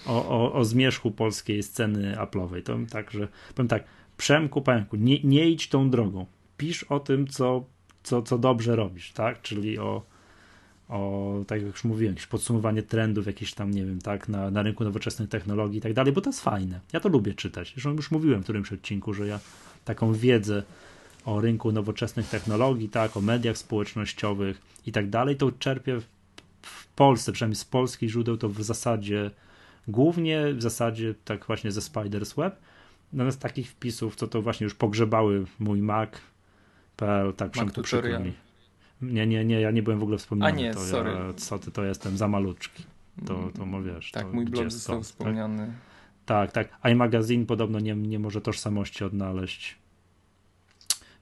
o, 0.06 0.28
o, 0.28 0.52
o 0.52 0.64
zmierzchu 0.64 1.10
polskiej 1.10 1.62
sceny 1.62 2.16
Apple'owej. 2.16 2.62
To 2.62 2.78
tak, 2.90 3.10
że 3.10 3.28
powiem 3.54 3.68
tak, 3.68 3.84
Przemku, 4.16 4.62
Pająku, 4.62 4.96
nie, 4.96 5.22
nie 5.22 5.50
idź 5.50 5.68
tą 5.68 5.90
drogą. 5.90 6.26
Pisz 6.56 6.82
o 6.82 7.00
tym, 7.00 7.26
co, 7.26 7.64
co, 8.02 8.22
co 8.22 8.38
dobrze 8.38 8.76
robisz, 8.76 9.12
tak? 9.12 9.42
Czyli 9.42 9.78
o, 9.78 10.02
o, 10.88 11.34
tak 11.46 11.62
jak 11.62 11.70
już 11.70 11.84
mówiłem, 11.84 12.14
jakieś 12.14 12.26
podsumowanie 12.26 12.82
trendów, 12.82 13.26
jakieś 13.26 13.54
tam, 13.54 13.70
nie 13.70 13.84
wiem, 13.84 14.00
tak, 14.00 14.28
na, 14.28 14.50
na 14.50 14.62
rynku 14.62 14.84
nowoczesnych 14.84 15.28
technologii 15.28 15.78
i 15.78 15.80
tak 15.80 15.92
dalej, 15.92 16.12
bo 16.12 16.20
to 16.20 16.30
jest 16.30 16.40
fajne. 16.40 16.80
Ja 16.92 17.00
to 17.00 17.08
lubię 17.08 17.34
czytać. 17.34 17.72
Zresztą 17.72 17.92
już 17.92 18.10
mówiłem 18.10 18.40
w 18.40 18.44
którymś 18.44 18.72
odcinku, 18.72 19.14
że 19.14 19.26
ja 19.26 19.40
taką 19.84 20.12
wiedzę 20.12 20.62
o 21.24 21.40
rynku 21.40 21.72
nowoczesnych 21.72 22.28
technologii, 22.28 22.88
tak, 22.88 23.16
o 23.16 23.20
mediach 23.20 23.58
społecznościowych 23.58 24.60
i 24.86 24.92
tak 24.92 25.10
dalej, 25.10 25.36
to 25.36 25.52
czerpię 25.52 26.00
w 26.62 26.86
Polsce, 26.86 27.32
przynajmniej 27.32 27.56
z 27.56 27.64
polskich 27.64 28.10
źródeł, 28.10 28.36
to 28.36 28.48
w 28.48 28.62
zasadzie 28.62 29.30
głównie 29.88 30.54
w 30.54 30.62
zasadzie 30.62 31.14
tak 31.24 31.46
właśnie 31.46 31.72
ze 31.72 31.80
Spider's 31.80 32.36
Web. 32.36 32.56
Natomiast 33.12 33.40
takich 33.40 33.70
wpisów, 33.70 34.16
co 34.16 34.26
to 34.26 34.42
właśnie 34.42 34.64
już 34.64 34.74
pogrzebały 34.74 35.46
mój 35.58 35.82
Mac.pl, 35.82 37.34
tak 37.34 37.56
Mac 37.56 37.80
przykro 37.82 38.20
mi. 38.20 38.32
Nie, 39.02 39.26
nie, 39.26 39.44
nie, 39.44 39.60
ja 39.60 39.70
nie 39.70 39.82
byłem 39.82 40.00
w 40.00 40.02
ogóle 40.02 40.18
wspomniany. 40.18 40.52
A 40.52 40.56
nie, 40.56 40.74
to 40.74 40.80
sorry. 40.80 41.10
Ja, 41.10 41.32
co 41.36 41.58
ty, 41.58 41.70
to 41.70 41.84
jestem 41.84 42.16
za 42.16 42.28
maluczki. 42.28 42.82
To, 43.26 43.50
to 43.56 43.66
no 43.66 43.82
wiesz. 43.82 44.10
Tak, 44.10 44.26
to 44.26 44.32
mój 44.32 44.44
blog 44.44 44.70
został 44.70 44.96
tak? 44.96 45.04
wspomniany. 45.04 45.72
Tak, 46.26 46.52
tak. 46.52 46.68
iMagazine 46.90 47.46
podobno 47.46 47.80
nie, 47.80 47.94
nie 47.94 48.18
może 48.18 48.40
tożsamości 48.40 49.04
odnaleźć. 49.04 49.79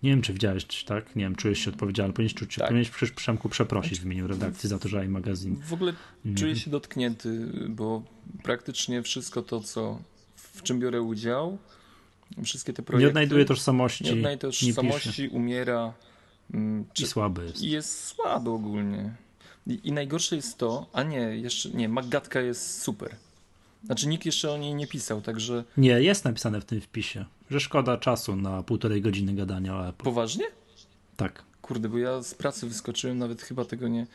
Nie 0.03 0.11
wiem, 0.11 0.23
czy 0.23 0.33
widziałeś, 0.33 0.85
tak? 0.85 1.17
Nie 1.17 1.23
wiem, 1.25 1.37
czujesz 1.37 1.59
się 1.59 1.71
odpowiedzialny. 1.71 2.13
Powinieneś, 2.13 2.35
czuć, 2.35 2.55
tak. 2.55 2.69
powinieneś 2.69 2.91
przecież 2.91 3.15
Przemku 3.15 3.49
przeprosić 3.49 4.01
w 4.01 4.05
imieniu 4.05 4.27
redakcji 4.27 4.69
za 4.69 4.79
to, 4.79 4.89
że 4.89 5.09
magazyn. 5.09 5.57
W 5.57 5.73
ogóle 5.73 5.93
czuję 6.37 6.57
się 6.57 6.71
dotknięty, 6.71 7.47
bo 7.69 8.03
praktycznie 8.43 9.03
wszystko 9.03 9.43
to, 9.43 9.61
co 9.61 10.03
w 10.37 10.63
czym 10.63 10.81
biorę 10.81 11.03
udział, 11.03 11.59
wszystkie 12.45 12.73
te 12.73 12.83
projekty. 12.83 13.05
Nie 13.05 13.09
odnajduje 13.09 13.45
tożsamości. 13.45 14.05
Nie 14.05 14.13
odnajduje 14.13 14.53
tożsamości, 14.53 15.23
nie 15.23 15.31
umiera. 15.31 15.95
Mm, 16.55 16.85
czy, 16.93 17.03
I 17.03 17.07
słaby 17.07 17.45
jest. 17.45 17.63
I 17.63 17.71
jest 17.71 18.05
słaby 18.05 18.51
ogólnie. 18.51 19.15
I, 19.67 19.81
I, 19.85 19.93
najgorsze 19.93 20.37
jest 20.37 20.59
to, 20.59 20.87
a 20.93 21.03
nie, 21.03 21.19
jeszcze 21.19 21.71
nie, 21.71 21.89
Maggatka 21.89 22.41
jest 22.41 22.83
super. 22.83 23.17
Znaczy 23.85 24.09
nikt 24.09 24.27
jeszcze 24.27 24.53
o 24.53 24.57
niej 24.57 24.75
nie 24.75 24.87
pisał, 24.87 25.21
także... 25.21 25.65
Nie, 25.77 26.03
jest 26.03 26.25
napisane 26.25 26.61
w 26.61 26.65
tym 26.65 26.81
wpisie, 26.81 27.25
że 27.51 27.61
szkoda 27.61 27.97
czasu 27.97 28.37
na 28.37 28.63
półtorej 28.63 29.03
godziny 29.03 29.35
gadania 29.35 29.77
o 29.77 29.89
Apple. 29.89 30.05
Poważnie? 30.05 30.45
Tak. 31.17 31.43
Kurde, 31.63 31.89
bo 31.89 31.99
ja 31.99 32.23
z 32.23 32.35
pracy 32.35 32.67
wyskoczyłem, 32.67 33.19
nawet 33.19 33.43
chyba 33.43 33.65
tego 33.65 33.89
nie... 33.89 34.07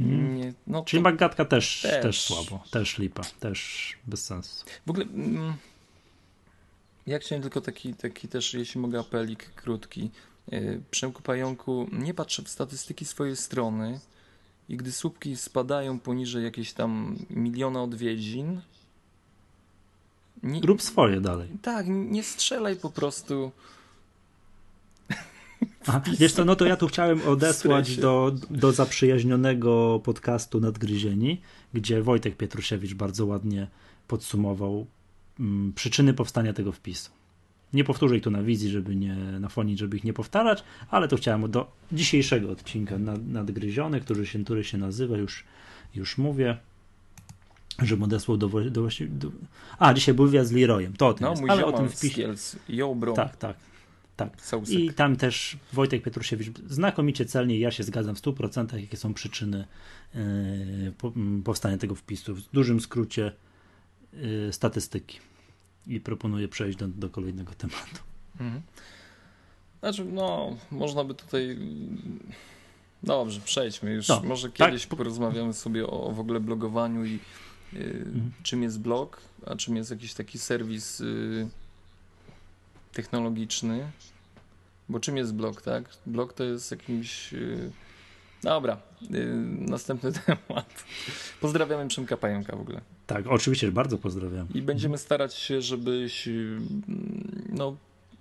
Mm. 0.00 0.36
nie 0.36 0.52
no 0.66 0.84
Czyli 0.84 1.02
to... 1.02 1.10
Magatka 1.10 1.44
też, 1.44 1.82
też. 1.82 2.02
też 2.02 2.20
słabo, 2.20 2.64
też 2.70 2.98
lipa, 2.98 3.22
też 3.40 3.88
bez 4.06 4.24
sensu. 4.24 4.64
W 4.86 4.90
ogóle... 4.90 5.06
Mm, 5.06 5.54
ja 7.06 7.18
chciałem 7.18 7.42
tylko 7.42 7.60
taki, 7.60 7.94
taki 7.94 8.28
też, 8.28 8.54
jeśli 8.54 8.80
mogę, 8.80 9.00
apelik 9.00 9.50
krótki. 9.54 10.10
E, 10.52 10.60
Przemku 10.90 11.22
Pająku, 11.22 11.88
nie 11.92 12.14
patrz 12.14 12.40
w 12.40 12.48
statystyki 12.48 13.04
swojej 13.04 13.36
strony 13.36 14.00
i 14.68 14.76
gdy 14.76 14.92
słupki 14.92 15.36
spadają 15.36 16.00
poniżej 16.00 16.44
jakieś 16.44 16.72
tam 16.72 17.16
miliona 17.30 17.82
odwiedzin, 17.82 18.60
nie, 20.42 20.60
Rób 20.60 20.82
swoje 20.82 21.20
dalej. 21.20 21.48
Tak, 21.62 21.86
nie 21.88 22.22
strzelaj 22.22 22.76
po 22.76 22.90
prostu. 22.90 23.52
Aha, 25.86 26.02
wiesz 26.18 26.32
co, 26.32 26.44
no 26.44 26.56
to 26.56 26.66
ja 26.66 26.76
tu 26.76 26.86
chciałem 26.86 27.22
odesłać 27.28 27.96
do, 27.96 28.32
do 28.50 28.72
zaprzyjaźnionego 28.72 30.00
podcastu 30.04 30.60
Nadgryzieni, 30.60 31.40
gdzie 31.74 32.02
Wojtek 32.02 32.36
Pietrusiewicz 32.36 32.94
bardzo 32.94 33.26
ładnie 33.26 33.66
podsumował 34.08 34.86
mm, 35.40 35.72
przyczyny 35.72 36.14
powstania 36.14 36.52
tego 36.52 36.72
wpisu. 36.72 37.10
Nie 37.72 37.84
powtórzę 37.84 38.16
ich 38.16 38.22
tu 38.22 38.30
na 38.30 38.42
wizji, 38.42 38.70
żeby 38.70 38.96
nie 38.96 39.14
nafonić, 39.16 39.78
żeby 39.78 39.96
ich 39.96 40.04
nie 40.04 40.12
powtarzać, 40.12 40.64
ale 40.90 41.08
to 41.08 41.16
chciałem 41.16 41.50
do 41.50 41.72
dzisiejszego 41.92 42.50
odcinka 42.50 42.98
nad, 42.98 43.26
nadgryziony, 43.26 44.00
który 44.00 44.26
się, 44.26 44.44
który 44.44 44.64
się 44.64 44.78
nazywa, 44.78 45.16
już, 45.16 45.44
już 45.94 46.18
mówię, 46.18 46.58
że 47.82 47.94
odesłał 48.02 48.36
do, 48.36 48.48
do, 48.48 48.70
do, 48.70 48.88
do, 49.08 49.30
A, 49.78 49.94
dzisiaj 49.94 50.14
był 50.14 50.26
wywiad 50.26 50.46
z 50.46 50.52
Leroyem, 50.52 50.96
to 50.96 51.08
o 51.08 51.14
tym 51.14 51.24
no, 51.24 51.30
jest. 51.30 51.42
Mój 51.42 51.50
ale 51.50 51.66
o 51.66 51.72
tym 51.72 51.88
wpisie. 51.88 52.34
Yo, 52.68 52.94
bro. 52.94 53.12
Tak, 53.12 53.36
tak. 53.36 53.56
tak. 54.16 54.32
I 54.68 54.94
tam 54.94 55.16
też 55.16 55.56
Wojtek 55.72 56.02
Petrusiewicz 56.02 56.58
znakomicie 56.66 57.24
celnie, 57.24 57.58
ja 57.58 57.70
się 57.70 57.82
zgadzam 57.82 58.14
w 58.14 58.22
100%, 58.22 58.76
jakie 58.80 58.96
są 58.96 59.14
przyczyny 59.14 59.66
yy, 60.14 60.22
powstania 61.44 61.78
tego 61.78 61.94
wpisu. 61.94 62.34
W 62.34 62.42
dużym 62.52 62.80
skrócie 62.80 63.32
yy, 64.12 64.52
statystyki. 64.52 65.18
I 65.86 66.00
proponuję 66.00 66.48
przejść 66.48 66.78
do, 66.78 66.88
do 66.88 67.10
kolejnego 67.10 67.52
tematu. 67.52 68.00
Mhm. 68.40 68.62
Znaczy, 69.80 70.04
no, 70.04 70.56
można 70.70 71.04
by 71.04 71.14
tutaj. 71.14 71.58
Dobrze, 73.02 73.40
przejdźmy 73.40 73.92
już. 73.92 74.08
No, 74.08 74.22
Może 74.24 74.50
tak. 74.50 74.56
kiedyś 74.56 74.86
tak. 74.86 74.98
porozmawiamy 74.98 75.52
sobie 75.52 75.86
o 75.86 76.12
w 76.12 76.20
ogóle 76.20 76.40
blogowaniu 76.40 77.04
i 77.04 77.18
mhm. 77.72 78.30
czym 78.42 78.62
jest 78.62 78.80
blog, 78.80 79.20
a 79.46 79.56
czym 79.56 79.76
jest 79.76 79.90
jakiś 79.90 80.14
taki 80.14 80.38
serwis 80.38 81.00
y, 81.00 81.48
technologiczny. 82.92 83.90
Bo 84.88 85.00
czym 85.00 85.16
jest 85.16 85.34
blog, 85.34 85.62
tak? 85.62 85.84
Blog 86.06 86.32
to 86.32 86.44
jest 86.44 86.70
jakimś. 86.70 87.32
Y, 87.32 87.70
dobra, 88.42 88.80
y, 89.14 89.26
następny 89.58 90.12
temat. 90.26 90.84
Pozdrawiamy 91.40 91.88
Przemka 91.88 92.16
Pająka 92.16 92.56
w 92.56 92.60
ogóle. 92.60 92.80
Tak, 93.06 93.26
oczywiście, 93.26 93.72
bardzo 93.72 93.98
pozdrawiam. 93.98 94.48
I 94.54 94.62
będziemy 94.62 94.98
starać 94.98 95.34
się, 95.34 95.62
żebyś 95.62 96.28
no, 97.48 97.76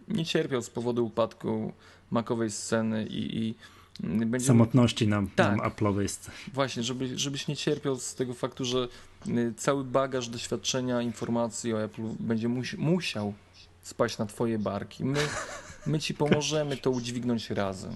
nie 0.08 0.26
cierpiał 0.26 0.62
z 0.62 0.70
powodu 0.70 1.06
upadku 1.06 1.74
makowej 2.12 2.52
sceny 2.52 3.06
i, 3.06 3.38
i 3.38 3.56
Będziemy... 4.00 4.40
samotności 4.40 5.08
nam, 5.08 5.30
tak. 5.36 5.58
nam 5.58 5.70
Apple'owej 5.70 6.08
scenie. 6.08 6.38
Właśnie, 6.54 6.84
żeby, 6.84 7.20
żebyś 7.20 7.48
nie 7.48 7.56
cierpiał 7.56 7.96
z 7.96 8.16
tego 8.16 8.34
faktu, 8.34 8.66
że 8.66 8.88
y, 9.28 9.54
cały 9.58 9.84
bagaż 9.84 10.30
doświadczenia, 10.30 11.02
informacji 11.02 11.74
o 11.74 11.84
Apple 11.84 12.02
będzie 12.20 12.48
musi, 12.48 12.78
musiał 12.78 13.34
spaść 13.82 14.18
na 14.18 14.26
twoje 14.26 14.60
barki. 14.60 15.06
My, 15.06 15.20
my 15.86 16.00
ci 16.00 16.14
pomożemy 16.14 16.78
to 16.78 16.92
udźwignąć 16.92 17.50
razem. 17.50 17.96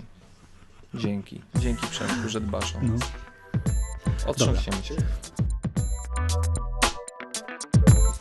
Dzięki. 0.94 1.42
Dzięki 1.56 1.88
Przemku, 1.88 2.30
że 2.30 2.42
dbasz 2.42 2.76
o 2.76 2.82
nas. 2.82 3.02
No. 3.02 4.32
Otrząsiemy 4.32 4.84
się. 4.84 4.96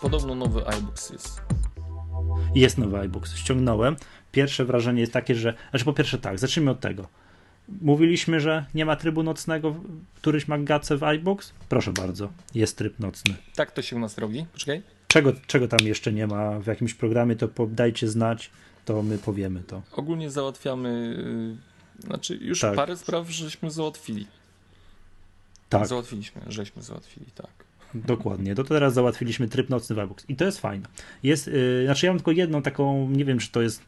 Podobno 0.01 0.35
nowy 0.35 0.67
iBooks 0.67 1.11
jest. 1.11 1.43
Jest 2.55 2.79
nowy 2.79 2.99
iBooks. 2.99 3.37
Ściągnąłem. 3.37 3.97
Pierwsze 4.33 4.65
wrażenie 4.65 5.01
jest 5.01 5.13
takie, 5.13 5.35
że. 5.35 5.55
Znaczy, 5.71 5.85
po 5.85 5.93
pierwsze, 5.93 6.19
tak, 6.19 6.39
zacznijmy 6.39 6.71
od 6.71 6.81
tego. 6.81 7.09
Mówiliśmy, 7.81 8.41
że 8.41 8.65
nie 8.75 8.85
ma 8.85 8.97
trybu 8.97 9.23
nocnego 9.23 9.71
w 9.71 9.81
któryś 10.15 10.49
Maggace 10.49 10.97
w 10.97 11.03
iBooks? 11.03 11.53
Proszę 11.69 11.93
bardzo, 11.93 12.31
jest 12.55 12.77
tryb 12.77 12.99
nocny. 12.99 13.35
Tak 13.55 13.73
to 13.73 13.83
się 13.83 13.97
u 13.97 13.99
nas 13.99 14.19
robi. 14.19 14.47
Poczekaj. 14.53 14.83
Czego, 15.07 15.33
czego 15.47 15.69
tam 15.69 15.79
jeszcze 15.85 16.13
nie 16.13 16.27
ma 16.27 16.61
w 16.61 16.67
jakimś 16.67 16.95
programie, 16.95 17.37
to 17.37 17.49
dajcie 17.67 18.09
znać, 18.09 18.51
to 18.85 19.03
my 19.03 19.19
powiemy 19.19 19.61
to. 19.61 19.83
Ogólnie 19.93 20.31
załatwiamy. 20.31 21.17
Yy, 22.01 22.07
znaczy, 22.07 22.37
już 22.37 22.61
tak. 22.61 22.77
parę 22.77 22.97
spraw 22.97 23.31
żeśmy 23.31 23.71
załatwili. 23.71 24.27
Tak. 25.69 25.87
Załatwiliśmy, 25.87 26.43
żeśmy 26.47 26.83
załatwili, 26.83 27.27
tak. 27.35 27.70
Dokładnie. 27.95 28.55
To 28.55 28.65
teraz 28.65 28.95
załatwiliśmy 28.95 29.49
tryb 29.49 29.71
nocny 29.71 29.97
w 29.97 29.99
iBooks 29.99 30.25
i 30.29 30.37
to 30.37 30.45
jest 30.45 30.61
fajne. 30.61 30.89
Jest, 31.23 31.47
yy, 31.47 31.83
znaczy 31.85 32.07
ja 32.07 32.13
mam 32.13 32.19
tylko 32.19 32.31
jedną 32.31 32.63
taką, 32.63 33.11
nie 33.11 33.25
wiem 33.25 33.39
czy 33.39 33.51
to 33.51 33.63
jest 33.63 33.83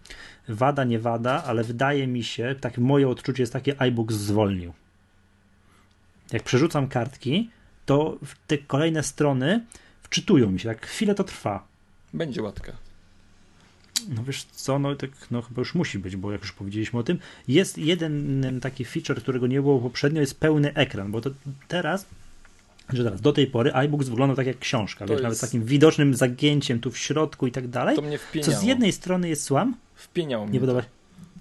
wada, 0.48 0.84
nie 0.84 0.98
wada, 0.98 1.44
ale 1.44 1.64
wydaje 1.64 2.06
mi 2.06 2.24
się, 2.24 2.54
tak 2.60 2.78
moje 2.78 3.08
odczucie 3.08 3.42
jest 3.42 3.52
takie, 3.52 3.82
iBooks 3.82 4.14
zwolnił. 4.14 4.72
Jak 6.32 6.42
przerzucam 6.42 6.88
kartki, 6.88 7.50
to 7.86 8.18
te 8.46 8.58
kolejne 8.58 9.02
strony 9.02 9.64
wczytują 10.02 10.50
mi 10.50 10.60
się, 10.60 10.68
tak 10.68 10.86
chwilę 10.86 11.14
to 11.14 11.24
trwa. 11.24 11.66
Będzie 12.14 12.42
łatka. 12.42 12.72
No 14.08 14.24
wiesz 14.24 14.44
co, 14.44 14.78
no 14.78 14.96
tak 14.96 15.10
no 15.30 15.42
chyba 15.42 15.60
już 15.60 15.74
musi 15.74 15.98
być, 15.98 16.16
bo 16.16 16.32
jak 16.32 16.40
już 16.40 16.52
powiedzieliśmy 16.52 16.98
o 16.98 17.02
tym, 17.02 17.18
jest 17.48 17.78
jeden 17.78 18.60
taki 18.60 18.84
feature, 18.84 19.22
którego 19.22 19.46
nie 19.46 19.62
było 19.62 19.80
poprzednio, 19.80 20.20
jest 20.20 20.40
pełny 20.40 20.74
ekran, 20.74 21.10
bo 21.10 21.20
to 21.20 21.30
teraz 21.68 22.06
że 22.96 23.04
teraz 23.04 23.20
do 23.20 23.32
tej 23.32 23.46
pory 23.46 23.72
iBooks 23.72 24.08
wygląda 24.08 24.36
tak 24.36 24.46
jak 24.46 24.58
książka, 24.58 25.04
wiesz, 25.04 25.10
jest... 25.10 25.22
nawet 25.22 25.38
z 25.38 25.40
takim 25.40 25.64
widocznym 25.64 26.14
zagięciem 26.14 26.80
tu 26.80 26.90
w 26.90 26.98
środku 26.98 27.46
i 27.46 27.52
tak 27.52 27.68
dalej. 27.68 27.96
To 27.96 28.02
mnie 28.02 28.18
wpieniało. 28.18 28.52
Co 28.52 28.60
z 28.60 28.62
jednej 28.62 28.92
strony 28.92 29.28
jest 29.28 29.42
słam. 29.44 29.76
Wpieniało 29.94 30.44
mnie. 30.44 30.52
Nie 30.54 30.60
podoba 30.60 30.82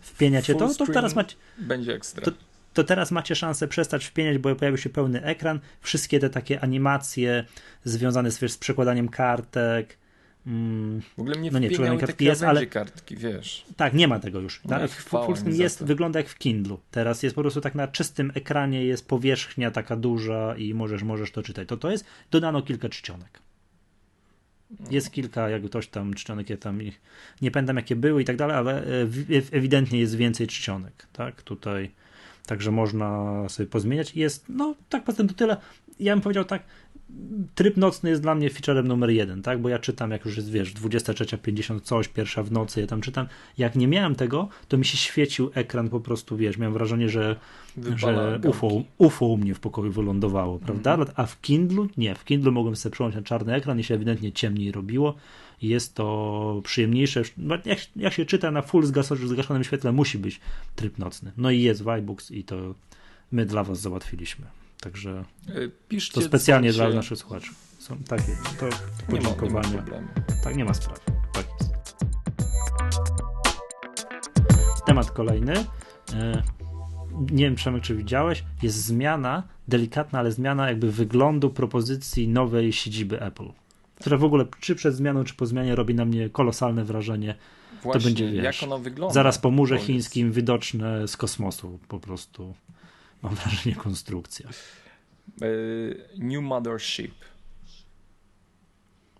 Wpienia 0.02 0.42
cię 0.42 0.56
to? 0.56 0.74
To 0.74 0.86
teraz 0.86 1.16
macie. 1.16 1.36
Będzie 1.58 1.96
ekstra. 1.96 2.26
To, 2.26 2.32
to 2.74 2.84
teraz 2.84 3.12
macie 3.12 3.36
szansę 3.36 3.68
przestać 3.68 4.06
wpieniać, 4.06 4.38
bo 4.38 4.56
pojawił 4.56 4.78
się 4.78 4.90
pełny 4.90 5.24
ekran. 5.24 5.60
Wszystkie 5.82 6.20
te 6.20 6.30
takie 6.30 6.60
animacje 6.60 7.46
związane 7.84 8.32
z, 8.32 8.40
wiesz, 8.40 8.52
z 8.52 8.58
przekładaniem 8.58 9.10
kartek, 9.10 9.98
Mm, 10.48 11.02
w 11.02 11.20
ogóle 11.20 11.40
mnie 11.40 11.52
no 11.52 11.60
nie, 11.60 11.98
kartki 11.98 12.26
jest, 12.26 12.44
ale 12.44 12.66
kartki, 12.66 13.18
wiesz. 13.18 13.66
Tak, 13.78 13.94
nie 13.94 14.08
ma 14.08 14.20
tego 14.20 14.40
już. 14.40 14.62
Tak? 14.70 14.92
Full 14.92 15.36
jest, 15.46 15.84
wygląda 15.84 16.20
jak 16.20 16.30
w 16.30 16.38
Kindlu. 16.38 16.80
Teraz 16.92 17.24
jest 17.24 17.36
po 17.36 17.42
prostu 17.42 17.62
tak 17.62 17.76
na 17.76 17.88
czystym 17.88 18.32
ekranie, 18.36 18.86
jest 18.86 19.08
powierzchnia 19.08 19.72
taka 19.72 19.96
duża 19.96 20.56
i 20.58 20.74
możesz, 20.74 21.04
możesz 21.04 21.32
to 21.32 21.44
czytać. 21.44 21.68
To 21.68 21.78
to 21.78 21.92
jest, 21.92 22.06
dodano 22.32 22.62
kilka 22.62 22.90
czcionek. 22.90 23.40
Jest 24.92 25.12
kilka, 25.12 25.50
jak 25.50 25.64
ktoś 25.64 25.88
tam 25.88 26.14
czcionek, 26.14 26.50
ja 26.50 26.58
tam 26.58 26.82
ich, 26.82 27.02
nie 27.42 27.52
pamiętam 27.52 27.76
jakie 27.76 27.96
były 27.96 28.22
i 28.22 28.26
tak 28.26 28.36
dalej, 28.38 28.58
ale 28.58 28.84
e, 28.84 29.08
ewidentnie 29.52 30.00
jest 30.00 30.16
więcej 30.16 30.48
czcionek, 30.48 31.08
tak, 31.14 31.42
tutaj, 31.42 31.92
także 32.46 32.72
można 32.72 33.50
sobie 33.50 33.70
pozmieniać 33.70 34.16
jest, 34.16 34.46
no 34.50 34.76
tak 34.90 35.04
poza 35.04 35.18
tym 35.18 35.28
to 35.28 35.34
tyle, 35.34 35.58
ja 36.00 36.14
bym 36.14 36.22
powiedział 36.22 36.46
tak, 36.46 36.64
tryb 37.56 37.78
nocny 37.78 38.10
jest 38.10 38.22
dla 38.22 38.36
mnie 38.36 38.50
featurem 38.50 38.88
numer 38.88 39.10
jeden, 39.10 39.42
tak? 39.42 39.62
Bo 39.62 39.70
ja 39.70 39.80
czytam, 39.80 40.12
jak 40.12 40.26
już 40.26 40.38
jest, 40.38 40.52
wiesz, 40.52 40.74
23.50 40.74 41.82
coś, 41.82 42.08
pierwsza 42.08 42.44
w 42.44 42.52
nocy, 42.52 42.82
ja 42.82 42.88
tam 42.88 43.02
czytam. 43.02 43.28
Jak 43.58 43.76
nie 43.76 43.88
miałem 43.88 44.16
tego, 44.16 44.48
to 44.68 44.78
mi 44.78 44.86
się 44.86 44.98
świecił 44.98 45.52
ekran 45.54 45.90
po 45.90 46.00
prostu, 46.00 46.38
wiesz, 46.38 46.58
miałem 46.58 46.74
wrażenie, 46.74 47.10
że, 47.10 47.36
że 47.96 48.40
UFO, 48.48 48.84
UFO 48.98 49.26
u 49.26 49.38
mnie 49.38 49.54
w 49.54 49.60
pokoju 49.60 49.92
wylądowało, 49.92 50.60
prawda? 50.60 50.94
Mm. 50.94 51.08
A 51.16 51.26
w 51.26 51.42
Kindlu 51.42 51.88
nie, 51.98 52.16
w 52.16 52.26
Kindlu 52.26 52.52
mogłem 52.52 52.76
sobie 52.76 52.94
przełączyć 52.94 53.16
na 53.16 53.24
czarny 53.24 53.54
ekran 53.54 53.80
i 53.80 53.84
się 53.84 53.96
ewidentnie 53.96 54.32
ciemniej 54.32 54.72
robiło. 54.72 55.16
Jest 55.62 55.96
to 55.96 56.62
przyjemniejsze. 56.64 57.22
Jak, 57.66 57.80
jak 57.96 58.14
się 58.14 58.26
czyta 58.26 58.52
na 58.52 58.62
full 58.62 58.86
zgaszonym 58.86 59.64
świetle, 59.64 59.92
musi 59.92 60.18
być 60.18 60.40
tryb 60.76 60.98
nocny. 60.98 61.32
No 61.38 61.52
i 61.52 61.62
jest 61.62 61.84
Vibooks 61.84 62.32
i 62.32 62.44
to 62.44 62.76
my 63.32 63.46
dla 63.46 63.64
was 63.64 63.82
załatwiliśmy. 63.82 64.61
Także 64.82 65.24
e, 65.48 65.54
Piszcie, 65.88 66.14
to 66.14 66.22
specjalnie 66.22 66.74
dla 66.74 66.90
naszych 66.90 67.18
słuchaczy. 67.18 67.52
Są 67.80 67.98
takie, 67.98 68.38
to 68.60 68.66
podziękowania. 69.12 69.70
Nie 69.70 69.76
ma, 69.76 69.84
nie 69.84 70.02
ma 70.02 70.44
tak, 70.44 70.56
nie 70.56 70.66
ma 70.66 70.74
sprawy. 70.74 71.00
Tak 71.34 71.46
jest. 71.60 71.96
Temat 74.86 75.12
kolejny. 75.12 75.54
E, 76.14 76.44
nie 77.32 77.46
wiem, 77.46 77.56
Przemek, 77.56 77.84
czy 77.84 77.96
widziałeś, 77.96 78.44
jest 78.64 78.86
zmiana, 78.86 79.44
delikatna, 79.68 80.20
ale 80.20 80.32
zmiana 80.32 80.68
jakby 80.68 80.92
wyglądu 80.92 81.50
propozycji 81.50 82.28
nowej 82.28 82.74
siedziby 82.74 83.22
Apple, 83.22 83.48
która 84.00 84.18
w 84.18 84.24
ogóle 84.24 84.46
czy 84.60 84.76
przed 84.76 84.96
zmianą, 84.96 85.24
czy 85.24 85.34
po 85.34 85.46
zmianie 85.46 85.76
robi 85.76 85.96
na 85.96 86.06
mnie 86.06 86.30
kolosalne 86.30 86.84
wrażenie. 86.84 87.36
Właśnie, 87.84 88.02
to 88.02 88.06
będzie, 88.06 88.32
wiesz, 88.32 88.44
jak 88.62 88.72
ona 88.72 88.78
wygląda? 88.78 89.14
Zaraz 89.14 89.38
po 89.38 89.52
murze 89.52 89.78
chińskim 89.78 90.32
widoczne 90.32 91.08
z 91.08 91.18
kosmosu 91.18 91.80
po 91.88 92.00
prostu 92.00 92.54
mam 93.24 93.36
wrażenie, 93.36 93.76
konstrukcja. 93.76 94.50
E, 95.42 95.48
New 96.18 96.44
Mothership. 96.44 97.12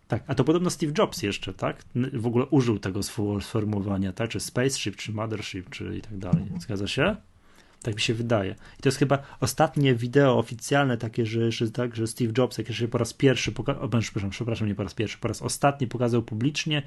Tak, 0.08 0.24
a 0.28 0.36
to 0.36 0.44
podobno 0.44 0.70
Steve 0.70 0.94
Jobs 0.98 1.22
jeszcze, 1.22 1.54
tak? 1.54 1.84
W 2.14 2.28
ogóle 2.28 2.46
użył 2.46 2.80
tego 2.80 3.00
sformułowania, 3.42 4.14
tak? 4.14 4.30
Czy 4.30 4.40
Spaceship, 4.40 4.96
czy 4.96 5.12
Mothership, 5.12 5.70
czy 5.70 5.98
i 5.98 6.02
tak 6.02 6.18
dalej. 6.18 6.46
Zgadza 6.60 6.88
się? 6.88 7.16
Tak 7.82 7.96
mi 7.96 8.02
się 8.02 8.14
wydaje. 8.14 8.56
I 8.80 8.82
to 8.82 8.90
jest 8.90 8.98
chyba 8.98 9.24
ostatnie 9.40 9.96
wideo 9.96 10.38
oficjalne 10.38 10.98
takie, 10.98 11.26
że, 11.26 11.52
że, 11.52 11.72
tak, 11.72 11.96
że 11.96 12.08
Steve 12.08 12.34
Jobs, 12.38 12.58
jak 12.58 12.72
się 12.72 12.88
po 12.88 12.98
raz 12.98 13.14
pierwszy 13.14 13.52
pokazał, 13.52 13.90
przepraszam, 13.90 14.30
przepraszam, 14.30 14.68
nie 14.68 14.76
po 14.76 14.84
raz 14.84 14.94
pierwszy, 14.94 15.18
po 15.18 15.28
raz 15.28 15.42
ostatni 15.42 15.88
pokazał 15.88 16.24
publicznie, 16.24 16.82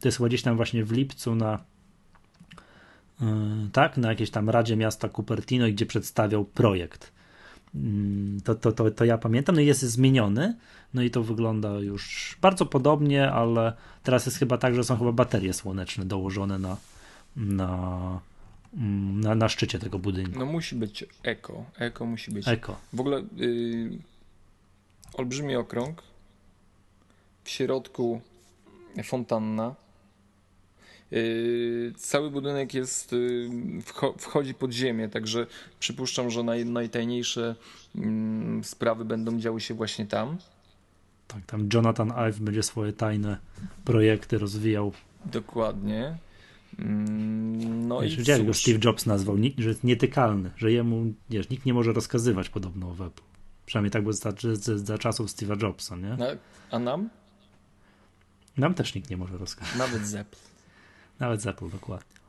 to 0.00 0.08
jest 0.08 0.18
chyba 0.18 0.28
gdzieś 0.28 0.42
tam 0.42 0.56
właśnie 0.56 0.84
w 0.84 0.92
lipcu 0.92 1.34
na 1.34 1.58
Y, 1.58 1.79
tak, 3.72 3.96
na 3.96 4.08
jakiejś 4.08 4.30
tam 4.30 4.50
Radzie 4.50 4.76
Miasta 4.76 5.08
Cupertino, 5.08 5.66
gdzie 5.68 5.86
przedstawiał 5.86 6.44
projekt. 6.44 7.12
Mm, 7.74 8.40
to, 8.44 8.54
to, 8.54 8.72
to, 8.72 8.90
to 8.90 9.04
ja 9.04 9.18
pamiętam, 9.18 9.54
no 9.54 9.60
i 9.60 9.66
jest 9.66 9.82
zmieniony, 9.82 10.56
no 10.94 11.02
i 11.02 11.10
to 11.10 11.22
wygląda 11.22 11.68
już 11.68 12.36
bardzo 12.40 12.66
podobnie, 12.66 13.30
ale 13.32 13.72
teraz 14.02 14.26
jest 14.26 14.38
chyba 14.38 14.58
tak, 14.58 14.74
że 14.74 14.84
są 14.84 14.98
chyba 14.98 15.12
baterie 15.12 15.52
słoneczne 15.52 16.04
dołożone 16.04 16.58
na, 16.58 16.76
na, 17.36 18.20
mm, 18.76 19.20
na, 19.20 19.34
na 19.34 19.48
szczycie 19.48 19.78
tego 19.78 19.98
budynku. 19.98 20.38
No 20.38 20.46
musi 20.46 20.76
być 20.76 21.04
eko, 21.22 21.64
eko 21.76 22.06
musi 22.06 22.30
być. 22.30 22.48
Eko. 22.48 22.76
W 22.92 23.00
ogóle 23.00 23.22
yy, 23.36 23.98
olbrzymi 25.14 25.56
okrąg, 25.56 26.02
w 27.44 27.50
środku 27.50 28.20
fontanna, 29.04 29.74
cały 31.96 32.30
budynek 32.30 32.74
jest, 32.74 33.12
yy, 33.12 33.50
wchodzi 34.18 34.54
pod 34.54 34.72
ziemię, 34.72 35.08
także 35.08 35.46
przypuszczam, 35.80 36.30
że 36.30 36.42
naj, 36.42 36.64
najtajniejsze 36.64 37.56
mm, 37.96 38.64
sprawy 38.64 39.04
będą 39.04 39.38
działy 39.38 39.60
się 39.60 39.74
właśnie 39.74 40.06
tam. 40.06 40.38
Tak, 41.28 41.46
tam 41.46 41.68
Jonathan 41.74 42.12
Ive 42.12 42.40
będzie 42.40 42.62
swoje 42.62 42.92
tajne 42.92 43.38
projekty 43.84 44.38
rozwijał. 44.38 44.92
Dokładnie. 45.24 46.18
Mm, 46.78 47.88
no 47.88 48.00
wiesz, 48.00 48.38
i 48.38 48.44
go 48.44 48.54
Steve 48.54 48.78
Jobs 48.84 49.06
nazwał, 49.06 49.36
że 49.58 49.68
jest 49.68 49.84
nietykalny, 49.84 50.50
że 50.56 50.72
jemu 50.72 51.12
wiesz, 51.30 51.48
nikt 51.48 51.66
nie 51.66 51.74
może 51.74 51.92
rozkazywać 51.92 52.48
podobno 52.48 52.94
w 52.94 53.02
Apple. 53.02 53.22
Przynajmniej 53.66 53.90
tak 53.90 54.02
było 54.02 54.12
za, 54.12 54.32
za, 54.54 54.78
za 54.78 54.98
czasów 54.98 55.28
Steve'a 55.28 55.62
Jobsa, 55.62 55.96
nie? 55.96 56.16
A 56.70 56.78
nam? 56.78 57.08
Nam 58.56 58.74
też 58.74 58.94
nikt 58.94 59.10
nie 59.10 59.16
może 59.16 59.38
rozkazywać. 59.38 59.78
Nawet 59.78 60.06
z 60.06 60.14
Apple. 60.14 60.49
Nawet 61.20 61.42
z 61.42 61.46
Apple, 61.46 61.70
dokładnie. 61.70 62.20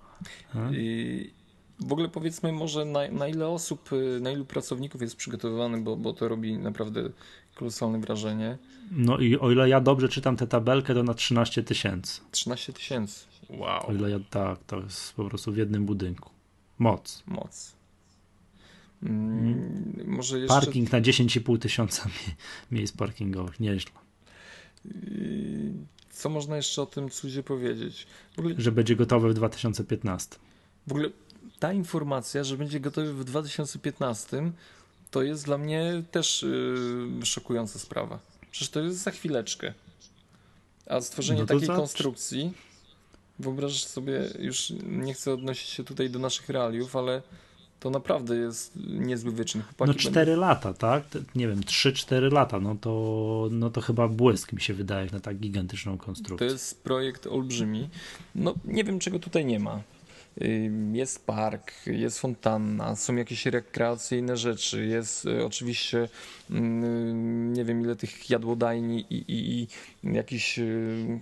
I 0.71 1.33
w 1.79 1.91
ogóle 1.93 2.09
powiedzmy 2.09 2.51
może 2.51 2.85
na, 2.85 3.07
na, 3.11 3.27
ile 3.27 3.47
osób, 3.47 3.93
y, 3.93 4.19
na 4.21 4.31
ilu 4.31 4.45
pracowników 4.45 5.01
jest 5.01 5.15
przygotowywany, 5.15 5.81
bo, 5.81 5.97
bo 5.97 6.13
to 6.13 6.27
robi 6.27 6.57
naprawdę 6.57 7.09
kolosalne 7.55 7.99
wrażenie. 7.99 8.57
No 8.91 9.17
i 9.17 9.37
o 9.37 9.51
ile 9.51 9.69
ja 9.69 9.81
dobrze 9.81 10.09
czytam 10.09 10.37
tę 10.37 10.47
tabelkę, 10.47 10.93
to 10.93 11.03
na 11.03 11.13
13 11.13 11.63
tysięcy. 11.63 12.21
13 12.31 12.73
tysięcy. 12.73 13.25
Wow. 13.49 13.87
O 13.87 13.93
ile 13.93 14.09
ja, 14.09 14.19
tak, 14.29 14.63
to 14.63 14.79
jest 14.79 15.13
po 15.13 15.25
prostu 15.25 15.51
w 15.51 15.57
jednym 15.57 15.85
budynku. 15.85 16.29
Moc. 16.79 17.23
Moc. 17.27 17.75
Mm, 19.03 20.03
może 20.07 20.39
jeszcze... 20.39 20.59
Parking 20.59 20.91
na 20.91 21.01
10,5 21.01 21.59
tysiąca 21.59 22.09
miejsc 22.71 22.97
parkingowych, 22.97 23.59
nieźle. 23.59 23.91
Co 26.11 26.29
można 26.29 26.55
jeszcze 26.55 26.81
o 26.81 26.85
tym 26.85 27.09
cudzie 27.09 27.43
powiedzieć? 27.43 28.07
Ogóle... 28.37 28.55
Że 28.57 28.71
będzie 28.71 28.95
gotowy 28.95 29.29
w 29.29 29.33
2015. 29.33 30.35
W 30.87 30.91
ogóle 30.91 31.09
ta 31.59 31.73
informacja, 31.73 32.43
że 32.43 32.57
będzie 32.57 32.79
gotowy 32.79 33.13
w 33.13 33.23
2015, 33.23 34.51
to 35.11 35.23
jest 35.23 35.45
dla 35.45 35.57
mnie 35.57 36.03
też 36.11 36.45
yy, 37.19 37.25
szokująca 37.25 37.79
sprawa. 37.79 38.19
Przecież 38.51 38.69
to 38.69 38.79
jest 38.79 38.97
za 38.97 39.11
chwileczkę. 39.11 39.73
A 40.85 41.01
stworzenie 41.01 41.39
no 41.39 41.45
takiej 41.45 41.67
za... 41.67 41.75
konstrukcji, 41.75 42.53
wyobrażasz 43.39 43.83
sobie, 43.83 44.29
już 44.39 44.73
nie 44.83 45.13
chcę 45.13 45.33
odnosić 45.33 45.69
się 45.69 45.83
tutaj 45.83 46.09
do 46.09 46.19
naszych 46.19 46.49
realiów, 46.49 46.95
ale 46.95 47.21
to 47.81 47.89
naprawdę 47.89 48.35
jest 48.35 48.73
niezły 48.87 49.31
wyczyn. 49.31 49.61
Chłopaki 49.61 49.91
no 49.91 49.93
4 49.93 50.25
będą... 50.25 50.41
lata, 50.41 50.73
tak? 50.73 51.03
Nie 51.35 51.47
wiem, 51.47 51.61
3-4 51.61 52.31
lata, 52.31 52.59
no 52.59 52.75
to, 52.75 53.47
no 53.51 53.69
to 53.69 53.81
chyba 53.81 54.07
błysk 54.07 54.53
mi 54.53 54.61
się 54.61 54.73
wydaje 54.73 55.09
na 55.11 55.19
tak 55.19 55.37
gigantyczną 55.37 55.97
konstrukcję. 55.97 56.47
To 56.47 56.53
jest 56.53 56.83
projekt 56.83 57.27
olbrzymi. 57.27 57.89
No 58.35 58.53
nie 58.65 58.83
wiem, 58.83 58.99
czego 58.99 59.19
tutaj 59.19 59.45
nie 59.45 59.59
ma. 59.59 59.81
Jest 60.93 61.25
park, 61.25 61.71
jest 61.85 62.19
fontanna, 62.19 62.95
są 62.95 63.15
jakieś 63.15 63.45
rekreacyjne 63.45 64.37
rzeczy, 64.37 64.85
jest 64.85 65.25
y, 65.25 65.45
oczywiście 65.45 66.09
mm, 66.49 67.53
nie 67.53 67.65
wiem 67.65 67.81
ile 67.81 67.95
tych 67.95 68.29
jadłodajni 68.29 69.05
i, 69.09 69.15
i, 69.15 69.61
i 69.61 69.67
jakichś 70.13 70.59
y, 70.59 71.19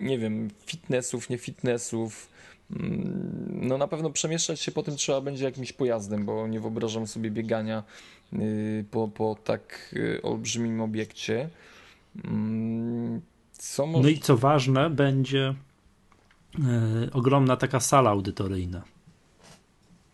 nie 0.00 0.18
wiem, 0.18 0.50
fitnessów, 0.66 1.30
nie 1.30 1.38
fitnessów. 1.38 2.33
Mm, 2.70 3.58
no 3.62 3.78
na 3.78 3.88
pewno 3.88 4.10
przemieszczać 4.10 4.60
się 4.60 4.72
po 4.72 4.82
tym 4.82 4.96
trzeba 4.96 5.20
będzie 5.20 5.44
jakimś 5.44 5.72
pojazdem, 5.72 6.24
bo 6.24 6.46
nie 6.48 6.60
wyobrażam 6.60 7.06
sobie 7.06 7.30
biegania 7.30 7.82
y, 8.32 8.84
po, 8.90 9.08
po 9.08 9.36
tak 9.44 9.94
olbrzymim 10.22 10.80
obiekcie. 10.80 11.48
Mm, 12.24 13.20
co 13.52 13.86
może... 13.86 14.02
No 14.02 14.08
i 14.08 14.18
co 14.18 14.36
ważne, 14.36 14.90
będzie 14.90 15.54
E, 16.58 17.12
ogromna 17.12 17.56
taka 17.56 17.80
sala 17.80 18.10
audytoryjna. 18.10 18.82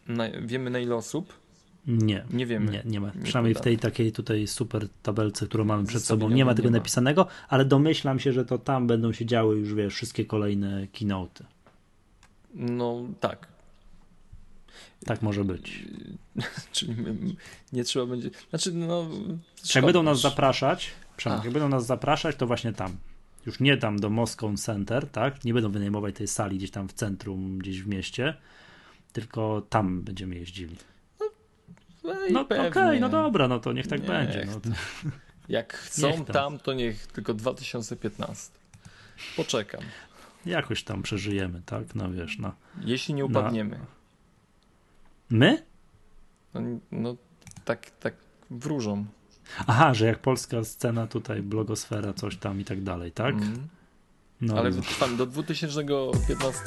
Na, 0.09 0.25
wiemy 0.43 0.71
na 0.71 0.79
ile 0.79 0.95
osób? 0.95 1.33
Nie, 1.87 2.25
nie 2.31 2.47
wiemy. 2.47 2.73
Nie, 2.73 2.83
nie 2.85 3.01
ma. 3.01 3.13
Nie 3.15 3.23
Przynajmniej 3.23 3.55
w 3.55 3.61
tej 3.61 3.79
takiej 3.79 4.13
tutaj 4.13 4.47
super 4.47 4.89
tabelce, 5.03 5.47
którą 5.47 5.65
mamy 5.65 5.87
przed 5.87 6.03
sobą, 6.03 6.29
nie 6.31 6.45
ma 6.45 6.55
tego 6.55 6.69
nie 6.69 6.73
napisanego, 6.73 7.25
ma. 7.25 7.31
ale 7.49 7.65
domyślam 7.65 8.19
się, 8.19 8.33
że 8.33 8.45
to 8.45 8.59
tam 8.59 8.87
będą 8.87 9.13
się 9.13 9.27
działy 9.27 9.57
już, 9.57 9.75
wiesz, 9.75 9.95
wszystkie 9.95 10.25
kolejne 10.25 10.87
keynote. 10.93 11.45
No 12.55 13.03
tak. 13.21 13.49
Tak 15.07 15.23
może 15.23 15.45
być. 15.45 15.85
Czyli 16.73 16.95
nie 17.73 17.85
trzeba 17.85 18.07
będzie. 18.07 18.31
Znaczy, 18.51 18.73
no. 18.73 19.09
Jak 19.75 19.85
będą 19.85 20.03
nas 20.03 20.21
zapraszać, 20.21 20.91
Przemek, 21.17 21.45
jak 21.45 21.53
będą 21.53 21.69
nas 21.69 21.87
zapraszać, 21.87 22.37
to 22.37 22.47
właśnie 22.47 22.73
tam 22.73 22.97
już 23.47 23.61
nie 23.61 23.77
tam 23.77 23.99
do 23.99 24.11
Moscow 24.11 24.61
Center, 24.61 25.09
tak? 25.09 25.45
Nie 25.45 25.55
będą 25.55 25.71
wynajmować 25.71 26.15
tej 26.15 26.29
sali 26.29 26.59
gdzieś 26.59 26.71
tam 26.71 26.89
w 26.89 26.93
centrum, 26.93 27.59
gdzieś 27.59 27.83
w 27.83 27.87
mieście, 27.87 28.35
tylko 29.13 29.63
tam 29.71 30.03
będziemy 30.03 30.37
jeździli. 30.37 30.77
No, 31.21 31.31
no, 32.05 32.15
no 32.31 32.41
okej, 32.41 32.69
okay, 32.69 33.01
no 33.01 33.09
dobra, 33.09 33.49
no 33.49 33.61
to 33.61 33.73
niech 33.73 33.87
tak 33.87 34.01
niech. 34.01 34.09
będzie. 34.09 34.47
No. 34.47 34.61
Jak 35.49 35.75
chcą 35.87 36.13
tam. 36.13 36.25
tam, 36.25 36.59
to 36.59 36.73
niech 36.73 37.07
tylko 37.07 37.35
2015. 37.35 38.51
Poczekam. 39.37 39.81
Jakoś 40.47 40.85
tam 40.85 41.03
przeżyjemy, 41.03 41.63
tak? 41.67 41.95
No 41.95 42.11
wiesz, 42.13 42.39
no. 42.39 42.53
Jeśli 42.81 43.15
nie 43.15 43.25
upadniemy. 43.25 43.79
Na... 43.79 43.87
My? 45.31 45.63
No, 46.55 46.61
no 46.93 47.17
tak, 47.65 47.91
tak 47.91 48.15
wróżą. 48.51 49.07
Aha, 49.67 49.95
że 49.95 50.07
jak 50.07 50.19
polska 50.19 50.65
scena 50.65 51.07
tutaj, 51.07 51.43
blogosfera, 51.43 52.13
coś 52.13 52.37
tam 52.37 52.61
i 52.61 52.65
tak 52.65 52.83
dalej, 52.83 53.13
tak? 53.13 53.35
Mm. 53.35 53.69
No. 54.41 54.59
Ale 54.59 54.73
trwam 54.73 55.17
do 55.17 55.27
2015 55.27 56.63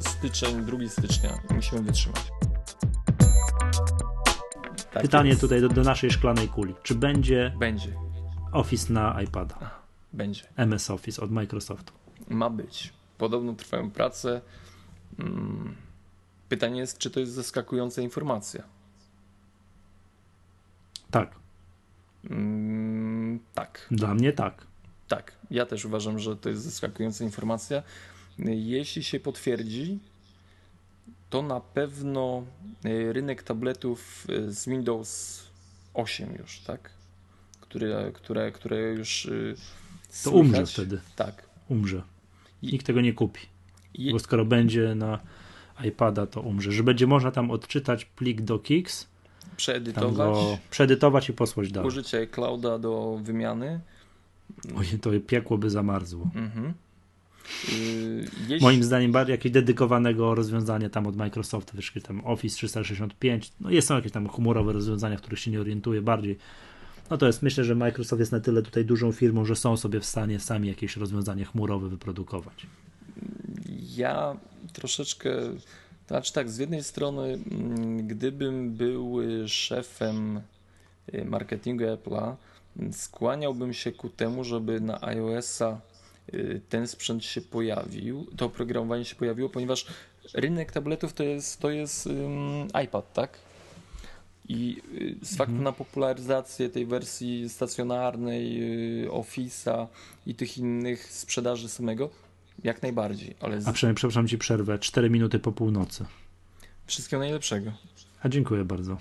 styczeń, 0.00 0.64
2 0.64 0.88
stycznia 0.88 1.38
musimy 1.54 1.82
wytrzymać. 1.82 2.22
Tak 4.92 5.02
Pytanie 5.02 5.28
jest. 5.28 5.40
tutaj 5.40 5.60
do, 5.60 5.68
do, 5.68 5.82
naszej 5.82 6.10
szklanej 6.10 6.48
kuli. 6.48 6.74
Czy 6.82 6.94
będzie, 6.94 7.52
będzie. 7.58 7.92
Office 8.52 8.92
na 8.92 9.22
iPada? 9.22 9.70
Będzie. 10.12 10.42
MS 10.56 10.90
Office 10.90 11.22
od 11.22 11.30
Microsoftu. 11.30 11.92
Ma 12.28 12.50
być. 12.50 12.92
Podobno 13.18 13.52
trwają 13.52 13.90
prace. 13.90 14.40
Mm. 15.18 15.74
Pytanie 16.48 16.80
jest, 16.80 16.98
czy 16.98 17.10
to 17.10 17.20
jest 17.20 17.32
zaskakująca 17.32 18.02
informacja. 18.02 18.62
Tak. 21.10 21.34
Mm, 22.30 23.40
tak. 23.54 23.86
Dla 23.90 24.14
mnie 24.14 24.32
tak. 24.32 24.66
Tak, 25.08 25.32
ja 25.50 25.66
też 25.66 25.84
uważam, 25.84 26.18
że 26.18 26.36
to 26.36 26.48
jest 26.48 26.62
zaskakująca 26.62 27.24
informacja. 27.24 27.82
Jeśli 28.38 29.04
się 29.04 29.20
potwierdzi, 29.20 29.98
to 31.30 31.42
na 31.42 31.60
pewno 31.60 32.44
e, 32.84 33.12
rynek 33.12 33.42
tabletów 33.42 34.26
e, 34.28 34.52
z 34.52 34.68
Windows 34.68 35.42
8 35.94 36.34
już, 36.38 36.60
tak? 36.60 36.90
Które, 37.60 38.12
które, 38.12 38.52
które 38.52 38.78
już. 38.78 39.26
E, 39.26 39.30
to 40.24 40.30
słychać. 40.30 40.40
umrze 40.40 40.66
wtedy. 40.66 41.00
Tak. 41.16 41.48
Umrze. 41.68 42.02
Nikt 42.72 42.86
tego 42.86 43.00
nie 43.00 43.12
kupi. 43.12 43.40
Bo 44.12 44.18
skoro 44.18 44.44
będzie 44.44 44.94
na 44.94 45.18
iPada, 45.84 46.26
to 46.26 46.40
umrze. 46.40 46.72
Że 46.72 46.82
będzie 46.82 47.06
można 47.06 47.30
tam 47.30 47.50
odczytać 47.50 48.04
plik 48.04 48.40
do 48.40 48.58
Kix 48.58 49.08
przeedytować. 49.56 50.38
Przeedytować 50.70 51.28
i 51.28 51.32
posłać 51.32 51.72
dalej. 51.72 51.88
Użycie 51.88 52.26
clouda 52.26 52.78
do 52.78 53.18
wymiany. 53.22 53.80
Oj, 54.76 54.86
to 55.00 55.10
piekło 55.26 55.58
by 55.58 55.70
zamarzło. 55.70 56.30
Mhm. 56.34 56.74
Yy, 57.68 58.28
jeśli... 58.48 58.60
Moim 58.60 58.84
zdaniem 58.84 59.12
bardziej 59.12 59.32
jakieś 59.32 59.52
dedykowanego 59.52 60.34
rozwiązania 60.34 60.90
tam 60.90 61.06
od 61.06 61.16
Microsoftu, 61.16 61.76
wiesz, 61.76 61.92
tam 62.02 62.22
Office 62.24 62.56
365, 62.56 63.52
no 63.60 63.70
jest, 63.70 63.88
są 63.88 63.94
jakieś 63.94 64.12
tam 64.12 64.28
humorowe 64.28 64.72
rozwiązania, 64.72 65.16
w 65.16 65.20
których 65.20 65.38
się 65.38 65.50
nie 65.50 65.60
orientuję 65.60 66.02
bardziej. 66.02 66.38
No 67.10 67.18
to 67.18 67.26
jest, 67.26 67.42
myślę, 67.42 67.64
że 67.64 67.74
Microsoft 67.74 68.20
jest 68.20 68.32
na 68.32 68.40
tyle 68.40 68.62
tutaj 68.62 68.84
dużą 68.84 69.12
firmą, 69.12 69.44
że 69.44 69.56
są 69.56 69.76
sobie 69.76 70.00
w 70.00 70.06
stanie 70.06 70.40
sami 70.40 70.68
jakieś 70.68 70.96
rozwiązanie 70.96 71.44
chmurowe 71.44 71.88
wyprodukować. 71.88 72.66
Ja 73.96 74.36
troszeczkę 74.72 75.30
znaczy 76.08 76.32
tak, 76.32 76.50
z 76.50 76.58
jednej 76.58 76.84
strony, 76.84 77.38
mm, 77.50 78.06
gdybym 78.06 78.74
był 78.74 79.18
szefem 79.46 80.40
y, 81.14 81.24
marketingu 81.24 81.84
Apple'a, 81.84 82.34
skłaniałbym 82.92 83.72
się 83.72 83.92
ku 83.92 84.08
temu, 84.08 84.44
żeby 84.44 84.80
na 84.80 85.02
iOS-a 85.02 85.80
y, 86.34 86.60
ten 86.68 86.88
sprzęt 86.88 87.24
się 87.24 87.40
pojawił, 87.40 88.26
to 88.36 88.46
oprogramowanie 88.46 89.04
się 89.04 89.16
pojawiło, 89.16 89.48
ponieważ 89.48 89.86
rynek 90.34 90.72
tabletów 90.72 91.12
to 91.12 91.22
jest, 91.22 91.60
to 91.60 91.70
jest 91.70 92.06
um, 92.06 92.68
iPad, 92.84 93.12
tak? 93.12 93.38
I 94.48 94.82
y, 95.22 95.26
z 95.26 95.36
faktu 95.36 95.52
mhm. 95.52 95.64
na 95.64 95.72
popularyzację 95.72 96.68
tej 96.68 96.86
wersji 96.86 97.48
stacjonarnej, 97.48 98.60
Office'a 99.08 99.86
i 100.26 100.34
tych 100.34 100.58
innych 100.58 101.12
sprzedaży 101.12 101.68
samego, 101.68 102.10
jak 102.64 102.82
najbardziej. 102.82 103.34
Ale 103.40 103.60
z... 103.60 103.68
A 103.68 103.72
przynajmniej, 103.72 103.96
przepraszam 103.96 104.28
ci 104.28 104.38
przerwę, 104.38 104.78
4 104.78 105.10
minuty 105.10 105.38
po 105.38 105.52
północy. 105.52 106.04
Wszystkiego 106.86 107.20
najlepszego. 107.20 107.72
A 108.22 108.28
dziękuję 108.28 108.64
bardzo. 108.64 108.98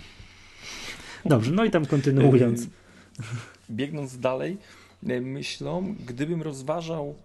Dobrze, 1.26 1.52
no 1.52 1.66
i 1.66 1.72
tam 1.72 1.86
kontynuując. 1.86 2.62
Yy, 2.62 2.70
biegnąc 3.70 4.20
dalej, 4.20 4.58
myślą, 5.22 5.96
gdybym 6.06 6.42
rozważał 6.42 7.16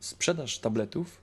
sprzedaż 0.00 0.58
tabletów 0.58 1.20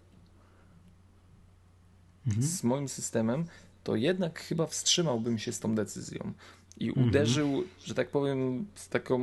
mhm. 2.27 2.47
z 2.47 2.63
moim 2.63 2.89
systemem, 2.89 3.45
to 3.83 3.95
jednak 3.95 4.39
chyba 4.39 4.67
wstrzymałbym 4.67 5.37
się 5.39 5.51
z 5.51 5.59
tą 5.59 5.75
decyzją 5.75 6.33
i 6.77 6.89
mhm. 6.89 7.07
uderzył, 7.07 7.63
że 7.85 7.93
tak 7.93 8.09
powiem, 8.09 8.65
z 8.75 8.89
taką 8.89 9.19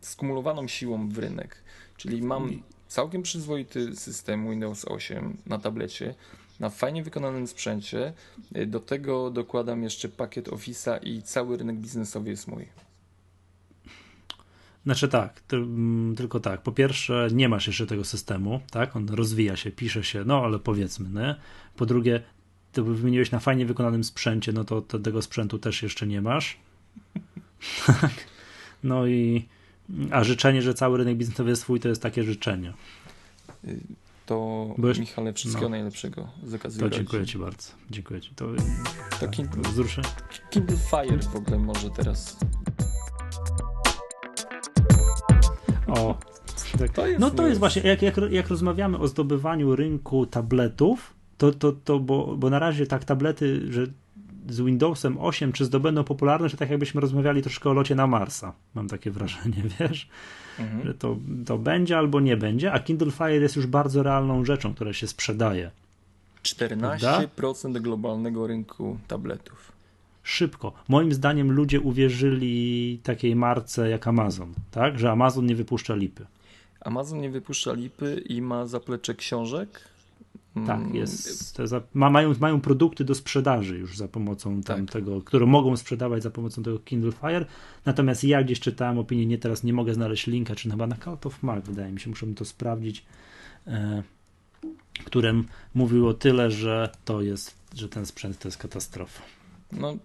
skumulowaną 0.00 0.68
siłą 0.68 1.08
w 1.08 1.18
rynek. 1.18 1.62
Czyli 1.96 2.22
mam 2.22 2.62
całkiem 2.88 3.22
przyzwoity 3.22 3.96
system 3.96 4.50
Windows 4.50 4.84
8 4.84 5.36
na 5.46 5.58
tablecie, 5.58 6.14
na 6.60 6.70
fajnie 6.70 7.02
wykonanym 7.02 7.46
sprzęcie. 7.46 8.12
Do 8.66 8.80
tego 8.80 9.30
dokładam 9.30 9.82
jeszcze 9.82 10.08
pakiet 10.08 10.48
Office'a 10.48 10.98
i 11.02 11.22
cały 11.22 11.56
rynek 11.56 11.76
biznesowy 11.76 12.30
jest 12.30 12.48
mój. 12.48 12.66
Znaczy 14.84 15.08
tak, 15.08 15.42
mm, 15.52 16.16
tylko 16.16 16.40
tak. 16.40 16.62
Po 16.62 16.72
pierwsze, 16.72 17.28
nie 17.32 17.48
masz 17.48 17.66
jeszcze 17.66 17.86
tego 17.86 18.04
systemu, 18.04 18.60
tak? 18.70 18.96
On 18.96 19.08
rozwija 19.08 19.56
się, 19.56 19.70
pisze 19.70 20.04
się, 20.04 20.24
no 20.24 20.44
ale 20.44 20.58
powiedzmy, 20.58 21.20
nie? 21.20 21.36
Po 21.76 21.86
drugie, 21.86 22.22
ty 22.72 22.82
wymieniłeś 22.82 23.30
na 23.30 23.40
fajnie 23.40 23.66
wykonanym 23.66 24.04
sprzęcie, 24.04 24.52
no 24.52 24.64
to, 24.64 24.82
to 24.82 24.98
tego 24.98 25.22
sprzętu 25.22 25.58
też 25.58 25.82
jeszcze 25.82 26.06
nie 26.06 26.22
masz. 26.22 26.56
Tak. 27.86 28.12
no 28.84 29.06
i 29.06 29.48
a 30.10 30.24
życzenie, 30.24 30.62
że 30.62 30.74
cały 30.74 30.98
rynek 30.98 31.16
biznesowy 31.16 31.50
jest 31.50 31.62
swój, 31.62 31.80
to 31.80 31.88
jest 31.88 32.02
takie 32.02 32.22
życzenie. 32.22 32.72
To 34.26 34.68
Byłeś... 34.78 34.98
Michale, 34.98 35.32
wszystkiego 35.32 35.66
no. 35.66 35.68
najlepszego 35.68 36.28
z 36.44 36.54
okazji 36.54 36.80
To 36.80 36.90
dziękuję 36.90 37.26
Ci 37.26 37.38
bardzo. 37.38 37.72
Dziękuję 37.90 38.20
Ci. 38.20 38.30
To, 38.34 38.46
to 39.20 39.28
Kindle, 39.28 39.62
wzruszę. 39.62 40.02
Kindle 40.50 40.76
Fire 40.76 41.22
w 41.22 41.36
ogóle 41.36 41.58
może 41.58 41.90
teraz. 41.90 42.36
O, 45.86 46.18
tak. 46.78 46.92
to 46.92 47.06
jest 47.06 47.20
no 47.20 47.30
to 47.30 47.46
jest 47.46 47.58
właśnie, 47.58 47.82
jak, 47.82 48.02
jak, 48.02 48.16
jak 48.30 48.48
rozmawiamy 48.48 48.98
o 48.98 49.08
zdobywaniu 49.08 49.76
rynku 49.76 50.26
tabletów, 50.26 51.14
to, 51.40 51.52
to, 51.52 51.72
to 51.72 51.98
bo, 51.98 52.36
bo 52.36 52.50
na 52.50 52.58
razie 52.58 52.86
tak 52.86 53.04
tablety, 53.04 53.72
że 53.72 53.86
z 54.48 54.60
Windowsem 54.60 55.18
8, 55.18 55.52
czy 55.52 55.64
zdobędą 55.64 56.04
popularność, 56.04 56.56
tak 56.56 56.70
jakbyśmy 56.70 57.00
rozmawiali 57.00 57.42
troszkę 57.42 57.70
o 57.70 57.72
locie 57.72 57.94
na 57.94 58.06
Marsa. 58.06 58.52
Mam 58.74 58.88
takie 58.88 59.10
wrażenie, 59.16 59.62
wiesz, 59.80 60.08
mhm. 60.58 60.84
że 60.84 60.94
to, 60.94 61.16
to 61.46 61.58
będzie 61.58 61.98
albo 61.98 62.20
nie 62.20 62.36
będzie, 62.36 62.72
a 62.72 62.78
Kindle 62.78 63.10
Fire 63.10 63.42
jest 63.42 63.56
już 63.56 63.66
bardzo 63.66 64.02
realną 64.02 64.44
rzeczą, 64.44 64.74
która 64.74 64.92
się 64.92 65.06
sprzedaje. 65.06 65.70
14% 66.42 67.80
globalnego 67.80 68.46
rynku 68.46 68.98
tabletów. 69.08 69.72
Szybko. 70.22 70.72
Moim 70.88 71.12
zdaniem 71.12 71.52
ludzie 71.52 71.80
uwierzyli 71.80 73.00
takiej 73.02 73.36
marce 73.36 73.90
jak 73.90 74.06
Amazon, 74.08 74.54
tak? 74.70 74.98
Że 74.98 75.10
Amazon 75.10 75.46
nie 75.46 75.56
wypuszcza 75.56 75.94
lipy. 75.94 76.26
Amazon 76.80 77.20
nie 77.20 77.30
wypuszcza 77.30 77.72
lipy 77.72 78.22
i 78.28 78.42
ma 78.42 78.66
zaplecze 78.66 79.14
książek. 79.14 79.90
Tak, 80.54 80.80
mm, 80.80 80.94
jest. 80.94 81.56
Za, 81.64 81.82
ma, 81.94 82.10
mają, 82.10 82.34
mają 82.40 82.60
produkty 82.60 83.04
do 83.04 83.14
sprzedaży 83.14 83.78
już 83.78 83.96
za 83.96 84.08
pomocą 84.08 84.62
tam 84.62 84.86
tak. 84.86 84.92
tego, 84.92 85.22
które 85.22 85.46
mogą 85.46 85.76
sprzedawać 85.76 86.22
za 86.22 86.30
pomocą 86.30 86.62
tego 86.62 86.78
Kindle 86.78 87.12
Fire. 87.12 87.46
Natomiast 87.84 88.24
ja 88.24 88.42
gdzieś 88.42 88.60
czytałem 88.60 88.98
opinię, 88.98 89.26
nie 89.26 89.38
teraz 89.38 89.64
nie 89.64 89.72
mogę 89.72 89.94
znaleźć 89.94 90.26
linka, 90.26 90.54
czy 90.54 90.70
chyba 90.70 90.86
na 90.86 90.96
Cult 90.96 91.26
of 91.26 91.42
Mark, 91.42 91.66
wydaje 91.66 91.92
mi 91.92 92.00
się, 92.00 92.10
muszę 92.10 92.26
to 92.26 92.44
sprawdzić, 92.44 93.04
e, 93.66 94.02
którym 95.04 95.48
mówił 95.74 96.08
o 96.08 96.14
tyle, 96.14 96.50
że 96.50 96.90
to 97.04 97.22
jest, 97.22 97.54
że 97.74 97.88
ten 97.88 98.06
sprzęt 98.06 98.38
to 98.38 98.48
jest 98.48 98.58
katastrofa. 98.58 99.22
No. 99.72 99.96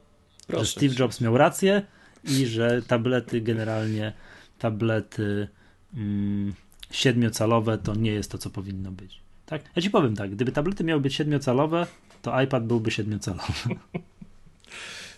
Że 0.49 0.65
Steve 0.65 0.95
Jobs 0.99 1.21
miał 1.21 1.37
rację 1.37 1.85
i 2.23 2.45
że 2.45 2.81
tablety 2.81 3.41
generalnie, 3.41 4.13
tablety 4.59 5.47
mm, 5.93 6.53
siedmiocalowe 6.91 7.77
to 7.77 7.95
nie 7.95 8.11
jest 8.11 8.31
to, 8.31 8.37
co 8.37 8.49
powinno 8.49 8.91
być. 8.91 9.24
Tak? 9.45 9.61
Ja 9.75 9.81
ci 9.81 9.89
powiem 9.89 10.15
tak, 10.15 10.31
gdyby 10.31 10.51
tablety 10.51 10.83
miały 10.83 11.01
być 11.01 11.15
siedmiocalowe, 11.15 11.87
to 12.21 12.41
iPad 12.41 12.65
byłby 12.65 12.91
siedmiocalowy. 12.91 13.53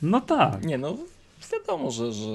No 0.01 0.21
tak. 0.21 0.65
Nie, 0.65 0.77
no 0.77 0.97
wiadomo, 1.51 1.91
że, 1.91 2.13
że 2.13 2.29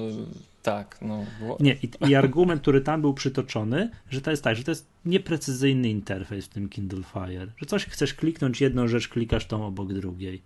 tak. 0.63 0.97
No. 1.01 1.25
Nie, 1.59 1.73
i, 1.73 1.89
i, 2.09 2.15
argument, 2.15 2.61
który 2.61 2.81
tam 2.81 3.01
był 3.01 3.13
przytoczony, 3.13 3.89
że 4.09 4.21
to 4.21 4.31
jest 4.31 4.43
tak, 4.43 4.55
że 4.55 4.63
to 4.63 4.71
jest 4.71 4.85
nieprecyzyjny 5.05 5.89
interfejs 5.89 6.45
w 6.45 6.49
tym 6.49 6.69
Kindle 6.69 7.03
Fire, 7.03 7.47
że 7.57 7.65
coś 7.65 7.85
chcesz 7.85 8.13
kliknąć, 8.13 8.61
jedną 8.61 8.87
rzecz 8.87 9.07
klikasz 9.07 9.45
tą 9.45 9.65
obok 9.65 9.93
drugiej. 9.93 10.41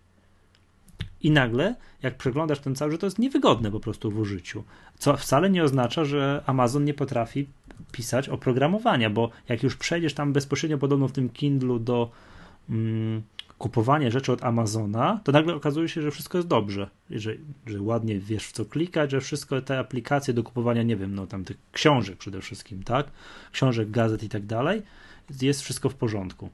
I 1.21 1.31
nagle, 1.31 1.75
jak 2.03 2.17
przeglądasz 2.17 2.59
ten 2.59 2.75
cały, 2.75 2.91
że 2.91 2.97
to 2.97 3.05
jest 3.05 3.19
niewygodne 3.19 3.71
po 3.71 3.79
prostu 3.79 4.11
w 4.11 4.19
użyciu. 4.19 4.63
Co 4.97 5.17
wcale 5.17 5.49
nie 5.49 5.63
oznacza, 5.63 6.05
że 6.05 6.43
Amazon 6.45 6.85
nie 6.85 6.93
potrafi 6.93 7.47
pisać 7.91 8.29
oprogramowania, 8.29 9.09
bo 9.09 9.29
jak 9.49 9.63
już 9.63 9.75
przejdziesz 9.75 10.13
tam 10.13 10.33
bezpośrednio 10.33 10.77
podobno 10.77 11.07
w 11.07 11.11
tym 11.11 11.29
Kindlu 11.29 11.79
do 11.79 12.11
mm, 12.69 13.21
kupowania 13.57 14.11
rzeczy 14.11 14.31
od 14.31 14.43
Amazona, 14.43 15.19
to 15.23 15.31
nagle 15.31 15.55
okazuje 15.55 15.89
się, 15.89 16.01
że 16.01 16.11
wszystko 16.11 16.37
jest 16.37 16.47
dobrze, 16.47 16.89
że, 17.09 17.33
że 17.65 17.81
ładnie 17.81 18.19
wiesz 18.19 18.47
w 18.47 18.51
co 18.51 18.65
klikać, 18.65 19.11
że 19.11 19.21
wszystko 19.21 19.61
te 19.61 19.79
aplikacje 19.79 20.33
do 20.33 20.43
kupowania, 20.43 20.83
nie 20.83 20.95
wiem, 20.95 21.15
no 21.15 21.27
tam 21.27 21.43
tych 21.43 21.57
książek 21.71 22.17
przede 22.17 22.41
wszystkim, 22.41 22.83
tak? 22.83 23.07
Książek, 23.51 23.91
gazet 23.91 24.23
i 24.23 24.29
tak 24.29 24.45
dalej, 24.45 24.81
jest 25.41 25.61
wszystko 25.61 25.89
w 25.89 25.95
porządku. 25.95 26.49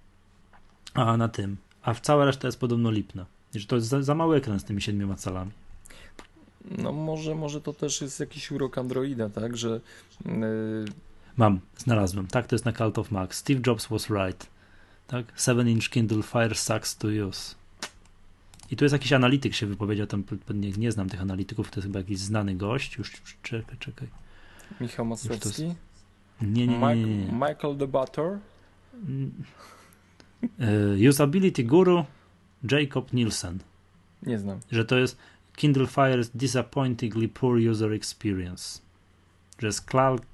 A 0.93 1.17
na 1.17 1.27
tym, 1.27 1.57
a 1.81 1.93
w 1.93 2.01
cała 2.01 2.25
reszta 2.25 2.47
jest 2.47 2.59
podobno 2.59 2.91
lipna. 2.91 3.25
Że 3.55 3.67
to 3.67 3.75
jest 3.75 3.87
za, 3.87 4.03
za 4.03 4.15
mały 4.15 4.37
ekran 4.37 4.59
z 4.59 4.63
tymi 4.63 4.81
siedmioma 4.81 5.15
calami. 5.15 5.51
No 6.77 6.91
może, 6.91 7.35
może 7.35 7.61
to 7.61 7.73
też 7.73 8.01
jest 8.01 8.19
jakiś 8.19 8.51
urok 8.51 8.77
Androida, 8.77 9.29
tak, 9.29 9.57
że 9.57 9.81
yy... 10.25 10.85
Mam, 11.37 11.59
znalazłem. 11.77 12.27
Tak, 12.27 12.47
to 12.47 12.55
jest 12.55 12.65
na 12.65 12.73
Cult 12.73 12.97
of 12.97 13.11
Max. 13.11 13.37
Steve 13.37 13.61
Jobs 13.67 13.87
was 13.87 14.09
right. 14.09 14.47
Tak? 15.07 15.25
7-inch 15.37 15.89
Kindle 15.89 16.23
Fire 16.23 16.55
sucks 16.55 16.97
to 16.97 17.07
use. 17.07 17.55
I 18.71 18.75
tu 18.75 18.85
jest 18.85 18.93
jakiś 18.93 19.13
analityk 19.13 19.55
się 19.55 19.65
wypowiedział, 19.65 20.07
tam 20.07 20.23
nie, 20.53 20.71
nie 20.71 20.91
znam 20.91 21.09
tych 21.09 21.21
analityków, 21.21 21.71
to 21.71 21.79
jest 21.79 21.87
chyba 21.87 21.99
jakiś 21.99 22.19
znany 22.19 22.55
gość. 22.55 22.97
Już 22.97 23.11
czekaj, 23.43 23.77
czekaj. 23.79 24.07
Michał 24.81 25.05
Masłowski? 25.05 25.63
Jest... 25.63 25.77
Nie, 26.41 26.67
nie, 26.67 26.77
nie, 26.77 26.95
nie, 26.95 27.31
Michael 27.31 27.77
the 27.77 27.87
Butter? 27.87 28.39
Uh, 30.41 31.09
usability 31.09 31.63
Guru 31.63 32.05
Jacob 32.71 33.13
Nielsen. 33.13 33.59
Nie 34.23 34.39
znam. 34.39 34.59
Że 34.71 34.85
to 34.85 34.97
jest 34.97 35.17
Kindle 35.55 35.87
Fire 35.87 36.19
is 36.19 36.29
disappointingly 36.29 37.27
poor 37.27 37.57
user 37.71 37.93
experience. 37.93 38.81
Że 39.59 39.67
jest 39.67 39.85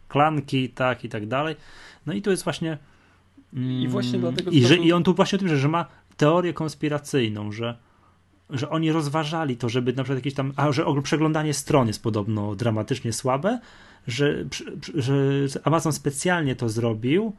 clunky, 0.07 0.69
tak 0.69 1.05
i 1.05 1.09
tak 1.09 1.27
dalej. 1.27 1.55
No 2.05 2.13
i 2.13 2.21
to 2.21 2.31
jest 2.31 2.43
właśnie. 2.43 2.77
I 3.53 3.87
właśnie 3.89 4.19
mm, 4.19 4.21
dlatego. 4.21 4.51
I, 4.51 4.65
że, 4.65 4.77
I 4.77 4.93
on 4.93 5.03
tu 5.03 5.13
właśnie 5.13 5.35
o 5.35 5.39
tym, 5.39 5.47
że, 5.47 5.57
że 5.57 5.67
ma 5.67 5.85
teorię 6.17 6.53
konspiracyjną, 6.53 7.51
że, 7.51 7.77
że 8.49 8.69
oni 8.69 8.91
rozważali 8.91 9.57
to, 9.57 9.69
żeby 9.69 9.93
na 9.93 10.03
przykład 10.03 10.17
jakieś 10.17 10.33
tam. 10.33 10.53
A 10.55 10.71
że 10.71 10.85
przeglądanie 11.03 11.53
stron 11.53 11.87
jest 11.87 12.03
podobno 12.03 12.55
dramatycznie 12.55 13.13
słabe, 13.13 13.59
że, 14.07 14.45
że 14.95 15.13
Amazon 15.63 15.93
specjalnie 15.93 16.55
to 16.55 16.69
zrobił, 16.69 17.33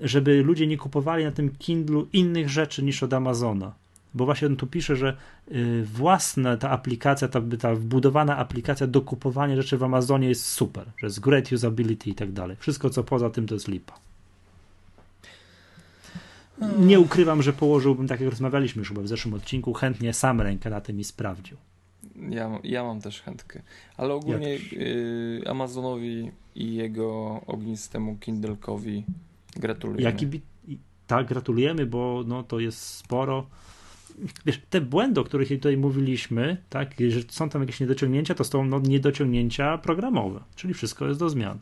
żeby 0.00 0.42
ludzie 0.42 0.66
nie 0.66 0.78
kupowali 0.78 1.24
na 1.24 1.32
tym 1.32 1.50
Kindlu 1.50 2.08
innych 2.12 2.48
rzeczy 2.48 2.82
niż 2.82 3.02
od 3.02 3.12
Amazona 3.12 3.81
bo 4.14 4.24
właśnie 4.24 4.48
on 4.48 4.56
tu 4.56 4.66
pisze, 4.66 4.96
że 4.96 5.16
y, 5.52 5.84
własna 5.84 6.56
ta 6.56 6.70
aplikacja, 6.70 7.28
ta, 7.28 7.40
ta 7.60 7.74
wbudowana 7.74 8.36
aplikacja 8.36 8.86
do 8.86 9.00
kupowania 9.00 9.56
rzeczy 9.56 9.78
w 9.78 9.82
Amazonie 9.82 10.28
jest 10.28 10.44
super, 10.44 10.86
że 10.96 11.06
jest 11.06 11.20
great 11.20 11.52
usability 11.52 12.10
i 12.10 12.14
tak 12.14 12.32
dalej. 12.32 12.56
Wszystko, 12.60 12.90
co 12.90 13.04
poza 13.04 13.30
tym, 13.30 13.46
to 13.46 13.54
jest 13.54 13.68
lipa. 13.68 13.98
Nie 16.78 17.00
ukrywam, 17.00 17.42
że 17.42 17.52
położyłbym, 17.52 18.08
tak 18.08 18.20
jak 18.20 18.30
rozmawialiśmy 18.30 18.80
już 18.80 18.88
chyba 18.88 19.02
w 19.02 19.08
zeszłym 19.08 19.34
odcinku, 19.34 19.72
chętnie 19.72 20.12
sam 20.12 20.40
rękę 20.40 20.70
na 20.70 20.80
tym 20.80 21.00
i 21.00 21.04
sprawdził. 21.04 21.56
Ja, 22.30 22.58
ja 22.64 22.84
mam 22.84 23.00
też 23.00 23.22
chętkę, 23.22 23.62
ale 23.96 24.14
ogólnie 24.14 24.58
y, 24.72 25.42
Amazonowi 25.46 26.30
i 26.54 26.74
jego 26.74 27.40
ognistemu 27.46 28.16
Kindle'kowi 28.20 29.02
gratulujemy. 29.56 30.02
Jaki, 30.02 30.40
tak, 31.06 31.26
gratulujemy, 31.26 31.86
bo 31.86 32.24
no, 32.26 32.42
to 32.42 32.60
jest 32.60 32.78
sporo 32.78 33.46
wiesz, 34.46 34.60
te 34.70 34.80
błędy, 34.80 35.20
o 35.20 35.24
których 35.24 35.48
tutaj 35.48 35.76
mówiliśmy, 35.76 36.56
tak, 36.68 36.94
że 37.08 37.20
są 37.28 37.48
tam 37.48 37.62
jakieś 37.62 37.80
niedociągnięcia, 37.80 38.34
to 38.34 38.44
są 38.44 38.64
no, 38.64 38.80
niedociągnięcia 38.80 39.78
programowe, 39.78 40.40
czyli 40.56 40.74
wszystko 40.74 41.06
jest 41.06 41.20
do 41.20 41.30
zmiany. 41.30 41.60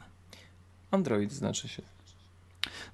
Android 0.91 1.33
znaczy 1.33 1.69
się. 1.69 1.83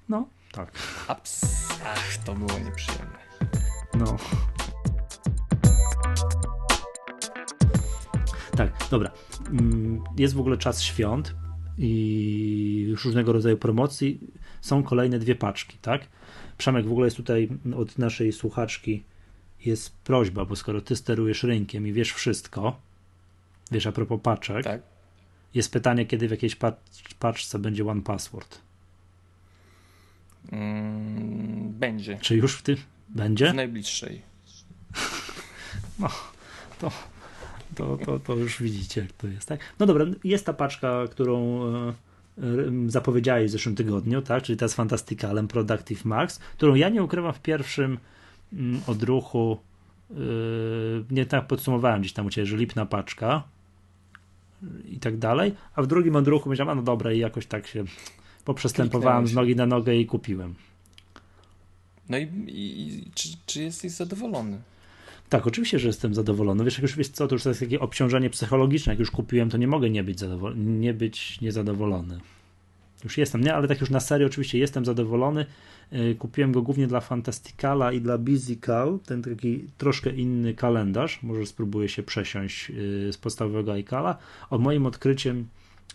No, 0.09 0.27
tak. 0.51 0.71
Ups. 1.09 1.41
Ach, 1.85 2.17
to 2.17 2.33
było 2.35 2.59
nieprzyjemne. 2.59 3.17
No. 3.93 4.17
Tak, 8.57 8.71
dobra. 8.91 9.11
Mm, 9.49 10.03
jest 10.17 10.33
w 10.33 10.39
ogóle 10.39 10.57
czas 10.57 10.81
świąt 10.81 11.35
i 11.77 12.95
różnego 13.03 13.33
rodzaju 13.33 13.57
promocji. 13.57 14.19
Są 14.61 14.83
kolejne 14.83 15.19
dwie 15.19 15.35
paczki, 15.35 15.77
tak? 15.81 16.07
Przemek 16.57 16.85
w 16.85 16.91
ogóle 16.91 17.07
jest 17.07 17.17
tutaj 17.17 17.49
od 17.75 17.97
naszej 17.97 18.31
słuchaczki 18.31 19.03
jest 19.65 19.95
prośba, 19.95 20.45
bo 20.45 20.55
skoro 20.55 20.81
ty 20.81 20.95
sterujesz 20.95 21.43
rynkiem 21.43 21.87
i 21.87 21.93
wiesz 21.93 22.13
wszystko, 22.13 22.79
wiesz 23.71 23.87
a 23.87 23.91
propos 23.91 24.19
paczek, 24.23 24.63
tak. 24.63 24.81
jest 25.53 25.71
pytanie, 25.71 26.05
kiedy 26.05 26.27
w 26.27 26.31
jakiejś 26.31 26.57
paczce 27.19 27.59
będzie 27.59 27.87
one 27.87 28.01
password. 28.01 28.61
Mm, 30.51 31.69
będzie. 31.69 32.17
Czy 32.21 32.35
już 32.35 32.55
w 32.55 32.61
tym 32.61 32.77
będzie? 33.09 33.51
W 33.51 33.55
najbliższej. 33.55 34.21
No, 35.99 36.09
to, 36.79 36.91
to, 37.75 37.97
to, 37.97 38.19
to 38.19 38.35
już 38.35 38.61
widzicie, 38.61 39.01
jak 39.01 39.11
to 39.11 39.27
jest, 39.27 39.47
tak? 39.47 39.59
No 39.79 39.85
dobra, 39.85 40.05
jest 40.23 40.45
ta 40.45 40.53
paczka, 40.53 41.07
którą 41.11 41.65
e, 41.65 41.93
zapowiedziałeś 42.87 43.49
w 43.49 43.51
zeszłym 43.51 43.75
tygodniu, 43.75 44.21
tak? 44.21 44.43
Czyli 44.43 44.57
ta 44.57 44.65
jest 44.65 44.75
Fantasticalem 44.75 45.47
Productive 45.47 46.05
Max, 46.05 46.39
którą 46.39 46.75
ja 46.75 46.89
nie 46.89 47.03
ukrywam 47.03 47.33
w 47.33 47.41
pierwszym 47.41 47.97
odruchu 48.87 49.57
yy, 50.09 50.17
nie 51.11 51.25
tak 51.25 51.47
podsumowałem 51.47 52.01
gdzieś 52.01 52.13
tam 52.13 52.25
u 52.25 52.29
Ciebie, 52.29 52.45
że 52.45 52.57
lipna 52.57 52.85
paczka 52.85 53.43
i 54.89 54.99
tak 54.99 55.17
dalej, 55.17 55.53
a 55.75 55.81
w 55.81 55.87
drugim 55.87 56.15
odruchu 56.15 56.49
myślałem, 56.49 56.71
a 56.71 56.75
no 56.75 56.81
dobra 56.81 57.13
i 57.13 57.19
jakoś 57.19 57.45
tak 57.45 57.67
się 57.67 57.83
poprzestępowałem 58.45 59.27
z 59.27 59.33
nogi 59.33 59.55
na 59.55 59.65
nogę 59.65 59.95
i 59.95 60.05
kupiłem. 60.05 60.55
No 62.09 62.17
i, 62.17 62.23
i 62.47 63.11
czy, 63.13 63.29
czy 63.45 63.63
jesteś 63.63 63.91
zadowolony? 63.91 64.61
Tak, 65.29 65.47
oczywiście, 65.47 65.79
że 65.79 65.87
jestem 65.87 66.13
zadowolony. 66.13 66.63
Wiesz, 66.63 66.73
jak 66.73 66.81
już 66.81 66.95
wiesz 66.95 67.09
co, 67.09 67.27
to 67.27 67.35
już 67.35 67.43
to 67.43 67.49
jest 67.49 67.59
takie 67.59 67.79
obciążenie 67.79 68.29
psychologiczne. 68.29 68.93
Jak 68.93 68.99
już 68.99 69.11
kupiłem, 69.11 69.49
to 69.49 69.57
nie 69.57 69.67
mogę 69.67 69.89
nie 69.89 70.03
być, 70.03 70.19
zadowolony, 70.19 70.63
nie 70.63 70.93
być 70.93 71.41
niezadowolony. 71.41 72.19
Już 73.07 73.17
jestem, 73.17 73.41
nie, 73.41 73.55
ale 73.55 73.67
tak 73.67 73.81
już 73.81 73.89
na 73.89 73.99
serio 73.99 74.27
oczywiście 74.27 74.59
jestem 74.59 74.85
zadowolony. 74.85 75.45
Y, 75.93 76.15
kupiłem 76.19 76.51
go 76.51 76.61
głównie 76.61 76.87
dla 76.87 76.99
Fantasticala 77.01 77.91
i 77.91 78.01
dla 78.01 78.17
Bizical, 78.17 78.99
ten 79.05 79.21
taki 79.21 79.67
troszkę 79.77 80.09
inny 80.09 80.53
kalendarz. 80.53 81.23
Może 81.23 81.45
spróbuję 81.45 81.89
się 81.89 82.03
przesiąść 82.03 82.69
y, 82.69 83.13
z 83.13 83.17
podstawowego 83.17 83.73
iCala. 83.73 84.17
O 84.49 84.57
moim 84.57 84.85
odkryciem 84.85 85.47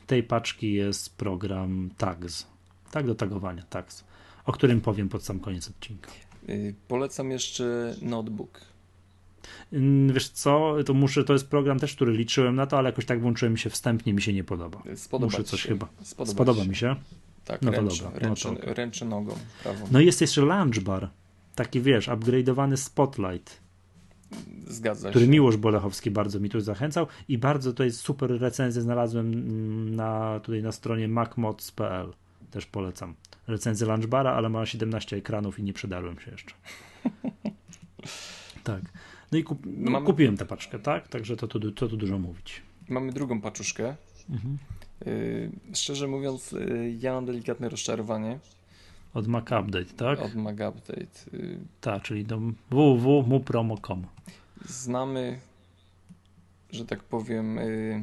tej 0.07 0.23
paczki 0.23 0.73
jest 0.73 1.17
program 1.17 1.91
Tags. 1.99 2.47
Tak 2.91 3.07
do 3.07 3.15
tagowania, 3.15 3.63
Tags, 3.63 4.05
o 4.45 4.53
którym 4.53 4.81
powiem 4.81 5.09
pod 5.09 5.25
sam 5.25 5.41
koniec 5.41 5.69
odcinka. 5.69 6.11
Y, 6.49 6.75
polecam 6.89 7.31
jeszcze 7.31 7.95
Notebook. 8.03 8.72
Wiesz 10.13 10.29
co, 10.29 10.75
to 10.87 10.95
muszę, 10.95 11.25
to 11.25 11.33
jest 11.33 11.49
program 11.49 11.79
też, 11.79 11.95
który 11.95 12.13
liczyłem 12.13 12.57
na 12.57 12.67
to, 12.67 12.79
ale 12.79 12.89
jakoś 12.89 13.07
tak 13.07 13.21
włączyłem 13.21 13.57
się 13.57 13.71
wstępnie, 13.71 14.13
mi 14.13 14.23
się 14.23 14.33
nie 14.33 14.45
podoba. 14.45 14.83
Spodoba 14.97 15.27
muszę 15.33 15.45
coś 15.45 15.63
się. 15.63 15.69
chyba. 15.69 15.89
Spodoba, 16.03 16.33
Spodoba 16.35 16.65
mi 16.65 16.77
się. 16.77 16.97
Tak, 17.45 17.63
no 17.63 17.71
ręczy, 17.71 17.99
to 17.99 18.05
dobra. 18.05 18.21
Ręczy, 18.21 18.49
no 18.49 18.57
to... 18.57 18.75
ręczy 18.75 19.05
nogą. 19.05 19.35
Prawą. 19.63 19.87
No 19.91 20.01
jest 20.01 20.21
jeszcze 20.21 20.41
lunch 20.41 20.81
bar. 20.81 21.09
taki 21.55 21.81
wiesz, 21.81 22.09
upgrade'owany 22.09 22.77
Spotlight. 22.77 23.63
Zgadza 24.67 25.11
który 25.11 25.25
się. 25.25 25.31
Miłosz 25.31 25.57
Bolechowski 25.57 26.11
bardzo 26.11 26.41
mi 26.41 26.51
tu 26.51 26.61
zachęcał 26.61 27.07
i 27.29 27.39
bardzo 27.39 27.71
tutaj 27.71 27.93
super 27.93 28.41
recenzję 28.41 28.83
znalazłem 28.83 29.33
mm, 29.33 29.95
na, 29.97 30.41
tutaj 30.41 30.63
na 30.63 30.73
stronie 30.73 31.09
macmods.pl. 31.09 32.13
Też 32.51 32.67
polecam. 32.67 33.15
Recenzję 33.47 33.87
Lunchbara, 33.87 34.33
ale 34.33 34.49
ma 34.49 34.67
17 34.67 35.17
ekranów 35.17 35.59
i 35.59 35.63
nie 35.63 35.73
przedarłem 35.73 36.21
się 36.21 36.31
jeszcze. 36.31 36.55
tak. 38.65 38.83
No 39.33 39.39
i 39.39 39.45
kup, 39.45 39.63
no, 39.67 39.91
Mamy- 39.91 40.07
kupiłem 40.07 40.37
tę 40.37 40.45
paczkę, 40.47 40.79
tak? 40.79 41.09
Także 41.09 41.37
to, 41.37 41.49
to, 41.49 41.59
to 41.61 41.89
tu 41.89 41.97
dużo 41.97 42.19
mówić. 42.19 42.63
Mamy 42.89 43.13
drugą 43.13 43.41
paczuszkę. 43.41 43.97
Mhm. 44.31 44.59
Yy, 45.07 45.51
szczerze 45.75 46.09
mówiąc, 46.09 46.53
yy, 46.53 46.97
ja 47.01 47.13
mam 47.13 47.27
delikatne 47.27 47.69
rozczarowanie 47.69 48.39
Od 49.15 49.27
Mac 49.29 49.45
Update, 49.45 49.85
tak? 49.97 50.23
od 50.23 50.35
Mag 50.35 50.55
Update. 50.55 51.31
Yy, 51.33 51.59
Tak, 51.81 52.03
czyli 52.03 52.25
do 52.25 52.41
www.mupromo.com. 52.71 54.07
znamy, 54.65 55.39
że 56.71 56.85
tak 56.87 57.03
powiem. 57.03 57.57
Yy, 57.57 58.03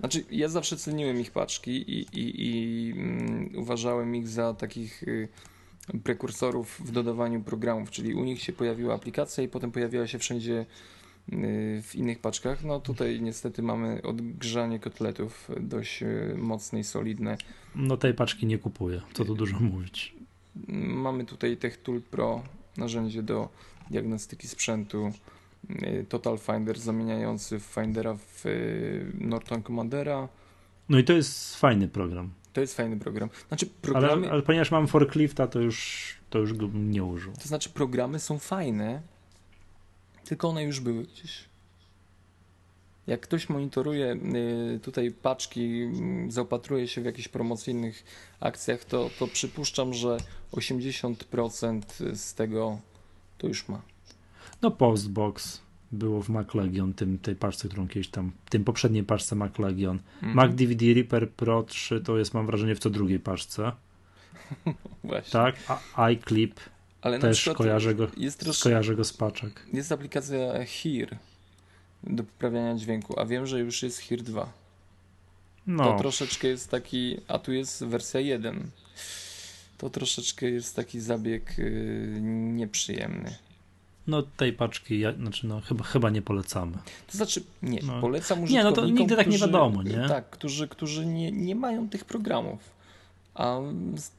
znaczy, 0.00 0.24
ja 0.30 0.48
zawsze 0.48 0.76
ceniłem 0.76 1.20
ich 1.20 1.30
paczki 1.30 1.70
i, 1.70 2.00
i, 2.12 2.46
i 2.48 2.92
mm, 2.92 3.50
uważałem 3.56 4.16
ich 4.16 4.28
za 4.28 4.54
takich 4.54 5.02
yy, 5.06 5.28
prekursorów 6.04 6.80
w 6.84 6.90
dodawaniu 6.90 7.40
programów, 7.40 7.90
czyli 7.90 8.14
u 8.14 8.24
nich 8.24 8.42
się 8.42 8.52
pojawiła 8.52 8.94
aplikacja 8.94 9.44
i 9.44 9.48
potem 9.48 9.72
pojawiała 9.72 10.06
się 10.06 10.18
wszędzie 10.18 10.66
yy, 11.28 11.82
w 11.82 11.94
innych 11.94 12.18
paczkach. 12.18 12.64
No 12.64 12.80
tutaj 12.80 13.20
niestety 13.22 13.62
mamy 13.62 14.02
odgrzanie 14.02 14.78
kotletów 14.78 15.50
dość 15.60 16.00
yy, 16.00 16.34
mocne 16.36 16.80
i 16.80 16.84
solidne. 16.84 17.36
No 17.74 17.96
tej 17.96 18.14
paczki 18.14 18.46
nie 18.46 18.58
kupuję, 18.58 19.00
co 19.12 19.24
tu 19.24 19.34
dużo 19.34 19.60
mówić. 19.60 20.14
Mamy 20.78 21.24
tutaj 21.24 21.56
TechTool 21.56 22.02
Pro, 22.02 22.42
narzędzie 22.76 23.22
do 23.22 23.48
diagnostyki 23.90 24.48
sprzętu, 24.48 25.12
y, 25.70 26.06
Total 26.08 26.38
Finder 26.38 26.78
zamieniający 26.78 27.60
Findera 27.60 28.14
w 28.14 28.46
y, 28.46 29.12
Norton 29.20 29.62
Commandera. 29.62 30.28
No 30.88 30.98
i 30.98 31.04
to 31.04 31.12
jest 31.12 31.56
fajny 31.56 31.88
program. 31.88 32.30
To 32.54 32.60
jest 32.60 32.76
fajny 32.76 32.98
program. 32.98 33.28
Znaczy 33.48 33.66
Ale, 33.66 33.92
programy, 33.92 34.30
ale 34.30 34.42
ponieważ 34.42 34.70
mam 34.70 34.86
forklifta, 34.86 35.46
to 35.46 35.60
już, 35.60 36.14
to 36.30 36.38
już 36.38 36.52
go 36.52 36.68
nie 36.74 37.04
użył. 37.04 37.32
to 37.32 37.48
znaczy 37.48 37.70
programy 37.70 38.18
są 38.18 38.38
fajne, 38.38 39.02
tylko 40.24 40.48
one 40.48 40.64
już 40.64 40.80
były 40.80 41.02
gdzieś. 41.02 41.44
Jak 43.06 43.20
ktoś 43.20 43.48
monitoruje 43.48 44.12
y, 44.76 44.80
tutaj 44.82 45.10
paczki, 45.10 45.82
mm, 45.82 46.30
zaopatruje 46.30 46.88
się 46.88 47.00
w 47.00 47.04
jakichś 47.04 47.28
promocyjnych 47.28 48.04
akcjach, 48.40 48.84
to, 48.84 49.10
to 49.18 49.26
przypuszczam, 49.26 49.94
że 49.94 50.16
80% 50.52 51.82
z 52.14 52.34
tego 52.34 52.78
to 53.38 53.46
już 53.46 53.68
ma. 53.68 53.82
No 54.62 54.70
Postbox 54.70 55.60
było 55.94 56.22
w 56.22 56.28
Mac 56.28 56.54
Legion, 56.54 56.94
tym, 56.94 57.18
tej 57.18 57.36
paczce, 57.36 57.68
którą 57.68 57.88
kiedyś 57.88 58.08
tam, 58.08 58.32
tym 58.48 58.64
poprzedniej 58.64 59.04
paczce 59.04 59.36
Mac 59.36 59.58
Legion. 59.58 59.98
Mhm. 60.14 60.34
Mac 60.34 60.54
DVD 60.54 60.94
Reaper 60.94 61.30
Pro 61.30 61.62
3 61.62 62.00
to 62.00 62.18
jest 62.18 62.34
mam 62.34 62.46
wrażenie 62.46 62.74
w 62.74 62.78
co 62.78 62.90
drugiej 62.90 63.20
paczce, 63.20 63.72
Właśnie. 65.04 65.32
tak? 65.32 65.56
A 65.68 66.04
iClip 66.04 66.60
Ale 67.02 67.18
też 67.18 67.50
kojarzę 67.56 67.94
go, 67.94 68.08
jest, 68.16 68.40
trosz... 68.40 68.60
kojarzę 68.62 68.94
go 68.94 69.04
z 69.04 69.12
paczek. 69.12 69.66
jest 69.72 69.92
aplikacja 69.92 70.38
Hear 70.64 71.16
do 72.02 72.24
poprawiania 72.24 72.74
dźwięku, 72.74 73.20
a 73.20 73.26
wiem, 73.26 73.46
że 73.46 73.60
już 73.60 73.82
jest 73.82 73.98
Hear 73.98 74.22
2. 74.22 74.52
No, 75.66 75.84
To 75.84 75.98
troszeczkę 75.98 76.48
jest 76.48 76.70
taki, 76.70 77.16
a 77.28 77.38
tu 77.38 77.52
jest 77.52 77.84
wersja 77.84 78.20
1. 78.20 78.70
To 79.78 79.90
troszeczkę 79.90 80.50
jest 80.50 80.76
taki 80.76 81.00
zabieg 81.00 81.58
yy, 81.58 82.18
nieprzyjemny. 82.54 83.34
No 84.06 84.22
tej 84.22 84.52
paczki, 84.52 84.98
ja, 85.00 85.12
znaczy 85.12 85.46
no 85.46 85.60
chyba, 85.60 85.84
chyba 85.84 86.10
nie 86.10 86.22
polecamy. 86.22 86.72
To 87.06 87.16
znaczy, 87.16 87.42
nie, 87.62 87.80
No. 87.82 88.00
polecam 88.00 88.38
Nie, 88.38 88.44
użytkownikom, 88.44 88.84
no 88.84 88.90
to 88.92 88.98
nigdy 89.00 89.16
tak 89.16 89.26
nie 89.26 89.38
wiadomo, 89.38 89.82
nie? 89.82 90.08
Tak, 90.08 90.30
którzy, 90.30 90.68
którzy 90.68 91.06
nie, 91.06 91.32
nie 91.32 91.54
mają 91.54 91.88
tych 91.88 92.04
programów. 92.04 92.60
A 93.34 93.58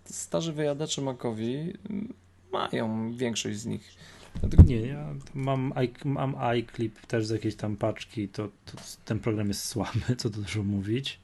starzy 0.06 0.54
wyjadacze 0.54 1.02
Macowi 1.02 1.74
mm, 1.90 2.14
mają 2.52 3.14
większość 3.18 3.58
z 3.58 3.66
nich. 3.66 3.96
Dlatego 4.40 4.64
Nie, 4.64 4.80
ja 4.82 5.14
mam, 5.36 5.74
i- 5.84 6.08
mam 6.08 6.36
iClip 6.36 7.06
też 7.06 7.26
z 7.26 7.30
jakiejś 7.30 7.56
tam 7.56 7.76
paczki, 7.78 8.28
to, 8.30 8.48
to 8.66 8.78
ten 9.06 9.20
program 9.20 9.48
jest 9.48 9.66
słaby, 9.66 10.16
co 10.18 10.30
tu 10.30 10.42
dużo 10.42 10.64
mówić. 10.64 11.20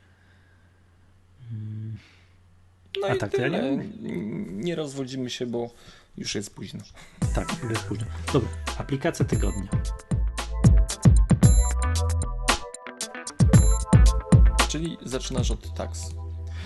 Mm, 1.52 1.98
No 3.02 3.08
A 3.08 3.16
i 3.16 3.18
tak 3.18 3.32
to 3.32 3.42
ja 3.42 3.48
nie 3.48 3.58
tyle. 3.60 3.86
nie 4.52 4.76
rozwodzimy 4.76 5.30
się, 5.30 5.46
bo 5.46 5.70
już 6.18 6.36
jest 6.36 6.56
późno. 6.56 6.80
Tak, 7.36 7.56
jest 7.70 7.84
późno. 7.84 8.06
Dobra, 8.34 8.50
aplikacja 8.78 9.26
tygodnia. 9.26 9.68
Czyli 14.70 14.98
zaczynasz 15.06 15.52
od 15.52 15.74
tax. 15.74 16.10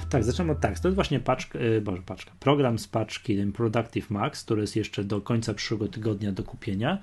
Tak, 0.10 0.24
zaczynamy 0.24 0.52
od 0.52 0.60
tak. 0.60 0.80
To 0.80 0.88
jest 0.88 0.96
właśnie 0.96 1.20
paczka, 1.20 1.60
yy, 1.60 1.82
boże, 1.82 2.02
paczka. 2.06 2.32
Program 2.40 2.80
z 2.80 2.88
paczki 2.88 3.38
ten 3.38 3.52
Productive 3.52 4.10
Max, 4.10 4.44
który 4.44 4.62
jest 4.62 4.76
jeszcze 4.76 5.04
do 5.04 5.22
końca 5.22 5.54
przyszłego 5.54 5.88
tygodnia 5.88 6.32
do 6.32 6.44
kupienia. 6.44 6.98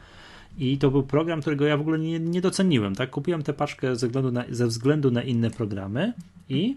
I 0.59 0.78
to 0.78 0.90
był 0.90 1.02
program, 1.02 1.40
którego 1.40 1.64
ja 1.64 1.77
w 1.77 1.81
ogóle 1.81 1.98
nie, 1.98 2.20
nie 2.20 2.40
doceniłem. 2.40 2.94
Tak? 2.94 3.10
Kupiłem 3.10 3.43
tę 3.43 3.52
paczkę 3.52 3.97
ze 3.97 4.06
względu 4.06 4.32
na, 4.32 4.44
ze 4.51 4.66
względu 4.66 5.10
na 5.10 5.23
inne 5.23 5.51
programy 5.51 6.12
i 6.48 6.77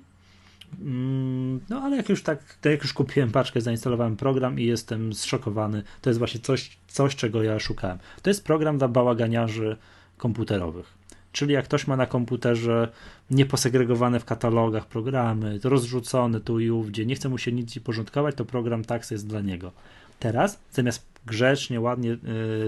no 1.70 1.82
ale 1.82 1.98
jak 1.98 2.10
już 2.10 2.24
tak, 2.24 2.58
jak 2.66 2.82
już 2.82 2.94
kupiłem 2.94 3.32
paczkę, 3.32 3.62
zainstalowałem 3.62 4.18
program 4.18 4.60
i 4.60 4.66
jestem 4.66 5.14
zszokowany. 5.14 5.84
To 6.02 6.10
jest 6.10 6.20
właśnie 6.20 6.40
coś, 6.40 6.78
coś 6.88 7.16
czego 7.16 7.44
ja 7.44 7.60
szukałem. 7.60 7.98
To 8.22 8.30
jest 8.30 8.46
program 8.46 8.78
dla 8.78 8.88
bałaganiarzy 8.88 9.78
komputerowych. 10.18 10.94
Czyli 11.32 11.54
jak 11.54 11.66
ktoś 11.66 11.88
ma 11.88 11.98
na 11.98 12.06
komputerze 12.06 12.92
nieposegregowane 13.32 14.20
w 14.20 14.26
katalogach 14.26 14.88
programy, 14.88 15.60
rozrzucone 15.64 16.40
tu 16.42 16.60
i 16.60 16.70
ówdzie, 16.70 17.06
nie 17.06 17.16
chce 17.16 17.30
mu 17.30 17.38
się 17.38 17.52
nic 17.52 17.80
porządkować, 17.80 18.36
to 18.36 18.46
program 18.46 18.86
Tax 18.86 19.12
jest 19.12 19.28
dla 19.28 19.42
niego. 19.42 19.72
Teraz 20.20 20.60
zamiast 20.72 21.06
grzecznie, 21.26 21.82
ładnie 21.82 22.18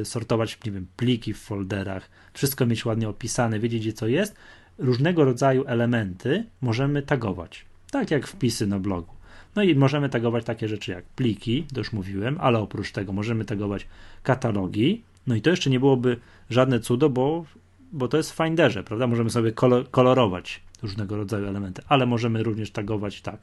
y, 0.01 0.05
sortować, 0.05 0.59
nie 0.65 0.71
wiem, 0.71 0.87
pliki 0.97 1.33
w 1.33 1.39
folderach, 1.39 2.09
wszystko 2.33 2.65
mieć 2.65 2.85
ładnie 2.85 3.09
opisane, 3.09 3.59
wiedzieć 3.59 3.81
gdzie 3.81 3.93
co 3.93 4.07
jest, 4.07 4.35
różnego 4.77 5.25
rodzaju 5.25 5.63
elementy 5.67 6.45
możemy 6.61 7.01
tagować. 7.01 7.65
Tak 7.91 8.11
jak 8.11 8.27
wpisy 8.27 8.67
na 8.67 8.79
blogu. 8.79 9.13
No 9.55 9.63
i 9.63 9.75
możemy 9.75 10.09
tagować 10.09 10.45
takie 10.45 10.67
rzeczy 10.67 10.91
jak 10.91 11.05
pliki, 11.05 11.63
to 11.73 11.79
już 11.79 11.93
mówiłem, 11.93 12.37
ale 12.39 12.59
oprócz 12.59 12.91
tego 12.91 13.13
możemy 13.13 13.45
tagować 13.45 13.87
katalogi. 14.23 15.03
No 15.27 15.35
i 15.35 15.41
to 15.41 15.49
jeszcze 15.49 15.69
nie 15.69 15.79
byłoby 15.79 16.17
żadne 16.49 16.79
cudo, 16.79 17.09
bo, 17.09 17.45
bo 17.91 18.07
to 18.07 18.17
jest 18.17 18.31
w 18.31 18.35
Finderze, 18.35 18.83
prawda? 18.83 19.07
Możemy 19.07 19.29
sobie 19.29 19.51
kolor, 19.51 19.91
kolorować 19.91 20.63
różnego 20.81 21.17
rodzaju 21.17 21.47
elementy, 21.47 21.81
ale 21.87 22.05
możemy 22.05 22.43
również 22.43 22.71
tagować 22.71 23.21
tak 23.21 23.39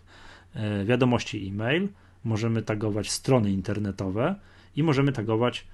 e, 0.55 0.85
wiadomości 0.85 1.49
e-mail, 1.49 1.89
możemy 2.25 2.63
tagować 2.63 3.11
strony 3.11 3.53
internetowe 3.53 4.35
i 4.77 4.83
możemy 4.83 5.13
tagować 5.13 5.67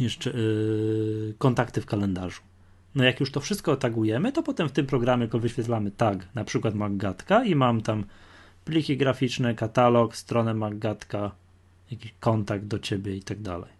jeszcze 0.00 0.30
yy, 0.30 1.34
kontakty 1.38 1.80
w 1.80 1.86
kalendarzu. 1.86 2.40
No 2.94 3.04
jak 3.04 3.20
już 3.20 3.30
to 3.30 3.40
wszystko 3.40 3.76
tagujemy, 3.76 4.32
to 4.32 4.42
potem 4.42 4.68
w 4.68 4.72
tym 4.72 4.86
programie 4.86 5.24
tylko 5.24 5.38
wyświetlamy 5.38 5.90
tag, 5.90 6.28
na 6.34 6.44
przykład 6.44 6.74
Maggatka 6.74 7.44
i 7.44 7.54
mam 7.54 7.80
tam 7.80 8.04
pliki 8.64 8.96
graficzne, 8.96 9.54
katalog, 9.54 10.16
stronę 10.16 10.54
Maggatka, 10.54 11.30
jakiś 11.90 12.14
kontakt 12.20 12.64
do 12.64 12.78
ciebie 12.78 13.16
i 13.16 13.22
tak 13.22 13.40
dalej. 13.42 13.70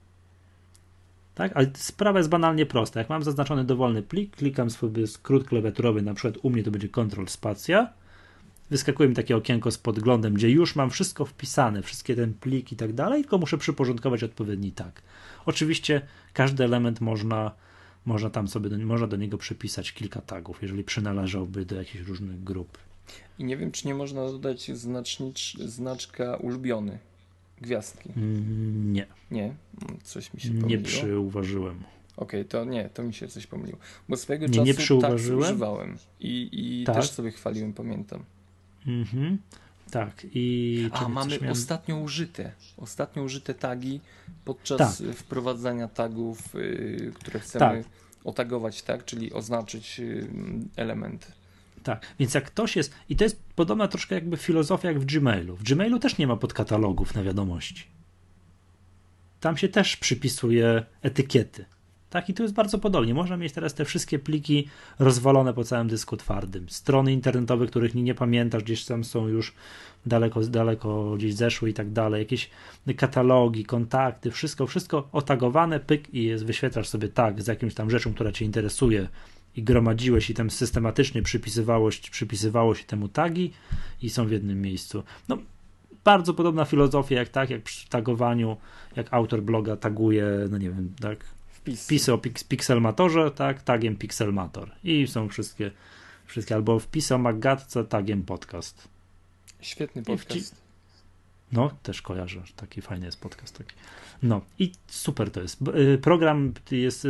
Tak, 1.34 1.52
ale 1.54 1.70
sprawa 1.74 2.18
jest 2.18 2.30
banalnie 2.30 2.66
prosta. 2.66 3.00
Jak 3.00 3.08
mam 3.08 3.22
zaznaczony 3.22 3.64
dowolny 3.64 4.02
plik, 4.02 4.36
klikam 4.36 4.70
sobie 4.70 5.06
skrót 5.06 5.48
klawiaturowy, 5.48 6.02
na 6.02 6.14
przykład 6.14 6.44
u 6.44 6.50
mnie 6.50 6.62
to 6.62 6.70
będzie 6.70 6.88
Ctrl 6.88 7.26
Spacja, 7.26 7.92
wyskakuje 8.70 9.08
mi 9.08 9.14
takie 9.14 9.36
okienko 9.36 9.70
z 9.70 9.78
podglądem, 9.78 10.34
gdzie 10.34 10.50
już 10.50 10.76
mam 10.76 10.90
wszystko 10.90 11.24
wpisane, 11.24 11.82
wszystkie 11.82 12.16
ten 12.16 12.34
plik 12.34 12.72
i 12.72 12.76
tak 12.76 12.92
dalej, 12.92 13.22
tylko 13.22 13.38
muszę 13.38 13.58
przyporządkować 13.58 14.22
odpowiedni 14.22 14.72
tag. 14.72 15.02
Oczywiście 15.46 16.00
każdy 16.32 16.64
element 16.64 17.00
można, 17.00 17.50
można 18.06 18.30
tam 18.30 18.48
sobie 18.48 18.70
do, 18.70 18.78
można 18.78 19.06
do 19.06 19.16
niego 19.16 19.38
przypisać 19.38 19.92
kilka 19.92 20.20
tagów, 20.20 20.62
jeżeli 20.62 20.84
przynależałby 20.84 21.64
do 21.64 21.76
jakichś 21.76 22.04
różnych 22.04 22.44
grup. 22.44 22.78
I 23.38 23.44
nie 23.44 23.56
wiem, 23.56 23.72
czy 23.72 23.86
nie 23.86 23.94
można 23.94 24.26
dodać 24.26 24.70
znacznicz, 24.76 25.56
znaczka 25.58 26.36
ulubiony. 26.36 26.98
Gwiazdki. 27.60 28.10
Mm, 28.16 28.92
Nie, 28.92 29.06
Nie, 29.30 29.42
Mm, 29.44 29.98
coś 30.02 30.34
mi 30.34 30.40
się 30.40 30.48
pomyliło. 30.48 30.68
nie 30.70 30.78
przyuważyłem. 30.78 31.82
Okej, 32.16 32.44
to 32.44 32.64
nie, 32.64 32.88
to 32.94 33.02
mi 33.02 33.14
się 33.14 33.28
coś 33.28 33.46
pomyliło. 33.46 33.78
Bo 34.08 34.16
swojego 34.16 34.46
Nie, 34.46 34.52
czasu 34.52 34.64
nie 34.66 34.74
tak 34.74 34.82
przyuważyłem? 34.84 35.40
używałem 35.40 35.96
i, 36.20 36.48
i 36.52 36.84
Tak? 36.84 36.96
też 36.96 37.10
sobie 37.10 37.30
chwaliłem, 37.30 37.72
pamiętam. 37.72 38.24
Mhm. 38.86 39.38
Tak, 39.94 40.26
i 40.34 40.88
A, 40.92 41.08
mamy 41.08 41.32
miałem- 41.38 41.52
ostatnio 41.52 41.96
użyte. 41.96 42.52
Ostatnio 42.76 43.22
użyte 43.22 43.54
tagi 43.54 44.00
podczas 44.44 44.78
Tak. 44.98 45.16
wprowadzania 45.16 45.88
tagów, 45.88 46.54
y, 46.54 47.12
które 47.14 47.40
chcemy 47.40 47.82
Tak. 47.82 47.92
otagować, 48.24 48.82
tak? 48.82 49.04
Czyli 49.04 49.32
oznaczyć 49.32 50.00
y, 50.00 50.28
element. 50.76 51.32
Tak, 51.82 52.06
więc 52.18 52.34
jak 52.34 52.44
ktoś 52.44 52.76
jest, 52.76 52.92
i 53.08 53.16
to 53.16 53.24
jest 53.24 53.42
podobna 53.56 53.88
troszkę 53.88 54.14
jakby 54.14 54.36
filozofia 54.36 54.88
jak 54.88 55.00
w 55.00 55.04
Gmailu. 55.04 55.56
W 55.56 55.62
Gmailu 55.62 55.98
też 55.98 56.18
nie 56.18 56.26
ma 56.26 56.36
podkatalogów 56.36 57.14
na 57.14 57.22
wiadomości. 57.22 57.84
tam 59.40 59.56
się 59.56 59.68
też 59.68 59.96
przypisuje 59.96 60.84
etykiety. 61.02 61.64
Tak, 62.14 62.28
i 62.28 62.34
to 62.34 62.42
jest 62.42 62.54
bardzo 62.54 62.78
podobnie. 62.78 63.14
Można 63.14 63.36
mieć 63.36 63.52
teraz 63.52 63.74
te 63.74 63.84
wszystkie 63.84 64.18
pliki 64.18 64.68
rozwalone 64.98 65.54
po 65.54 65.64
całym 65.64 65.88
dysku 65.88 66.16
twardym. 66.16 66.68
Strony 66.68 67.12
internetowe, 67.12 67.66
których 67.66 67.94
nie 67.94 68.14
pamiętasz, 68.14 68.62
gdzieś 68.62 68.84
tam 68.84 69.04
są 69.04 69.28
już 69.28 69.54
daleko, 70.06 70.40
daleko 70.40 71.14
gdzieś 71.16 71.34
zeszły 71.34 71.70
i 71.70 71.74
tak 71.74 71.90
dalej. 71.90 72.18
Jakieś 72.18 72.50
katalogi, 72.96 73.64
kontakty, 73.64 74.30
wszystko, 74.30 74.66
wszystko 74.66 75.08
otagowane, 75.12 75.80
pyk 75.80 76.14
i 76.14 76.24
jest, 76.24 76.46
wyświetlasz 76.46 76.88
sobie 76.88 77.08
tak 77.08 77.42
z 77.42 77.46
jakimś 77.46 77.74
tam 77.74 77.90
rzeczą, 77.90 78.14
która 78.14 78.32
cię 78.32 78.44
interesuje 78.44 79.08
i 79.56 79.62
gromadziłeś 79.62 80.30
i 80.30 80.34
tam 80.34 80.50
systematycznie 80.50 81.22
przypisywało, 81.22 81.90
przypisywało 82.10 82.74
się 82.74 82.84
temu 82.84 83.08
tagi 83.08 83.52
i 84.02 84.10
są 84.10 84.26
w 84.26 84.30
jednym 84.30 84.62
miejscu. 84.62 85.02
No, 85.28 85.38
bardzo 86.04 86.34
podobna 86.34 86.64
filozofia 86.64 87.16
jak 87.16 87.28
tak, 87.28 87.50
jak 87.50 87.62
przy 87.62 87.88
tagowaniu, 87.88 88.56
jak 88.96 89.06
autor 89.10 89.42
bloga 89.42 89.76
taguje, 89.76 90.26
no 90.50 90.58
nie 90.58 90.70
wiem, 90.70 90.94
tak, 91.00 91.34
Wpis. 91.64 91.84
wpisy 91.84 92.12
o 92.12 92.18
pix, 92.18 92.44
Pixelmatorze, 92.44 93.30
tak, 93.30 93.62
tagiem 93.62 93.96
Pixelmator 93.96 94.70
i 94.84 95.06
są 95.06 95.28
wszystkie, 95.28 95.70
wszystkie 96.26 96.54
albo 96.54 96.78
wpisy 96.78 97.14
o 97.14 97.18
Maggatce, 97.18 97.84
tagiem 97.84 98.22
podcast. 98.22 98.88
Świetny 99.60 100.02
podcast. 100.02 100.56
No, 101.52 101.70
też 101.82 102.02
kojarzę, 102.02 102.42
taki 102.56 102.82
fajny 102.82 103.06
jest 103.06 103.20
podcast 103.20 103.58
taki. 103.58 103.74
No 104.22 104.40
i 104.58 104.72
super 104.86 105.30
to 105.30 105.40
jest. 105.40 105.58
Y, 105.94 105.98
program 105.98 106.52
jest 106.70 107.06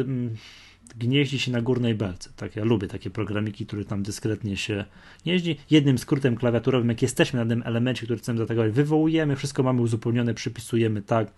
gnieździ 0.97 1.39
się 1.39 1.53
na 1.53 1.63
górnej 1.63 1.95
belce. 1.95 2.31
Tak, 2.37 2.57
ja 2.57 2.65
lubię 2.65 2.89
takie 2.89 3.11
programiki, 3.11 3.67
które 3.67 3.85
tam 3.85 4.03
dyskretnie 4.03 4.57
się 4.57 4.85
gnieździ. 5.25 5.57
Jednym 5.71 5.99
skrótem 5.99 6.37
klawiaturowym, 6.37 6.89
jak 6.89 7.03
jesteśmy 7.03 7.45
na 7.45 7.51
tym 7.51 7.63
elemencie, 7.67 8.05
który 8.05 8.19
chcemy 8.19 8.39
zatagować, 8.39 8.73
wywołujemy, 8.73 9.37
wszystko 9.37 9.63
mamy 9.63 9.81
uzupełnione, 9.83 10.35
przypisujemy 10.35 11.03
tak. 11.03 11.33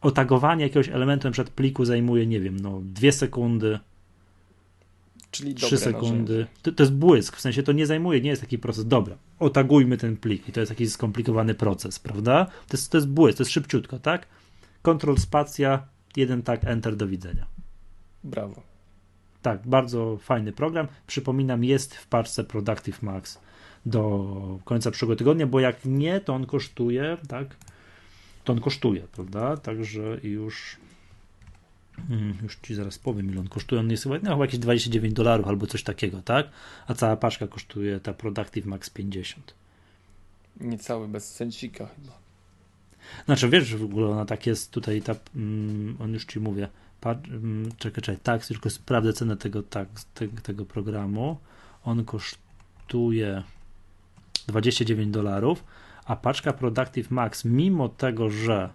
Otagowanie 0.00 0.62
jakiegoś 0.62 0.88
elementu 0.88 1.30
przykład 1.30 1.54
pliku 1.54 1.84
zajmuje, 1.84 2.26
nie 2.26 2.40
wiem, 2.40 2.60
no 2.60 2.80
dwie 2.84 3.12
sekundy, 3.12 3.78
Czyli 5.30 5.54
3 5.54 5.78
sekundy. 5.78 6.46
To, 6.62 6.72
to, 6.72 6.82
jest 6.82 6.92
błysk, 6.92 7.36
w 7.36 7.40
sensie 7.40 7.62
to 7.62 7.72
nie 7.72 7.86
zajmuje, 7.86 8.20
nie 8.20 8.30
jest 8.30 8.42
taki 8.42 8.58
proces. 8.58 8.86
Dobra, 8.86 9.16
otagujmy 9.38 9.96
ten 9.96 10.16
plik 10.16 10.48
i 10.48 10.52
to 10.52 10.60
jest 10.60 10.70
jakiś 10.70 10.92
skomplikowany 10.92 11.54
proces, 11.54 11.98
prawda? 11.98 12.44
To 12.44 12.76
jest, 12.76 12.90
to 12.90 12.98
jest 12.98 13.08
błysk, 13.08 13.38
to 13.38 13.42
jest 13.42 13.52
szybciutko, 13.52 13.98
tak? 13.98 14.26
Kontrol 14.82 15.18
spacja, 15.18 15.86
jeden 16.16 16.42
tak, 16.42 16.64
enter, 16.64 16.96
do 16.96 17.06
widzenia. 17.06 17.46
Brawo. 18.24 18.62
Tak, 19.42 19.68
bardzo 19.68 20.16
fajny 20.16 20.52
program. 20.52 20.88
Przypominam, 21.06 21.64
jest 21.64 21.94
w 21.94 22.06
parce 22.06 22.44
Productive 22.44 23.02
Max 23.02 23.40
do 23.86 24.58
końca 24.64 24.90
przyszłego 24.90 25.16
tygodnia, 25.16 25.46
bo 25.46 25.60
jak 25.60 25.84
nie, 25.84 26.20
to 26.20 26.34
on 26.34 26.46
kosztuje, 26.46 27.16
tak? 27.28 27.56
To 28.44 28.52
on 28.52 28.60
kosztuje, 28.60 29.02
prawda? 29.12 29.56
Także 29.56 30.18
już 30.22 30.76
Hmm, 32.08 32.34
już 32.42 32.56
ci 32.62 32.74
zaraz 32.74 32.98
powiem, 32.98 33.30
ile 33.30 33.40
on 33.40 33.48
kosztuje. 33.48 33.80
On 33.80 33.90
jest 33.90 34.02
chyba, 34.02 34.18
no, 34.22 34.30
chyba 34.30 34.44
jakieś 34.44 34.58
29 34.58 35.14
dolarów 35.14 35.46
albo 35.46 35.66
coś 35.66 35.82
takiego, 35.82 36.22
tak? 36.22 36.46
A 36.86 36.94
cała 36.94 37.16
paczka 37.16 37.46
kosztuje 37.46 38.00
ta 38.00 38.12
Productive 38.12 38.66
Max 38.66 38.90
50. 38.90 39.54
Niecały 40.60 41.08
bez 41.08 41.32
cencika 41.32 41.86
chyba. 41.86 42.18
Znaczy, 43.24 43.48
wiesz, 43.48 43.76
w 43.76 43.84
ogóle 43.84 44.08
ona 44.08 44.24
tak 44.24 44.46
jest 44.46 44.70
tutaj, 44.70 45.02
ta, 45.02 45.14
mm, 45.36 45.96
on 46.00 46.12
już 46.12 46.24
ci 46.24 46.40
mówię, 46.40 46.68
mm, 47.04 47.68
czekaj, 47.78 48.02
czekaj, 48.02 48.22
tak, 48.22 48.46
tylko 48.46 48.70
sprawdzę 48.70 49.12
cenę 49.12 49.36
tego, 49.36 49.62
tak, 49.62 49.88
tego, 50.14 50.40
tego 50.40 50.64
programu. 50.64 51.38
On 51.84 52.04
kosztuje 52.04 53.42
29 54.48 55.12
dolarów, 55.12 55.64
a 56.04 56.16
paczka 56.16 56.52
Productive 56.52 57.10
Max, 57.10 57.44
mimo 57.44 57.88
tego, 57.88 58.30
że 58.30 58.70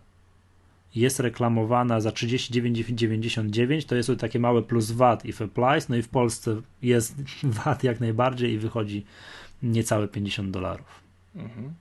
jest 0.95 1.19
reklamowana 1.19 1.99
za 1.99 2.09
39,99, 2.09 3.85
to 3.85 3.95
jest 3.95 4.07
to 4.07 4.15
takie 4.15 4.39
małe 4.39 4.61
plus 4.61 4.91
VAT 4.91 5.25
if 5.25 5.43
applies, 5.43 5.89
no 5.89 5.95
i 5.95 6.01
w 6.01 6.09
Polsce 6.09 6.61
jest 6.81 7.15
VAT 7.63 7.83
jak 7.83 7.99
najbardziej 7.99 8.51
i 8.51 8.57
wychodzi 8.57 9.05
niecałe 9.63 10.07
50 10.07 10.51
dolarów. 10.51 10.99
Mhm. 11.35 11.73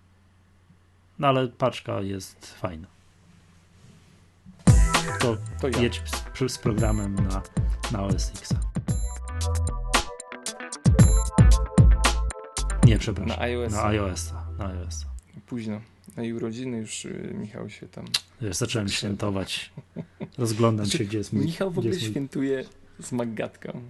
No 1.18 1.28
ale 1.28 1.48
paczka 1.48 2.00
jest 2.00 2.54
fajna. 2.54 2.86
To, 5.20 5.36
to 5.60 5.68
ja. 5.68 5.80
jedź 5.80 6.02
z, 6.34 6.52
z, 6.52 6.58
programem 6.58 7.14
na, 7.14 7.42
na 7.92 8.02
OS 8.02 8.30
X. 8.30 8.54
Nie, 12.84 12.98
przepraszam. 12.98 13.36
Na 13.36 13.42
iOS. 13.42 13.72
Na 13.72 13.84
iOS. 13.84 14.32
Na 14.58 14.66
iOS. 14.66 15.13
Późno. 15.46 15.80
Na 16.16 16.22
jej 16.22 16.32
urodziny 16.32 16.78
już 16.78 17.04
y, 17.04 17.34
Michał 17.34 17.70
się 17.70 17.88
tam. 17.88 18.04
Wiesz, 18.40 18.56
zacząłem 18.56 18.88
świętować. 18.88 19.72
Rozglądam 20.38 20.86
znaczy, 20.86 20.98
się, 20.98 21.04
gdzie 21.04 21.18
jest 21.18 21.32
mój. 21.32 21.44
Michał 21.44 21.70
w 21.70 21.78
ogóle 21.78 22.00
świętuje 22.00 22.64
z 23.00 23.12
Maggatką. 23.12 23.80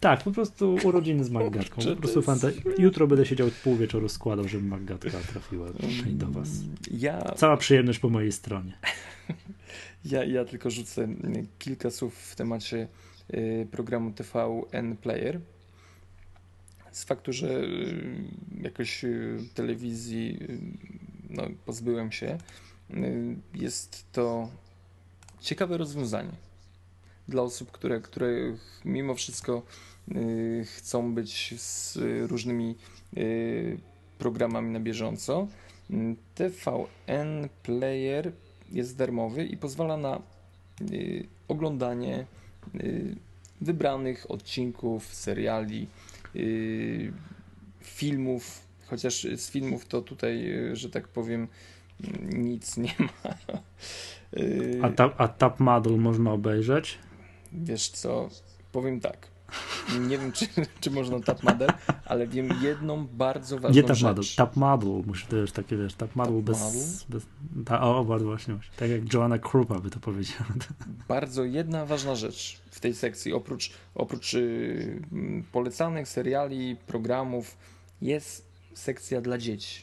Tak, 0.00 0.22
po 0.22 0.30
prostu 0.30 0.76
urodziny 0.84 1.24
z 1.24 1.30
Maggatką. 1.30 1.82
Po 1.82 1.96
prostu 1.96 2.22
fanta... 2.22 2.48
Jutro 2.78 3.06
będę 3.06 3.26
siedział 3.26 3.48
pół 3.64 3.76
wieczoru 3.76 4.08
składał, 4.08 4.48
żeby 4.48 4.64
Maggatka 4.64 5.10
trafiła 5.32 5.66
do 6.06 6.26
was. 6.26 6.48
Ja... 6.90 7.34
Cała 7.36 7.56
przyjemność 7.56 7.98
po 7.98 8.08
mojej 8.08 8.32
stronie. 8.32 8.72
Ja, 10.04 10.24
ja 10.24 10.44
tylko 10.44 10.70
rzucę 10.70 11.08
kilka 11.58 11.90
słów 11.90 12.14
w 12.18 12.36
temacie 12.36 12.88
y, 13.34 13.66
programu 13.70 14.12
TVN 14.12 14.96
Player. 14.96 15.40
Z 16.92 17.04
faktu, 17.04 17.32
że 17.32 17.60
y, 17.60 18.24
jakoś 18.62 19.04
telewizji 19.54 20.38
no, 21.32 21.42
pozbyłem 21.66 22.12
się, 22.12 22.38
y, 22.90 23.36
jest 23.54 24.12
to 24.12 24.48
ciekawe 25.40 25.76
rozwiązanie 25.76 26.32
dla 27.28 27.42
osób, 27.42 27.70
które, 27.70 28.00
które 28.00 28.28
mimo 28.84 29.14
wszystko 29.14 29.62
y, 30.16 30.64
chcą 30.76 31.14
być 31.14 31.54
z 31.60 31.98
różnymi 32.30 32.76
y, 33.16 33.78
programami 34.18 34.70
na 34.70 34.80
bieżąco. 34.80 35.48
TVN 36.34 37.48
Player 37.62 38.32
jest 38.72 38.96
darmowy 38.96 39.44
i 39.44 39.56
pozwala 39.56 39.96
na 39.96 40.22
oglądanie 41.48 42.26
wybranych 43.60 44.30
odcinków, 44.30 45.14
seriali, 45.14 45.86
filmów 47.80 48.72
chociaż 48.92 49.26
z 49.36 49.50
filmów 49.50 49.86
to 49.86 50.02
tutaj, 50.02 50.52
y, 50.70 50.76
że 50.76 50.90
tak 50.90 51.08
powiem, 51.08 51.48
nic 52.32 52.76
nie 52.76 52.94
ma. 52.98 53.34
A, 54.82 54.90
ta, 54.90 55.16
a 55.16 55.28
Tap 55.28 55.60
Model 55.60 55.96
można 55.96 56.32
obejrzeć? 56.32 56.98
Wiesz 57.52 57.88
co, 57.88 58.28
powiem 58.72 59.00
tak. 59.00 59.31
Nie 60.00 60.18
wiem, 60.18 60.32
czy, 60.32 60.46
czy 60.80 60.90
można 60.90 61.20
Tap 61.20 61.42
Model, 61.42 61.68
ale 62.04 62.26
wiem 62.26 62.48
jedną 62.62 63.06
bardzo 63.06 63.58
ważną 63.58 63.82
Nie 63.82 63.82
Tap 63.82 63.96
rzecz. 63.96 64.08
Model, 64.08 64.24
Tap 64.36 64.56
Model, 64.56 65.02
muszę 65.06 65.26
też 65.26 65.52
takie, 65.52 65.76
wiesz, 65.76 65.94
Tap 65.94 66.16
Model 66.16 66.42
bez... 66.42 67.04
bez 67.08 67.26
ta, 67.64 67.80
o, 67.82 68.04
bardzo 68.04 68.26
właśnie, 68.26 68.54
właśnie, 68.54 68.72
tak 68.76 68.90
jak 68.90 69.14
Joanna 69.14 69.38
Krupa 69.38 69.78
by 69.78 69.90
to 69.90 70.00
powiedziała. 70.00 70.50
Bardzo 71.08 71.44
jedna 71.44 71.86
ważna 71.86 72.14
rzecz 72.14 72.60
w 72.70 72.80
tej 72.80 72.94
sekcji, 72.94 73.32
oprócz, 73.32 73.72
oprócz 73.94 74.32
yy, 74.32 75.00
polecanych 75.52 76.08
seriali, 76.08 76.76
programów, 76.86 77.56
jest 78.02 78.52
sekcja 78.74 79.20
dla 79.20 79.38
dzieci. 79.38 79.82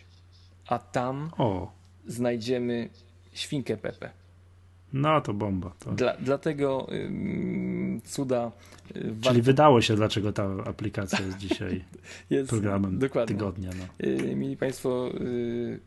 A 0.68 0.80
tam 0.80 1.32
o. 1.38 1.72
znajdziemy 2.08 2.90
świnkę 3.34 3.78
Pepe. 3.78 4.12
No 4.94 5.22
to 5.22 5.34
bomba. 5.34 5.72
To... 5.80 5.91
Dla, 5.91 6.18
dlatego 6.18 6.88
ym, 6.91 8.02
cuda. 8.06 8.52
Yy, 8.95 9.02
Czyli 9.02 9.16
warto... 9.22 9.41
wydało 9.41 9.82
się, 9.82 9.95
dlaczego 9.95 10.34
ta 10.34 10.44
aplikacja 10.66 11.26
jest 11.26 11.38
dzisiaj 11.38 11.86
jest, 12.30 12.49
programem 12.49 12.99
dokładnie. 12.99 13.36
tygodnia. 13.36 13.70
No. 13.80 14.07
Yy, 14.07 14.36
mili 14.36 14.57
Państwo, 14.57 15.10
yy, 15.20 15.80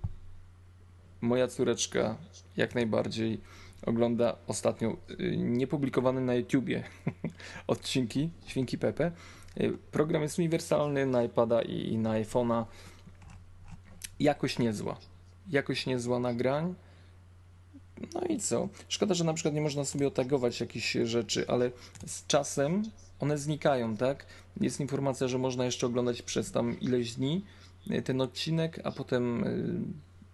moja 1.20 1.48
córeczka 1.48 2.16
jak 2.56 2.74
najbardziej 2.74 3.40
ogląda 3.86 4.36
ostatnio 4.46 4.96
yy, 5.18 5.36
niepublikowane 5.36 6.20
na 6.20 6.34
YouTubie 6.34 6.82
odcinki 7.66 8.30
Świnki 8.46 8.78
Pepe. 8.78 9.12
Y, 9.60 9.78
program 9.92 10.22
jest 10.22 10.38
uniwersalny 10.38 11.06
na 11.06 11.22
iPada 11.22 11.62
i 11.62 11.98
na 11.98 12.10
iPhone'a 12.10 12.64
jakoś 14.20 14.58
niezła. 14.58 14.96
Jakoś 15.50 15.86
niezła 15.86 16.18
nagrań. 16.18 16.74
No 18.14 18.20
i 18.20 18.38
co? 18.38 18.68
Szkoda, 18.88 19.14
że 19.14 19.24
na 19.24 19.34
przykład 19.34 19.54
nie 19.54 19.60
można 19.60 19.84
sobie 19.84 20.06
otagować 20.08 20.60
jakichś 20.60 20.92
rzeczy, 20.92 21.44
ale 21.48 21.70
z 22.06 22.26
czasem 22.26 22.82
one 23.20 23.38
znikają, 23.38 23.96
tak? 23.96 24.26
Jest 24.60 24.80
informacja, 24.80 25.28
że 25.28 25.38
można 25.38 25.64
jeszcze 25.64 25.86
oglądać 25.86 26.22
przez 26.22 26.52
tam 26.52 26.80
ileś 26.80 27.14
dni 27.14 27.44
y, 27.90 28.02
ten 28.02 28.20
odcinek, 28.20 28.80
a 28.84 28.92
potem 28.92 29.44
y, 29.44 29.80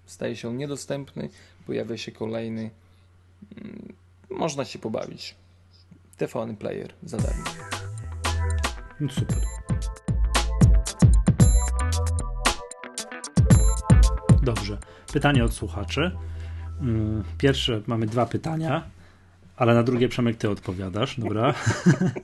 staje 0.06 0.36
się 0.36 0.48
on 0.48 0.56
niedostępny, 0.56 1.28
pojawia 1.66 1.96
się 1.96 2.12
kolejny. 2.12 2.70
Mm, 3.56 3.92
można 4.30 4.64
się 4.64 4.78
pobawić. 4.78 5.34
TVN 6.16 6.56
Player 6.56 6.92
za 7.02 7.16
darmo. 7.16 7.44
No 9.00 9.08
super. 9.12 9.38
Dobrze. 14.42 14.78
Pytanie 15.12 15.44
od 15.44 15.54
słuchaczy. 15.54 16.16
Mm, 16.80 17.24
pierwsze, 17.38 17.82
mamy 17.86 18.06
dwa 18.06 18.26
pytania. 18.26 18.84
Ale 19.56 19.74
na 19.74 19.82
drugie 19.82 20.08
Przemek 20.08 20.36
ty 20.36 20.50
odpowiadasz, 20.50 21.20
dobra? 21.20 21.54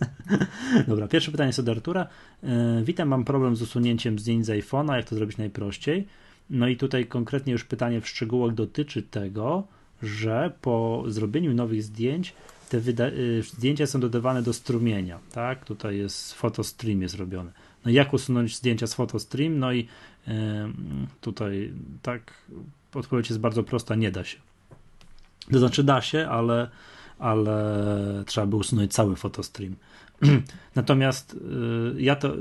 dobra, 0.88 1.08
pierwsze 1.08 1.30
pytanie 1.30 1.46
jest 1.46 1.58
od 1.58 1.68
Artura. 1.68 2.06
E, 2.42 2.82
witam, 2.84 3.08
mam 3.08 3.24
problem 3.24 3.56
z 3.56 3.62
usunięciem 3.62 4.18
zdjęć 4.18 4.46
z 4.46 4.48
iPhone'a, 4.48 4.96
jak 4.96 5.08
to 5.08 5.14
zrobić 5.16 5.38
najprościej? 5.38 6.06
No 6.50 6.68
i 6.68 6.76
tutaj 6.76 7.06
konkretnie 7.06 7.52
już 7.52 7.64
pytanie 7.64 8.00
w 8.00 8.08
szczegółach 8.08 8.54
dotyczy 8.54 9.02
tego, 9.02 9.66
że 10.02 10.52
po 10.60 11.04
zrobieniu 11.06 11.54
nowych 11.54 11.82
zdjęć 11.82 12.34
te 12.68 12.78
y, 13.08 13.42
zdjęcia 13.42 13.86
są 13.86 14.00
dodawane 14.00 14.42
do 14.42 14.52
strumienia, 14.52 15.18
tak? 15.32 15.64
Tutaj 15.64 15.98
jest 15.98 16.34
fotostream 16.34 17.02
jest 17.02 17.14
robiony. 17.14 17.50
No 17.84 17.90
jak 17.90 18.12
usunąć 18.12 18.56
zdjęcia 18.56 18.86
z 18.86 18.94
fotostream? 18.94 19.58
No 19.58 19.72
i 19.72 19.80
y, 19.80 20.32
tutaj 21.20 21.72
tak 22.02 22.32
odpowiedź 22.96 23.28
jest 23.28 23.40
bardzo 23.40 23.62
prosta, 23.62 23.94
nie 23.94 24.10
da 24.10 24.24
się. 24.24 24.38
To 25.52 25.58
znaczy 25.58 25.84
da 25.84 26.00
się, 26.00 26.28
ale, 26.28 26.70
ale 27.18 28.24
trzeba 28.26 28.46
by 28.46 28.56
usunąć 28.56 28.92
cały 28.92 29.16
fotostream. 29.16 29.76
Natomiast 30.74 31.34
y, 31.34 32.02
ja 32.02 32.16
to 32.16 32.32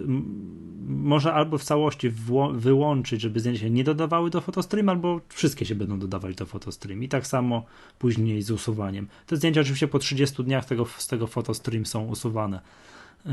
może 0.88 1.34
albo 1.34 1.58
w 1.58 1.64
całości 1.64 2.10
wyłączyć, 2.54 3.22
żeby 3.22 3.40
zdjęcia 3.40 3.62
się 3.62 3.70
nie 3.70 3.84
dodawały 3.84 4.30
do 4.30 4.42
fotostream, 4.42 4.90
albo 4.90 5.22
wszystkie 5.30 5.66
się 5.66 5.76
będą 5.76 6.00
dodawać 6.00 6.36
do 6.36 6.46
fotostream. 6.46 7.04
I 7.04 7.10
tak 7.10 7.28
samo 7.28 7.66
później 8.00 8.42
z 8.42 8.52
usuwaniem. 8.52 9.08
Te 9.28 9.36
zdjęcia 9.36 9.62
oczywiście 9.62 9.88
po 9.88 10.00
30 10.00 10.44
dniach 10.44 10.66
tego, 10.66 10.86
z 10.98 11.08
tego 11.08 11.28
fotostream 11.28 11.86
są 11.86 12.06
usuwane. 12.06 12.60
Y, 13.26 13.32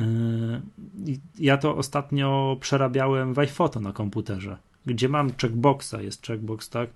ja 1.38 1.56
to 1.56 1.76
ostatnio 1.76 2.56
przerabiałem 2.60 3.34
w 3.34 3.38
iPhoto 3.38 3.80
na 3.80 3.92
komputerze, 3.92 4.56
gdzie 4.86 5.08
mam 5.08 5.32
checkboxa, 5.42 5.94
jest 6.00 6.26
checkbox, 6.26 6.68
tak? 6.68 6.90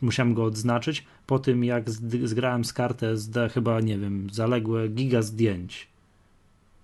Musiałem 0.00 0.34
go 0.34 0.44
odznaczyć 0.44 1.04
po 1.26 1.38
tym, 1.38 1.64
jak 1.64 1.90
zgrałem 2.24 2.64
z 2.64 2.72
karty 2.72 3.06
SD 3.06 3.48
chyba, 3.48 3.80
nie 3.80 3.98
wiem, 3.98 4.28
zaległe 4.32 4.88
giga 4.88 5.22
zdjęć 5.22 5.88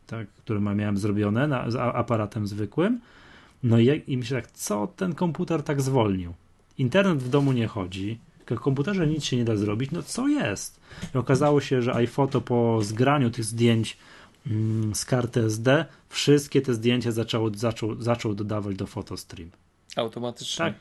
tak, 0.06 0.28
które 0.28 0.60
miałem 0.60 0.98
zrobione 0.98 1.48
na, 1.48 1.70
z 1.70 1.76
aparatem 1.76 2.46
zwykłym. 2.46 3.00
No 3.62 3.78
i, 3.78 4.02
i 4.06 4.16
myślę 4.16 4.42
tak, 4.42 4.50
co 4.50 4.86
ten 4.96 5.14
komputer 5.14 5.62
tak 5.62 5.82
zwolnił? 5.82 6.34
Internet 6.78 7.22
w 7.22 7.28
domu 7.28 7.52
nie 7.52 7.66
chodzi, 7.66 8.18
w 8.46 8.60
komputerze 8.60 9.06
nic 9.06 9.24
się 9.24 9.36
nie 9.36 9.44
da 9.44 9.56
zrobić, 9.56 9.90
no 9.90 10.02
co 10.02 10.28
jest? 10.28 10.80
I 11.14 11.18
okazało 11.18 11.60
się, 11.60 11.82
że 11.82 11.94
iPhoto 11.94 12.40
po 12.40 12.78
zgraniu 12.82 13.30
tych 13.30 13.44
zdjęć 13.44 13.96
mm, 14.46 14.94
z 14.94 15.04
karty 15.04 15.44
SD, 15.44 15.84
wszystkie 16.08 16.62
te 16.62 16.74
zdjęcia 16.74 17.12
zaczęło, 17.12 17.50
zaczął, 17.54 18.02
zaczął 18.02 18.34
dodawać 18.34 18.76
do 18.76 18.86
photostream. 18.86 19.50
Automatycznie? 19.96 20.64
Tak, 20.64 20.74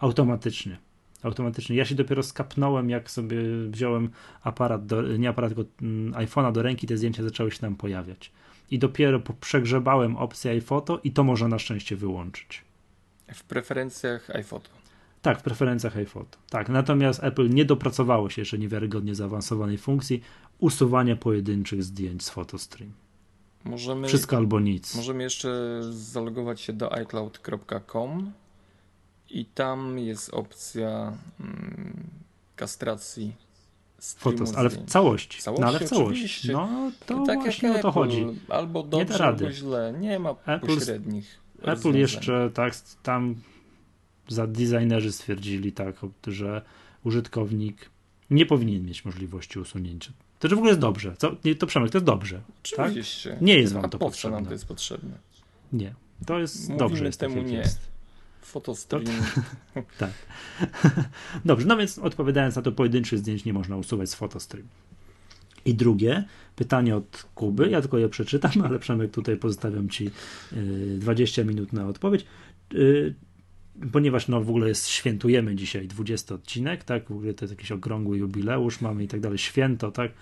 automatycznie. 0.00 0.76
Automatycznie. 1.22 1.76
Ja 1.76 1.84
się 1.84 1.94
dopiero 1.94 2.22
skapnąłem, 2.22 2.90
jak 2.90 3.10
sobie 3.10 3.38
wziąłem 3.68 4.10
aparat, 4.42 4.86
do, 4.86 5.02
nie 5.02 5.28
aparat, 5.28 5.54
tylko 5.54 5.70
mm, 5.82 6.12
iPhone'a 6.12 6.52
do 6.52 6.62
ręki, 6.62 6.86
te 6.86 6.96
zdjęcia 6.96 7.22
zaczęły 7.22 7.50
się 7.50 7.58
tam 7.58 7.76
pojawiać 7.76 8.32
i 8.72 8.78
dopiero 8.78 9.20
przegrzebałem 9.40 10.16
opcję 10.16 10.50
iPhoto 10.50 11.00
i 11.04 11.12
to 11.12 11.24
można 11.24 11.48
na 11.48 11.58
szczęście 11.58 11.96
wyłączyć. 11.96 12.64
W 13.34 13.44
preferencjach 13.44 14.30
iPhoto. 14.30 14.70
Tak, 15.22 15.40
w 15.40 15.42
preferencjach 15.42 15.96
iPhoto. 15.96 16.38
Tak, 16.50 16.68
natomiast 16.68 17.24
Apple 17.24 17.50
nie 17.50 17.64
dopracowało 17.64 18.30
się 18.30 18.42
jeszcze 18.42 18.58
niewiarygodnie 18.58 19.14
zaawansowanej 19.14 19.78
funkcji 19.78 20.22
usuwania 20.58 21.16
pojedynczych 21.16 21.82
zdjęć 21.82 22.24
z 22.24 22.30
PhotoStream. 22.30 22.92
Możemy, 23.64 24.08
Wszystko 24.08 24.36
albo 24.36 24.60
nic. 24.60 24.96
Możemy 24.96 25.22
jeszcze 25.22 25.80
zalogować 25.90 26.60
się 26.60 26.72
do 26.72 26.92
iCloud.com 26.92 28.32
i 29.32 29.44
tam 29.44 29.98
jest 29.98 30.34
opcja 30.34 31.12
mm, 31.40 32.06
kastracji 32.56 33.32
Fotos, 34.16 34.54
ale 34.56 34.68
w 34.68 34.84
całości. 34.84 35.42
całości 35.42 35.60
no, 35.62 35.68
ale 35.68 35.78
w 35.78 35.88
całości. 35.88 36.52
No 36.52 36.92
to 37.06 37.24
tak 37.26 37.40
właśnie 37.40 37.68
jak 37.68 37.78
o 37.78 37.82
to 37.82 37.88
Apple, 37.88 38.00
chodzi. 38.00 38.26
Albo 38.48 38.82
dobrze, 38.82 38.98
nie 38.98 39.04
da 39.04 39.18
rady. 39.18 39.44
albo 39.44 39.56
źle. 39.56 39.94
Nie 40.00 40.18
ma 40.18 40.30
Apple, 40.46 40.66
pośrednich. 40.66 41.40
Apple 41.62 41.94
jeszcze 41.94 42.50
tak 42.54 42.74
tam 43.02 43.34
za 44.28 44.46
designerzy 44.46 45.12
stwierdzili 45.12 45.72
tak, 45.72 45.96
że 46.26 46.62
użytkownik 47.04 47.90
nie 48.30 48.46
powinien 48.46 48.86
mieć 48.86 49.04
możliwości 49.04 49.58
usunięcia. 49.58 50.12
To 50.38 50.48
że 50.48 50.54
w 50.56 50.58
ogóle 50.58 50.70
jest 50.70 50.80
dobrze. 50.80 51.14
Co? 51.18 51.36
Nie, 51.44 51.54
to 51.54 51.66
Przemek, 51.66 51.90
to 51.90 51.98
jest 51.98 52.06
dobrze. 52.06 52.40
Tak? 52.76 52.86
Oczywiście. 52.86 53.30
Tak? 53.30 53.42
Nie 53.42 53.58
jest 53.58 53.72
wam 53.72 53.84
A 53.84 53.88
to 53.88 53.98
potrzebne. 53.98 54.36
nam 54.36 54.46
to 54.46 54.52
jest 54.52 54.66
potrzebne? 54.66 55.18
Nie. 55.72 55.94
To 56.26 56.38
jest 56.38 56.60
Mówimy 56.60 56.78
dobrze. 56.78 57.04
Jest 57.04 57.20
temu 57.20 57.36
tak, 57.36 57.46
nie. 57.46 57.56
Jest. 57.56 57.91
Fotostream. 58.42 59.04
tak. 59.98 60.12
Dobrze, 61.44 61.66
no 61.66 61.76
więc 61.76 61.98
odpowiadając 61.98 62.56
na 62.56 62.62
to, 62.62 62.72
pojedynczych 62.72 63.18
zdjęć 63.18 63.44
nie 63.44 63.52
można 63.52 63.76
usuwać 63.76 64.10
z 64.10 64.14
fotostream. 64.14 64.66
I 65.64 65.74
drugie 65.74 66.24
pytanie 66.56 66.96
od 66.96 67.26
Kuby, 67.34 67.70
ja 67.70 67.80
tylko 67.80 67.98
je 67.98 68.08
przeczytam, 68.08 68.52
ale 68.64 68.78
Przemek 68.78 69.10
tutaj 69.10 69.36
pozostawiam 69.36 69.88
Ci 69.88 70.10
20 70.98 71.42
y, 71.42 71.44
minut 71.44 71.72
na 71.72 71.86
odpowiedź. 71.86 72.26
Y, 72.74 73.14
ponieważ 73.92 74.28
no 74.28 74.40
w 74.40 74.48
ogóle 74.48 74.68
jest, 74.68 74.88
świętujemy 74.88 75.54
dzisiaj 75.54 75.88
20 75.88 76.34
odcinek, 76.34 76.84
tak, 76.84 77.08
w 77.08 77.12
ogóle 77.12 77.34
to 77.34 77.44
jest 77.44 77.52
jakiś 77.52 77.72
okrągły 77.72 78.18
jubileusz 78.18 78.80
mamy 78.80 79.04
i 79.04 79.08
tak 79.08 79.20
dalej, 79.20 79.38
święto, 79.38 79.92
tak, 79.92 80.12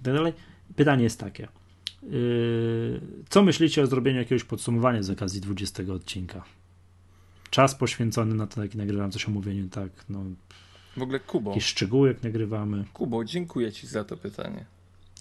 i 0.00 0.04
tak 0.04 0.14
dalej. 0.14 0.32
Pytanie 0.76 1.04
jest 1.04 1.20
takie, 1.20 1.48
y, 2.12 3.00
co 3.28 3.42
myślicie 3.42 3.82
o 3.82 3.86
zrobieniu 3.86 4.18
jakiegoś 4.18 4.44
podsumowania 4.44 5.02
z 5.02 5.10
okazji 5.10 5.40
20 5.40 5.82
odcinka? 5.92 6.44
Czas 7.50 7.74
poświęcony 7.74 8.34
na 8.34 8.46
to, 8.46 8.62
jak 8.62 8.74
nagrywam 8.74 9.10
coś 9.10 9.28
o 9.28 9.30
mówieniu, 9.30 9.68
tak, 9.68 9.90
no. 10.08 10.24
W 10.96 11.02
ogóle 11.02 11.20
Kubo. 11.20 11.50
Jakieś 11.50 11.64
szczegóły, 11.64 12.08
jak 12.08 12.22
nagrywamy. 12.22 12.84
Kubo, 12.92 13.24
dziękuję 13.24 13.72
Ci 13.72 13.86
za 13.86 14.04
to 14.04 14.16
pytanie. 14.16 14.64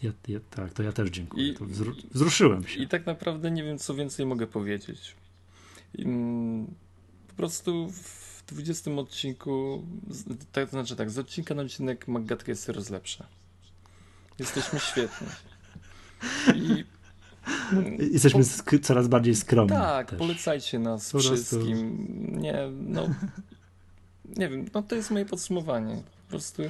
Ja, 0.04 0.12
ja, 0.28 0.40
tak, 0.50 0.74
to 0.74 0.84
ja 0.84 0.92
też 0.92 1.10
dziękuję. 1.10 1.48
I, 1.48 1.56
wzru 1.62 1.96
wzruszyłem 2.12 2.68
się. 2.68 2.80
I 2.80 2.88
tak 2.88 3.06
naprawdę 3.06 3.52
nie 3.52 3.64
wiem, 3.64 3.78
co 3.78 3.96
więcej 3.96 4.26
mogę 4.26 4.48
powiedzieć. 4.48 5.16
Po 7.28 7.34
prostu 7.38 7.92
w 7.92 8.44
20 8.48 8.92
odcinku, 8.92 9.86
tak, 10.52 10.66
to 10.66 10.72
znaczy 10.72 10.96
tak, 10.96 11.10
z 11.12 11.18
odcinka 11.18 11.56
na 11.56 11.62
odcinek 11.62 12.08
Maggatka 12.08 12.52
jest 12.52 12.66
coraz 12.66 12.90
lepsza. 12.90 13.28
Jesteśmy 14.40 14.80
świetni. 14.80 15.28
I 16.56 16.86
Jesteśmy 18.12 18.42
sk- 18.42 18.80
coraz 18.80 19.08
bardziej 19.08 19.36
skromni. 19.36 19.76
Tak, 19.78 20.10
też. 20.10 20.20
polecajcie 20.20 20.80
nas 20.80 21.12
po 21.12 21.20
wszystkim. 21.20 22.08
Nie, 22.32 22.56
no. 22.88 23.10
Nie 24.38 24.50
wiem, 24.50 24.66
no 24.74 24.84
to 24.84 24.96
jest 24.96 25.12
moje 25.12 25.26
podsumowanie. 25.26 25.96
Po 25.96 26.30
prostu 26.30 26.62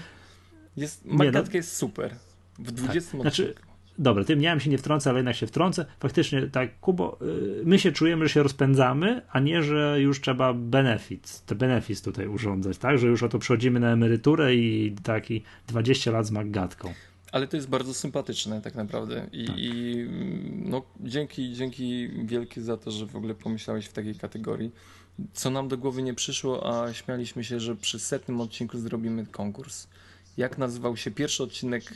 jest, 0.77 1.01
no, 1.05 1.23
jest 1.53 1.77
super. 1.77 2.15
W 2.59 2.71
20 2.71 3.11
tak. 3.11 3.21
Znaczy, 3.21 3.55
dobra, 3.99 4.23
tym 4.23 4.39
miałem 4.39 4.59
się 4.59 4.69
nie 4.69 4.77
wtrącę, 4.77 5.09
ale 5.09 5.19
jednak 5.19 5.35
się 5.35 5.47
wtrącę. 5.47 5.85
Faktycznie, 5.99 6.41
tak, 6.47 6.79
Kubo, 6.79 7.17
y, 7.21 7.61
my 7.65 7.79
się 7.79 7.91
czujemy, 7.91 8.27
że 8.27 8.33
się 8.33 8.43
rozpędzamy, 8.43 9.21
a 9.31 9.39
nie, 9.39 9.63
że 9.63 10.01
już 10.01 10.21
trzeba 10.21 10.53
benefit, 10.53 11.41
te 11.45 11.55
benefit 11.55 12.01
tutaj 12.01 12.27
urządzać, 12.27 12.77
tak, 12.77 12.99
że 12.99 13.07
już 13.07 13.23
oto 13.23 13.39
przechodzimy 13.39 13.79
na 13.79 13.91
emeryturę 13.91 14.55
i 14.55 14.95
taki 15.03 15.43
20 15.67 16.11
lat 16.11 16.25
z 16.27 16.31
Maggatką. 16.31 16.93
Ale 17.31 17.47
to 17.47 17.57
jest 17.57 17.69
bardzo 17.69 17.93
sympatyczne 17.93 18.61
tak 18.61 18.75
naprawdę 18.75 19.27
i, 19.31 19.45
tak. 19.45 19.55
i, 19.57 20.05
no, 20.65 20.81
dzięki, 20.99 21.53
dzięki 21.53 22.09
wielkie 22.25 22.61
za 22.61 22.77
to, 22.77 22.91
że 22.91 23.05
w 23.05 23.15
ogóle 23.15 23.35
pomyślałeś 23.35 23.85
w 23.85 23.93
takiej 23.93 24.15
kategorii. 24.15 24.71
Co 25.33 25.49
nam 25.49 25.67
do 25.67 25.77
głowy 25.77 26.03
nie 26.03 26.13
przyszło, 26.13 26.83
a 26.83 26.93
śmialiśmy 26.93 27.43
się, 27.43 27.59
że 27.59 27.75
przy 27.75 27.99
setnym 27.99 28.41
odcinku 28.41 28.77
zrobimy 28.79 29.25
konkurs. 29.25 29.87
Jak 30.37 30.57
nazywał 30.57 30.97
się 30.97 31.11
pierwszy 31.11 31.43
odcinek? 31.43 31.93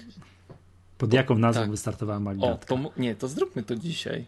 Pod 0.98 1.14
jaką 1.14 1.38
nazwą 1.38 1.62
tak. 1.62 1.72
wystartowała 1.72 2.20
Magdatka? 2.20 2.76
O, 2.76 2.78
to, 2.78 2.92
nie, 2.98 3.16
to 3.16 3.28
zróbmy 3.28 3.64
to 3.64 3.76
dzisiaj. 3.76 4.26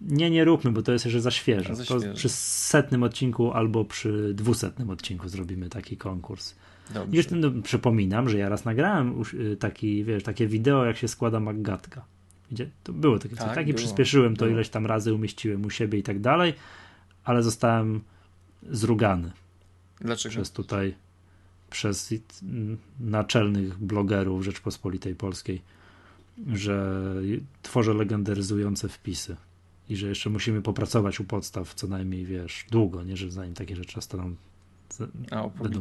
Nie, 0.00 0.30
nie 0.30 0.44
róbmy, 0.44 0.70
bo 0.70 0.82
to 0.82 0.92
jest 0.92 1.04
jeszcze 1.04 1.20
za 1.20 1.30
świeże. 1.30 1.76
Za 1.76 1.84
świeże. 1.84 2.14
przy 2.14 2.28
setnym 2.28 3.02
odcinku 3.02 3.52
albo 3.52 3.84
przy 3.84 4.34
dwusetnym 4.34 4.90
odcinku 4.90 5.28
zrobimy 5.28 5.68
taki 5.68 5.96
konkurs. 5.96 6.54
Dobrze. 6.94 7.36
no, 7.36 7.62
przypominam, 7.62 8.28
że 8.28 8.38
ja 8.38 8.48
raz 8.48 8.64
nagrałem 8.64 9.22
y, 9.34 9.56
taki, 9.56 10.04
wiesz, 10.04 10.22
takie 10.22 10.46
wideo, 10.46 10.84
jak 10.84 10.96
się 10.96 11.08
składa 11.08 11.40
Maggatka. 11.40 12.04
Gdzie 12.50 12.70
to 12.84 12.92
było 12.92 13.18
takie, 13.18 13.36
tak, 13.36 13.54
tak 13.54 13.68
i 13.68 13.74
przyspieszyłem 13.74 14.36
to 14.36 14.44
było. 14.44 14.54
ileś 14.56 14.68
tam 14.68 14.86
razy, 14.86 15.14
umieściłem 15.14 15.64
u 15.64 15.70
siebie 15.70 15.98
i 15.98 16.02
tak 16.02 16.20
dalej, 16.20 16.54
ale 17.24 17.42
zostałem 17.42 18.00
zrugany. 18.70 19.32
Dlaczego? 20.00 20.32
Przez 20.32 20.50
tutaj, 20.50 20.94
przez 21.70 22.14
naczelnych 23.00 23.78
blogerów 23.78 24.44
Rzeczpospolitej 24.44 25.14
Polskiej, 25.14 25.62
że 26.46 27.02
tworzę 27.62 27.94
legendaryzujące 27.94 28.88
wpisy 28.88 29.36
i 29.88 29.96
że 29.96 30.08
jeszcze 30.08 30.30
musimy 30.30 30.62
popracować 30.62 31.20
u 31.20 31.24
podstaw 31.24 31.74
co 31.74 31.86
najmniej, 31.86 32.26
wiesz, 32.26 32.66
długo, 32.70 33.02
nie, 33.02 33.16
że 33.16 33.30
zanim 33.30 33.54
takie 33.54 33.76
rzeczy 33.76 33.94
zostaną 33.94 34.34
a, 35.30 35.48
będą 35.48 35.80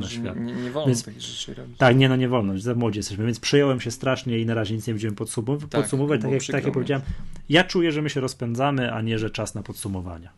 na 0.00 0.08
świat. 0.08 0.36
Nie, 0.36 0.52
nie 0.52 0.70
wolno 0.70 0.86
więc, 0.86 1.04
takich 1.04 1.22
rzeczy 1.22 1.54
robić. 1.54 1.78
Tak, 1.78 1.96
nie, 1.96 2.08
no 2.08 2.16
nie 2.16 2.28
wolno, 2.28 2.58
za 2.58 2.74
młodzi 2.74 2.98
jesteśmy, 2.98 3.26
więc 3.26 3.40
przyjąłem 3.40 3.80
się 3.80 3.90
strasznie 3.90 4.38
i 4.38 4.46
na 4.46 4.54
razie 4.54 4.74
nic 4.74 4.86
nie 4.86 4.94
będziemy 4.94 5.16
podsumować. 5.16 5.70
Tak, 5.70 5.80
podsumować, 5.80 6.22
tak 6.22 6.30
jak, 6.30 6.42
tak 6.42 6.64
jak 6.64 6.74
powiedziałem, 6.74 7.02
ja 7.48 7.64
czuję, 7.64 7.92
że 7.92 8.02
my 8.02 8.10
się 8.10 8.20
rozpędzamy, 8.20 8.92
a 8.92 9.02
nie, 9.02 9.18
że 9.18 9.30
czas 9.30 9.54
na 9.54 9.62
podsumowania. 9.62 10.30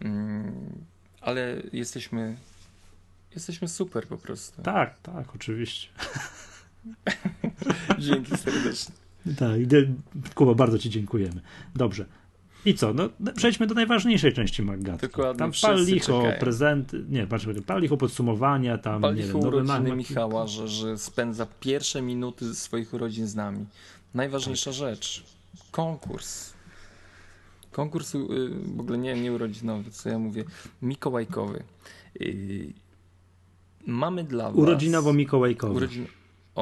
Mm, 0.00 0.52
ale 1.20 1.62
jesteśmy 1.72 2.36
jesteśmy 3.34 3.68
super 3.68 4.06
po 4.06 4.18
prostu. 4.18 4.62
Tak, 4.62 4.98
tak, 4.98 5.34
oczywiście. 5.34 5.88
Dzięki 7.98 8.36
serdecznie. 8.36 8.94
Tak, 9.36 9.60
Kuba, 10.34 10.54
bardzo 10.54 10.78
Ci 10.78 10.90
dziękujemy. 10.90 11.40
Dobrze. 11.76 12.06
I 12.64 12.74
co? 12.74 12.94
No, 12.94 13.08
przejdźmy 13.36 13.66
do 13.66 13.74
najważniejszej 13.74 14.32
części 14.32 14.62
Maggatki. 14.62 15.06
Dokładnie. 15.06 15.38
Tam 15.38 15.52
pal 15.62 15.84
licho, 15.84 16.22
prezenty, 16.40 17.04
nie, 17.08 17.26
patrz, 17.26 17.46
pal 17.66 17.80
licho 17.80 17.96
podsumowania, 17.96 18.78
tam, 18.78 19.02
pal 19.02 19.14
nie 19.14 19.22
wiem, 19.22 19.36
urodziny 19.36 19.96
Michała, 19.96 20.46
że, 20.46 20.68
że 20.68 20.98
spędza 20.98 21.46
pierwsze 21.60 22.02
minuty 22.02 22.54
swoich 22.54 22.94
urodzin 22.94 23.26
z 23.26 23.34
nami. 23.34 23.66
Najważniejsza 24.14 24.70
tak. 24.70 24.78
rzecz. 24.78 25.24
Konkurs. 25.70 26.52
Konkurs 27.72 28.14
y, 28.14 28.18
w 28.76 28.80
ogóle 28.80 28.98
nie, 28.98 29.20
nie 29.20 29.32
urodzinowy, 29.32 29.90
co 29.90 30.08
ja 30.08 30.18
mówię, 30.18 30.44
mikołajkowy. 30.82 31.62
Y, 32.20 32.72
mamy 33.86 34.24
dla 34.24 34.44
was... 34.44 34.56
Urodzinowo-mikołajkowy. 34.56 35.76
Urodzin... 35.76 36.06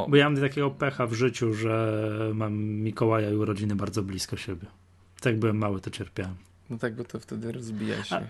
Bo 0.09 0.17
ja 0.17 0.31
mam 0.31 0.41
takiego 0.41 0.71
pecha 0.71 1.07
w 1.07 1.13
życiu, 1.13 1.55
że 1.55 2.11
mam 2.35 2.55
Mikołaja 2.59 3.31
i 3.31 3.35
urodziny 3.35 3.77
bardzo 3.77 4.03
blisko 4.03 4.37
siebie. 4.37 4.67
Tak 5.21 5.39
byłem 5.39 5.59
mały, 5.59 5.81
to 5.81 5.91
cierpiałem. 5.91 6.35
No 6.71 6.79
tak, 6.79 6.95
bo 6.95 7.05
to 7.05 7.21
wtedy 7.21 7.53
rozbija 7.53 8.05
się. 8.05 8.17
A, 8.17 8.23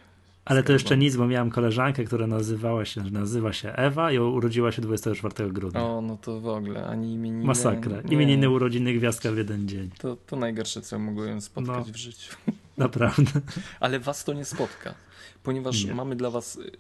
ale 0.45 0.63
to 0.63 0.73
jeszcze 0.73 0.97
nic, 0.97 1.17
bo 1.17 1.27
miałem 1.27 1.51
koleżankę, 1.51 2.05
która 2.05 2.27
nazywała 2.27 2.85
się, 2.85 3.01
nazywa 3.01 3.53
się 3.53 3.73
Ewa 3.73 4.13
i 4.13 4.19
urodziła 4.19 4.73
się 4.73 4.83
24 4.83 5.53
grudnia. 5.53 5.85
O, 5.85 6.01
no 6.01 6.17
to 6.17 6.41
w 6.41 6.49
ogóle, 6.49 6.87
ani 6.87 7.13
imieniny. 7.13 7.45
Masakra. 7.45 8.01
Nie. 8.03 8.15
Imieniny, 8.15 8.51
urodziny, 8.51 8.95
gwiazdka 8.95 9.33
w 9.33 9.37
jeden 9.37 9.69
dzień. 9.69 9.91
To, 9.99 10.17
to 10.17 10.37
najgorsze, 10.37 10.83
co 10.83 10.99
mogłem 10.99 11.41
spotkać 11.41 11.87
no, 11.87 11.93
w 11.93 11.97
życiu. 11.97 12.37
Naprawdę. 12.77 13.41
Ale 13.81 14.01
was 14.01 14.25
to 14.25 14.33
nie 14.33 14.45
spotka, 14.45 14.95
ponieważ 15.43 15.85
nie. 15.85 15.95
mamy 15.95 16.17
dla 16.17 16.31
was 16.31 16.57
y, 16.57 16.71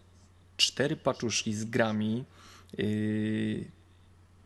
cztery 0.56 0.96
paczuszki 0.96 1.54
z 1.54 1.64
grami. 1.64 2.24
Yy, 2.78 3.64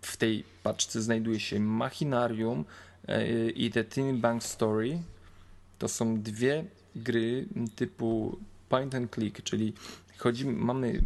w 0.01 0.17
tej 0.17 0.45
paczce 0.63 1.03
znajduje 1.03 1.41
się 1.41 1.61
Machinarium 1.61 2.65
yy, 3.09 3.51
i 3.51 3.71
The 3.71 3.85
Tin 3.85 4.21
Bank 4.21 4.45
Story 4.45 4.99
to 5.83 5.89
są 5.89 6.23
dwie 6.23 6.65
gry 6.97 7.47
typu 7.77 8.39
point 8.69 8.95
and 8.95 9.15
click, 9.15 9.43
czyli 9.43 9.73
chodzi, 10.19 10.47
mamy, 10.47 11.03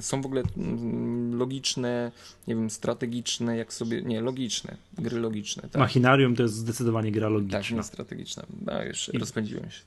są 0.00 0.22
w 0.22 0.26
ogóle 0.26 0.42
mm, 0.56 1.38
logiczne, 1.38 2.12
nie 2.48 2.54
wiem, 2.54 2.70
strategiczne, 2.70 3.56
jak 3.56 3.72
sobie, 3.72 4.02
nie, 4.02 4.20
logiczne, 4.20 4.76
gry 4.98 5.20
logiczne. 5.20 5.62
Tak? 5.62 5.76
Machinarium 5.76 6.36
to 6.36 6.42
jest 6.42 6.54
zdecydowanie 6.54 7.12
gra 7.12 7.28
logiczna. 7.28 7.58
Tak, 7.58 7.70
nie 7.70 7.82
strategiczna. 7.82 8.46
No, 8.66 8.82
już 8.82 9.10
I, 9.14 9.18
rozpędziłem 9.18 9.70
się. 9.70 9.80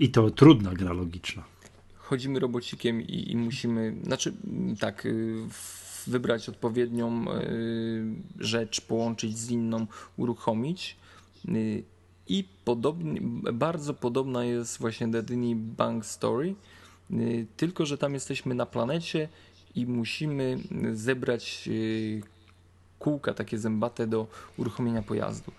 I 0.00 0.10
to 0.10 0.30
trudna 0.30 0.74
gra 0.74 0.92
logiczna. 0.92 1.44
Chodzimy 1.94 2.40
robocikiem 2.40 3.02
i, 3.02 3.30
i 3.32 3.36
musimy, 3.36 3.96
znaczy 4.04 4.32
tak, 4.80 5.06
y, 5.06 5.42
wybrać 6.06 6.48
odpowiednią 6.48 7.24
y, 7.32 8.04
rzecz, 8.38 8.80
połączyć 8.80 9.38
z 9.38 9.50
inną, 9.50 9.86
uruchomić 10.16 10.96
y, 11.48 11.84
i 12.28 12.44
podobnie, 12.64 13.20
bardzo 13.52 13.94
podobna 13.94 14.44
jest 14.44 14.78
właśnie 14.78 15.08
Destiny 15.08 15.56
Bank 15.56 16.06
Story, 16.06 16.54
y, 17.10 17.46
tylko 17.56 17.86
że 17.86 17.98
tam 17.98 18.14
jesteśmy 18.14 18.54
na 18.54 18.66
planecie 18.66 19.28
i 19.74 19.86
musimy 19.86 20.58
zebrać 20.92 21.64
y, 21.68 22.22
kółka 22.98 23.34
takie 23.34 23.58
zębate 23.58 24.06
do 24.06 24.26
uruchomienia 24.56 25.02
pojazdu. 25.02 25.52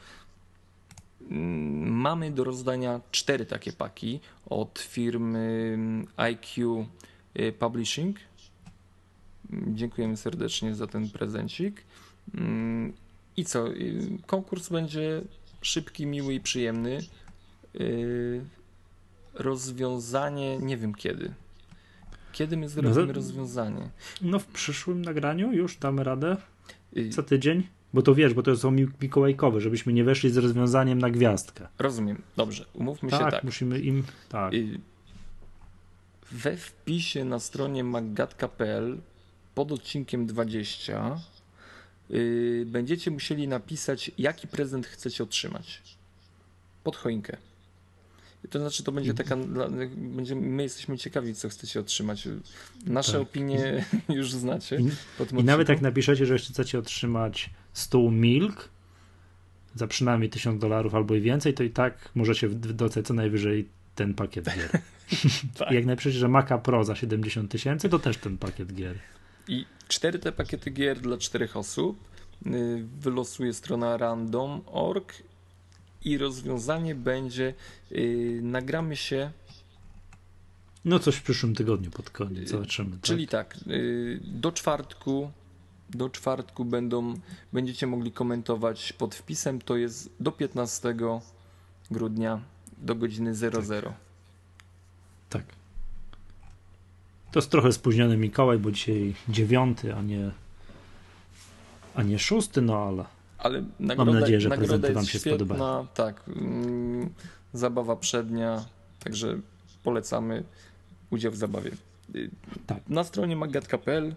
Mm, 1.21 1.91
mamy 1.91 2.31
do 2.31 2.43
rozdania 2.43 3.01
cztery 3.11 3.45
takie 3.45 3.71
paki 3.71 4.19
od 4.49 4.79
firmy 4.79 5.77
IQ 6.17 6.85
y, 7.39 7.51
Publishing. 7.51 8.17
Dziękujemy 9.67 10.17
serdecznie 10.17 10.75
za 10.75 10.87
ten 10.87 11.09
prezencik. 11.09 11.83
Mm, 12.33 12.93
I 13.37 13.45
co? 13.45 13.65
Konkurs 14.25 14.69
będzie 14.69 15.21
szybki, 15.65 16.05
miły 16.05 16.33
i 16.33 16.39
przyjemny. 16.39 16.99
Yy, 17.73 18.45
rozwiązanie, 19.33 20.57
nie 20.57 20.77
wiem 20.77 20.95
kiedy. 20.95 21.33
Kiedy 22.31 22.57
my 22.57 22.69
zrobimy 22.69 23.05
no, 23.05 23.13
rozwiązanie? 23.13 23.89
No 24.21 24.39
w 24.39 24.45
przyszłym 24.45 25.01
nagraniu 25.01 25.53
już 25.53 25.77
damy 25.77 26.03
radę? 26.03 26.37
Y, 26.97 27.09
Co 27.09 27.23
tydzień? 27.23 27.67
Bo 27.93 28.01
to 28.01 28.15
wiesz, 28.15 28.33
bo 28.33 28.43
to 28.43 28.57
są 28.57 28.71
mikołajkowe, 29.01 29.61
żebyśmy 29.61 29.93
nie 29.93 30.03
weszli 30.03 30.29
z 30.29 30.37
rozwiązaniem 30.37 30.99
na 30.99 31.09
gwiazdkę. 31.09 31.67
Rozumiem. 31.79 32.21
Dobrze, 32.37 32.65
umówmy 32.73 33.09
tak, 33.09 33.19
się 33.19 33.31
tak. 33.31 33.43
musimy 33.43 33.79
im... 33.79 34.03
Tak. 34.29 34.53
Y, 34.53 34.79
we 36.31 36.57
wpisie 36.57 37.25
na 37.25 37.39
stronie 37.39 37.83
maggatka.pl 37.83 38.97
pod 39.55 39.71
odcinkiem 39.71 40.25
20 40.25 41.17
yy, 42.09 42.65
będziecie 42.65 43.11
musieli 43.11 43.47
napisać, 43.47 44.11
jaki 44.17 44.47
prezent 44.47 44.87
chcecie 44.87 45.23
otrzymać 45.23 45.81
pod 46.83 46.95
choinkę. 46.95 47.37
To 48.49 48.59
znaczy, 48.59 48.83
to 48.83 48.91
będzie 48.91 49.13
taka, 49.13 49.35
będzie, 49.95 50.35
my 50.35 50.63
jesteśmy 50.63 50.97
ciekawi, 50.97 51.35
co 51.35 51.49
chcecie 51.49 51.79
otrzymać. 51.79 52.27
Nasze 52.85 53.11
tak. 53.11 53.21
opinie 53.21 53.85
już 54.09 54.31
znacie. 54.31 54.77
I, 54.79 55.39
I 55.39 55.43
nawet 55.43 55.69
jak 55.69 55.81
napiszecie, 55.81 56.25
że 56.25 56.37
chcecie 56.37 56.79
otrzymać 56.79 57.49
stół 57.73 58.11
milk 58.11 58.69
za 59.75 59.87
przynajmniej 59.87 60.29
1000 60.29 60.61
dolarów 60.61 60.95
albo 60.95 61.15
i 61.15 61.21
więcej, 61.21 61.53
to 61.53 61.63
i 61.63 61.69
tak 61.69 62.09
możecie 62.15 62.49
dostać 62.49 63.07
co 63.07 63.13
najwyżej 63.13 63.67
ten 63.95 64.13
pakiet 64.13 64.45
gier. 64.45 64.69
tak. 65.57 65.71
I 65.71 65.75
jak 65.75 65.85
napiszecie, 65.85 66.17
że 66.17 66.27
Maca 66.27 66.57
Pro 66.57 66.83
za 66.83 66.95
70 66.95 67.51
tysięcy, 67.51 67.89
to 67.89 67.99
też 67.99 68.17
ten 68.17 68.37
pakiet 68.37 68.73
gier. 68.73 68.95
I 69.47 69.65
cztery 69.87 70.19
te 70.19 70.31
pakiety 70.31 70.71
gier 70.71 70.99
dla 70.99 71.17
czterech 71.17 71.57
osób 71.57 71.97
y, 72.45 72.85
wylosuje 72.99 73.53
strona 73.53 73.97
random.org 73.97 75.13
i 76.05 76.17
rozwiązanie 76.17 76.95
będzie 76.95 77.53
yy, 77.91 78.39
nagramy 78.41 78.95
się 78.95 79.31
no 80.85 80.99
coś 80.99 81.15
w 81.15 81.23
przyszłym 81.23 81.55
tygodniu 81.55 81.91
pod 81.91 82.09
koniec, 82.09 82.49
zobaczymy. 82.49 82.91
Tak? 82.91 83.01
Czyli 83.01 83.27
tak, 83.27 83.57
do 84.21 84.51
czwartku 84.51 85.31
do 85.89 86.09
czwartku 86.09 86.65
będą, 86.65 87.13
będziecie 87.53 87.87
mogli 87.87 88.11
komentować 88.11 88.93
pod 88.93 89.15
wpisem, 89.15 89.61
to 89.61 89.77
jest 89.77 90.09
do 90.19 90.31
15 90.31 90.95
grudnia 91.91 92.41
do 92.77 92.95
godziny 92.95 93.35
00. 93.35 93.61
Tak. 95.29 95.43
tak. 95.43 95.55
To 97.35 97.39
jest 97.39 97.51
trochę 97.51 97.71
spóźniony 97.71 98.17
Mikołaj, 98.17 98.59
bo 98.59 98.71
dzisiaj 98.71 99.13
dziewiąty, 99.29 99.95
a 99.95 100.01
nie, 100.01 100.31
a 101.95 102.03
nie 102.03 102.19
szósty, 102.19 102.61
no 102.61 102.77
ale, 102.77 103.05
ale 103.37 103.63
nagroda, 103.79 104.11
mam 104.11 104.19
nadzieję, 104.19 104.41
że 104.41 104.49
prezenty 104.49 104.93
Wam 104.93 105.05
się 105.05 105.19
świetna, 105.19 105.45
spodobają. 105.45 105.87
Tak, 105.93 106.23
mm, 106.27 107.09
zabawa 107.53 107.95
przednia, 107.95 108.65
także 108.99 109.39
polecamy 109.83 110.43
udział 111.09 111.31
w 111.31 111.35
zabawie. 111.35 111.71
Y, 112.15 112.29
tak. 112.67 112.89
Na 112.89 113.03
stronie 113.03 113.35
magatka.pl 113.35 114.15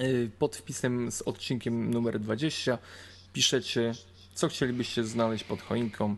y, 0.00 0.30
pod 0.38 0.56
wpisem 0.56 1.12
z 1.12 1.22
odcinkiem 1.22 1.90
numer 1.90 2.20
20 2.20 2.78
piszecie, 3.32 3.92
co 4.34 4.48
chcielibyście 4.48 5.04
znaleźć 5.04 5.44
pod 5.44 5.62
choinką. 5.62 6.16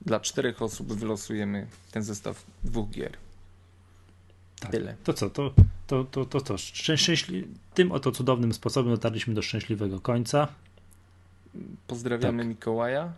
Dla 0.00 0.20
czterech 0.20 0.62
osób 0.62 0.92
wylosujemy 0.92 1.66
ten 1.92 2.02
zestaw 2.02 2.44
dwóch 2.64 2.90
gier. 2.90 3.12
Tak. 4.62 4.70
Tyle. 4.70 4.96
To 5.04 5.12
co, 5.12 5.30
to, 5.30 5.54
to, 5.86 6.04
to, 6.04 6.24
to, 6.24 6.40
to 6.40 6.58
szczęśli... 6.58 7.48
tym 7.74 7.92
oto 7.92 8.12
cudownym 8.12 8.52
sposobem 8.52 8.92
dotarliśmy 8.92 9.34
do 9.34 9.42
szczęśliwego 9.42 10.00
końca. 10.00 10.48
Pozdrawiamy 11.86 12.42
tak. 12.42 12.48
Mikołaja. 12.48 13.12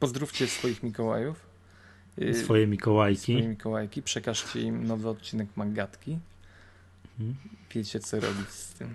Pozdrówcie 0.00 0.46
swoich 0.46 0.82
Mikołajów. 0.82 1.40
Y, 2.18 2.34
swoje 2.34 2.66
Mikołajki. 2.66 3.32
Swoje 3.32 3.48
Mikołajki. 3.48 4.02
Przekażcie 4.02 4.60
im 4.60 4.86
nowy 4.86 5.08
odcinek 5.08 5.48
Magatki. 5.56 6.18
Mhm. 7.20 7.36
Wiecie, 7.74 8.00
co 8.00 8.20
robić 8.20 8.48
z 8.48 8.72
tym. 8.74 8.88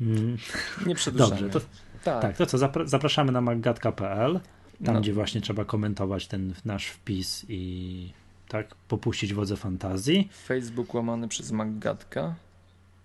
Mhm. 0.00 0.38
Nie 0.86 0.94
przedłużamy. 0.94 1.40
Dobrze, 1.40 1.60
to, 1.60 1.66
tak. 2.04 2.22
tak. 2.22 2.36
to 2.36 2.46
co, 2.46 2.58
zapraszamy 2.84 3.32
na 3.32 3.40
magatka.pl, 3.40 4.40
tam 4.84 4.94
no. 4.94 5.00
gdzie 5.00 5.12
właśnie 5.12 5.40
trzeba 5.40 5.64
komentować 5.64 6.26
ten 6.26 6.54
nasz 6.64 6.86
wpis 6.86 7.46
i 7.48 8.12
tak, 8.50 8.74
popuścić 8.74 9.34
wodze 9.34 9.56
fantazji. 9.56 10.28
Facebook 10.44 10.94
łamany 10.94 11.28
przez 11.28 11.52
Maggatka. 11.52 12.34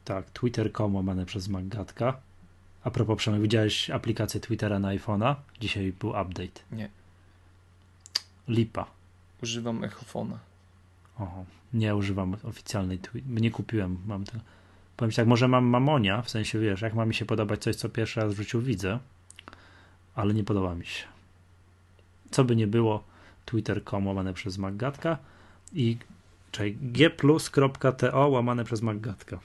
Tak, 0.05 0.29
Twitter.com 0.29 0.95
łamany 0.95 1.25
przez 1.25 1.47
Maggatka. 1.47 2.17
A 2.83 2.91
propos, 2.91 3.17
Przemek, 3.17 3.41
widziałeś 3.41 3.89
aplikację 3.89 4.39
Twittera 4.39 4.79
na 4.79 4.87
iPhone'a? 4.87 5.35
Dzisiaj 5.59 5.93
był 5.99 6.09
update. 6.09 6.61
Nie. 6.71 6.89
Lipa. 8.47 8.85
Używam 9.43 9.83
Echofona. 9.83 10.39
Oho, 11.19 11.45
nie 11.73 11.95
używam 11.95 12.35
oficjalnej 12.43 12.99
Twitter. 12.99 13.31
Nie 13.31 13.51
kupiłem, 13.51 13.97
mam 14.05 14.23
to. 14.23 14.31
Powiem 14.97 15.11
ci 15.11 15.15
tak, 15.15 15.27
może 15.27 15.47
mam 15.47 15.65
mamonia, 15.65 16.21
w 16.21 16.29
sensie 16.29 16.59
wiesz, 16.59 16.81
jak 16.81 16.93
ma 16.93 17.05
mi 17.05 17.13
się 17.13 17.25
podobać 17.25 17.63
coś, 17.63 17.75
co 17.75 17.89
pierwszy 17.89 18.19
raz 18.19 18.33
w 18.33 18.37
życiu 18.37 18.61
widzę, 18.61 18.99
ale 20.15 20.33
nie 20.33 20.43
podoba 20.43 20.75
mi 20.75 20.85
się. 20.85 21.05
Co 22.31 22.43
by 22.43 22.55
nie 22.55 22.67
było, 22.67 23.03
Twitter.com 23.45 24.07
łamane 24.07 24.33
przez 24.33 24.57
Maggatka 24.57 25.17
i 25.75 25.97
czekaj, 26.51 26.77
gplus.to 26.81 28.29
łamane 28.29 28.63
przez 28.63 28.81
Maggatka. 28.81 29.39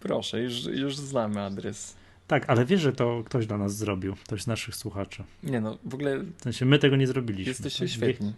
Proszę, 0.00 0.40
już, 0.42 0.64
już 0.64 0.96
znamy 0.96 1.40
adres. 1.42 1.96
Tak, 2.26 2.44
ale 2.50 2.64
wiesz, 2.64 2.80
że 2.80 2.92
to 2.92 3.22
ktoś 3.26 3.46
dla 3.46 3.58
nas 3.58 3.76
zrobił, 3.76 4.14
ktoś 4.16 4.42
z 4.42 4.46
naszych 4.46 4.76
słuchaczy. 4.76 5.24
Nie 5.42 5.60
no, 5.60 5.78
w 5.84 5.94
ogóle 5.94 6.18
W 6.18 6.42
sensie 6.42 6.64
my 6.66 6.78
tego 6.78 6.96
nie 6.96 7.06
zrobiliśmy. 7.06 7.48
jesteście 7.50 7.84
Tak, 7.84 7.94
świetni. 7.94 8.32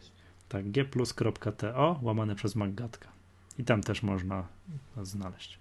Tak, 0.48 0.70
gplus.to 0.70 1.98
łamane 2.02 2.34
przez 2.34 2.56
Maggatka. 2.56 3.08
I 3.58 3.64
tam 3.64 3.82
też 3.82 4.02
można 4.02 4.46
nas 4.96 5.08
znaleźć. 5.08 5.58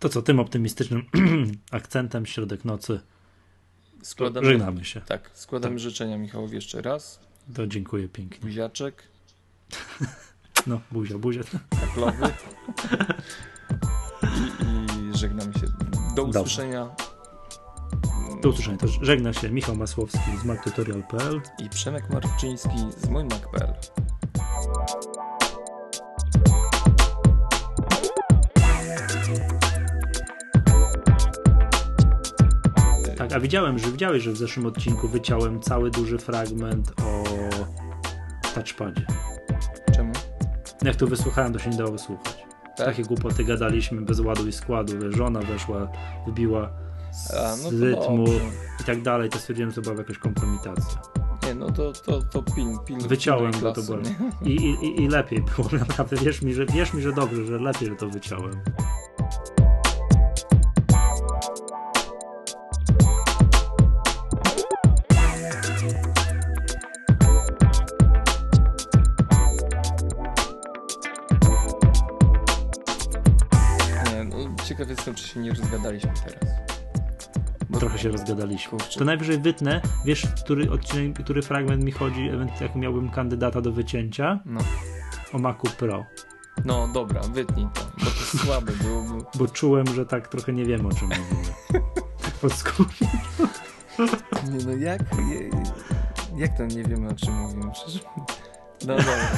To 0.00 0.08
co, 0.08 0.22
tym 0.22 0.40
optymistycznym 0.40 1.02
akcentem 1.70 2.26
środek 2.26 2.64
nocy 2.64 3.00
Składamy, 4.02 4.46
żegnamy 4.46 4.84
się. 4.84 5.00
tak, 5.00 5.30
składamy 5.34 5.74
Tak. 5.74 5.80
życzenia 5.80 6.18
Michałowi 6.18 6.54
jeszcze 6.54 6.82
raz. 6.82 7.20
To 7.54 7.66
dziękuję 7.66 8.08
pięknie. 8.08 8.40
Buziaczek, 8.40 9.02
No, 10.66 10.80
buzia, 10.92 11.18
buzia. 11.18 11.40
kaplowy. 11.80 12.32
I, 14.22 15.10
I 15.10 15.18
żegnamy 15.18 15.52
się. 15.54 15.66
Do 16.16 16.24
usłyszenia. 16.24 16.88
Do 18.42 18.48
usłyszenia. 18.48 18.78
To 18.78 18.86
żegna 19.02 19.32
się 19.32 19.50
Michał 19.50 19.76
Masłowski 19.76 20.38
z 20.42 20.44
mactutorial.pl. 20.44 21.40
I 21.58 21.68
Przemek 21.68 22.10
Marczyński 22.10 22.78
z 22.96 23.08
mój 23.08 23.24
Mac.pl. 23.24 23.74
Tak, 33.16 33.32
a 33.32 33.40
widziałem, 33.40 33.78
że 33.78 33.90
widziałeś, 33.90 34.22
że 34.22 34.32
w 34.32 34.36
zeszłym 34.36 34.66
odcinku 34.66 35.08
wyciąłem 35.08 35.60
cały 35.60 35.90
duży 35.90 36.18
fragment 36.18 36.92
o 37.00 37.22
touchpadzie. 38.54 39.06
Jak 40.84 40.96
to 40.96 41.06
wysłuchałem, 41.06 41.52
to 41.52 41.58
się 41.58 41.70
nie 41.70 41.76
dało 41.76 41.90
wysłuchać. 41.92 42.36
Tak? 42.76 42.86
Takie 42.86 43.02
głupoty 43.02 43.44
gadaliśmy 43.44 44.00
bez 44.02 44.20
ładu 44.20 44.46
i 44.48 44.52
składu. 44.52 44.92
wiesz, 44.98 45.14
Żona 45.16 45.40
weszła, 45.40 45.88
wybiła 46.26 46.70
z 47.12 47.30
A, 47.34 47.54
no 47.62 47.70
rytmu 47.86 48.16
dobrze. 48.24 48.40
i 48.80 48.84
tak 48.84 49.02
dalej. 49.02 49.30
To 49.30 49.38
stwierdziłem, 49.38 49.70
że 49.70 49.74
to 49.76 49.82
była 49.82 49.94
jakaś 49.96 50.18
kompromitacja. 50.18 51.02
Nie, 51.46 51.54
no 51.54 51.70
to, 51.70 51.92
to, 51.92 52.22
to 52.22 52.42
pin, 52.42 52.78
pin. 52.86 52.98
Wyciąłem 53.08 53.52
go, 53.60 53.72
to 53.72 53.82
było. 53.82 53.98
i, 54.44 54.50
i- 54.56 55.02
I 55.02 55.08
lepiej 55.08 55.42
było, 55.56 55.68
naprawdę. 55.88 56.16
Wierz 56.16 56.42
mi, 56.42 56.54
że, 56.54 56.66
wierz 56.66 56.94
mi, 56.94 57.02
że 57.02 57.12
dobrze, 57.12 57.44
że 57.44 57.58
lepiej, 57.58 57.88
że 57.88 57.96
to 57.96 58.08
wyciąłem. 58.08 58.52
Ciekaw 74.82 74.98
jestem, 74.98 75.14
czy 75.14 75.28
się 75.28 75.40
nie 75.40 75.50
rozgadaliśmy 75.50 76.10
teraz. 76.24 76.54
Bo 77.70 77.78
Trochę 77.78 77.98
się 77.98 78.08
rozgadaliśmy. 78.08 78.70
Kurczę. 78.70 78.98
To 78.98 79.04
najwyżej 79.04 79.38
wytnę. 79.38 79.80
Wiesz, 80.04 80.26
który 80.44 80.70
odcinek, 80.70 81.24
który 81.24 81.42
fragment 81.42 81.84
mi 81.84 81.92
chodzi, 81.92 82.30
jak 82.60 82.74
miałbym 82.76 83.10
kandydata 83.10 83.60
do 83.60 83.72
wycięcia? 83.72 84.40
No. 84.44 84.60
O 85.32 85.38
Macu 85.38 85.66
Pro. 85.78 86.04
no 86.64 86.88
dobra, 86.88 87.20
wytnij 87.20 87.66
to, 87.74 87.80
bo 87.98 88.04
to 88.04 88.38
słabe 88.38 88.72
byłoby. 88.72 89.24
Bo 89.38 89.48
czułem, 89.48 89.86
że 89.86 90.06
tak 90.06 90.28
trochę 90.28 90.52
nie 90.52 90.64
wiem 90.64 90.86
o 90.86 90.90
czym 90.90 91.08
mówimy. 91.08 91.54
Tak 92.22 92.32
podskórnie. 92.42 93.08
Nie 94.50 94.64
no, 94.66 94.72
jak, 94.72 95.02
jak 96.36 96.56
to 96.56 96.66
nie 96.66 96.84
wiemy 96.84 97.08
o 97.08 97.14
czym 97.14 97.34
mówimy? 97.34 97.72
Przecież... 97.72 98.02
No 98.86 98.96
dobra. 98.96 99.28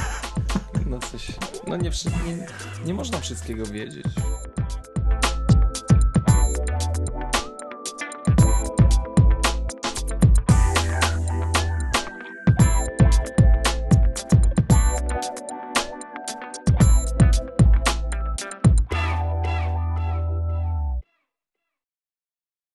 No 0.85 0.99
coś, 0.99 1.31
no 1.67 1.77
nie, 1.77 1.89
nie, 2.25 2.47
nie 2.85 2.93
można 2.93 3.19
wszystkiego 3.19 3.65
wiedzieć. 3.65 4.05